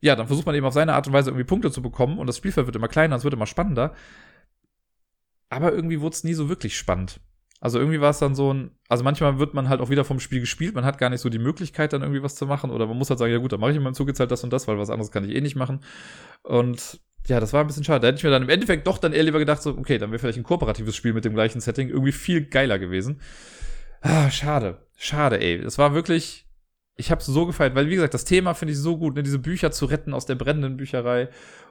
ja, 0.00 0.16
dann 0.16 0.26
versucht 0.26 0.46
man 0.46 0.54
eben 0.54 0.66
auf 0.66 0.74
seine 0.74 0.94
Art 0.94 1.06
und 1.06 1.12
Weise 1.12 1.30
irgendwie 1.30 1.44
Punkte 1.44 1.70
zu 1.70 1.82
bekommen 1.82 2.18
und 2.18 2.26
das 2.26 2.36
Spielfeld 2.36 2.66
wird 2.66 2.76
immer 2.76 2.88
kleiner, 2.88 3.16
es 3.16 3.24
wird 3.24 3.34
immer 3.34 3.46
spannender. 3.46 3.94
Aber 5.48 5.72
irgendwie 5.72 6.00
wurde 6.00 6.14
es 6.14 6.24
nie 6.24 6.34
so 6.34 6.48
wirklich 6.48 6.76
spannend. 6.76 7.20
Also 7.60 7.78
irgendwie 7.78 8.00
war 8.00 8.10
es 8.10 8.18
dann 8.18 8.34
so 8.34 8.54
ein, 8.54 8.70
also 8.88 9.04
manchmal 9.04 9.38
wird 9.38 9.52
man 9.52 9.68
halt 9.68 9.82
auch 9.82 9.90
wieder 9.90 10.04
vom 10.04 10.18
Spiel 10.18 10.40
gespielt, 10.40 10.74
man 10.74 10.84
hat 10.86 10.96
gar 10.96 11.10
nicht 11.10 11.20
so 11.20 11.28
die 11.28 11.38
Möglichkeit, 11.38 11.92
dann 11.92 12.00
irgendwie 12.00 12.22
was 12.22 12.34
zu 12.34 12.46
machen, 12.46 12.70
oder 12.70 12.86
man 12.86 12.96
muss 12.96 13.10
halt 13.10 13.18
sagen, 13.18 13.32
ja 13.32 13.38
gut, 13.38 13.52
dann 13.52 13.60
mache 13.60 13.72
ich 13.72 13.76
in 13.76 13.82
meinem 13.82 13.94
Zug 13.94 14.08
jetzt 14.08 14.20
halt 14.20 14.30
das 14.30 14.42
und 14.44 14.52
das, 14.52 14.66
weil 14.66 14.78
was 14.78 14.88
anderes 14.88 15.10
kann 15.10 15.28
ich 15.28 15.36
eh 15.36 15.40
nicht 15.42 15.56
machen. 15.56 15.80
Und 16.42 17.00
ja, 17.26 17.38
das 17.38 17.52
war 17.52 17.60
ein 17.60 17.66
bisschen 17.66 17.84
schade. 17.84 18.00
Da 18.00 18.08
hätte 18.08 18.18
ich 18.18 18.24
mir 18.24 18.30
dann 18.30 18.42
im 18.42 18.48
Endeffekt 18.48 18.86
doch 18.86 18.96
dann 18.96 19.12
eher 19.12 19.22
lieber 19.22 19.38
gedacht, 19.38 19.62
so, 19.62 19.76
okay, 19.76 19.98
dann 19.98 20.10
wäre 20.10 20.18
vielleicht 20.18 20.38
ein 20.38 20.44
kooperatives 20.44 20.96
Spiel 20.96 21.12
mit 21.12 21.26
dem 21.26 21.34
gleichen 21.34 21.60
Setting 21.60 21.90
irgendwie 21.90 22.12
viel 22.12 22.46
geiler 22.46 22.78
gewesen. 22.78 23.20
Ah, 24.00 24.30
schade. 24.30 24.86
Schade, 24.96 25.38
ey. 25.40 25.60
Das 25.60 25.76
war 25.76 25.92
wirklich, 25.92 26.46
ich 27.00 27.10
habe 27.10 27.20
es 27.20 27.26
so 27.26 27.46
gefeiert, 27.46 27.74
weil 27.74 27.88
wie 27.88 27.94
gesagt, 27.94 28.14
das 28.14 28.24
Thema 28.24 28.54
finde 28.54 28.72
ich 28.72 28.78
so 28.78 28.96
gut, 28.96 29.16
ne, 29.16 29.22
diese 29.22 29.38
Bücher 29.38 29.72
zu 29.72 29.86
retten 29.86 30.14
aus 30.14 30.26
der 30.26 30.34
brennenden 30.34 30.76
Bücherei 30.76 31.28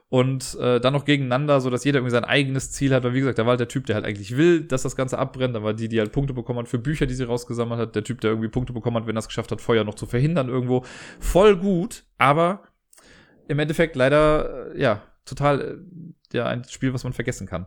und 0.08 0.58
äh, 0.60 0.80
dann 0.80 0.92
noch 0.92 1.04
gegeneinander, 1.04 1.60
so 1.60 1.70
dass 1.70 1.84
jeder 1.84 1.98
irgendwie 1.98 2.10
sein 2.10 2.24
eigenes 2.24 2.72
Ziel 2.72 2.92
hat, 2.92 3.04
weil 3.04 3.14
wie 3.14 3.20
gesagt, 3.20 3.38
da 3.38 3.44
war 3.44 3.50
halt 3.50 3.60
der 3.60 3.68
Typ, 3.68 3.86
der 3.86 3.94
halt 3.94 4.04
eigentlich 4.04 4.36
will, 4.36 4.62
dass 4.62 4.82
das 4.82 4.96
Ganze 4.96 5.18
abbrennt, 5.18 5.54
da 5.54 5.62
war 5.62 5.72
die, 5.72 5.88
die 5.88 6.00
halt 6.00 6.10
Punkte 6.10 6.34
bekommen 6.34 6.58
hat 6.58 6.68
für 6.68 6.80
Bücher, 6.80 7.06
die 7.06 7.14
sie 7.14 7.24
rausgesammelt 7.24 7.80
hat, 7.80 7.94
der 7.94 8.02
Typ, 8.02 8.20
der 8.20 8.30
irgendwie 8.30 8.48
Punkte 8.48 8.72
bekommen 8.72 8.96
hat, 8.96 9.06
wenn 9.06 9.16
er 9.16 9.20
es 9.20 9.28
geschafft 9.28 9.52
hat, 9.52 9.60
Feuer 9.60 9.84
noch 9.84 9.94
zu 9.94 10.06
verhindern 10.06 10.48
irgendwo. 10.48 10.84
Voll 11.20 11.56
gut, 11.56 12.02
aber 12.18 12.64
im 13.46 13.60
Endeffekt 13.60 13.94
leider, 13.94 14.74
äh, 14.74 14.82
ja, 14.82 15.02
total, 15.24 15.60
äh, 15.60 16.36
ja, 16.36 16.46
ein 16.46 16.64
Spiel, 16.64 16.92
was 16.92 17.04
man 17.04 17.12
vergessen 17.12 17.46
kann. 17.46 17.66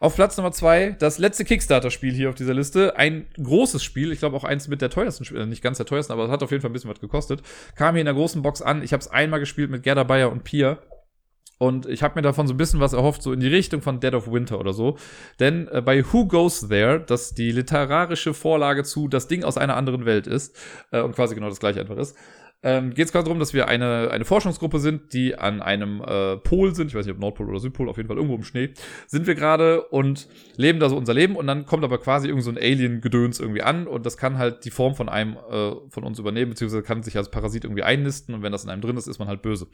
Auf 0.00 0.14
Platz 0.14 0.36
Nummer 0.36 0.52
zwei, 0.52 0.94
das 0.98 1.18
letzte 1.18 1.44
Kickstarter-Spiel 1.44 2.12
hier 2.12 2.28
auf 2.28 2.36
dieser 2.36 2.54
Liste. 2.54 2.96
Ein 2.96 3.26
großes 3.42 3.82
Spiel, 3.82 4.12
ich 4.12 4.20
glaube 4.20 4.36
auch 4.36 4.44
eins 4.44 4.68
mit 4.68 4.80
der 4.80 4.90
teuersten, 4.90 5.24
Spiele, 5.24 5.44
nicht 5.46 5.62
ganz 5.62 5.78
der 5.78 5.86
teuersten, 5.86 6.12
aber 6.12 6.26
es 6.26 6.30
hat 6.30 6.42
auf 6.44 6.52
jeden 6.52 6.60
Fall 6.60 6.70
ein 6.70 6.72
bisschen 6.72 6.90
was 6.90 7.00
gekostet. 7.00 7.42
Kam 7.74 7.96
hier 7.96 8.02
in 8.02 8.06
der 8.06 8.14
großen 8.14 8.40
Box 8.42 8.62
an. 8.62 8.82
Ich 8.84 8.92
habe 8.92 9.00
es 9.00 9.08
einmal 9.08 9.40
gespielt 9.40 9.70
mit 9.70 9.82
Gerda 9.82 10.04
Bayer 10.04 10.30
und 10.30 10.44
Pia. 10.44 10.78
Und 11.58 11.86
ich 11.86 12.04
habe 12.04 12.14
mir 12.14 12.22
davon 12.22 12.46
so 12.46 12.54
ein 12.54 12.56
bisschen 12.56 12.78
was 12.78 12.92
erhofft, 12.92 13.20
so 13.20 13.32
in 13.32 13.40
die 13.40 13.48
Richtung 13.48 13.82
von 13.82 13.98
Dead 13.98 14.14
of 14.14 14.30
Winter 14.30 14.60
oder 14.60 14.72
so. 14.72 14.96
Denn 15.40 15.66
äh, 15.66 15.82
bei 15.82 16.04
Who 16.12 16.26
Goes 16.26 16.68
There, 16.68 17.00
das 17.00 17.34
die 17.34 17.50
literarische 17.50 18.32
Vorlage 18.32 18.84
zu 18.84 19.08
Das 19.08 19.26
Ding 19.26 19.42
aus 19.42 19.58
einer 19.58 19.76
anderen 19.76 20.04
Welt 20.04 20.28
ist 20.28 20.56
äh, 20.92 21.00
und 21.00 21.16
quasi 21.16 21.34
genau 21.34 21.48
das 21.48 21.58
gleiche 21.58 21.80
einfach 21.80 21.96
ist, 21.96 22.16
ähm, 22.62 22.92
geht 22.92 23.06
es 23.06 23.12
quasi 23.12 23.24
darum, 23.24 23.38
dass 23.38 23.54
wir 23.54 23.68
eine, 23.68 24.10
eine 24.10 24.24
Forschungsgruppe 24.24 24.80
sind, 24.80 25.12
die 25.12 25.36
an 25.36 25.62
einem 25.62 26.00
äh, 26.00 26.36
Pol 26.38 26.74
sind, 26.74 26.88
ich 26.88 26.94
weiß 26.96 27.06
nicht, 27.06 27.14
ob 27.14 27.20
Nordpol 27.20 27.48
oder 27.48 27.60
Südpol, 27.60 27.88
auf 27.88 27.96
jeden 27.96 28.08
Fall 28.08 28.16
irgendwo 28.16 28.34
im 28.34 28.42
Schnee, 28.42 28.70
sind 29.06 29.28
wir 29.28 29.36
gerade 29.36 29.82
und 29.82 30.28
leben 30.56 30.80
da 30.80 30.88
so 30.88 30.96
unser 30.96 31.14
Leben 31.14 31.36
und 31.36 31.46
dann 31.46 31.66
kommt 31.66 31.84
aber 31.84 31.98
quasi 31.98 32.26
irgend 32.26 32.42
so 32.42 32.50
ein 32.50 32.58
Alien-Gedöns 32.58 33.38
irgendwie 33.38 33.62
an 33.62 33.86
und 33.86 34.04
das 34.04 34.16
kann 34.16 34.38
halt 34.38 34.64
die 34.64 34.70
Form 34.70 34.96
von 34.96 35.08
einem 35.08 35.36
äh, 35.36 35.72
von 35.88 36.02
uns 36.02 36.18
übernehmen, 36.18 36.50
beziehungsweise 36.50 36.82
kann 36.82 37.04
sich 37.04 37.16
als 37.16 37.30
Parasit 37.30 37.64
irgendwie 37.64 37.84
einnisten 37.84 38.34
und 38.34 38.42
wenn 38.42 38.50
das 38.50 38.64
in 38.64 38.70
einem 38.70 38.82
drin 38.82 38.96
ist, 38.96 39.06
ist 39.06 39.20
man 39.20 39.28
halt 39.28 39.40
böse. 39.40 39.68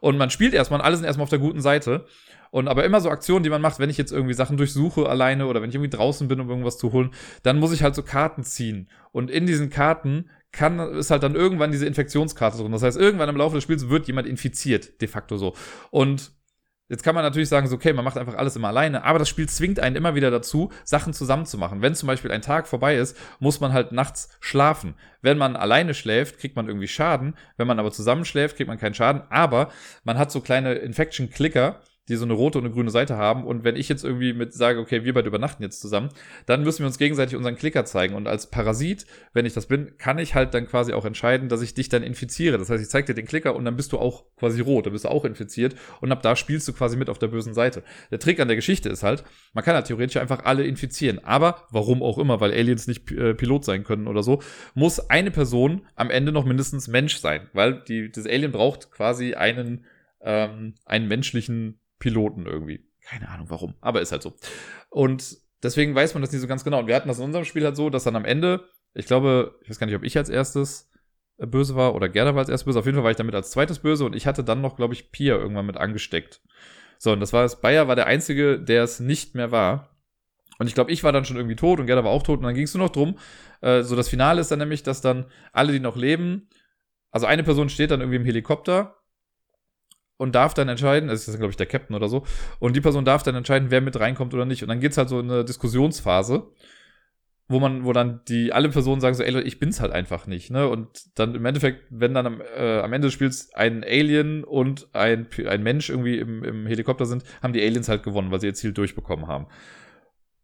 Und 0.00 0.18
man 0.18 0.30
spielt 0.30 0.54
erstmal, 0.54 0.80
alle 0.80 0.96
sind 0.96 1.06
erstmal 1.06 1.24
auf 1.24 1.30
der 1.30 1.38
guten 1.38 1.60
Seite 1.60 2.04
und 2.50 2.68
aber 2.68 2.84
immer 2.84 3.00
so 3.00 3.10
Aktionen, 3.10 3.42
die 3.42 3.50
man 3.50 3.60
macht, 3.60 3.78
wenn 3.78 3.90
ich 3.90 3.98
jetzt 3.98 4.12
irgendwie 4.12 4.34
Sachen 4.34 4.56
durchsuche 4.56 5.08
alleine 5.08 5.46
oder 5.46 5.62
wenn 5.62 5.70
ich 5.70 5.74
irgendwie 5.74 5.90
draußen 5.90 6.26
bin, 6.26 6.40
um 6.40 6.48
irgendwas 6.48 6.78
zu 6.78 6.92
holen, 6.92 7.10
dann 7.42 7.58
muss 7.58 7.72
ich 7.72 7.82
halt 7.82 7.94
so 7.94 8.02
Karten 8.02 8.44
ziehen. 8.44 8.88
Und 9.10 9.30
in 9.30 9.46
diesen 9.46 9.70
Karten 9.70 10.30
kann, 10.56 10.78
ist 10.78 11.10
halt 11.10 11.22
dann 11.22 11.34
irgendwann 11.34 11.72
diese 11.72 11.86
Infektionskarte 11.86 12.58
drin. 12.58 12.72
Das 12.72 12.82
heißt, 12.82 12.96
irgendwann 12.96 13.28
im 13.28 13.36
Laufe 13.36 13.56
des 13.56 13.64
Spiels 13.64 13.88
wird 13.88 14.06
jemand 14.06 14.26
infiziert, 14.26 15.00
de 15.00 15.08
facto 15.08 15.36
so. 15.36 15.54
Und 15.90 16.32
Jetzt 16.90 17.02
kann 17.02 17.14
man 17.14 17.24
natürlich 17.24 17.48
sagen, 17.48 17.66
so, 17.66 17.76
okay, 17.76 17.94
man 17.94 18.04
macht 18.04 18.18
einfach 18.18 18.34
alles 18.34 18.56
immer 18.56 18.68
alleine, 18.68 19.04
aber 19.04 19.18
das 19.18 19.30
Spiel 19.30 19.48
zwingt 19.48 19.80
einen 19.80 19.96
immer 19.96 20.14
wieder 20.14 20.30
dazu, 20.30 20.70
Sachen 20.84 21.14
zusammenzumachen. 21.14 21.80
Wenn 21.80 21.94
zum 21.94 22.08
Beispiel 22.08 22.30
ein 22.30 22.42
Tag 22.42 22.68
vorbei 22.68 22.96
ist, 22.96 23.16
muss 23.38 23.58
man 23.58 23.72
halt 23.72 23.92
nachts 23.92 24.28
schlafen. 24.40 24.94
Wenn 25.22 25.38
man 25.38 25.56
alleine 25.56 25.94
schläft, 25.94 26.38
kriegt 26.38 26.56
man 26.56 26.68
irgendwie 26.68 26.86
Schaden. 26.86 27.36
Wenn 27.56 27.66
man 27.66 27.78
aber 27.78 27.90
zusammen 27.90 28.26
schläft, 28.26 28.56
kriegt 28.56 28.68
man 28.68 28.78
keinen 28.78 28.92
Schaden. 28.92 29.22
Aber 29.30 29.70
man 30.04 30.18
hat 30.18 30.30
so 30.30 30.42
kleine 30.42 30.74
Infection-Clicker, 30.74 31.80
die 32.08 32.16
so 32.16 32.24
eine 32.24 32.34
rote 32.34 32.58
und 32.58 32.64
eine 32.64 32.74
grüne 32.74 32.90
Seite 32.90 33.16
haben. 33.16 33.44
Und 33.44 33.64
wenn 33.64 33.76
ich 33.76 33.88
jetzt 33.88 34.04
irgendwie 34.04 34.34
mit 34.34 34.52
sage, 34.52 34.78
okay, 34.78 35.04
wir 35.04 35.14
beide 35.14 35.28
übernachten 35.28 35.62
jetzt 35.62 35.80
zusammen, 35.80 36.10
dann 36.44 36.62
müssen 36.62 36.80
wir 36.80 36.86
uns 36.86 36.98
gegenseitig 36.98 37.34
unseren 37.34 37.56
Klicker 37.56 37.86
zeigen. 37.86 38.14
Und 38.14 38.26
als 38.26 38.50
Parasit, 38.50 39.06
wenn 39.32 39.46
ich 39.46 39.54
das 39.54 39.66
bin, 39.66 39.96
kann 39.96 40.18
ich 40.18 40.34
halt 40.34 40.52
dann 40.52 40.66
quasi 40.66 40.92
auch 40.92 41.06
entscheiden, 41.06 41.48
dass 41.48 41.62
ich 41.62 41.72
dich 41.72 41.88
dann 41.88 42.02
infiziere. 42.02 42.58
Das 42.58 42.68
heißt, 42.68 42.82
ich 42.82 42.90
zeige 42.90 43.06
dir 43.06 43.14
den 43.14 43.26
Klicker 43.26 43.56
und 43.56 43.64
dann 43.64 43.76
bist 43.76 43.92
du 43.92 43.98
auch 43.98 44.24
quasi 44.36 44.60
rot, 44.60 44.84
dann 44.84 44.92
bist 44.92 45.06
du 45.06 45.08
auch 45.08 45.24
infiziert. 45.24 45.76
Und 46.02 46.12
ab 46.12 46.22
da 46.22 46.36
spielst 46.36 46.68
du 46.68 46.74
quasi 46.74 46.98
mit 46.98 47.08
auf 47.08 47.18
der 47.18 47.28
bösen 47.28 47.54
Seite. 47.54 47.82
Der 48.10 48.18
Trick 48.18 48.38
an 48.38 48.48
der 48.48 48.56
Geschichte 48.56 48.90
ist 48.90 49.02
halt, 49.02 49.24
man 49.54 49.64
kann 49.64 49.74
halt 49.74 49.86
theoretisch 49.86 50.18
einfach 50.18 50.44
alle 50.44 50.66
infizieren. 50.66 51.24
Aber, 51.24 51.66
warum 51.70 52.02
auch 52.02 52.18
immer, 52.18 52.38
weil 52.40 52.52
Aliens 52.52 52.86
nicht 52.86 53.10
äh, 53.12 53.34
Pilot 53.34 53.64
sein 53.64 53.82
können 53.82 54.08
oder 54.08 54.22
so, 54.22 54.42
muss 54.74 55.00
eine 55.08 55.30
Person 55.30 55.86
am 55.94 56.10
Ende 56.10 56.32
noch 56.32 56.44
mindestens 56.44 56.86
Mensch 56.86 57.16
sein. 57.16 57.48
Weil 57.54 57.82
die, 57.88 58.10
das 58.10 58.26
Alien 58.26 58.52
braucht 58.52 58.90
quasi 58.90 59.32
einen, 59.34 59.86
ähm, 60.20 60.74
einen 60.84 61.08
menschlichen 61.08 61.80
Piloten 62.04 62.44
irgendwie. 62.44 62.86
Keine 63.02 63.30
Ahnung 63.30 63.48
warum, 63.48 63.74
aber 63.80 64.02
ist 64.02 64.12
halt 64.12 64.22
so. 64.22 64.34
Und 64.90 65.38
deswegen 65.62 65.94
weiß 65.94 66.12
man 66.12 66.20
das 66.20 66.32
nicht 66.32 66.42
so 66.42 66.46
ganz 66.46 66.62
genau. 66.62 66.80
Und 66.80 66.86
wir 66.86 66.94
hatten 66.94 67.08
das 67.08 67.18
in 67.18 67.24
unserem 67.24 67.46
Spiel 67.46 67.64
halt 67.64 67.76
so, 67.76 67.88
dass 67.88 68.04
dann 68.04 68.14
am 68.14 68.26
Ende, 68.26 68.68
ich 68.92 69.06
glaube, 69.06 69.58
ich 69.62 69.70
weiß 69.70 69.78
gar 69.78 69.86
nicht, 69.86 69.96
ob 69.96 70.04
ich 70.04 70.18
als 70.18 70.28
erstes 70.28 70.90
äh, 71.38 71.46
böse 71.46 71.76
war 71.76 71.94
oder 71.94 72.10
Gerda 72.10 72.34
war 72.34 72.40
als 72.40 72.50
erstes 72.50 72.66
böse. 72.66 72.78
Auf 72.78 72.84
jeden 72.84 72.96
Fall 72.96 73.04
war 73.04 73.10
ich 73.10 73.16
damit 73.16 73.34
als 73.34 73.52
zweites 73.52 73.78
böse 73.78 74.04
und 74.04 74.14
ich 74.14 74.26
hatte 74.26 74.44
dann 74.44 74.60
noch, 74.60 74.76
glaube 74.76 74.92
ich, 74.92 75.12
Pia 75.12 75.34
irgendwann 75.36 75.64
mit 75.64 75.78
angesteckt. 75.78 76.42
So, 76.98 77.12
und 77.12 77.20
das 77.20 77.32
war 77.32 77.46
es. 77.46 77.62
Bayer 77.62 77.88
war 77.88 77.96
der 77.96 78.06
Einzige, 78.06 78.60
der 78.60 78.82
es 78.82 79.00
nicht 79.00 79.34
mehr 79.34 79.50
war. 79.50 79.96
Und 80.58 80.66
ich 80.66 80.74
glaube, 80.74 80.92
ich 80.92 81.04
war 81.04 81.12
dann 81.12 81.24
schon 81.24 81.38
irgendwie 81.38 81.56
tot 81.56 81.80
und 81.80 81.86
Gerda 81.86 82.04
war 82.04 82.10
auch 82.10 82.22
tot. 82.22 82.40
Und 82.40 82.44
dann 82.44 82.54
ging 82.54 82.64
es 82.64 82.74
nur 82.74 82.84
noch 82.84 82.92
drum. 82.92 83.18
Äh, 83.62 83.82
so, 83.82 83.96
das 83.96 84.10
Finale 84.10 84.42
ist 84.42 84.50
dann 84.50 84.58
nämlich, 84.58 84.82
dass 84.82 85.00
dann 85.00 85.24
alle, 85.52 85.72
die 85.72 85.80
noch 85.80 85.96
leben, 85.96 86.50
also 87.10 87.24
eine 87.24 87.44
Person 87.44 87.70
steht 87.70 87.90
dann 87.90 88.00
irgendwie 88.00 88.18
im 88.18 88.26
Helikopter 88.26 88.96
und 90.24 90.34
darf 90.34 90.54
dann 90.54 90.68
entscheiden, 90.68 91.08
das 91.08 91.28
ist 91.28 91.36
glaube 91.36 91.50
ich 91.50 91.56
der 91.56 91.66
Captain 91.66 91.94
oder 91.94 92.08
so, 92.08 92.24
und 92.58 92.74
die 92.74 92.80
Person 92.80 93.04
darf 93.04 93.22
dann 93.22 93.36
entscheiden, 93.36 93.70
wer 93.70 93.80
mit 93.80 93.98
reinkommt 94.00 94.34
oder 94.34 94.44
nicht. 94.44 94.62
Und 94.62 94.68
dann 94.68 94.80
geht's 94.80 94.98
halt 94.98 95.08
so 95.08 95.20
in 95.20 95.30
eine 95.30 95.44
Diskussionsphase, 95.44 96.48
wo 97.46 97.60
man, 97.60 97.84
wo 97.84 97.92
dann 97.92 98.22
die 98.26 98.52
alle 98.52 98.70
Personen 98.70 99.00
sagen 99.00 99.14
so, 99.14 99.22
ey, 99.22 99.40
ich 99.42 99.60
bin's 99.60 99.80
halt 99.80 99.92
einfach 99.92 100.26
nicht, 100.26 100.50
ne? 100.50 100.66
Und 100.66 100.88
dann 101.18 101.34
im 101.34 101.44
Endeffekt, 101.44 101.84
wenn 101.90 102.14
dann 102.14 102.26
am, 102.26 102.40
äh, 102.40 102.80
am 102.80 102.92
Ende 102.92 103.08
des 103.08 103.12
Spiels 103.12 103.52
ein 103.54 103.84
Alien 103.84 104.44
und 104.44 104.88
ein, 104.94 105.28
ein 105.46 105.62
Mensch 105.62 105.90
irgendwie 105.90 106.18
im, 106.18 106.42
im 106.42 106.66
Helikopter 106.66 107.04
sind, 107.04 107.22
haben 107.42 107.52
die 107.52 107.62
Aliens 107.62 107.88
halt 107.88 108.02
gewonnen, 108.02 108.30
weil 108.30 108.40
sie 108.40 108.46
ihr 108.46 108.54
Ziel 108.54 108.72
durchbekommen 108.72 109.26
haben. 109.26 109.46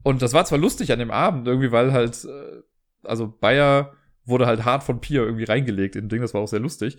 Und 0.03 0.21
das 0.21 0.35
war 0.35 0.45
zwar 0.45 0.59
lustig 0.59 0.93
an 0.93 0.99
dem 0.99 1.11
Abend, 1.11 1.47
irgendwie, 1.47 1.73
weil 1.73 1.93
halt, 1.93 2.23
äh, 2.25 2.63
also 3.03 3.29
Bayer 3.29 3.95
wurde 4.27 4.47
halt 4.47 4.65
hart 4.65 4.83
von 4.83 5.01
Pia 5.01 5.23
irgendwie 5.23 5.45
reingelegt 5.45 5.97
in 5.97 6.05
dem 6.05 6.09
Ding, 6.11 6.21
das 6.21 6.35
war 6.35 6.43
auch 6.43 6.49
sehr 6.49 6.61
lustig. 6.61 6.99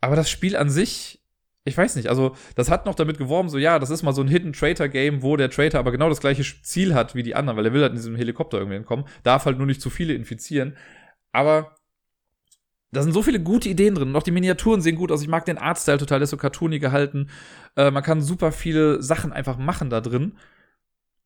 Aber 0.00 0.16
das 0.16 0.30
Spiel 0.30 0.56
an 0.56 0.70
sich 0.70 1.20
ich 1.68 1.76
weiß 1.76 1.96
nicht, 1.96 2.08
also 2.08 2.34
das 2.56 2.70
hat 2.70 2.86
noch 2.86 2.94
damit 2.94 3.18
geworben, 3.18 3.48
so 3.48 3.58
ja, 3.58 3.78
das 3.78 3.90
ist 3.90 4.02
mal 4.02 4.12
so 4.12 4.22
ein 4.22 4.28
Hidden 4.28 4.52
Traitor 4.52 4.88
Game, 4.88 5.22
wo 5.22 5.36
der 5.36 5.50
Traitor 5.50 5.78
aber 5.80 5.92
genau 5.92 6.08
das 6.08 6.20
gleiche 6.20 6.42
Ziel 6.62 6.94
hat 6.94 7.14
wie 7.14 7.22
die 7.22 7.34
anderen, 7.34 7.56
weil 7.56 7.66
er 7.66 7.72
will 7.72 7.82
halt 7.82 7.92
in 7.92 7.96
diesem 7.96 8.16
Helikopter 8.16 8.58
irgendwie 8.58 8.76
entkommen, 8.76 9.04
darf 9.22 9.44
halt 9.44 9.58
nur 9.58 9.66
nicht 9.66 9.80
zu 9.80 9.90
viele 9.90 10.14
infizieren. 10.14 10.76
Aber 11.32 11.76
da 12.90 13.02
sind 13.02 13.12
so 13.12 13.22
viele 13.22 13.40
gute 13.40 13.68
Ideen 13.68 13.94
drin. 13.94 14.08
Und 14.08 14.16
auch 14.16 14.22
die 14.22 14.30
Miniaturen 14.30 14.80
sehen 14.80 14.96
gut 14.96 15.12
aus. 15.12 15.22
Ich 15.22 15.28
mag 15.28 15.44
den 15.44 15.58
Artstyle 15.58 15.98
total, 15.98 16.20
der 16.20 16.24
ist 16.24 16.30
so 16.30 16.36
cartoony 16.36 16.78
gehalten. 16.78 17.28
Äh, 17.76 17.90
man 17.90 18.02
kann 18.02 18.22
super 18.22 18.52
viele 18.52 19.02
Sachen 19.02 19.32
einfach 19.32 19.58
machen 19.58 19.90
da 19.90 20.00
drin. 20.00 20.38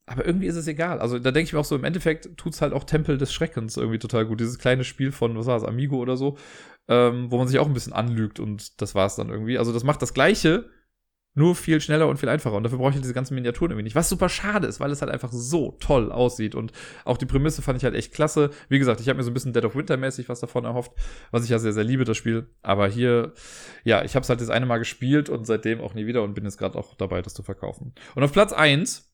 Aber 0.07 0.27
irgendwie 0.27 0.47
ist 0.47 0.57
es 0.57 0.67
egal. 0.67 0.99
Also 0.99 1.21
da 1.21 1.31
denke 1.31 1.47
ich 1.47 1.53
mir 1.53 1.61
auch 1.61 1.65
so, 1.65 1.77
im 1.77 1.85
Endeffekt 1.85 2.37
tut 2.37 2.55
es 2.55 2.61
halt 2.61 2.73
auch 2.73 2.83
Tempel 2.85 3.19
des 3.19 3.33
Schreckens 3.33 3.77
irgendwie 3.77 4.01
total 4.01 4.27
gut. 4.27 4.41
Dieses 4.41 4.59
kleine 4.59 4.83
Spiel 4.83 5.13
von, 5.13 5.39
was 5.39 5.47
war 5.47 5.55
das, 5.55 5.69
Amigo 5.69 5.97
oder 5.97 6.17
so, 6.17 6.37
ähm, 6.89 7.31
wo 7.31 7.39
man 7.39 7.49
sich 7.49 7.59
auch 7.59 7.67
ein 7.67 7.75
bisschen 7.75 7.93
anlügt 7.93 8.41
und 8.41 8.81
das 8.81 8.95
war 8.95 9.07
es 9.07 9.17
dann 9.17 9.29
irgendwie. 9.29 9.59
Also 9.59 9.73
das 9.73 9.85
macht 9.85 10.03
das 10.03 10.15
Gleiche, 10.15 10.69
nur 11.35 11.55
viel 11.55 11.81
schneller 11.81 12.09
und 12.09 12.19
viel 12.19 12.29
einfacher. 12.29 12.57
Und 12.57 12.63
dafür 12.65 12.79
brauche 12.79 12.91
ich 12.91 12.97
halt 12.97 13.05
diese 13.05 13.15
ganzen 13.15 13.35
Miniaturen 13.35 13.71
irgendwie 13.71 13.85
nicht. 13.85 13.97
Was 13.97 14.09
super 14.09 14.29
schade 14.29 14.67
ist, 14.67 14.81
weil 14.81 14.91
es 14.91 15.01
halt 15.01 15.11
einfach 15.11 15.33
so 15.33 15.77
toll 15.81 16.13
aussieht. 16.13 16.55
Und 16.55 16.73
auch 17.05 17.17
die 17.17 17.27
Prämisse 17.27 17.63
fand 17.63 17.79
ich 17.79 17.85
halt 17.85 17.95
echt 17.95 18.13
klasse. 18.13 18.51
Wie 18.69 18.79
gesagt, 18.79 19.01
ich 19.01 19.09
habe 19.09 19.17
mir 19.17 19.23
so 19.23 19.31
ein 19.31 19.35
bisschen 19.35 19.53
Dead 19.53 19.65
of 19.65 19.75
Winter 19.75 19.97
mäßig 19.97 20.29
was 20.29 20.41
davon 20.41 20.65
erhofft, 20.65 20.93
was 21.31 21.45
ich 21.45 21.51
ja 21.51 21.59
sehr, 21.59 21.73
sehr 21.73 21.85
liebe, 21.85 22.05
das 22.05 22.17
Spiel. 22.17 22.51
Aber 22.61 22.89
hier, 22.89 23.33
ja, 23.85 24.05
ich 24.05 24.15
habe 24.15 24.25
es 24.25 24.29
halt 24.29 24.41
das 24.41 24.51
eine 24.51 24.67
Mal 24.67 24.79
gespielt 24.79 25.31
und 25.31 25.47
seitdem 25.47 25.81
auch 25.81 25.95
nie 25.95 26.07
wieder 26.07 26.23
und 26.23 26.35
bin 26.35 26.45
jetzt 26.45 26.59
gerade 26.59 26.79
auch 26.79 26.95
dabei, 26.95 27.23
das 27.23 27.35
zu 27.35 27.43
verkaufen. 27.43 27.95
Und 28.15 28.23
auf 28.23 28.33
Platz 28.33 28.53
eins 28.53 29.12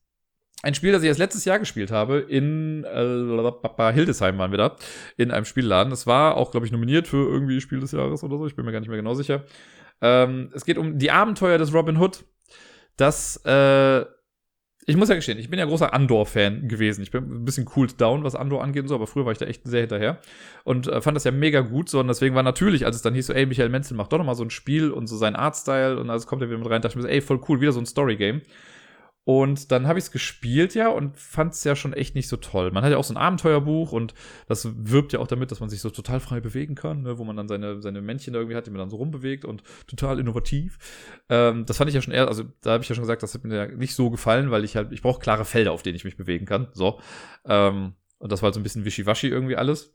ein 0.63 0.75
Spiel, 0.75 0.93
das 0.93 1.03
ich 1.03 1.09
erst 1.09 1.21
letztes 1.21 1.45
Jahr 1.45 1.59
gespielt 1.59 1.91
habe, 1.91 2.19
in 2.19 2.85
äh, 2.85 3.93
Hildesheim 3.93 4.39
waren 4.39 4.51
wir 4.51 4.59
da, 4.59 4.77
in 5.17 5.31
einem 5.31 5.45
Spielladen. 5.45 5.91
Das 5.91 6.07
war 6.07 6.37
auch, 6.37 6.51
glaube 6.51 6.67
ich, 6.67 6.73
nominiert 6.73 7.07
für 7.07 7.29
irgendwie 7.29 7.61
Spiel 7.61 7.81
des 7.81 7.93
Jahres 7.93 8.25
oder 8.25 8.39
so. 8.39 8.47
Ich 8.47 8.57
bin 8.57 8.65
mir 8.65 8.73
gar 8.73 8.81
nicht 8.81 8.89
mehr 8.89 8.99
genau 8.99 9.15
sicher. 9.15 9.45
Ähm, 10.01 10.51
es 10.55 10.65
geht 10.65 10.79
um 10.79 10.99
die 10.99 11.11
Abenteuer 11.11 11.59
des 11.59 11.73
Robin 11.73 11.99
Hood. 11.99 12.25
Das, 12.97 13.41
äh, 13.45 14.01
ich 14.87 14.97
muss 14.97 15.09
ja 15.09 15.15
gestehen, 15.15 15.39
ich 15.39 15.51
bin 15.51 15.59
ja 15.61 15.67
großer 15.67 15.93
Andor-Fan 15.93 16.67
gewesen. 16.67 17.03
Ich 17.03 17.13
bin 17.13 17.23
ein 17.23 17.45
bisschen 17.45 17.67
cooled 17.67 18.01
down, 18.01 18.25
was 18.25 18.35
Andor 18.35 18.65
angeht 18.65 18.83
und 18.83 18.89
so, 18.89 18.95
aber 18.97 19.07
früher 19.07 19.27
war 19.27 19.33
ich 19.33 19.39
da 19.39 19.47
echt 19.47 19.63
sehr 19.65 19.81
hinterher 19.81 20.19
und 20.65 20.89
äh, 20.89 21.01
fand 21.01 21.15
das 21.15 21.25
ja 21.25 21.31
mega 21.31 21.61
gut. 21.61 21.89
So, 21.89 22.01
und 22.01 22.09
deswegen 22.09 22.35
war 22.35 22.43
natürlich, 22.43 22.85
als 22.85 22.97
es 22.97 23.03
dann 23.03 23.15
hieß 23.15 23.27
so, 23.27 23.33
ey, 23.33 23.47
Michael 23.47 23.69
Menzel 23.69 23.97
macht 23.97 24.13
doch 24.13 24.19
noch 24.19 24.25
mal 24.25 24.35
so 24.35 24.45
ein 24.45 24.51
Spiel 24.51 24.91
und 24.91 25.07
so 25.07 25.17
sein 25.17 25.37
Artstyle 25.37 26.01
und 26.01 26.11
alles 26.11 26.27
kommt 26.27 26.43
er 26.43 26.49
wieder 26.49 26.59
mit 26.59 26.69
rein, 26.69 26.83
dachte 26.83 26.93
ich 26.93 26.97
mir 26.97 27.03
so, 27.03 27.09
ey, 27.09 27.21
voll 27.21 27.41
cool, 27.49 27.61
wieder 27.61 27.73
so 27.73 27.81
ein 27.81 27.87
Story-Game. 27.87 28.41
Und 29.29 29.73
dann 29.73 29.87
habe 29.87 29.99
ich 29.99 30.07
es 30.07 30.11
gespielt 30.11 30.75
ja 30.75 30.89
und 30.89 31.19
fand 31.19 31.53
es 31.53 31.63
ja 31.63 31.77
schon 31.77 31.93
echt 31.93 32.15
nicht 32.15 32.29
so 32.29 32.39
toll. 32.39 32.71
Man 32.71 32.83
hat 32.83 32.91
ja 32.91 32.97
auch 32.97 33.05
so 33.05 33.13
ein 33.13 33.19
Abenteuerbuch 33.19 33.93
und 33.93 34.15
das 34.47 34.67
wirbt 34.87 35.13
ja 35.13 35.19
auch 35.19 35.27
damit, 35.27 35.51
dass 35.51 35.61
man 35.61 35.69
sich 35.69 35.83
so 35.83 35.91
total 35.91 36.19
frei 36.19 36.41
bewegen 36.41 36.75
kann, 36.75 37.03
ne, 37.03 37.19
wo 37.19 37.25
man 37.25 37.37
dann 37.37 37.47
seine, 37.47 37.83
seine 37.83 38.01
Männchen 38.01 38.33
irgendwie 38.33 38.57
hat, 38.57 38.67
die 38.67 38.71
man 38.71 38.79
dann 38.79 38.89
so 38.89 38.97
rumbewegt 38.97 39.45
und 39.45 39.63
total 39.87 40.19
innovativ. 40.19 40.79
Ähm, 41.29 41.67
das 41.67 41.77
fand 41.77 41.91
ich 41.91 41.95
ja 41.95 42.01
schon 42.01 42.15
eher, 42.15 42.27
also 42.27 42.45
da 42.63 42.71
habe 42.71 42.83
ich 42.83 42.89
ja 42.89 42.95
schon 42.95 43.03
gesagt, 43.03 43.23
das 43.23 43.35
hat 43.35 43.45
mir 43.45 43.55
ja 43.55 43.67
nicht 43.67 43.95
so 43.95 44.09
gefallen, 44.09 44.51
weil 44.51 44.65
ich 44.65 44.77
halt, 44.77 44.93
ich 44.93 45.03
brauche 45.03 45.21
klare 45.21 45.45
Felder, 45.45 45.73
auf 45.73 45.83
denen 45.83 45.97
ich 45.97 46.05
mich 46.07 46.17
bewegen 46.17 46.47
kann. 46.47 46.69
So. 46.73 46.99
Ähm, 47.45 47.97
und 48.17 48.33
das 48.33 48.41
war 48.41 48.47
halt 48.47 48.55
so 48.55 48.61
ein 48.61 48.63
bisschen 48.63 48.87
wischiwaschi 48.87 49.29
irgendwie 49.29 49.57
alles. 49.57 49.95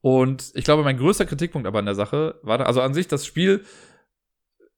Und 0.00 0.50
ich 0.54 0.64
glaube, 0.64 0.82
mein 0.82 0.96
größter 0.96 1.26
Kritikpunkt 1.26 1.68
aber 1.68 1.78
an 1.78 1.84
der 1.84 1.94
Sache 1.94 2.40
war 2.40 2.56
da, 2.56 2.64
also 2.64 2.80
an 2.80 2.94
sich 2.94 3.06
das 3.06 3.26
Spiel 3.26 3.66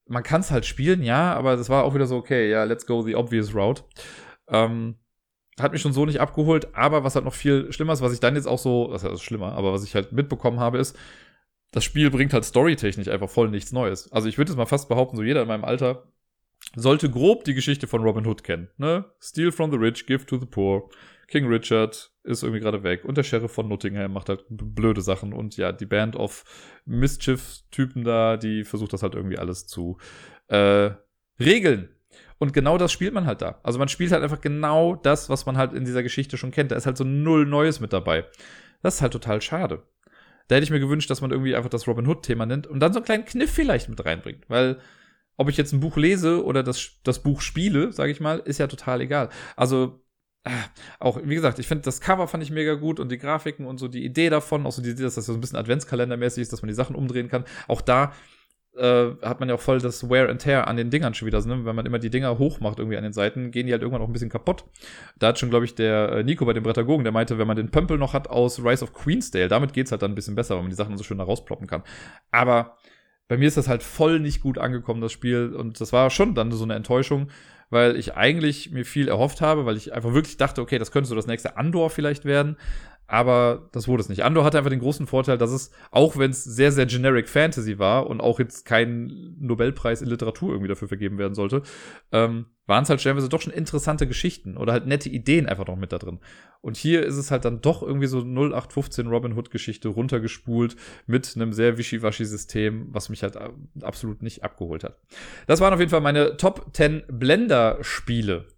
man 0.09 0.23
kann 0.23 0.41
es 0.41 0.51
halt 0.51 0.67
spielen, 0.67 1.03
ja, 1.03 1.35
aber 1.35 1.57
das 1.57 1.69
war 1.69 1.85
auch 1.85 1.95
wieder 1.95 2.07
so, 2.07 2.17
okay, 2.17 2.51
ja, 2.51 2.65
let's 2.65 2.87
go 2.87 3.03
the 3.03 3.17
obvious 3.17 3.55
route. 3.55 3.83
Ähm, 4.49 4.97
hat 5.59 5.73
mich 5.73 5.81
schon 5.81 5.93
so 5.93 6.05
nicht 6.05 6.21
abgeholt, 6.21 6.75
aber 6.75 7.03
was 7.03 7.15
halt 7.15 7.25
noch 7.25 7.35
viel 7.35 7.73
schlimmer 7.73 7.93
ist, 7.93 8.03
was 8.03 8.13
ich 8.13 8.21
dann 8.21 8.37
jetzt 8.37 8.47
auch 8.47 8.59
so, 8.59 8.91
das 8.93 9.03
ist 9.03 9.23
schlimmer, 9.23 9.53
aber 9.53 9.73
was 9.73 9.85
ich 9.85 9.95
halt 9.95 10.13
mitbekommen 10.13 10.61
habe, 10.61 10.79
ist, 10.79 10.97
das 11.73 11.85
Spiel 11.85 12.11
bringt 12.11 12.33
halt 12.33 12.45
storytechnisch 12.45 13.09
einfach 13.09 13.29
voll 13.29 13.49
nichts 13.49 13.73
Neues. 13.73 14.13
Also 14.13 14.29
ich 14.29 14.39
würde 14.39 14.51
jetzt 14.51 14.59
mal 14.59 14.67
fast 14.67 14.89
behaupten, 14.89 15.17
so 15.17 15.23
jeder 15.23 15.43
in 15.43 15.49
meinem 15.49 15.65
Alter 15.65 16.05
sollte 16.75 17.11
grob 17.11 17.45
die 17.45 17.55
Geschichte 17.55 17.87
von 17.87 18.03
Robin 18.03 18.27
Hood 18.27 18.45
kennen. 18.45 18.69
Ne? 18.77 19.05
Steal 19.21 19.53
from 19.53 19.71
the 19.71 19.77
rich, 19.77 20.07
give 20.07 20.27
to 20.27 20.39
the 20.39 20.47
poor. 20.47 20.89
King 21.29 21.47
Richard 21.47 22.13
ist 22.23 22.43
irgendwie 22.43 22.61
gerade 22.61 22.83
weg 22.83 23.05
und 23.05 23.17
der 23.17 23.23
Sheriff 23.23 23.53
von 23.53 23.69
Nottingham 23.69 24.13
macht 24.13 24.29
halt 24.29 24.45
blöde 24.49 25.01
Sachen 25.01 25.33
und 25.33 25.57
ja, 25.57 25.73
die 25.73 25.87
Band 25.87 26.17
of 26.17 26.45
Mischief-Typen 26.85 28.05
da, 28.05 28.37
die 28.37 28.65
versucht 28.65 28.93
das 28.93 29.03
halt 29.03 29.15
irgendwie 29.15 29.39
alles 29.39 29.67
zu 29.67 29.99
äh, 30.49 30.91
regeln. 31.41 31.89
Und 32.39 32.53
genau 32.53 32.79
das 32.79 32.93
spielt 32.93 33.15
man 33.15 33.27
halt 33.27 33.43
da. 33.43 33.61
Also 33.63 33.79
man 33.79 33.89
spielt 33.89 34.13
halt 34.13 34.23
einfach 34.23 34.41
genau 34.41 34.95
das, 34.95 35.31
was 35.31 35.47
man 35.47 35.57
halt 35.57 35.73
in 35.73 35.85
dieser 35.85 36.03
Geschichte 36.03 36.37
schon 36.37 36.51
kennt. 36.51 36.71
Da 36.71 36.77
ist 36.77 36.87
halt 36.87 36.97
so 36.97 37.05
null 37.05 37.47
Neues 37.47 37.81
mit 37.81 37.93
dabei. 37.93 38.27
Das 38.83 38.97
ist 38.97 39.03
halt 39.03 39.13
total 39.13 39.41
schade. 39.41 39.83
Da 40.49 40.57
hätte 40.57 40.65
ich 40.65 40.71
mir 40.71 40.81
gewünscht, 40.81 41.11
dass 41.11 41.23
man 41.23 41.31
irgendwie 41.31 41.57
einfach 41.57 41.71
das 41.71 41.89
Robin 41.89 42.07
Hood-Thema 42.07 42.47
nimmt 42.47 42.67
und 42.67 42.81
dann 42.81 42.93
so 42.93 42.99
einen 42.99 43.07
kleinen 43.07 43.25
Kniff 43.25 43.51
vielleicht 43.51 43.89
mit 43.89 44.05
reinbringt. 44.05 44.49
Weil 44.49 44.79
ob 45.37 45.49
ich 45.49 45.57
jetzt 45.57 45.73
ein 45.73 45.81
Buch 45.81 45.97
lese 45.97 46.45
oder 46.45 46.63
das, 46.63 47.01
das 47.05 47.23
Buch 47.23 47.41
spiele, 47.41 47.93
sage 47.93 48.13
ich 48.13 48.21
mal, 48.21 48.39
ist 48.39 48.59
ja 48.59 48.67
total 48.67 49.01
egal. 49.01 49.31
Also 49.57 50.03
auch, 50.99 51.21
wie 51.23 51.35
gesagt, 51.35 51.59
ich 51.59 51.67
finde, 51.67 51.85
das 51.85 52.01
Cover 52.01 52.29
fand 52.29 52.43
ich 52.43 52.51
mega 52.51 52.75
gut 52.75 53.01
und 53.01 53.11
die 53.11 53.19
Grafiken 53.19 53.67
und 53.67 53.79
so 53.79 53.89
die 53.89 54.05
Idee 54.05 54.31
davon, 54.31 54.67
auch 54.67 54.73
so 54.73 54.83
die 54.83 54.91
Idee, 54.91 55.03
dass 55.03 55.17
das 55.17 55.27
so 55.27 55.35
ein 55.35 55.41
bisschen 55.41 55.59
Adventskalendermäßig 55.59 56.43
ist, 56.43 56.53
dass 56.53 56.63
man 56.63 56.69
die 56.69 56.75
Sachen 56.75 56.97
umdrehen 56.97 57.29
kann. 57.29 57.45
Auch 57.69 57.81
da 57.81 58.13
äh, 58.77 59.13
hat 59.23 59.41
man 59.41 59.49
ja 59.49 59.55
auch 59.55 59.61
voll 59.61 59.81
das 59.81 60.09
Wear 60.09 60.29
and 60.29 60.41
Tear 60.41 60.69
an 60.69 60.77
den 60.77 60.91
Dingern 60.91 61.15
schon 61.15 61.27
wieder. 61.27 61.45
Ne? 61.45 61.65
Wenn 61.65 61.77
man 61.77 61.87
immer 61.87 61.99
die 61.99 62.11
Dinger 62.11 62.39
hochmacht 62.39 62.79
irgendwie 62.79 62.97
an 62.97 63.05
den 63.05 63.13
Seiten, 63.13 63.51
gehen 63.51 63.67
die 63.67 63.73
halt 63.73 63.83
irgendwann 63.83 64.03
auch 64.03 64.09
ein 64.09 64.13
bisschen 64.13 64.29
kaputt. 64.29 64.65
Da 65.19 65.29
hat 65.29 65.39
schon, 65.39 65.51
glaube 65.51 65.65
ich, 65.65 65.75
der 65.75 66.11
äh, 66.13 66.25
Nico 66.25 66.45
bei 66.45 66.53
dem 66.53 66.63
Brettagogen, 66.63 67.05
der 67.05 67.13
meinte, 67.13 67.39
wenn 67.39 67.47
man 67.47 67.57
den 67.57 67.71
Pömpel 67.71 67.99
noch 67.99 68.13
hat 68.13 68.29
aus 68.29 68.63
Rise 68.63 68.85
of 68.85 68.93
Queensdale, 68.93 69.49
damit 69.49 69.73
geht's 69.73 69.93
halt 69.93 70.03
dann 70.03 70.13
ein 70.13 70.15
bisschen 70.15 70.35
besser, 70.35 70.55
weil 70.55 70.63
man 70.63 70.71
die 70.71 70.77
Sachen 70.77 70.97
so 70.99 71.05
schön 71.05 71.19
da 71.19 71.25
rausploppen 71.25 71.67
kann. 71.67 71.83
Aber 72.31 72.77
bei 73.29 73.37
mir 73.37 73.49
ist 73.49 73.57
das 73.57 73.69
halt 73.69 73.83
voll 73.83 74.21
nicht 74.21 74.41
gut 74.41 74.59
angekommen, 74.59 75.01
das 75.01 75.13
Spiel. 75.13 75.55
Und 75.55 75.81
das 75.81 75.93
war 75.93 76.11
schon 76.11 76.35
dann 76.35 76.53
so 76.53 76.65
eine 76.65 76.75
Enttäuschung, 76.75 77.29
weil 77.71 77.97
ich 77.97 78.15
eigentlich 78.15 78.71
mir 78.71 78.85
viel 78.85 79.09
erhofft 79.09 79.41
habe, 79.41 79.67
weil 79.67 79.77
ich 79.77 79.93
einfach 79.93 80.13
wirklich 80.13 80.37
dachte, 80.37 80.61
okay, 80.61 80.79
das 80.79 80.91
könnte 80.91 81.09
so 81.09 81.15
das 81.15 81.27
nächste 81.27 81.57
Andor 81.57 81.91
vielleicht 81.91 82.25
werden 82.25 82.57
aber 83.07 83.69
das 83.73 83.87
wurde 83.87 84.03
es 84.03 84.09
nicht. 84.09 84.25
Andor 84.25 84.45
hatte 84.45 84.59
einfach 84.59 84.71
den 84.71 84.81
großen 84.81 85.07
Vorteil, 85.07 85.39
dass 85.39 85.51
es, 85.51 85.71
auch 85.91 86.17
wenn 86.17 86.31
es 86.31 86.43
sehr, 86.43 86.73
sehr 86.73 86.87
generic 86.87 87.29
Fantasy 87.29 87.79
war 87.79 88.09
und 88.09 88.21
auch 88.21 88.39
jetzt 88.39 88.65
kein 88.65 89.37
Nobelpreis 89.39 90.03
in 90.03 90.09
Literatur 90.09 90.51
irgendwie 90.51 90.69
dafür 90.69 90.89
vergeben 90.89 91.19
werden 91.19 91.35
sollte, 91.35 91.63
ähm, 92.13 92.47
waren 92.67 92.83
es 92.83 92.91
halt 92.91 93.01
stellenweise 93.01 93.29
doch 93.29 93.41
schon 93.41 93.53
interessante 93.53 94.09
Geschichten 94.09 94.57
oder 94.57 94.73
halt 94.73 94.87
nette 94.87 95.09
Ideen 95.09 95.47
einfach 95.47 95.67
noch 95.67 95.77
mit 95.77 95.93
da 95.93 95.99
drin. 95.99 96.19
Und 96.61 96.77
hier 96.77 97.05
ist 97.05 97.17
es 97.17 97.31
halt 97.31 97.45
dann 97.45 97.61
doch 97.61 97.83
irgendwie 97.83 98.09
so 98.09 98.19
0815 98.23 99.07
Robin 99.07 99.35
Hood 99.35 99.51
Geschichte 99.53 99.89
runtergespult 99.89 100.75
mit 101.07 101.33
einem 101.37 101.53
sehr 101.53 101.79
wischiwaschi 101.79 102.25
System, 102.25 102.89
was 102.91 103.09
mich 103.09 103.23
halt 103.23 103.39
absolut 103.83 104.23
nicht 104.23 104.43
abgeholt 104.43 104.83
hat. 104.83 104.99
Das 105.47 105.61
waren 105.61 105.73
auf 105.73 105.79
jeden 105.79 105.91
Fall 105.91 106.01
meine 106.01 106.37
Top 106.37 106.71
10 106.73 107.05
Blender 107.09 107.79
Spiele 107.83 108.49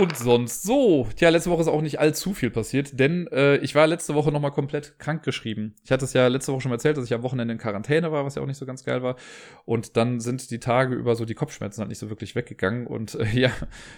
und 0.00 0.16
sonst 0.16 0.62
so. 0.62 1.06
Tja, 1.14 1.28
letzte 1.28 1.50
Woche 1.50 1.60
ist 1.60 1.68
auch 1.68 1.82
nicht 1.82 2.00
allzu 2.00 2.32
viel 2.32 2.50
passiert, 2.50 2.98
denn 2.98 3.26
äh, 3.28 3.56
ich 3.58 3.74
war 3.74 3.86
letzte 3.86 4.14
Woche 4.14 4.32
nochmal 4.32 4.50
komplett 4.50 4.98
krank 4.98 5.22
geschrieben. 5.22 5.74
Ich 5.84 5.92
hatte 5.92 6.04
es 6.04 6.14
ja 6.14 6.26
letzte 6.28 6.52
Woche 6.52 6.62
schon 6.62 6.70
mal 6.70 6.76
erzählt, 6.76 6.96
dass 6.96 7.04
ich 7.04 7.12
am 7.12 7.22
Wochenende 7.22 7.52
in 7.52 7.58
Quarantäne 7.58 8.10
war, 8.10 8.24
was 8.24 8.34
ja 8.34 8.42
auch 8.42 8.46
nicht 8.46 8.56
so 8.56 8.64
ganz 8.64 8.84
geil 8.84 9.02
war. 9.02 9.16
Und 9.66 9.96
dann 9.96 10.20
sind 10.20 10.50
die 10.50 10.58
Tage 10.58 10.94
über 10.94 11.14
so 11.16 11.24
die 11.24 11.34
Kopfschmerzen 11.34 11.80
halt 11.80 11.90
nicht 11.90 11.98
so 11.98 12.08
wirklich 12.08 12.34
weggegangen. 12.34 12.86
Und 12.86 13.14
äh, 13.14 13.26
ja, 13.38 13.50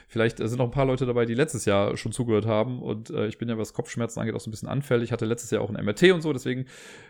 vielleicht 0.09 0.39
sind 0.39 0.59
noch 0.59 0.67
ein 0.67 0.73
paar 0.73 0.87
Leute 0.87 1.07
dabei, 1.07 1.25
die 1.25 1.35
letztes 1.35 1.65
Jahr 1.65 1.97
schon 1.97 2.13
zugehört 2.13 2.47
haben. 2.47 2.83
Und 2.83 3.11
äh, 3.11 3.29
ich 3.29 3.39
bin 3.39 3.49
ja, 3.49 3.57
was 3.57 3.73
Kopfschmerzen 3.73 4.21
angeht, 4.21 4.35
auch 4.35 4.41
so 4.41 4.51
ein 4.51 4.53
bisschen 4.53 4.69
anfällig. 4.69 5.05
Ich 5.05 5.13
hatte 5.13 5.27
letztes 5.27 5.51
Jahr 5.51 5.63
auch 5.63 5.71
ein 5.71 5.85
MRT 5.85 6.13
und 6.13 6.23
so, 6.23 6.33
deswegen 6.33 6.67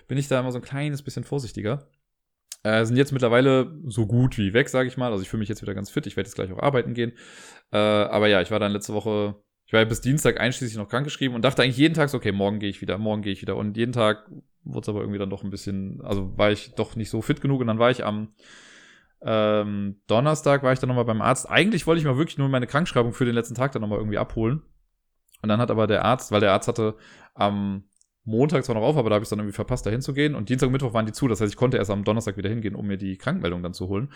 bin 0.07 0.19
ich 0.19 0.29
da 0.29 0.39
immer 0.39 0.53
so 0.53 0.59
ein 0.59 0.65
kleines 0.65 1.03
bisschen 1.03 1.25
vorsichtiger. 1.25 1.87
Äh, 2.65 2.85
sind 2.85 2.97
jetzt 2.97 3.13
mittlerweile 3.13 3.77
so 3.87 4.07
gut 4.07 4.39
wie 4.39 4.53
weg, 4.53 4.69
sage 4.69 4.89
ich 4.89 4.97
mal. 4.97 5.11
Also 5.11 5.23
ich 5.23 5.29
fühle 5.29 5.41
mich 5.41 5.49
jetzt 5.49 5.63
wieder 5.63 5.75
ganz 5.75 5.91
fit. 5.91 6.07
Ich 6.07 6.17
werde 6.17 6.29
jetzt 6.29 6.35
gleich 6.35 6.53
auch 6.53 6.61
arbeiten 6.61 6.95
gehen. 6.95 7.13
Äh, 7.73 7.77
aber 7.77 8.29
ja, 8.29 8.41
ich 8.41 8.51
war 8.51 8.61
dann 8.61 8.73
letzte 8.73 8.95
Woche, 8.95 9.35
ich 9.67 9.73
war 9.73 9.81
ja 9.81 9.87
bis 9.87 10.01
Dienstag 10.01 10.41
einschließlich 10.41 10.79
noch 10.79 10.89
krankgeschrieben 10.89 11.35
und 11.35 11.45
dachte 11.45 11.63
eigentlich 11.63 11.79
jeden 11.79 11.95
Tag 11.95 12.09
so, 12.09 12.19
okay, 12.19 12.31
morgen 12.31 12.61
gehe 12.61 12.71
ich 12.71 12.81
wieder, 12.81 12.99
morgen 12.99 13.23
gehe 13.23 13.33
ich 13.33 13.43
wieder. 13.43 13.57
Und 13.57 13.77
jeden 13.77 13.93
Tag 13.93 14.31
wurde 14.65 14.85
es 14.85 14.89
aber 14.89 15.01
irgendwie 15.01 15.19
dann 15.19 15.31
doch 15.31 15.43
ein 15.43 15.51
bisschen, 15.51 16.01
also 16.03 16.37
war 16.39 16.53
ich 16.53 16.75
doch 16.75 16.95
nicht 16.95 17.11
so 17.11 17.21
fit 17.21 17.41
genug. 17.41 17.61
Und 17.61 17.67
dann 17.67 17.79
war 17.81 17.91
ich 17.91 18.05
am 18.05 18.29
ähm, 19.23 20.01
Donnerstag, 20.07 20.63
war 20.63 20.73
ich 20.73 20.79
dann 20.79 20.89
nochmal 20.89 21.05
beim 21.05 21.23
Arzt. 21.23 21.51
Eigentlich 21.51 21.87
wollte 21.87 22.01
ich 22.01 22.05
mal 22.05 22.17
wirklich 22.17 22.39
nur 22.39 22.49
meine 22.49 22.67
Krankschreibung 22.67 23.13
für 23.13 23.25
den 23.25 23.35
letzten 23.35 23.55
Tag 23.55 23.73
dann 23.73 23.83
nochmal 23.83 23.99
irgendwie 23.99 24.19
abholen. 24.19 24.63
Und 25.43 25.49
dann 25.49 25.61
hat 25.61 25.71
aber 25.73 25.89
der 25.89 26.05
Arzt, 26.05 26.31
weil 26.31 26.41
der 26.41 26.53
Arzt 26.53 26.69
hatte 26.69 26.97
am 27.35 27.85
Montag 28.25 28.65
zwar 28.65 28.77
noch 28.77 28.83
auf, 28.83 28.97
aber 28.97 29.11
da 29.11 29.15
habe 29.15 29.25
ich 29.25 29.29
dann 29.29 29.41
irgendwie 29.41 29.55
verpasst, 29.55 29.85
da 29.85 29.91
hinzugehen. 29.91 30.37
Und 30.37 30.49
Dienstag 30.49 30.69
und 30.69 30.73
Mittwoch 30.73 30.95
waren 30.95 31.07
die 31.07 31.13
zu. 31.13 31.27
Das 31.27 31.41
heißt, 31.41 31.53
ich 31.53 31.57
konnte 31.57 31.77
erst 31.77 31.91
am 31.91 32.05
Donnerstag 32.05 32.37
wieder 32.37 32.49
hingehen, 32.49 32.77
um 32.77 32.87
mir 32.87 32.97
die 32.97 33.17
Krankmeldung 33.17 33.63
dann 33.63 33.75
zu 33.75 33.89
holen. 33.89 34.13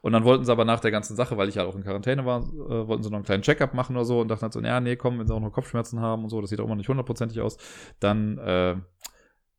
Und 0.00 0.12
dann 0.12 0.24
wollten 0.24 0.44
sie 0.44 0.52
aber 0.52 0.64
nach 0.64 0.78
der 0.80 0.92
ganzen 0.92 1.16
Sache, 1.16 1.36
weil 1.36 1.48
ich 1.48 1.56
ja 1.56 1.62
halt 1.62 1.72
auch 1.72 1.76
in 1.76 1.82
Quarantäne 1.82 2.24
war, 2.24 2.42
äh, 2.42 2.86
wollten 2.86 3.02
sie 3.02 3.10
noch 3.10 3.16
einen 3.16 3.24
kleinen 3.24 3.42
Checkup 3.42 3.74
machen 3.74 3.96
oder 3.96 4.04
so 4.04 4.20
und 4.20 4.28
dachten 4.28 4.42
halt 4.42 4.52
so, 4.52 4.60
ja, 4.60 4.80
nee, 4.80 4.94
komm, 4.94 5.18
wenn 5.18 5.26
sie 5.26 5.34
auch 5.34 5.40
noch 5.40 5.52
Kopfschmerzen 5.52 6.00
haben 6.00 6.22
und 6.22 6.30
so, 6.30 6.40
das 6.40 6.50
sieht 6.50 6.60
auch 6.60 6.66
immer 6.66 6.76
nicht 6.76 6.88
hundertprozentig 6.88 7.40
aus, 7.40 7.56
dann 7.98 8.38
äh, 8.38 8.76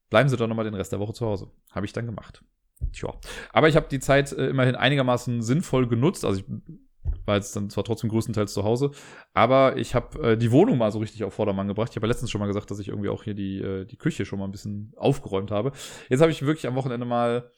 bleiben 0.10 0.30
sie 0.30 0.38
doch 0.38 0.47
nochmal 0.47 0.66
den 0.66 0.76
Rest 0.76 0.93
der 0.93 1.00
Woche 1.00 1.14
zu 1.14 1.26
Hause. 1.26 1.52
Habe 1.72 1.86
ich 1.86 1.91
dann 1.91 2.06
gemacht. 2.06 2.41
Tja. 2.93 3.14
Aber 3.52 3.68
ich 3.68 3.76
habe 3.76 3.88
die 3.91 4.00
Zeit 4.00 4.32
äh, 4.32 4.47
immerhin 4.47 4.76
einigermaßen 4.76 5.41
sinnvoll 5.41 5.88
genutzt. 5.88 6.24
Also 6.24 6.39
ich 6.39 6.45
war 7.26 7.36
jetzt 7.36 7.55
dann 7.55 7.70
zwar 7.70 7.84
trotzdem 7.84 8.10
größtenteils 8.10 8.53
zu 8.53 8.64
Hause, 8.64 8.91
aber 9.34 9.78
ich 9.78 9.95
habe 9.95 10.32
äh, 10.32 10.38
die 10.38 10.51
Wohnung 10.51 10.78
mal 10.78 10.91
so 10.91 10.99
richtig 10.99 11.24
auf 11.24 11.34
Vordermann 11.34 11.68
gebracht. 11.68 11.89
Ich 11.91 11.95
habe 11.95 12.07
ja 12.07 12.12
letztens 12.12 12.32
schon 12.32 12.39
mal 12.39 12.47
gesagt, 12.47 12.72
dass 12.72 12.80
ich 12.80 12.89
irgendwie 12.89 13.10
auch 13.10 13.24
hier 13.24 13.34
die, 13.34 13.60
äh, 13.60 13.86
die 13.86 13.97
Küche 13.97 14.26
schon 14.26 14.39
mal 14.39 14.45
ein 14.45 14.51
bisschen 14.51 14.93
aufgeräumt 14.95 15.51
habe. 15.51 15.72
Jetzt 16.10 16.22
habe 16.22 16.32
ich 16.32 16.41
wirklich 16.41 16.68
am 16.68 16.76
Wochenende 16.76 17.05
mal 17.05 17.51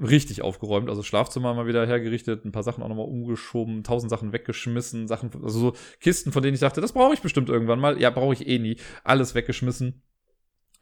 richtig 0.00 0.42
aufgeräumt. 0.42 0.88
Also 0.88 1.02
Schlafzimmer 1.02 1.54
mal 1.54 1.66
wieder 1.66 1.86
hergerichtet, 1.86 2.44
ein 2.44 2.52
paar 2.52 2.62
Sachen 2.62 2.82
auch 2.82 2.88
nochmal 2.88 3.06
umgeschoben, 3.06 3.84
tausend 3.84 4.10
Sachen 4.10 4.32
weggeschmissen, 4.32 5.06
Sachen, 5.06 5.30
also 5.42 5.58
so 5.58 5.72
Kisten, 6.00 6.32
von 6.32 6.42
denen 6.42 6.54
ich 6.54 6.60
dachte, 6.60 6.80
das 6.80 6.92
brauche 6.92 7.14
ich 7.14 7.20
bestimmt 7.20 7.48
irgendwann 7.48 7.80
mal. 7.80 8.00
Ja, 8.00 8.10
brauche 8.10 8.34
ich 8.34 8.46
eh 8.46 8.58
nie. 8.58 8.76
Alles 9.04 9.34
weggeschmissen. 9.34 10.02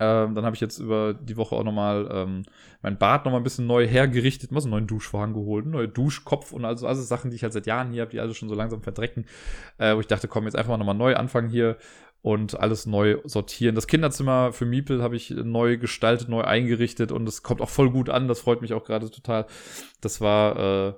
Ähm, 0.01 0.35
dann 0.35 0.47
habe 0.47 0.57
ich 0.57 0.61
jetzt 0.61 0.79
über 0.79 1.13
die 1.13 1.37
Woche 1.37 1.55
auch 1.55 1.63
nochmal 1.63 2.09
ähm, 2.11 2.43
mein 2.81 2.99
Bad 2.99 3.27
nochmal 3.27 3.41
ein 3.41 3.45
bisschen 3.45 3.67
neu 3.67 3.87
hergerichtet, 3.87 4.51
mal 4.51 4.61
so 4.61 4.67
einen 4.67 4.73
neuen 4.73 4.87
Duschvorhang 4.87 5.35
geholt, 5.35 5.67
einen 5.67 5.73
neuen 5.73 5.93
Duschkopf 5.93 6.53
und 6.53 6.65
also, 6.65 6.87
also 6.87 7.03
Sachen, 7.03 7.31
die 7.31 7.37
ich 7.37 7.43
halt 7.43 7.53
seit 7.53 7.67
Jahren 7.67 7.93
hier 7.93 8.03
habe, 8.03 8.11
die 8.11 8.19
alle 8.19 8.35
schon 8.35 8.49
so 8.49 8.55
langsam 8.55 8.83
verdrecken, 8.83 9.27
äh, 9.77 9.95
wo 9.95 10.01
ich 10.01 10.07
dachte, 10.07 10.27
komm, 10.27 10.45
jetzt 10.45 10.57
einfach 10.57 10.71
mal 10.71 10.79
nochmal 10.79 10.95
neu 10.95 11.15
anfangen 11.15 11.51
hier 11.51 11.77
und 12.23 12.59
alles 12.59 12.87
neu 12.87 13.19
sortieren. 13.25 13.75
Das 13.75 13.87
Kinderzimmer 13.87 14.53
für 14.53 14.67
Miepel 14.67 15.03
habe 15.03 15.17
ich 15.17 15.31
neu 15.31 15.77
gestaltet, 15.77 16.29
neu 16.29 16.43
eingerichtet 16.43 17.13
und 17.13 17.29
es 17.29 17.43
kommt 17.43 17.61
auch 17.61 17.69
voll 17.69 17.91
gut 17.91 18.09
an. 18.09 18.29
Das 18.29 18.41
freut 18.41 18.63
mich 18.63 18.73
auch 18.73 18.85
gerade 18.85 19.11
total. 19.11 19.47
Das 20.01 20.21
war, 20.21 20.89
äh, 20.89 20.95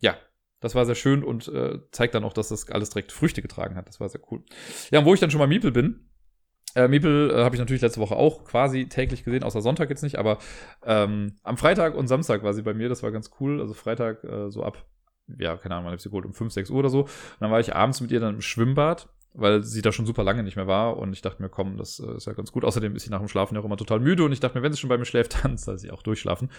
ja, 0.00 0.16
das 0.60 0.74
war 0.74 0.86
sehr 0.86 0.96
schön 0.96 1.22
und 1.22 1.48
äh, 1.48 1.78
zeigt 1.92 2.14
dann 2.14 2.24
auch, 2.24 2.32
dass 2.32 2.48
das 2.48 2.68
alles 2.70 2.90
direkt 2.90 3.12
Früchte 3.12 3.42
getragen 3.42 3.76
hat. 3.76 3.88
Das 3.88 4.00
war 4.00 4.08
sehr 4.08 4.20
cool. 4.30 4.42
Ja, 4.90 5.00
und 5.00 5.04
wo 5.04 5.14
ich 5.14 5.20
dann 5.20 5.30
schon 5.30 5.38
mal 5.38 5.46
Miepel 5.46 5.70
bin, 5.70 6.07
äh, 6.74 6.88
Miepel 6.88 7.30
äh, 7.30 7.44
habe 7.44 7.54
ich 7.54 7.60
natürlich 7.60 7.82
letzte 7.82 8.00
Woche 8.00 8.16
auch 8.16 8.44
quasi 8.44 8.86
täglich 8.88 9.24
gesehen, 9.24 9.42
außer 9.42 9.62
Sonntag 9.62 9.90
jetzt 9.90 10.02
nicht, 10.02 10.18
aber 10.18 10.38
ähm, 10.84 11.36
am 11.42 11.56
Freitag 11.56 11.94
und 11.94 12.08
Samstag 12.08 12.42
war 12.42 12.52
sie 12.52 12.62
bei 12.62 12.74
mir, 12.74 12.88
das 12.88 13.02
war 13.02 13.10
ganz 13.10 13.30
cool. 13.40 13.60
Also 13.60 13.74
Freitag 13.74 14.24
äh, 14.24 14.50
so 14.50 14.62
ab, 14.62 14.84
ja, 15.38 15.56
keine 15.56 15.74
Ahnung, 15.74 15.86
wann 15.86 15.92
habe 15.92 16.02
sie 16.02 16.08
geholt, 16.08 16.26
um 16.26 16.34
5, 16.34 16.52
6 16.52 16.70
Uhr 16.70 16.78
oder 16.78 16.90
so. 16.90 17.02
Und 17.02 17.10
dann 17.40 17.50
war 17.50 17.60
ich 17.60 17.74
abends 17.74 18.00
mit 18.00 18.10
ihr 18.10 18.20
dann 18.20 18.36
im 18.36 18.40
Schwimmbad, 18.40 19.08
weil 19.34 19.62
sie 19.62 19.82
da 19.82 19.92
schon 19.92 20.06
super 20.06 20.24
lange 20.24 20.42
nicht 20.42 20.56
mehr 20.56 20.66
war 20.66 20.96
und 20.96 21.12
ich 21.12 21.22
dachte 21.22 21.42
mir, 21.42 21.48
komm, 21.48 21.76
das 21.76 22.00
äh, 22.00 22.16
ist 22.16 22.26
ja 22.26 22.32
ganz 22.32 22.52
gut. 22.52 22.64
Außerdem 22.64 22.96
ist 22.96 23.04
sie 23.04 23.10
nach 23.10 23.20
dem 23.20 23.28
Schlafen 23.28 23.54
ja 23.54 23.60
auch 23.60 23.64
immer 23.64 23.76
total 23.76 24.00
müde 24.00 24.24
und 24.24 24.32
ich 24.32 24.40
dachte 24.40 24.58
mir, 24.58 24.62
wenn 24.62 24.72
sie 24.72 24.78
schon 24.78 24.88
bei 24.88 24.98
mir 24.98 25.04
schläft, 25.04 25.38
dann 25.44 25.56
soll 25.56 25.78
sie 25.78 25.90
auch 25.90 26.02
durchschlafen. 26.02 26.50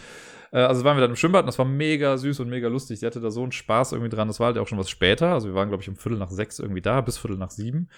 Äh, 0.52 0.60
also 0.60 0.84
waren 0.84 0.98
wir 0.98 1.02
dann 1.02 1.12
im 1.12 1.16
Schwimmbad 1.16 1.44
und 1.44 1.48
das 1.48 1.60
war 1.60 1.66
mega 1.66 2.18
süß 2.18 2.40
und 2.40 2.50
mega 2.50 2.68
lustig. 2.68 3.00
Sie 3.00 3.06
hatte 3.06 3.22
da 3.22 3.32
so 3.32 3.44
einen 3.44 3.52
Spaß 3.52 3.92
irgendwie 3.92 4.10
dran. 4.10 4.28
Das 4.28 4.40
war 4.40 4.48
halt 4.48 4.58
auch 4.58 4.68
schon 4.68 4.78
was 4.78 4.90
später. 4.90 5.34
Also 5.34 5.50
wir 5.50 5.56
waren, 5.56 5.70
glaube 5.70 5.84
ich, 5.84 5.90
um 5.90 5.96
Viertel 5.96 6.18
nach 6.18 6.32
sechs 6.32 6.60
irgendwie 6.60 6.82
da, 6.82 7.02
bis 7.02 7.18
Viertel 7.18 7.38
nach 7.38 7.52
sieben. 7.52 7.90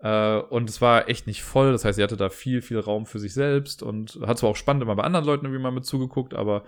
Äh, 0.00 0.38
und 0.38 0.68
es 0.68 0.80
war 0.80 1.08
echt 1.08 1.26
nicht 1.26 1.42
voll. 1.42 1.72
Das 1.72 1.84
heißt, 1.84 1.96
sie 1.96 2.02
hatte 2.02 2.16
da 2.16 2.28
viel, 2.28 2.62
viel 2.62 2.78
Raum 2.78 3.06
für 3.06 3.18
sich 3.18 3.34
selbst 3.34 3.82
und 3.82 4.18
hat 4.26 4.38
zwar 4.38 4.50
auch 4.50 4.56
spannend 4.56 4.82
immer 4.82 4.96
bei 4.96 5.04
anderen 5.04 5.24
Leuten 5.24 5.46
irgendwie 5.46 5.62
mal 5.62 5.72
mit 5.72 5.84
zugeguckt, 5.84 6.34
aber 6.34 6.64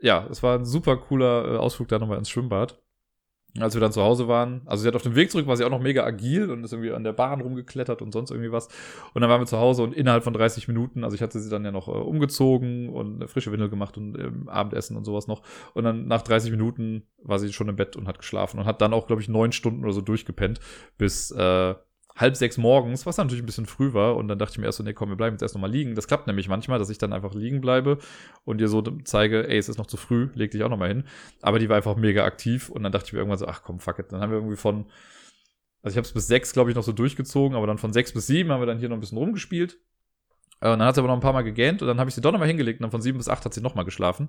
ja, 0.00 0.26
es 0.30 0.42
war 0.42 0.58
ein 0.58 0.64
super 0.64 0.96
cooler 0.96 1.54
äh, 1.54 1.56
Ausflug 1.56 1.88
da 1.88 1.98
nochmal 1.98 2.18
ins 2.18 2.30
Schwimmbad. 2.30 2.78
Als 3.60 3.74
wir 3.74 3.82
dann 3.82 3.92
zu 3.92 4.02
Hause 4.02 4.28
waren, 4.28 4.62
also 4.64 4.80
sie 4.80 4.88
hat 4.88 4.96
auf 4.96 5.02
dem 5.02 5.14
Weg 5.14 5.30
zurück, 5.30 5.46
war 5.46 5.58
sie 5.58 5.64
auch 5.64 5.70
noch 5.70 5.82
mega 5.82 6.04
agil 6.04 6.50
und 6.50 6.64
ist 6.64 6.72
irgendwie 6.72 6.90
an 6.90 7.04
der 7.04 7.12
Bahn 7.12 7.42
rumgeklettert 7.42 8.00
und 8.00 8.10
sonst 8.10 8.30
irgendwie 8.30 8.50
was. 8.50 8.68
Und 9.12 9.20
dann 9.20 9.28
waren 9.28 9.42
wir 9.42 9.46
zu 9.46 9.58
Hause 9.58 9.82
und 9.82 9.92
innerhalb 9.92 10.24
von 10.24 10.32
30 10.32 10.68
Minuten, 10.68 11.04
also 11.04 11.14
ich 11.14 11.20
hatte 11.20 11.38
sie 11.38 11.50
dann 11.50 11.62
ja 11.62 11.70
noch 11.70 11.86
äh, 11.86 11.90
umgezogen 11.90 12.88
und 12.88 13.16
eine 13.16 13.28
frische 13.28 13.52
Windel 13.52 13.68
gemacht 13.68 13.98
und 13.98 14.18
ähm, 14.18 14.48
Abendessen 14.48 14.96
und 14.96 15.04
sowas 15.04 15.26
noch. 15.26 15.42
Und 15.74 15.84
dann 15.84 16.06
nach 16.06 16.22
30 16.22 16.50
Minuten 16.50 17.02
war 17.22 17.38
sie 17.38 17.52
schon 17.52 17.68
im 17.68 17.76
Bett 17.76 17.94
und 17.94 18.08
hat 18.08 18.18
geschlafen 18.18 18.58
und 18.58 18.64
hat 18.64 18.80
dann 18.80 18.94
auch, 18.94 19.06
glaube 19.06 19.20
ich, 19.20 19.28
neun 19.28 19.52
Stunden 19.52 19.84
oder 19.84 19.92
so 19.92 20.00
durchgepennt, 20.00 20.58
bis 20.96 21.30
äh, 21.32 21.74
halb 22.16 22.36
sechs 22.36 22.58
morgens, 22.58 23.06
was 23.06 23.16
natürlich 23.16 23.42
ein 23.42 23.46
bisschen 23.46 23.66
früh 23.66 23.92
war. 23.94 24.16
Und 24.16 24.28
dann 24.28 24.38
dachte 24.38 24.52
ich 24.52 24.58
mir 24.58 24.66
erst 24.66 24.78
so, 24.78 24.84
nee, 24.84 24.92
komm, 24.92 25.08
wir 25.08 25.16
bleiben 25.16 25.34
jetzt 25.34 25.42
erst 25.42 25.54
nochmal 25.54 25.70
liegen. 25.70 25.94
Das 25.94 26.06
klappt 26.06 26.26
nämlich 26.26 26.48
manchmal, 26.48 26.78
dass 26.78 26.90
ich 26.90 26.98
dann 26.98 27.12
einfach 27.12 27.34
liegen 27.34 27.60
bleibe 27.60 27.98
und 28.44 28.58
dir 28.58 28.68
so 28.68 28.82
zeige, 29.04 29.48
ey, 29.48 29.58
es 29.58 29.68
ist 29.68 29.78
noch 29.78 29.86
zu 29.86 29.96
früh, 29.96 30.28
leg 30.34 30.50
dich 30.50 30.62
auch 30.62 30.68
nochmal 30.68 30.88
hin. 30.88 31.04
Aber 31.40 31.58
die 31.58 31.68
war 31.68 31.76
einfach 31.76 31.96
mega 31.96 32.24
aktiv 32.24 32.68
und 32.68 32.82
dann 32.82 32.92
dachte 32.92 33.06
ich 33.06 33.12
mir 33.12 33.20
irgendwann 33.20 33.38
so, 33.38 33.46
ach 33.46 33.62
komm, 33.62 33.80
fuck 33.80 33.98
it. 33.98 34.12
Dann 34.12 34.20
haben 34.20 34.30
wir 34.30 34.38
irgendwie 34.38 34.56
von, 34.56 34.86
also 35.82 35.94
ich 35.94 35.96
habe 35.96 36.06
es 36.06 36.12
bis 36.12 36.26
sechs, 36.26 36.52
glaube 36.52 36.70
ich, 36.70 36.76
noch 36.76 36.84
so 36.84 36.92
durchgezogen, 36.92 37.56
aber 37.56 37.66
dann 37.66 37.78
von 37.78 37.92
sechs 37.92 38.12
bis 38.12 38.26
sieben 38.26 38.50
haben 38.50 38.60
wir 38.60 38.66
dann 38.66 38.78
hier 38.78 38.88
noch 38.88 38.96
ein 38.96 39.00
bisschen 39.00 39.18
rumgespielt. 39.18 39.78
Äh, 40.60 40.70
und 40.70 40.78
dann 40.78 40.88
hat 40.88 40.94
sie 40.94 41.00
aber 41.00 41.08
noch 41.08 41.16
ein 41.16 41.20
paar 41.20 41.32
Mal 41.32 41.42
gegähnt 41.42 41.82
und 41.82 41.88
dann 41.88 41.98
habe 41.98 42.08
ich 42.08 42.14
sie 42.14 42.20
doch 42.20 42.32
nochmal 42.32 42.48
hingelegt 42.48 42.80
und 42.80 42.84
dann 42.84 42.90
von 42.90 43.02
sieben 43.02 43.18
bis 43.18 43.28
acht 43.28 43.44
hat 43.44 43.54
sie 43.54 43.60
nochmal 43.60 43.84
geschlafen. 43.84 44.28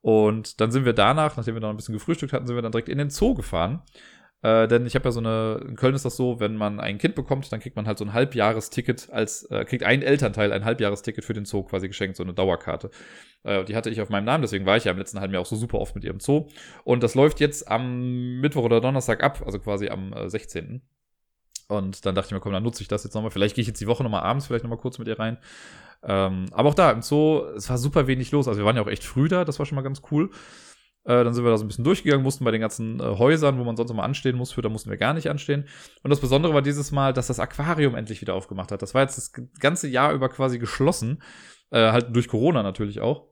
Und 0.00 0.60
dann 0.60 0.70
sind 0.70 0.84
wir 0.84 0.92
danach, 0.92 1.36
nachdem 1.36 1.54
wir 1.54 1.60
noch 1.60 1.70
ein 1.70 1.76
bisschen 1.76 1.94
gefrühstückt 1.94 2.32
hatten, 2.32 2.46
sind 2.46 2.54
wir 2.54 2.62
dann 2.62 2.72
direkt 2.72 2.88
in 2.88 2.98
den 2.98 3.10
Zoo 3.10 3.34
gefahren. 3.34 3.82
Äh, 4.42 4.68
denn 4.68 4.86
ich 4.86 4.94
habe 4.94 5.06
ja 5.06 5.12
so 5.12 5.20
eine, 5.20 5.64
in 5.66 5.76
Köln 5.76 5.94
ist 5.94 6.04
das 6.04 6.16
so, 6.16 6.40
wenn 6.40 6.56
man 6.56 6.78
ein 6.78 6.98
Kind 6.98 7.14
bekommt, 7.14 7.50
dann 7.50 7.60
kriegt 7.60 7.76
man 7.76 7.86
halt 7.86 7.98
so 7.98 8.04
ein 8.04 8.12
Halbjahresticket 8.12 9.08
als, 9.10 9.44
äh, 9.44 9.64
kriegt 9.64 9.82
ein 9.82 10.02
Elternteil 10.02 10.52
ein 10.52 10.64
Halbjahresticket 10.64 11.24
für 11.24 11.32
den 11.32 11.46
Zoo 11.46 11.62
quasi 11.62 11.88
geschenkt, 11.88 12.16
so 12.16 12.22
eine 12.22 12.34
Dauerkarte. 12.34 12.90
Äh, 13.44 13.64
die 13.64 13.74
hatte 13.74 13.90
ich 13.90 14.00
auf 14.00 14.10
meinem 14.10 14.24
Namen, 14.24 14.42
deswegen 14.42 14.66
war 14.66 14.76
ich 14.76 14.84
ja 14.84 14.92
im 14.92 14.98
letzten 14.98 15.20
halben 15.20 15.32
Jahr 15.32 15.42
auch 15.42 15.46
so 15.46 15.56
super 15.56 15.78
oft 15.78 15.94
mit 15.94 16.04
ihrem 16.04 16.20
Zoo. 16.20 16.48
Und 16.84 17.02
das 17.02 17.14
läuft 17.14 17.40
jetzt 17.40 17.68
am 17.70 18.40
Mittwoch 18.40 18.64
oder 18.64 18.80
Donnerstag 18.80 19.22
ab, 19.22 19.42
also 19.44 19.58
quasi 19.58 19.88
am 19.88 20.12
äh, 20.12 20.28
16. 20.28 20.82
Und 21.68 22.06
dann 22.06 22.14
dachte 22.14 22.28
ich 22.28 22.32
mir, 22.32 22.40
komm, 22.40 22.52
dann 22.52 22.62
nutze 22.62 22.82
ich 22.82 22.88
das 22.88 23.04
jetzt 23.04 23.14
nochmal. 23.14 23.30
Vielleicht 23.30 23.56
gehe 23.56 23.62
ich 23.62 23.68
jetzt 23.68 23.80
die 23.80 23.86
Woche 23.86 24.04
nochmal 24.04 24.22
abends 24.22 24.46
vielleicht 24.46 24.64
nochmal 24.64 24.78
kurz 24.78 24.98
mit 24.98 25.08
ihr 25.08 25.18
rein. 25.18 25.38
Ähm, 26.04 26.46
aber 26.52 26.68
auch 26.68 26.74
da 26.74 26.90
im 26.92 27.02
Zoo, 27.02 27.42
es 27.56 27.68
war 27.68 27.78
super 27.78 28.06
wenig 28.06 28.30
los. 28.30 28.46
Also 28.46 28.60
wir 28.60 28.66
waren 28.66 28.76
ja 28.76 28.82
auch 28.82 28.88
echt 28.88 29.04
früh 29.04 29.28
da, 29.28 29.44
das 29.44 29.58
war 29.58 29.66
schon 29.66 29.76
mal 29.76 29.82
ganz 29.82 30.02
cool. 30.10 30.30
Äh, 31.06 31.22
dann 31.24 31.32
sind 31.32 31.44
wir 31.44 31.50
da 31.50 31.56
so 31.56 31.64
ein 31.64 31.68
bisschen 31.68 31.84
durchgegangen, 31.84 32.24
mussten 32.24 32.44
bei 32.44 32.50
den 32.50 32.60
ganzen 32.60 32.98
äh, 32.98 33.04
Häusern, 33.04 33.58
wo 33.58 33.64
man 33.64 33.76
sonst 33.76 33.90
immer 33.90 34.02
anstehen 34.02 34.36
muss, 34.36 34.52
für 34.52 34.62
da 34.62 34.68
mussten 34.68 34.90
wir 34.90 34.96
gar 34.96 35.14
nicht 35.14 35.30
anstehen. 35.30 35.66
Und 36.02 36.10
das 36.10 36.20
Besondere 36.20 36.52
war 36.52 36.62
dieses 36.62 36.90
Mal, 36.90 37.12
dass 37.12 37.28
das 37.28 37.38
Aquarium 37.38 37.94
endlich 37.94 38.20
wieder 38.20 38.34
aufgemacht 38.34 38.72
hat. 38.72 38.82
Das 38.82 38.92
war 38.92 39.02
jetzt 39.02 39.16
das 39.16 39.32
ganze 39.60 39.88
Jahr 39.88 40.12
über 40.12 40.28
quasi 40.28 40.58
geschlossen. 40.58 41.22
Äh, 41.70 41.92
halt 41.92 42.14
durch 42.14 42.28
Corona 42.28 42.62
natürlich 42.62 43.00
auch. 43.00 43.28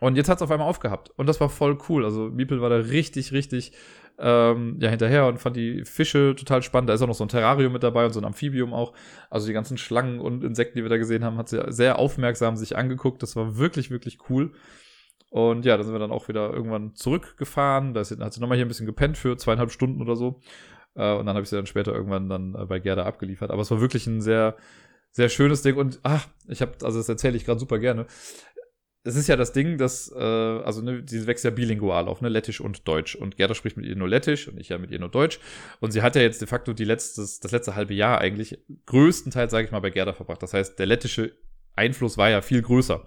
Und 0.00 0.16
jetzt 0.16 0.28
hat 0.28 0.38
es 0.38 0.42
auf 0.42 0.50
einmal 0.50 0.68
aufgehabt. 0.68 1.10
Und 1.16 1.26
das 1.26 1.40
war 1.40 1.48
voll 1.48 1.78
cool. 1.88 2.04
Also 2.04 2.30
Miepel 2.30 2.60
war 2.60 2.70
da 2.70 2.76
richtig, 2.76 3.32
richtig 3.32 3.72
ähm, 4.18 4.76
ja, 4.80 4.90
hinterher 4.90 5.26
und 5.26 5.38
fand 5.38 5.56
die 5.56 5.84
Fische 5.84 6.34
total 6.36 6.62
spannend. 6.62 6.90
Da 6.90 6.94
ist 6.94 7.02
auch 7.02 7.06
noch 7.06 7.14
so 7.14 7.24
ein 7.24 7.28
Terrarium 7.28 7.72
mit 7.72 7.82
dabei 7.82 8.04
und 8.06 8.12
so 8.12 8.20
ein 8.20 8.26
Amphibium 8.26 8.74
auch. 8.74 8.94
Also 9.30 9.46
die 9.46 9.52
ganzen 9.52 9.78
Schlangen 9.78 10.20
und 10.20 10.44
Insekten, 10.44 10.78
die 10.78 10.84
wir 10.84 10.90
da 10.90 10.98
gesehen 10.98 11.24
haben, 11.24 11.38
hat 11.38 11.48
sie 11.48 11.62
sehr 11.68 11.98
aufmerksam 11.98 12.56
sich 12.56 12.76
angeguckt. 12.76 13.22
Das 13.22 13.36
war 13.36 13.56
wirklich, 13.56 13.90
wirklich 13.90 14.18
cool. 14.28 14.52
Und 15.30 15.64
ja, 15.64 15.76
da 15.76 15.84
sind 15.84 15.94
wir 15.94 16.00
dann 16.00 16.10
auch 16.10 16.28
wieder 16.28 16.52
irgendwann 16.52 16.94
zurückgefahren. 16.94 17.94
Da 17.94 18.00
hat 18.00 18.32
sie 18.34 18.40
nochmal 18.40 18.56
hier 18.56 18.66
ein 18.66 18.68
bisschen 18.68 18.86
gepennt 18.86 19.16
für 19.16 19.36
zweieinhalb 19.36 19.70
Stunden 19.70 20.02
oder 20.02 20.16
so. 20.16 20.40
Äh, 20.96 21.14
und 21.14 21.26
dann 21.26 21.36
habe 21.36 21.42
ich 21.42 21.48
sie 21.48 21.56
dann 21.56 21.66
später 21.66 21.94
irgendwann 21.94 22.28
dann 22.28 22.54
äh, 22.54 22.66
bei 22.66 22.80
Gerda 22.80 23.04
abgeliefert. 23.04 23.50
Aber 23.52 23.62
es 23.62 23.70
war 23.70 23.80
wirklich 23.80 24.08
ein 24.08 24.20
sehr, 24.20 24.56
sehr 25.12 25.28
schönes 25.28 25.62
Ding. 25.62 25.76
Und 25.76 26.00
ach, 26.02 26.26
ich 26.48 26.62
habe, 26.62 26.72
also 26.82 26.98
das 26.98 27.08
erzähle 27.08 27.36
ich 27.36 27.44
gerade 27.44 27.60
super 27.60 27.78
gerne. 27.78 28.06
Es 29.04 29.14
ist 29.14 29.28
ja 29.28 29.36
das 29.36 29.52
Ding, 29.52 29.78
dass, 29.78 30.12
äh, 30.14 30.18
also 30.18 30.82
ne, 30.82 31.04
sie 31.06 31.26
wächst 31.28 31.44
ja 31.44 31.50
bilingual 31.50 32.08
auf, 32.08 32.20
ne, 32.20 32.28
Lettisch 32.28 32.60
und 32.60 32.86
Deutsch. 32.88 33.14
Und 33.14 33.36
Gerda 33.36 33.54
spricht 33.54 33.76
mit 33.76 33.86
ihr 33.86 33.94
nur 33.94 34.08
Lettisch 34.08 34.48
und 34.48 34.58
ich 34.58 34.68
ja 34.70 34.78
mit 34.78 34.90
ihr 34.90 34.98
nur 34.98 35.10
Deutsch. 35.10 35.38
Und 35.78 35.92
sie 35.92 36.02
hat 36.02 36.16
ja 36.16 36.22
jetzt 36.22 36.40
de 36.40 36.48
facto 36.48 36.72
die 36.72 36.84
letztes, 36.84 37.38
das 37.38 37.52
letzte 37.52 37.76
halbe 37.76 37.94
Jahr 37.94 38.20
eigentlich 38.20 38.58
größtenteils, 38.86 39.52
sage 39.52 39.66
ich 39.66 39.70
mal, 39.70 39.80
bei 39.80 39.90
Gerda 39.90 40.12
verbracht. 40.12 40.42
Das 40.42 40.54
heißt, 40.54 40.76
der 40.76 40.86
lettische 40.86 41.36
Einfluss 41.76 42.18
war 42.18 42.30
ja 42.30 42.42
viel 42.42 42.62
größer. 42.62 43.06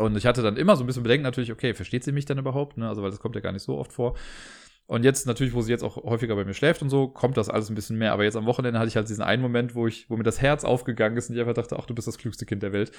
Und 0.00 0.16
ich 0.16 0.26
hatte 0.26 0.42
dann 0.42 0.56
immer 0.56 0.76
so 0.76 0.82
ein 0.82 0.86
bisschen 0.86 1.02
Bedenken 1.02 1.24
natürlich, 1.24 1.52
okay, 1.52 1.74
versteht 1.74 2.04
sie 2.04 2.12
mich 2.12 2.24
dann 2.24 2.38
überhaupt? 2.38 2.76
Ne? 2.78 2.88
Also, 2.88 3.02
weil 3.02 3.10
das 3.10 3.20
kommt 3.20 3.34
ja 3.34 3.40
gar 3.40 3.52
nicht 3.52 3.62
so 3.62 3.78
oft 3.78 3.92
vor. 3.92 4.16
Und 4.86 5.04
jetzt 5.04 5.26
natürlich, 5.26 5.54
wo 5.54 5.60
sie 5.60 5.70
jetzt 5.70 5.84
auch 5.84 5.96
häufiger 6.02 6.34
bei 6.34 6.44
mir 6.44 6.54
schläft 6.54 6.82
und 6.82 6.90
so, 6.90 7.06
kommt 7.06 7.36
das 7.36 7.48
alles 7.48 7.70
ein 7.70 7.76
bisschen 7.76 7.96
mehr. 7.96 8.12
Aber 8.12 8.24
jetzt 8.24 8.36
am 8.36 8.46
Wochenende 8.46 8.80
hatte 8.80 8.88
ich 8.88 8.96
halt 8.96 9.08
diesen 9.08 9.22
einen 9.22 9.40
Moment, 9.40 9.76
wo 9.76 9.86
ich, 9.86 10.10
wo 10.10 10.16
mir 10.16 10.24
das 10.24 10.40
Herz 10.40 10.64
aufgegangen 10.64 11.16
ist 11.16 11.30
und 11.30 11.36
ich 11.36 11.40
einfach 11.40 11.54
dachte, 11.54 11.78
ach, 11.78 11.86
du 11.86 11.94
bist 11.94 12.08
das 12.08 12.18
klügste 12.18 12.44
Kind 12.44 12.64
der 12.64 12.72
Welt. 12.72 12.90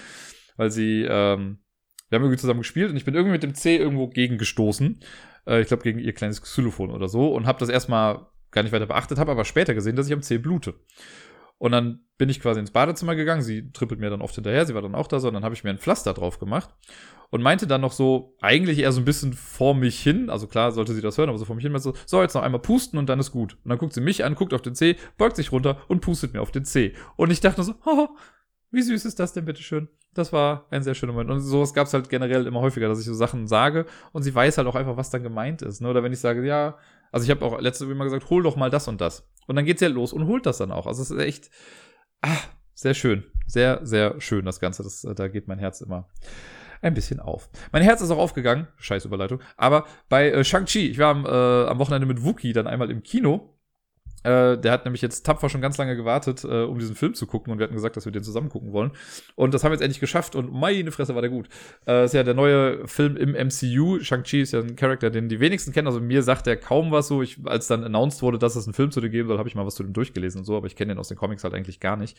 Weil 0.56 0.72
sie, 0.72 1.02
ähm, 1.02 1.60
wir 2.08 2.16
haben 2.16 2.24
irgendwie 2.24 2.39
zusammen 2.39 2.62
gespielt 2.62 2.91
und 2.91 2.95
ich 2.95 3.04
bin 3.04 3.14
irgendwie 3.14 3.34
mit 3.34 3.43
dem 3.43 3.56
C 3.56 3.76
irgendwo 3.76 4.08
gegengestoßen. 4.08 5.02
Äh, 5.47 5.62
ich 5.62 5.68
glaube, 5.68 5.84
gegen 5.84 5.99
ihr 5.99 6.14
kleines 6.14 6.41
Xylophon 6.41 6.91
oder 6.91 7.10
so 7.10 7.34
und 7.34 7.45
habe 7.45 7.60
das 7.60 7.68
erstmal 7.68 8.28
gar 8.52 8.64
nicht 8.64 8.72
weiter 8.72 8.86
beachtet, 8.86 9.18
habe 9.18 9.32
aber 9.32 9.43
später 9.43 9.74
gesehen, 9.74 9.95
dass 9.95 10.08
ich 10.08 10.14
am 10.14 10.22
C 10.22 10.38
blute. 10.38 10.76
Und 11.62 11.74
dann 11.74 11.99
bin 12.18 12.28
ich 12.28 12.41
quasi 12.41 12.59
ins 12.59 12.72
Badezimmer 12.72 13.14
gegangen. 13.14 13.43
Sie 13.43 13.72
trippelt 13.72 13.99
mir 13.99 14.09
dann 14.09 14.24
oft 14.24 14.34
hinterher. 14.34 14.66
Sie 14.66 14.74
war 14.74 14.82
dann 14.82 14.95
auch 14.95 15.05
da 15.05 15.20
so. 15.20 15.28
Und 15.28 15.36
dann 15.36 15.43
habe 15.43 15.53
ich 15.53 15.64
mir 15.64 15.70
ein 15.70 15.78
Pflaster 15.78 16.12
drauf 16.16 16.39
gemacht 16.39 16.74
und 17.30 17.43
meinte 17.43 17.68
dann 17.68 17.82
noch 17.82 17.91
so, 17.91 18.36
eigentlich 18.41 18.80
eher 18.80 18.91
so 18.91 18.99
ein 18.99 19.05
bisschen 19.05 19.34
vor 19.34 19.76
mich 19.76 20.01
hin. 20.01 20.32
Also 20.32 20.47
klar 20.47 20.72
sollte 20.72 20.96
sie 20.96 21.01
das 21.01 21.20
hören, 21.20 21.29
aber 21.29 21.38
so 21.38 21.46
vor 21.46 21.55
mich 21.55 21.62
hin. 21.62 21.78
So, 21.78 21.93
so, 22.08 22.20
jetzt 22.20 22.33
noch 22.33 22.42
einmal 22.42 22.62
pusten 22.63 22.97
und 22.97 23.08
dann 23.09 23.20
ist 23.20 23.29
gut. 23.29 23.59
Und 23.63 23.70
dann 23.70 23.78
guckt 23.78 23.93
sie 23.93 24.01
mich 24.01 24.25
an, 24.25 24.33
guckt 24.33 24.55
auf 24.55 24.63
den 24.63 24.74
C, 24.74 24.96
beugt 25.20 25.36
sich 25.36 25.51
runter 25.51 25.78
und 25.88 26.01
pustet 26.01 26.33
mir 26.33 26.42
auf 26.42 26.50
den 26.50 26.66
C. 26.66 26.96
Und 27.16 27.29
ich 27.29 27.42
dachte 27.42 27.62
so, 27.62 27.75
oh, 27.86 28.08
wie 28.71 28.82
süß 28.82 29.05
ist 29.05 29.20
das 29.20 29.33
denn, 29.33 29.46
bitteschön? 29.46 29.88
Das 30.16 30.33
war 30.33 30.66
ein 30.71 30.82
sehr 30.82 30.96
schöner 30.96 31.13
Moment. 31.13 31.29
Und 31.29 31.42
sowas 31.42 31.75
gab 31.75 31.86
es 31.86 31.93
halt 31.93 32.09
generell 32.09 32.47
immer 32.47 32.62
häufiger, 32.62 32.88
dass 32.88 33.00
ich 33.00 33.05
so 33.05 33.13
Sachen 33.13 33.46
sage 33.46 33.86
und 34.13 34.24
sie 34.24 34.33
weiß 34.33 34.58
halt 34.58 34.67
auch 34.67 34.75
einfach, 34.75 34.97
was 34.97 35.12
dann 35.12 35.21
gemeint 35.21 35.62
ist. 35.62 35.79
Ne? 35.79 35.89
Oder 35.89 36.01
wenn 36.01 36.12
ich 36.12 36.20
sage, 36.20 36.43
ja, 36.43 36.79
also 37.12 37.24
ich 37.24 37.32
habe 37.32 37.46
auch 37.46 37.59
letztes 37.59 37.88
Mal 37.88 38.04
gesagt, 38.04 38.29
hol 38.29 38.43
doch 38.43 38.55
mal 38.55 38.70
das 38.70 38.88
und 38.88 39.01
das. 39.01 39.28
Und 39.47 39.55
dann 39.55 39.66
geht's 39.66 39.82
ja 39.82 39.88
los 39.88 40.13
und 40.13 40.28
holt 40.28 40.46
das 40.46 40.58
dann 40.58 40.71
auch. 40.71 40.88
Also 40.88 41.01
es 41.01 41.12
ist 41.12 41.20
echt 41.20 41.50
ah, 42.21 42.38
sehr 42.74 42.93
schön. 42.93 43.25
Sehr, 43.47 43.79
sehr 43.83 44.20
schön, 44.21 44.46
das 44.46 44.59
Ganze. 44.59 44.83
Das, 44.83 45.01
da 45.01 45.28
geht 45.28 45.47
mein 45.47 45.59
Herz 45.59 45.82
immer 45.82 46.08
ein 46.82 46.93
bisschen 46.93 47.20
auf. 47.20 47.50
Mein 47.71 47.83
Herz 47.83 48.01
ist 48.01 48.12
auch 48.12 48.17
aufgegangen, 48.17 48.67
scheiß 48.78 49.05
Überleitung, 49.05 49.39
aber 49.55 49.86
bei 50.09 50.32
äh, 50.32 50.43
Shang-Chi, 50.43 50.89
ich 50.89 50.97
war 50.97 51.12
am, 51.12 51.25
äh, 51.25 51.70
am 51.70 51.79
Wochenende 51.79 52.08
mit 52.08 52.24
Wookie 52.24 52.54
dann 52.54 52.67
einmal 52.67 52.89
im 52.89 53.04
Kino 53.04 53.55
äh, 54.24 54.58
der 54.58 54.72
hat 54.72 54.86
nämlich 54.86 55.02
jetzt 55.02 55.26
tapfer 55.26 55.50
schon 55.50 55.62
ganz 55.62 55.78
lange 55.78 55.96
gewartet, 55.96 56.43
äh, 56.43 56.64
um 56.64 56.78
diesen 56.78 56.96
Film 56.96 57.14
zu 57.14 57.26
gucken 57.26 57.52
und 57.52 57.60
wir 57.60 57.64
hatten 57.64 57.76
gesagt, 57.76 57.98
dass 57.98 58.06
wir 58.06 58.12
den 58.12 58.24
zusammen 58.24 58.50
gucken 58.50 58.72
wollen. 58.72 58.92
Und 59.36 59.54
das 59.54 59.64
haben 59.64 59.72
wir 59.72 59.76
jetzt 59.76 59.84
endlich 59.84 60.00
geschafft 60.00 60.36
und 60.36 60.52
meine 60.52 60.92
Fresse 60.92 61.16
war 61.16 61.22
der 61.22 61.32
gut. 61.32 61.50
Äh, 61.88 62.06
ist 62.06 62.14
ja 62.14 62.24
der 62.24 62.34
neue 62.34 62.88
Film 62.88 63.18
im 63.18 63.32
MCU. 63.32 64.00
Shang-Chi 64.00 64.42
ist 64.42 64.54
ja 64.54 64.60
ein 64.60 64.76
Charakter, 64.76 65.10
den 65.10 65.30
die 65.30 65.39
wenigsten 65.39 65.72
kennen. 65.72 65.88
Also 65.88 66.00
mir 66.00 66.24
sagt 66.24 66.48
er 66.48 66.58
kaum 66.58 66.92
was 66.92 67.08
so. 67.08 67.22
Ich, 67.22 67.39
als 67.46 67.68
dann 67.68 67.84
announced 67.84 68.22
wurde, 68.22 68.38
dass 68.38 68.56
es 68.56 68.66
einen 68.66 68.74
Film 68.74 68.92
zu 68.92 69.02
dir 69.02 69.10
geben 69.10 69.28
soll, 69.28 69.38
habe 69.38 69.50
ich 69.50 69.56
mal 69.56 69.66
was 69.66 69.76
zu 69.76 69.84
dem 69.84 69.93
durchgelesen 69.93 70.39
und 70.39 70.46
so, 70.46 70.56
aber 70.56 70.68
ich 70.68 70.76
kenne 70.76 70.93
den 70.93 71.00
aus 71.00 71.08
den 71.08 71.18
Comics 71.18 71.43
halt 71.43 71.54
eigentlich 71.54 71.80
gar 71.80 71.98
nicht. 71.98 72.18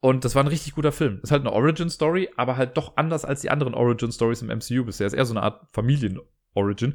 Und 0.00 0.24
das 0.24 0.34
war 0.34 0.42
ein 0.42 0.48
richtig 0.48 0.74
guter 0.74 0.92
Film. 0.92 1.20
Ist 1.22 1.30
halt 1.30 1.42
eine 1.42 1.52
Origin-Story, 1.52 2.30
aber 2.36 2.56
halt 2.56 2.76
doch 2.76 2.96
anders 2.96 3.24
als 3.24 3.40
die 3.40 3.50
anderen 3.50 3.74
Origin-Stories 3.74 4.42
im 4.42 4.48
MCU 4.48 4.84
bisher. 4.84 5.06
Ist 5.06 5.12
eher 5.12 5.24
so 5.24 5.34
eine 5.34 5.42
Art 5.42 5.66
Familien-Origin. 5.72 6.94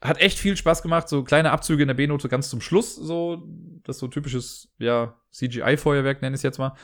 Hat 0.00 0.20
echt 0.20 0.38
viel 0.38 0.56
Spaß 0.56 0.82
gemacht, 0.82 1.08
so 1.08 1.24
kleine 1.24 1.52
Abzüge 1.52 1.82
in 1.82 1.88
der 1.88 1.94
B-Note 1.94 2.28
ganz 2.28 2.50
zum 2.50 2.60
Schluss, 2.60 2.94
so, 2.94 3.42
das 3.84 3.98
so 3.98 4.08
typisches, 4.08 4.68
ja, 4.78 5.18
CGI-Feuerwerk 5.32 6.22
nenne 6.22 6.34
ich 6.34 6.40
es 6.40 6.42
jetzt 6.42 6.58
mal. 6.58 6.74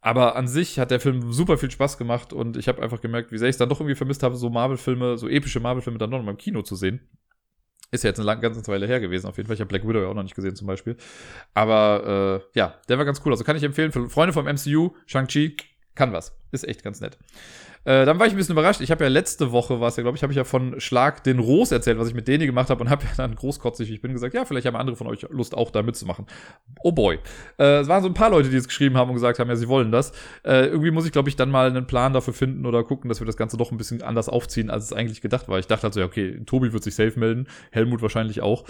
Aber 0.00 0.34
an 0.34 0.48
sich 0.48 0.78
hat 0.80 0.90
der 0.90 0.98
Film 0.98 1.32
super 1.32 1.58
viel 1.58 1.70
Spaß 1.70 1.96
gemacht 1.96 2.32
und 2.32 2.56
ich 2.56 2.66
habe 2.66 2.82
einfach 2.82 3.00
gemerkt, 3.00 3.30
wie 3.30 3.38
sehr 3.38 3.48
ich 3.48 3.54
es 3.54 3.58
dann 3.58 3.68
doch 3.68 3.78
irgendwie 3.80 3.94
vermisst 3.94 4.22
habe, 4.22 4.34
so 4.36 4.50
Marvel-Filme, 4.50 5.16
so 5.16 5.28
epische 5.28 5.60
Marvel-Filme 5.60 5.98
dann 5.98 6.10
noch 6.10 6.22
mal 6.22 6.32
im 6.32 6.36
Kino 6.36 6.62
zu 6.62 6.74
sehen. 6.74 7.08
Ist 7.92 8.04
ja 8.04 8.08
jetzt 8.08 8.18
eine 8.18 8.26
lang, 8.26 8.40
ganze 8.40 8.66
Weile 8.68 8.86
her 8.86 9.00
gewesen, 9.00 9.26
auf 9.26 9.36
jeden 9.36 9.46
Fall. 9.46 9.54
Ich 9.54 9.60
habe 9.60 9.68
Black 9.68 9.86
Widow 9.86 10.00
ja 10.00 10.08
auch 10.08 10.14
noch 10.14 10.22
nicht 10.22 10.34
gesehen, 10.34 10.56
zum 10.56 10.66
Beispiel. 10.66 10.96
Aber 11.52 12.42
äh, 12.54 12.58
ja, 12.58 12.80
der 12.88 12.98
war 12.98 13.04
ganz 13.04 13.20
cool. 13.24 13.32
Also 13.32 13.44
kann 13.44 13.54
ich 13.54 13.62
empfehlen 13.62 13.92
für 13.92 14.08
Freunde 14.08 14.32
vom 14.32 14.46
MCU, 14.46 14.94
Shang-Chi, 15.06 15.56
kann 15.94 16.12
was. 16.12 16.36
Ist 16.52 16.66
echt 16.66 16.82
ganz 16.82 17.00
nett. 17.00 17.18
Äh, 17.84 18.06
dann 18.06 18.18
war 18.18 18.26
ich 18.26 18.32
ein 18.32 18.36
bisschen 18.36 18.52
überrascht. 18.52 18.80
Ich 18.80 18.90
habe 18.90 19.02
ja 19.04 19.10
letzte 19.10 19.50
Woche, 19.52 19.80
war 19.80 19.88
es 19.88 19.96
ja, 19.96 20.02
glaube 20.02 20.16
ich, 20.16 20.22
habe 20.22 20.32
ich 20.32 20.36
ja 20.36 20.44
von 20.44 20.80
Schlag 20.80 21.24
den 21.24 21.38
Ros 21.38 21.72
erzählt, 21.72 21.98
was 21.98 22.08
ich 22.08 22.14
mit 22.14 22.28
denen 22.28 22.46
gemacht 22.46 22.70
habe 22.70 22.82
und 22.82 22.90
habe 22.90 23.04
ja 23.04 23.10
dann 23.16 23.34
großkotzig, 23.34 23.90
ich 23.90 24.00
bin 24.00 24.12
gesagt, 24.12 24.34
ja, 24.34 24.44
vielleicht 24.44 24.66
haben 24.66 24.76
andere 24.76 24.96
von 24.96 25.06
euch 25.08 25.26
Lust, 25.30 25.56
auch 25.56 25.70
da 25.70 25.82
mitzumachen. 25.82 26.26
Oh 26.82 26.92
boy. 26.92 27.18
Äh, 27.58 27.80
es 27.80 27.88
waren 27.88 28.02
so 28.02 28.08
ein 28.08 28.14
paar 28.14 28.30
Leute, 28.30 28.50
die 28.50 28.56
es 28.56 28.68
geschrieben 28.68 28.96
haben 28.96 29.08
und 29.08 29.14
gesagt 29.14 29.38
haben, 29.38 29.48
ja, 29.48 29.56
sie 29.56 29.68
wollen 29.68 29.90
das. 29.90 30.12
Äh, 30.44 30.66
irgendwie 30.66 30.90
muss 30.90 31.06
ich, 31.06 31.12
glaube 31.12 31.28
ich, 31.28 31.36
dann 31.36 31.50
mal 31.50 31.68
einen 31.68 31.86
Plan 31.86 32.12
dafür 32.12 32.34
finden 32.34 32.66
oder 32.66 32.84
gucken, 32.84 33.08
dass 33.08 33.20
wir 33.20 33.26
das 33.26 33.36
Ganze 33.36 33.56
doch 33.56 33.72
ein 33.72 33.78
bisschen 33.78 34.02
anders 34.02 34.28
aufziehen, 34.28 34.70
als 34.70 34.84
es 34.84 34.92
eigentlich 34.92 35.20
gedacht 35.20 35.48
war. 35.48 35.58
Ich 35.58 35.66
dachte 35.66 35.84
halt 35.84 35.94
so, 35.94 36.00
ja, 36.00 36.06
okay, 36.06 36.40
Tobi 36.46 36.72
wird 36.72 36.84
sich 36.84 36.94
safe 36.94 37.18
melden, 37.18 37.48
Helmut 37.70 38.02
wahrscheinlich 38.02 38.42
auch. 38.42 38.64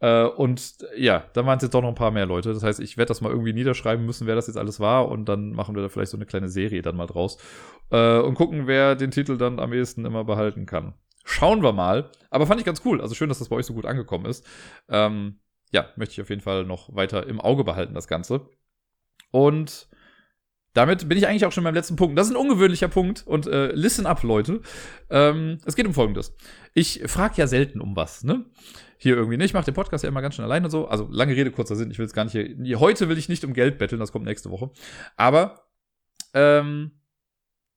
Äh, 0.00 0.24
und 0.24 0.78
ja, 0.96 1.24
dann 1.32 1.46
waren 1.46 1.56
es 1.56 1.62
jetzt 1.62 1.74
doch 1.74 1.82
noch 1.82 1.88
ein 1.88 1.94
paar 1.94 2.10
mehr 2.10 2.26
Leute. 2.26 2.52
Das 2.52 2.62
heißt, 2.62 2.80
ich 2.80 2.96
werde 2.96 3.08
das 3.08 3.20
mal 3.20 3.30
irgendwie 3.30 3.52
niederschreiben 3.52 4.04
müssen, 4.04 4.26
wer 4.26 4.34
das 4.34 4.46
jetzt 4.46 4.56
alles 4.56 4.80
war. 4.80 5.08
Und 5.08 5.26
dann 5.26 5.52
machen 5.52 5.74
wir 5.74 5.82
da 5.82 5.88
vielleicht 5.88 6.10
so 6.10 6.16
eine 6.16 6.26
kleine 6.26 6.48
Serie 6.48 6.82
dann 6.82 6.96
mal 6.96 7.06
draus. 7.06 7.38
Äh, 7.90 8.18
und 8.18 8.34
gucken, 8.34 8.66
wer 8.66 8.94
den 8.94 9.10
Titel 9.10 9.36
dann 9.36 9.58
am 9.58 9.72
ehesten 9.72 10.04
immer 10.04 10.24
behalten 10.24 10.66
kann. 10.66 10.94
Schauen 11.24 11.62
wir 11.62 11.72
mal. 11.72 12.10
Aber 12.30 12.46
fand 12.46 12.60
ich 12.60 12.66
ganz 12.66 12.82
cool. 12.84 13.00
Also 13.00 13.14
schön, 13.14 13.28
dass 13.28 13.38
das 13.38 13.48
bei 13.48 13.56
euch 13.56 13.66
so 13.66 13.74
gut 13.74 13.86
angekommen 13.86 14.26
ist. 14.26 14.46
Ähm, 14.88 15.40
ja, 15.72 15.88
möchte 15.96 16.12
ich 16.12 16.20
auf 16.20 16.30
jeden 16.30 16.42
Fall 16.42 16.64
noch 16.64 16.94
weiter 16.94 17.26
im 17.26 17.40
Auge 17.40 17.64
behalten, 17.64 17.94
das 17.94 18.06
Ganze. 18.06 18.48
Und 19.30 19.88
damit 20.76 21.08
bin 21.08 21.16
ich 21.16 21.26
eigentlich 21.26 21.46
auch 21.46 21.52
schon 21.52 21.64
beim 21.64 21.74
letzten 21.74 21.96
Punkt. 21.96 22.18
Das 22.18 22.26
ist 22.26 22.34
ein 22.34 22.36
ungewöhnlicher 22.36 22.88
Punkt 22.88 23.26
und 23.26 23.46
äh, 23.46 23.72
listen 23.72 24.04
up, 24.04 24.22
Leute. 24.22 24.60
Ähm, 25.08 25.58
es 25.64 25.74
geht 25.74 25.86
um 25.86 25.94
Folgendes. 25.94 26.36
Ich 26.74 27.02
frage 27.06 27.34
ja 27.38 27.46
selten 27.46 27.80
um 27.80 27.96
was, 27.96 28.24
ne? 28.24 28.44
Hier 28.98 29.16
irgendwie, 29.16 29.38
ne? 29.38 29.44
Ich 29.46 29.54
mache 29.54 29.64
den 29.64 29.74
Podcast 29.74 30.04
ja 30.04 30.08
immer 30.08 30.20
ganz 30.20 30.34
schön 30.34 30.44
alleine 30.44 30.68
so. 30.68 30.86
Also 30.86 31.08
lange 31.10 31.34
Rede, 31.34 31.50
kurzer 31.50 31.76
Sinn. 31.76 31.90
Ich 31.90 31.98
will 31.98 32.04
es 32.04 32.12
gar 32.12 32.24
nicht 32.24 32.32
hier. 32.32 32.78
Heute 32.78 33.08
will 33.08 33.16
ich 33.16 33.30
nicht 33.30 33.42
um 33.44 33.54
Geld 33.54 33.78
betteln, 33.78 34.00
das 34.00 34.12
kommt 34.12 34.26
nächste 34.26 34.50
Woche. 34.50 34.70
Aber 35.16 35.66
ähm, 36.34 36.90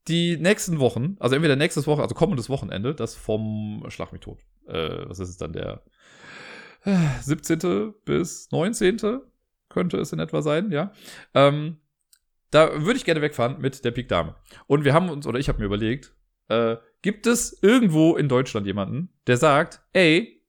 die 0.10 0.36
nächsten 0.36 0.80
Wochen, 0.80 1.16
also 1.22 1.36
entweder 1.36 1.56
nächstes 1.56 1.88
Woche, 1.88 2.02
also 2.02 2.16
kommendes 2.16 2.50
Wochenende, 2.50 2.94
das 2.94 3.16
vom 3.16 3.86
Schlag 3.88 4.12
mich 4.12 4.22
tot. 4.22 4.40
Äh, 4.68 5.08
was 5.08 5.20
ist 5.20 5.30
es 5.30 5.38
dann, 5.38 5.54
der 5.54 5.84
äh, 6.84 6.98
17. 7.22 7.94
bis 8.04 8.52
19. 8.52 9.22
könnte 9.70 9.98
es 9.98 10.12
in 10.12 10.20
etwa 10.20 10.42
sein, 10.42 10.72
ja. 10.72 10.92
Ähm, 11.34 11.78
da 12.52 12.84
würde 12.84 12.98
ich 12.98 13.06
gerne 13.06 13.22
wegfahren 13.22 13.60
mit 13.60 13.84
der 13.86 13.92
Pik 13.92 14.08
Dame. 14.08 14.36
Und 14.68 14.84
wir 14.86 14.94
haben 14.94 15.10
uns, 15.10 15.28
oder 15.28 15.40
ich 15.40 15.50
habe 15.50 15.60
mir 15.60 15.66
überlegt, 15.66 16.16
äh, 16.48 16.78
gibt 17.02 17.28
es 17.28 17.62
irgendwo 17.62 18.16
in 18.16 18.28
Deutschland 18.28 18.66
jemanden, 18.66 19.14
der 19.28 19.38
sagt, 19.38 19.82
ey, 19.94 20.40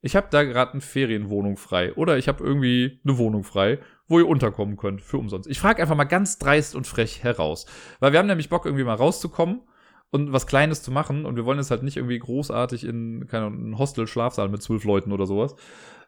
ich 0.00 0.14
habe 0.14 0.28
da 0.30 0.44
gerade 0.44 0.72
eine 0.72 0.80
Ferienwohnung 0.80 1.56
frei 1.56 1.92
oder 1.94 2.18
ich 2.18 2.28
habe 2.28 2.44
irgendwie 2.44 3.00
eine 3.04 3.18
Wohnung 3.18 3.42
frei, 3.42 3.80
wo 4.06 4.20
ihr 4.20 4.28
unterkommen 4.28 4.76
könnt 4.76 5.02
für 5.02 5.18
umsonst. 5.18 5.50
Ich 5.50 5.58
frage 5.58 5.82
einfach 5.82 5.96
mal 5.96 6.04
ganz 6.04 6.38
dreist 6.38 6.76
und 6.76 6.86
frech 6.86 7.24
heraus, 7.24 7.66
weil 7.98 8.12
wir 8.12 8.20
haben 8.20 8.28
nämlich 8.28 8.48
Bock 8.48 8.64
irgendwie 8.64 8.84
mal 8.84 8.94
rauszukommen 8.94 9.62
und 10.10 10.32
was 10.32 10.46
Kleines 10.46 10.82
zu 10.82 10.92
machen 10.92 11.26
und 11.26 11.36
wir 11.36 11.44
wollen 11.44 11.58
jetzt 11.58 11.72
halt 11.72 11.82
nicht 11.82 11.96
irgendwie 11.96 12.18
großartig 12.18 12.84
in 12.84 13.26
keine 13.26 13.46
Ahnung, 13.46 13.76
Hostel 13.78 14.06
Schlafsaal 14.06 14.48
mit 14.48 14.62
zwölf 14.62 14.84
Leuten 14.84 15.10
oder 15.10 15.26
sowas. 15.26 15.56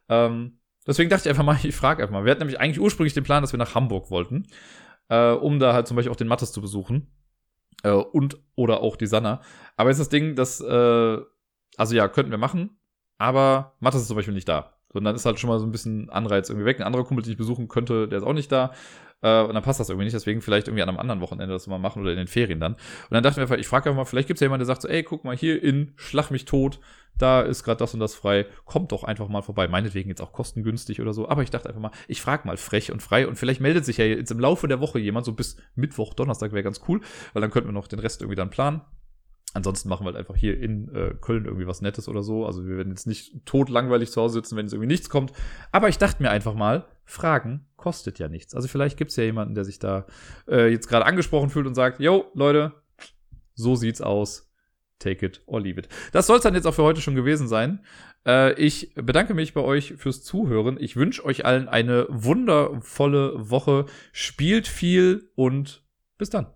Ähm, 0.09 0.61
deswegen 0.87 1.11
dachte 1.11 1.29
ich 1.29 1.31
einfach 1.31 1.45
mal, 1.45 1.59
ich 1.63 1.75
frage 1.75 2.03
einfach 2.03 2.13
mal. 2.13 2.25
Wir 2.25 2.31
hatten 2.31 2.41
nämlich 2.41 2.61
eigentlich 2.61 2.81
ursprünglich 2.81 3.15
den 3.15 3.25
Plan, 3.25 3.43
dass 3.43 3.53
wir 3.53 3.59
nach 3.59 3.75
Hamburg 3.75 4.11
wollten 4.11 4.47
äh, 5.11 5.33
um 5.33 5.59
da 5.59 5.75
halt 5.75 5.87
zum 5.87 5.97
Beispiel 5.97 6.13
auch 6.13 6.17
den 6.17 6.29
Mattes 6.29 6.53
zu 6.53 6.63
besuchen. 6.63 7.13
Äh, 7.83 7.91
und 7.91 8.39
oder 8.55 8.81
auch 8.81 8.97
die 8.97 9.07
Sanna. 9.07 9.43
Aber 9.77 9.91
jetzt 9.91 9.99
das 9.99 10.09
Ding, 10.09 10.37
das, 10.37 10.61
äh, 10.61 11.19
also 11.77 11.95
ja, 11.95 12.09
könnten 12.09 12.31
wir 12.31 12.39
machen, 12.39 12.79
aber 13.19 13.77
Mattes 13.81 14.03
ist 14.03 14.09
zum 14.09 14.17
Beispiel 14.17 14.35
nicht 14.35 14.49
da. 14.49 14.80
Und 14.93 15.05
dann 15.05 15.15
ist 15.15 15.25
halt 15.25 15.39
schon 15.39 15.49
mal 15.49 15.59
so 15.59 15.67
ein 15.67 15.73
bisschen 15.73 16.11
Anreiz 16.11 16.49
irgendwie 16.49 16.67
weg. 16.67 16.81
Ein 16.81 16.87
anderer 16.87 17.05
Kumpel, 17.05 17.23
den 17.23 17.33
ich 17.33 17.39
besuchen 17.39 17.69
könnte, 17.69 18.09
der 18.09 18.19
ist 18.19 18.25
auch 18.25 18.33
nicht 18.33 18.51
da. 18.51 18.73
Äh, 19.23 19.43
und 19.43 19.55
dann 19.55 19.63
passt 19.63 19.81
das 19.81 19.89
irgendwie 19.89 20.05
nicht. 20.05 20.15
Deswegen 20.15 20.41
vielleicht 20.41 20.69
irgendwie 20.69 20.83
an 20.83 20.89
einem 20.89 20.99
anderen 20.99 21.21
Wochenende 21.21 21.53
das 21.53 21.67
mal 21.67 21.79
machen 21.79 22.03
oder 22.03 22.11
in 22.11 22.17
den 22.17 22.27
Ferien 22.27 22.61
dann. 22.61 22.75
Und 22.75 22.81
dann 23.11 23.23
dachten 23.23 23.37
wir 23.37 23.43
einfach, 23.43 23.57
ich 23.57 23.69
frage 23.69 23.89
einfach 23.89 24.03
mal, 24.03 24.05
vielleicht 24.05 24.29
gibt 24.29 24.39
es 24.39 24.41
ja 24.41 24.47
jemanden, 24.47 24.61
der 24.61 24.67
sagt 24.67 24.83
so, 24.83 24.89
ey, 24.89 25.03
guck 25.03 25.25
mal, 25.25 25.37
hier 25.37 25.63
in 25.63 25.93
Schlag 25.97 26.31
mich 26.31 26.45
tot, 26.45 26.81
da 27.19 27.43
ist 27.43 27.65
gerade 27.65 27.79
das 27.79 27.93
und 27.95 28.01
das 28.01 28.15
frei. 28.15 28.47
Kommt 28.65 28.93
doch 28.93 29.05
einfach 29.05 29.29
mal 29.29 29.43
vorbei. 29.43 29.69
Meinetwegen 29.69 30.09
jetzt 30.09 30.23
auch 30.23 30.33
kostengünstig 30.33 31.01
oder 31.01 31.13
so. 31.13 31.29
Aber 31.29 31.43
ich 31.43 31.51
dachte 31.51 31.69
einfach 31.69 31.83
mal, 31.83 31.93
ich 32.09 32.23
frage 32.23 32.47
mal 32.47 32.57
frech 32.57 32.91
und 32.91 33.03
frei. 33.03 33.29
Und 33.29 33.37
vielleicht 33.37 33.61
meldet 33.61 33.85
sich 33.85 33.99
ja 33.99 34.07
jetzt 34.07 34.31
im 34.31 34.41
Laufe 34.41 34.69
der 34.69 34.81
Woche 34.81 34.99
jemand, 34.99 35.27
so 35.27 35.33
bis 35.33 35.57
Mittwoch, 35.75 36.15
Donnerstag 36.15 36.53
wäre 36.53 36.63
ganz 36.63 36.81
cool, 36.89 37.01
weil 37.33 37.43
dann 37.43 37.51
könnten 37.51 37.69
wir 37.69 37.75
noch 37.75 37.89
den 37.89 37.99
Rest 37.99 38.23
irgendwie 38.23 38.37
dann 38.37 38.51
planen. 38.51 38.81
Ansonsten 39.53 39.89
machen 39.89 40.05
wir 40.05 40.13
halt 40.13 40.17
einfach 40.17 40.37
hier 40.37 40.61
in 40.61 40.95
äh, 40.95 41.15
Köln 41.21 41.45
irgendwie 41.45 41.67
was 41.67 41.81
Nettes 41.81 42.09
oder 42.09 42.23
so. 42.23 42.47
Also 42.47 42.67
wir 42.67 42.77
werden 42.77 42.91
jetzt 42.91 43.07
nicht 43.07 43.45
tot 43.47 43.69
langweilig 43.69 44.11
zu 44.13 44.21
Hause 44.21 44.35
sitzen, 44.35 44.57
wenn 44.57 44.67
jetzt 44.67 44.73
irgendwie 44.73 44.93
nichts 44.93 45.11
kommt. 45.11 45.33
Aber 45.73 45.89
ich 45.89 45.99
dachte 45.99 46.23
mir 46.23 46.31
einfach 46.31 46.55
mal, 46.55 46.87
Fragen 47.05 47.67
kostet 47.77 48.19
ja 48.21 48.29
nichts. 48.29 48.55
Also 48.55 48.69
vielleicht 48.69 48.97
gibt 48.97 49.11
es 49.11 49.17
ja 49.17 49.25
jemanden, 49.25 49.55
der 49.55 49.65
sich 49.65 49.81
da 49.81 50.07
äh, 50.49 50.71
jetzt 50.71 50.89
gerade 50.89 51.05
angesprochen 51.05 51.51
fühlt 51.51 51.67
und 51.67 51.75
sagt, 51.75 51.99
yo, 51.99 52.27
Leute, 52.35 52.73
so 53.55 53.75
sieht's 53.75 54.01
aus. 54.01 54.47
Take 55.01 55.25
it 55.25 55.43
or 55.47 55.61
leave 55.61 55.81
it. 55.81 55.89
Das 56.13 56.27
soll 56.27 56.37
es 56.37 56.43
dann 56.43 56.55
jetzt 56.55 56.67
auch 56.67 56.75
für 56.75 56.83
heute 56.83 57.01
schon 57.01 57.15
gewesen 57.15 57.49
sein. 57.49 57.85
Äh, 58.27 58.53
ich 58.55 58.95
bedanke 58.95 59.35
mich 59.35 59.55
bei 59.55 59.63
euch 59.63 59.95
fürs 59.97 60.23
Zuhören. 60.23 60.77
Ich 60.79 60.95
wünsche 60.95 61.25
euch 61.25 61.45
allen 61.45 61.69
eine 61.69 62.07
wundervolle 62.11 63.51
Woche. 63.51 63.87
Spielt 64.13 64.69
viel 64.69 65.31
und 65.35 65.83
bis 66.19 66.31
dann. 66.31 66.49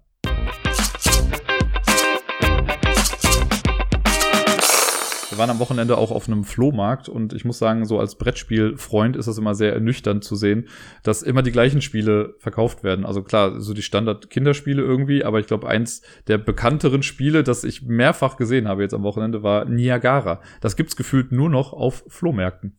Wir 5.35 5.39
waren 5.39 5.51
am 5.51 5.59
Wochenende 5.59 5.98
auch 5.98 6.12
auf 6.12 6.28
einem 6.28 6.44
Flohmarkt 6.44 7.09
und 7.09 7.32
ich 7.32 7.44
muss 7.44 7.59
sagen, 7.59 7.86
so 7.86 7.98
als 7.98 8.15
Brettspielfreund 8.15 9.16
ist 9.16 9.27
es 9.27 9.36
immer 9.36 9.56
sehr 9.56 9.73
ernüchternd 9.73 10.23
zu 10.23 10.36
sehen, 10.36 10.69
dass 11.02 11.24
immer 11.24 11.43
die 11.43 11.51
gleichen 11.51 11.82
Spiele 11.82 12.36
verkauft 12.39 12.85
werden. 12.85 13.05
Also 13.05 13.24
klar, 13.24 13.61
so 13.61 13.74
die 13.74 13.82
Standard-Kinderspiele 13.82 14.81
irgendwie, 14.81 15.24
aber 15.24 15.40
ich 15.40 15.48
glaube, 15.48 15.66
eins 15.66 16.02
der 16.28 16.39
bekannteren 16.39 17.02
Spiele, 17.02 17.43
das 17.43 17.65
ich 17.65 17.82
mehrfach 17.82 18.36
gesehen 18.36 18.69
habe 18.69 18.82
jetzt 18.82 18.94
am 18.94 19.02
Wochenende, 19.02 19.43
war 19.43 19.65
Niagara. 19.65 20.40
Das 20.61 20.77
gibt's 20.77 20.94
gefühlt 20.94 21.32
nur 21.32 21.51
noch 21.51 21.73
auf 21.73 22.05
Flohmärkten. 22.06 22.77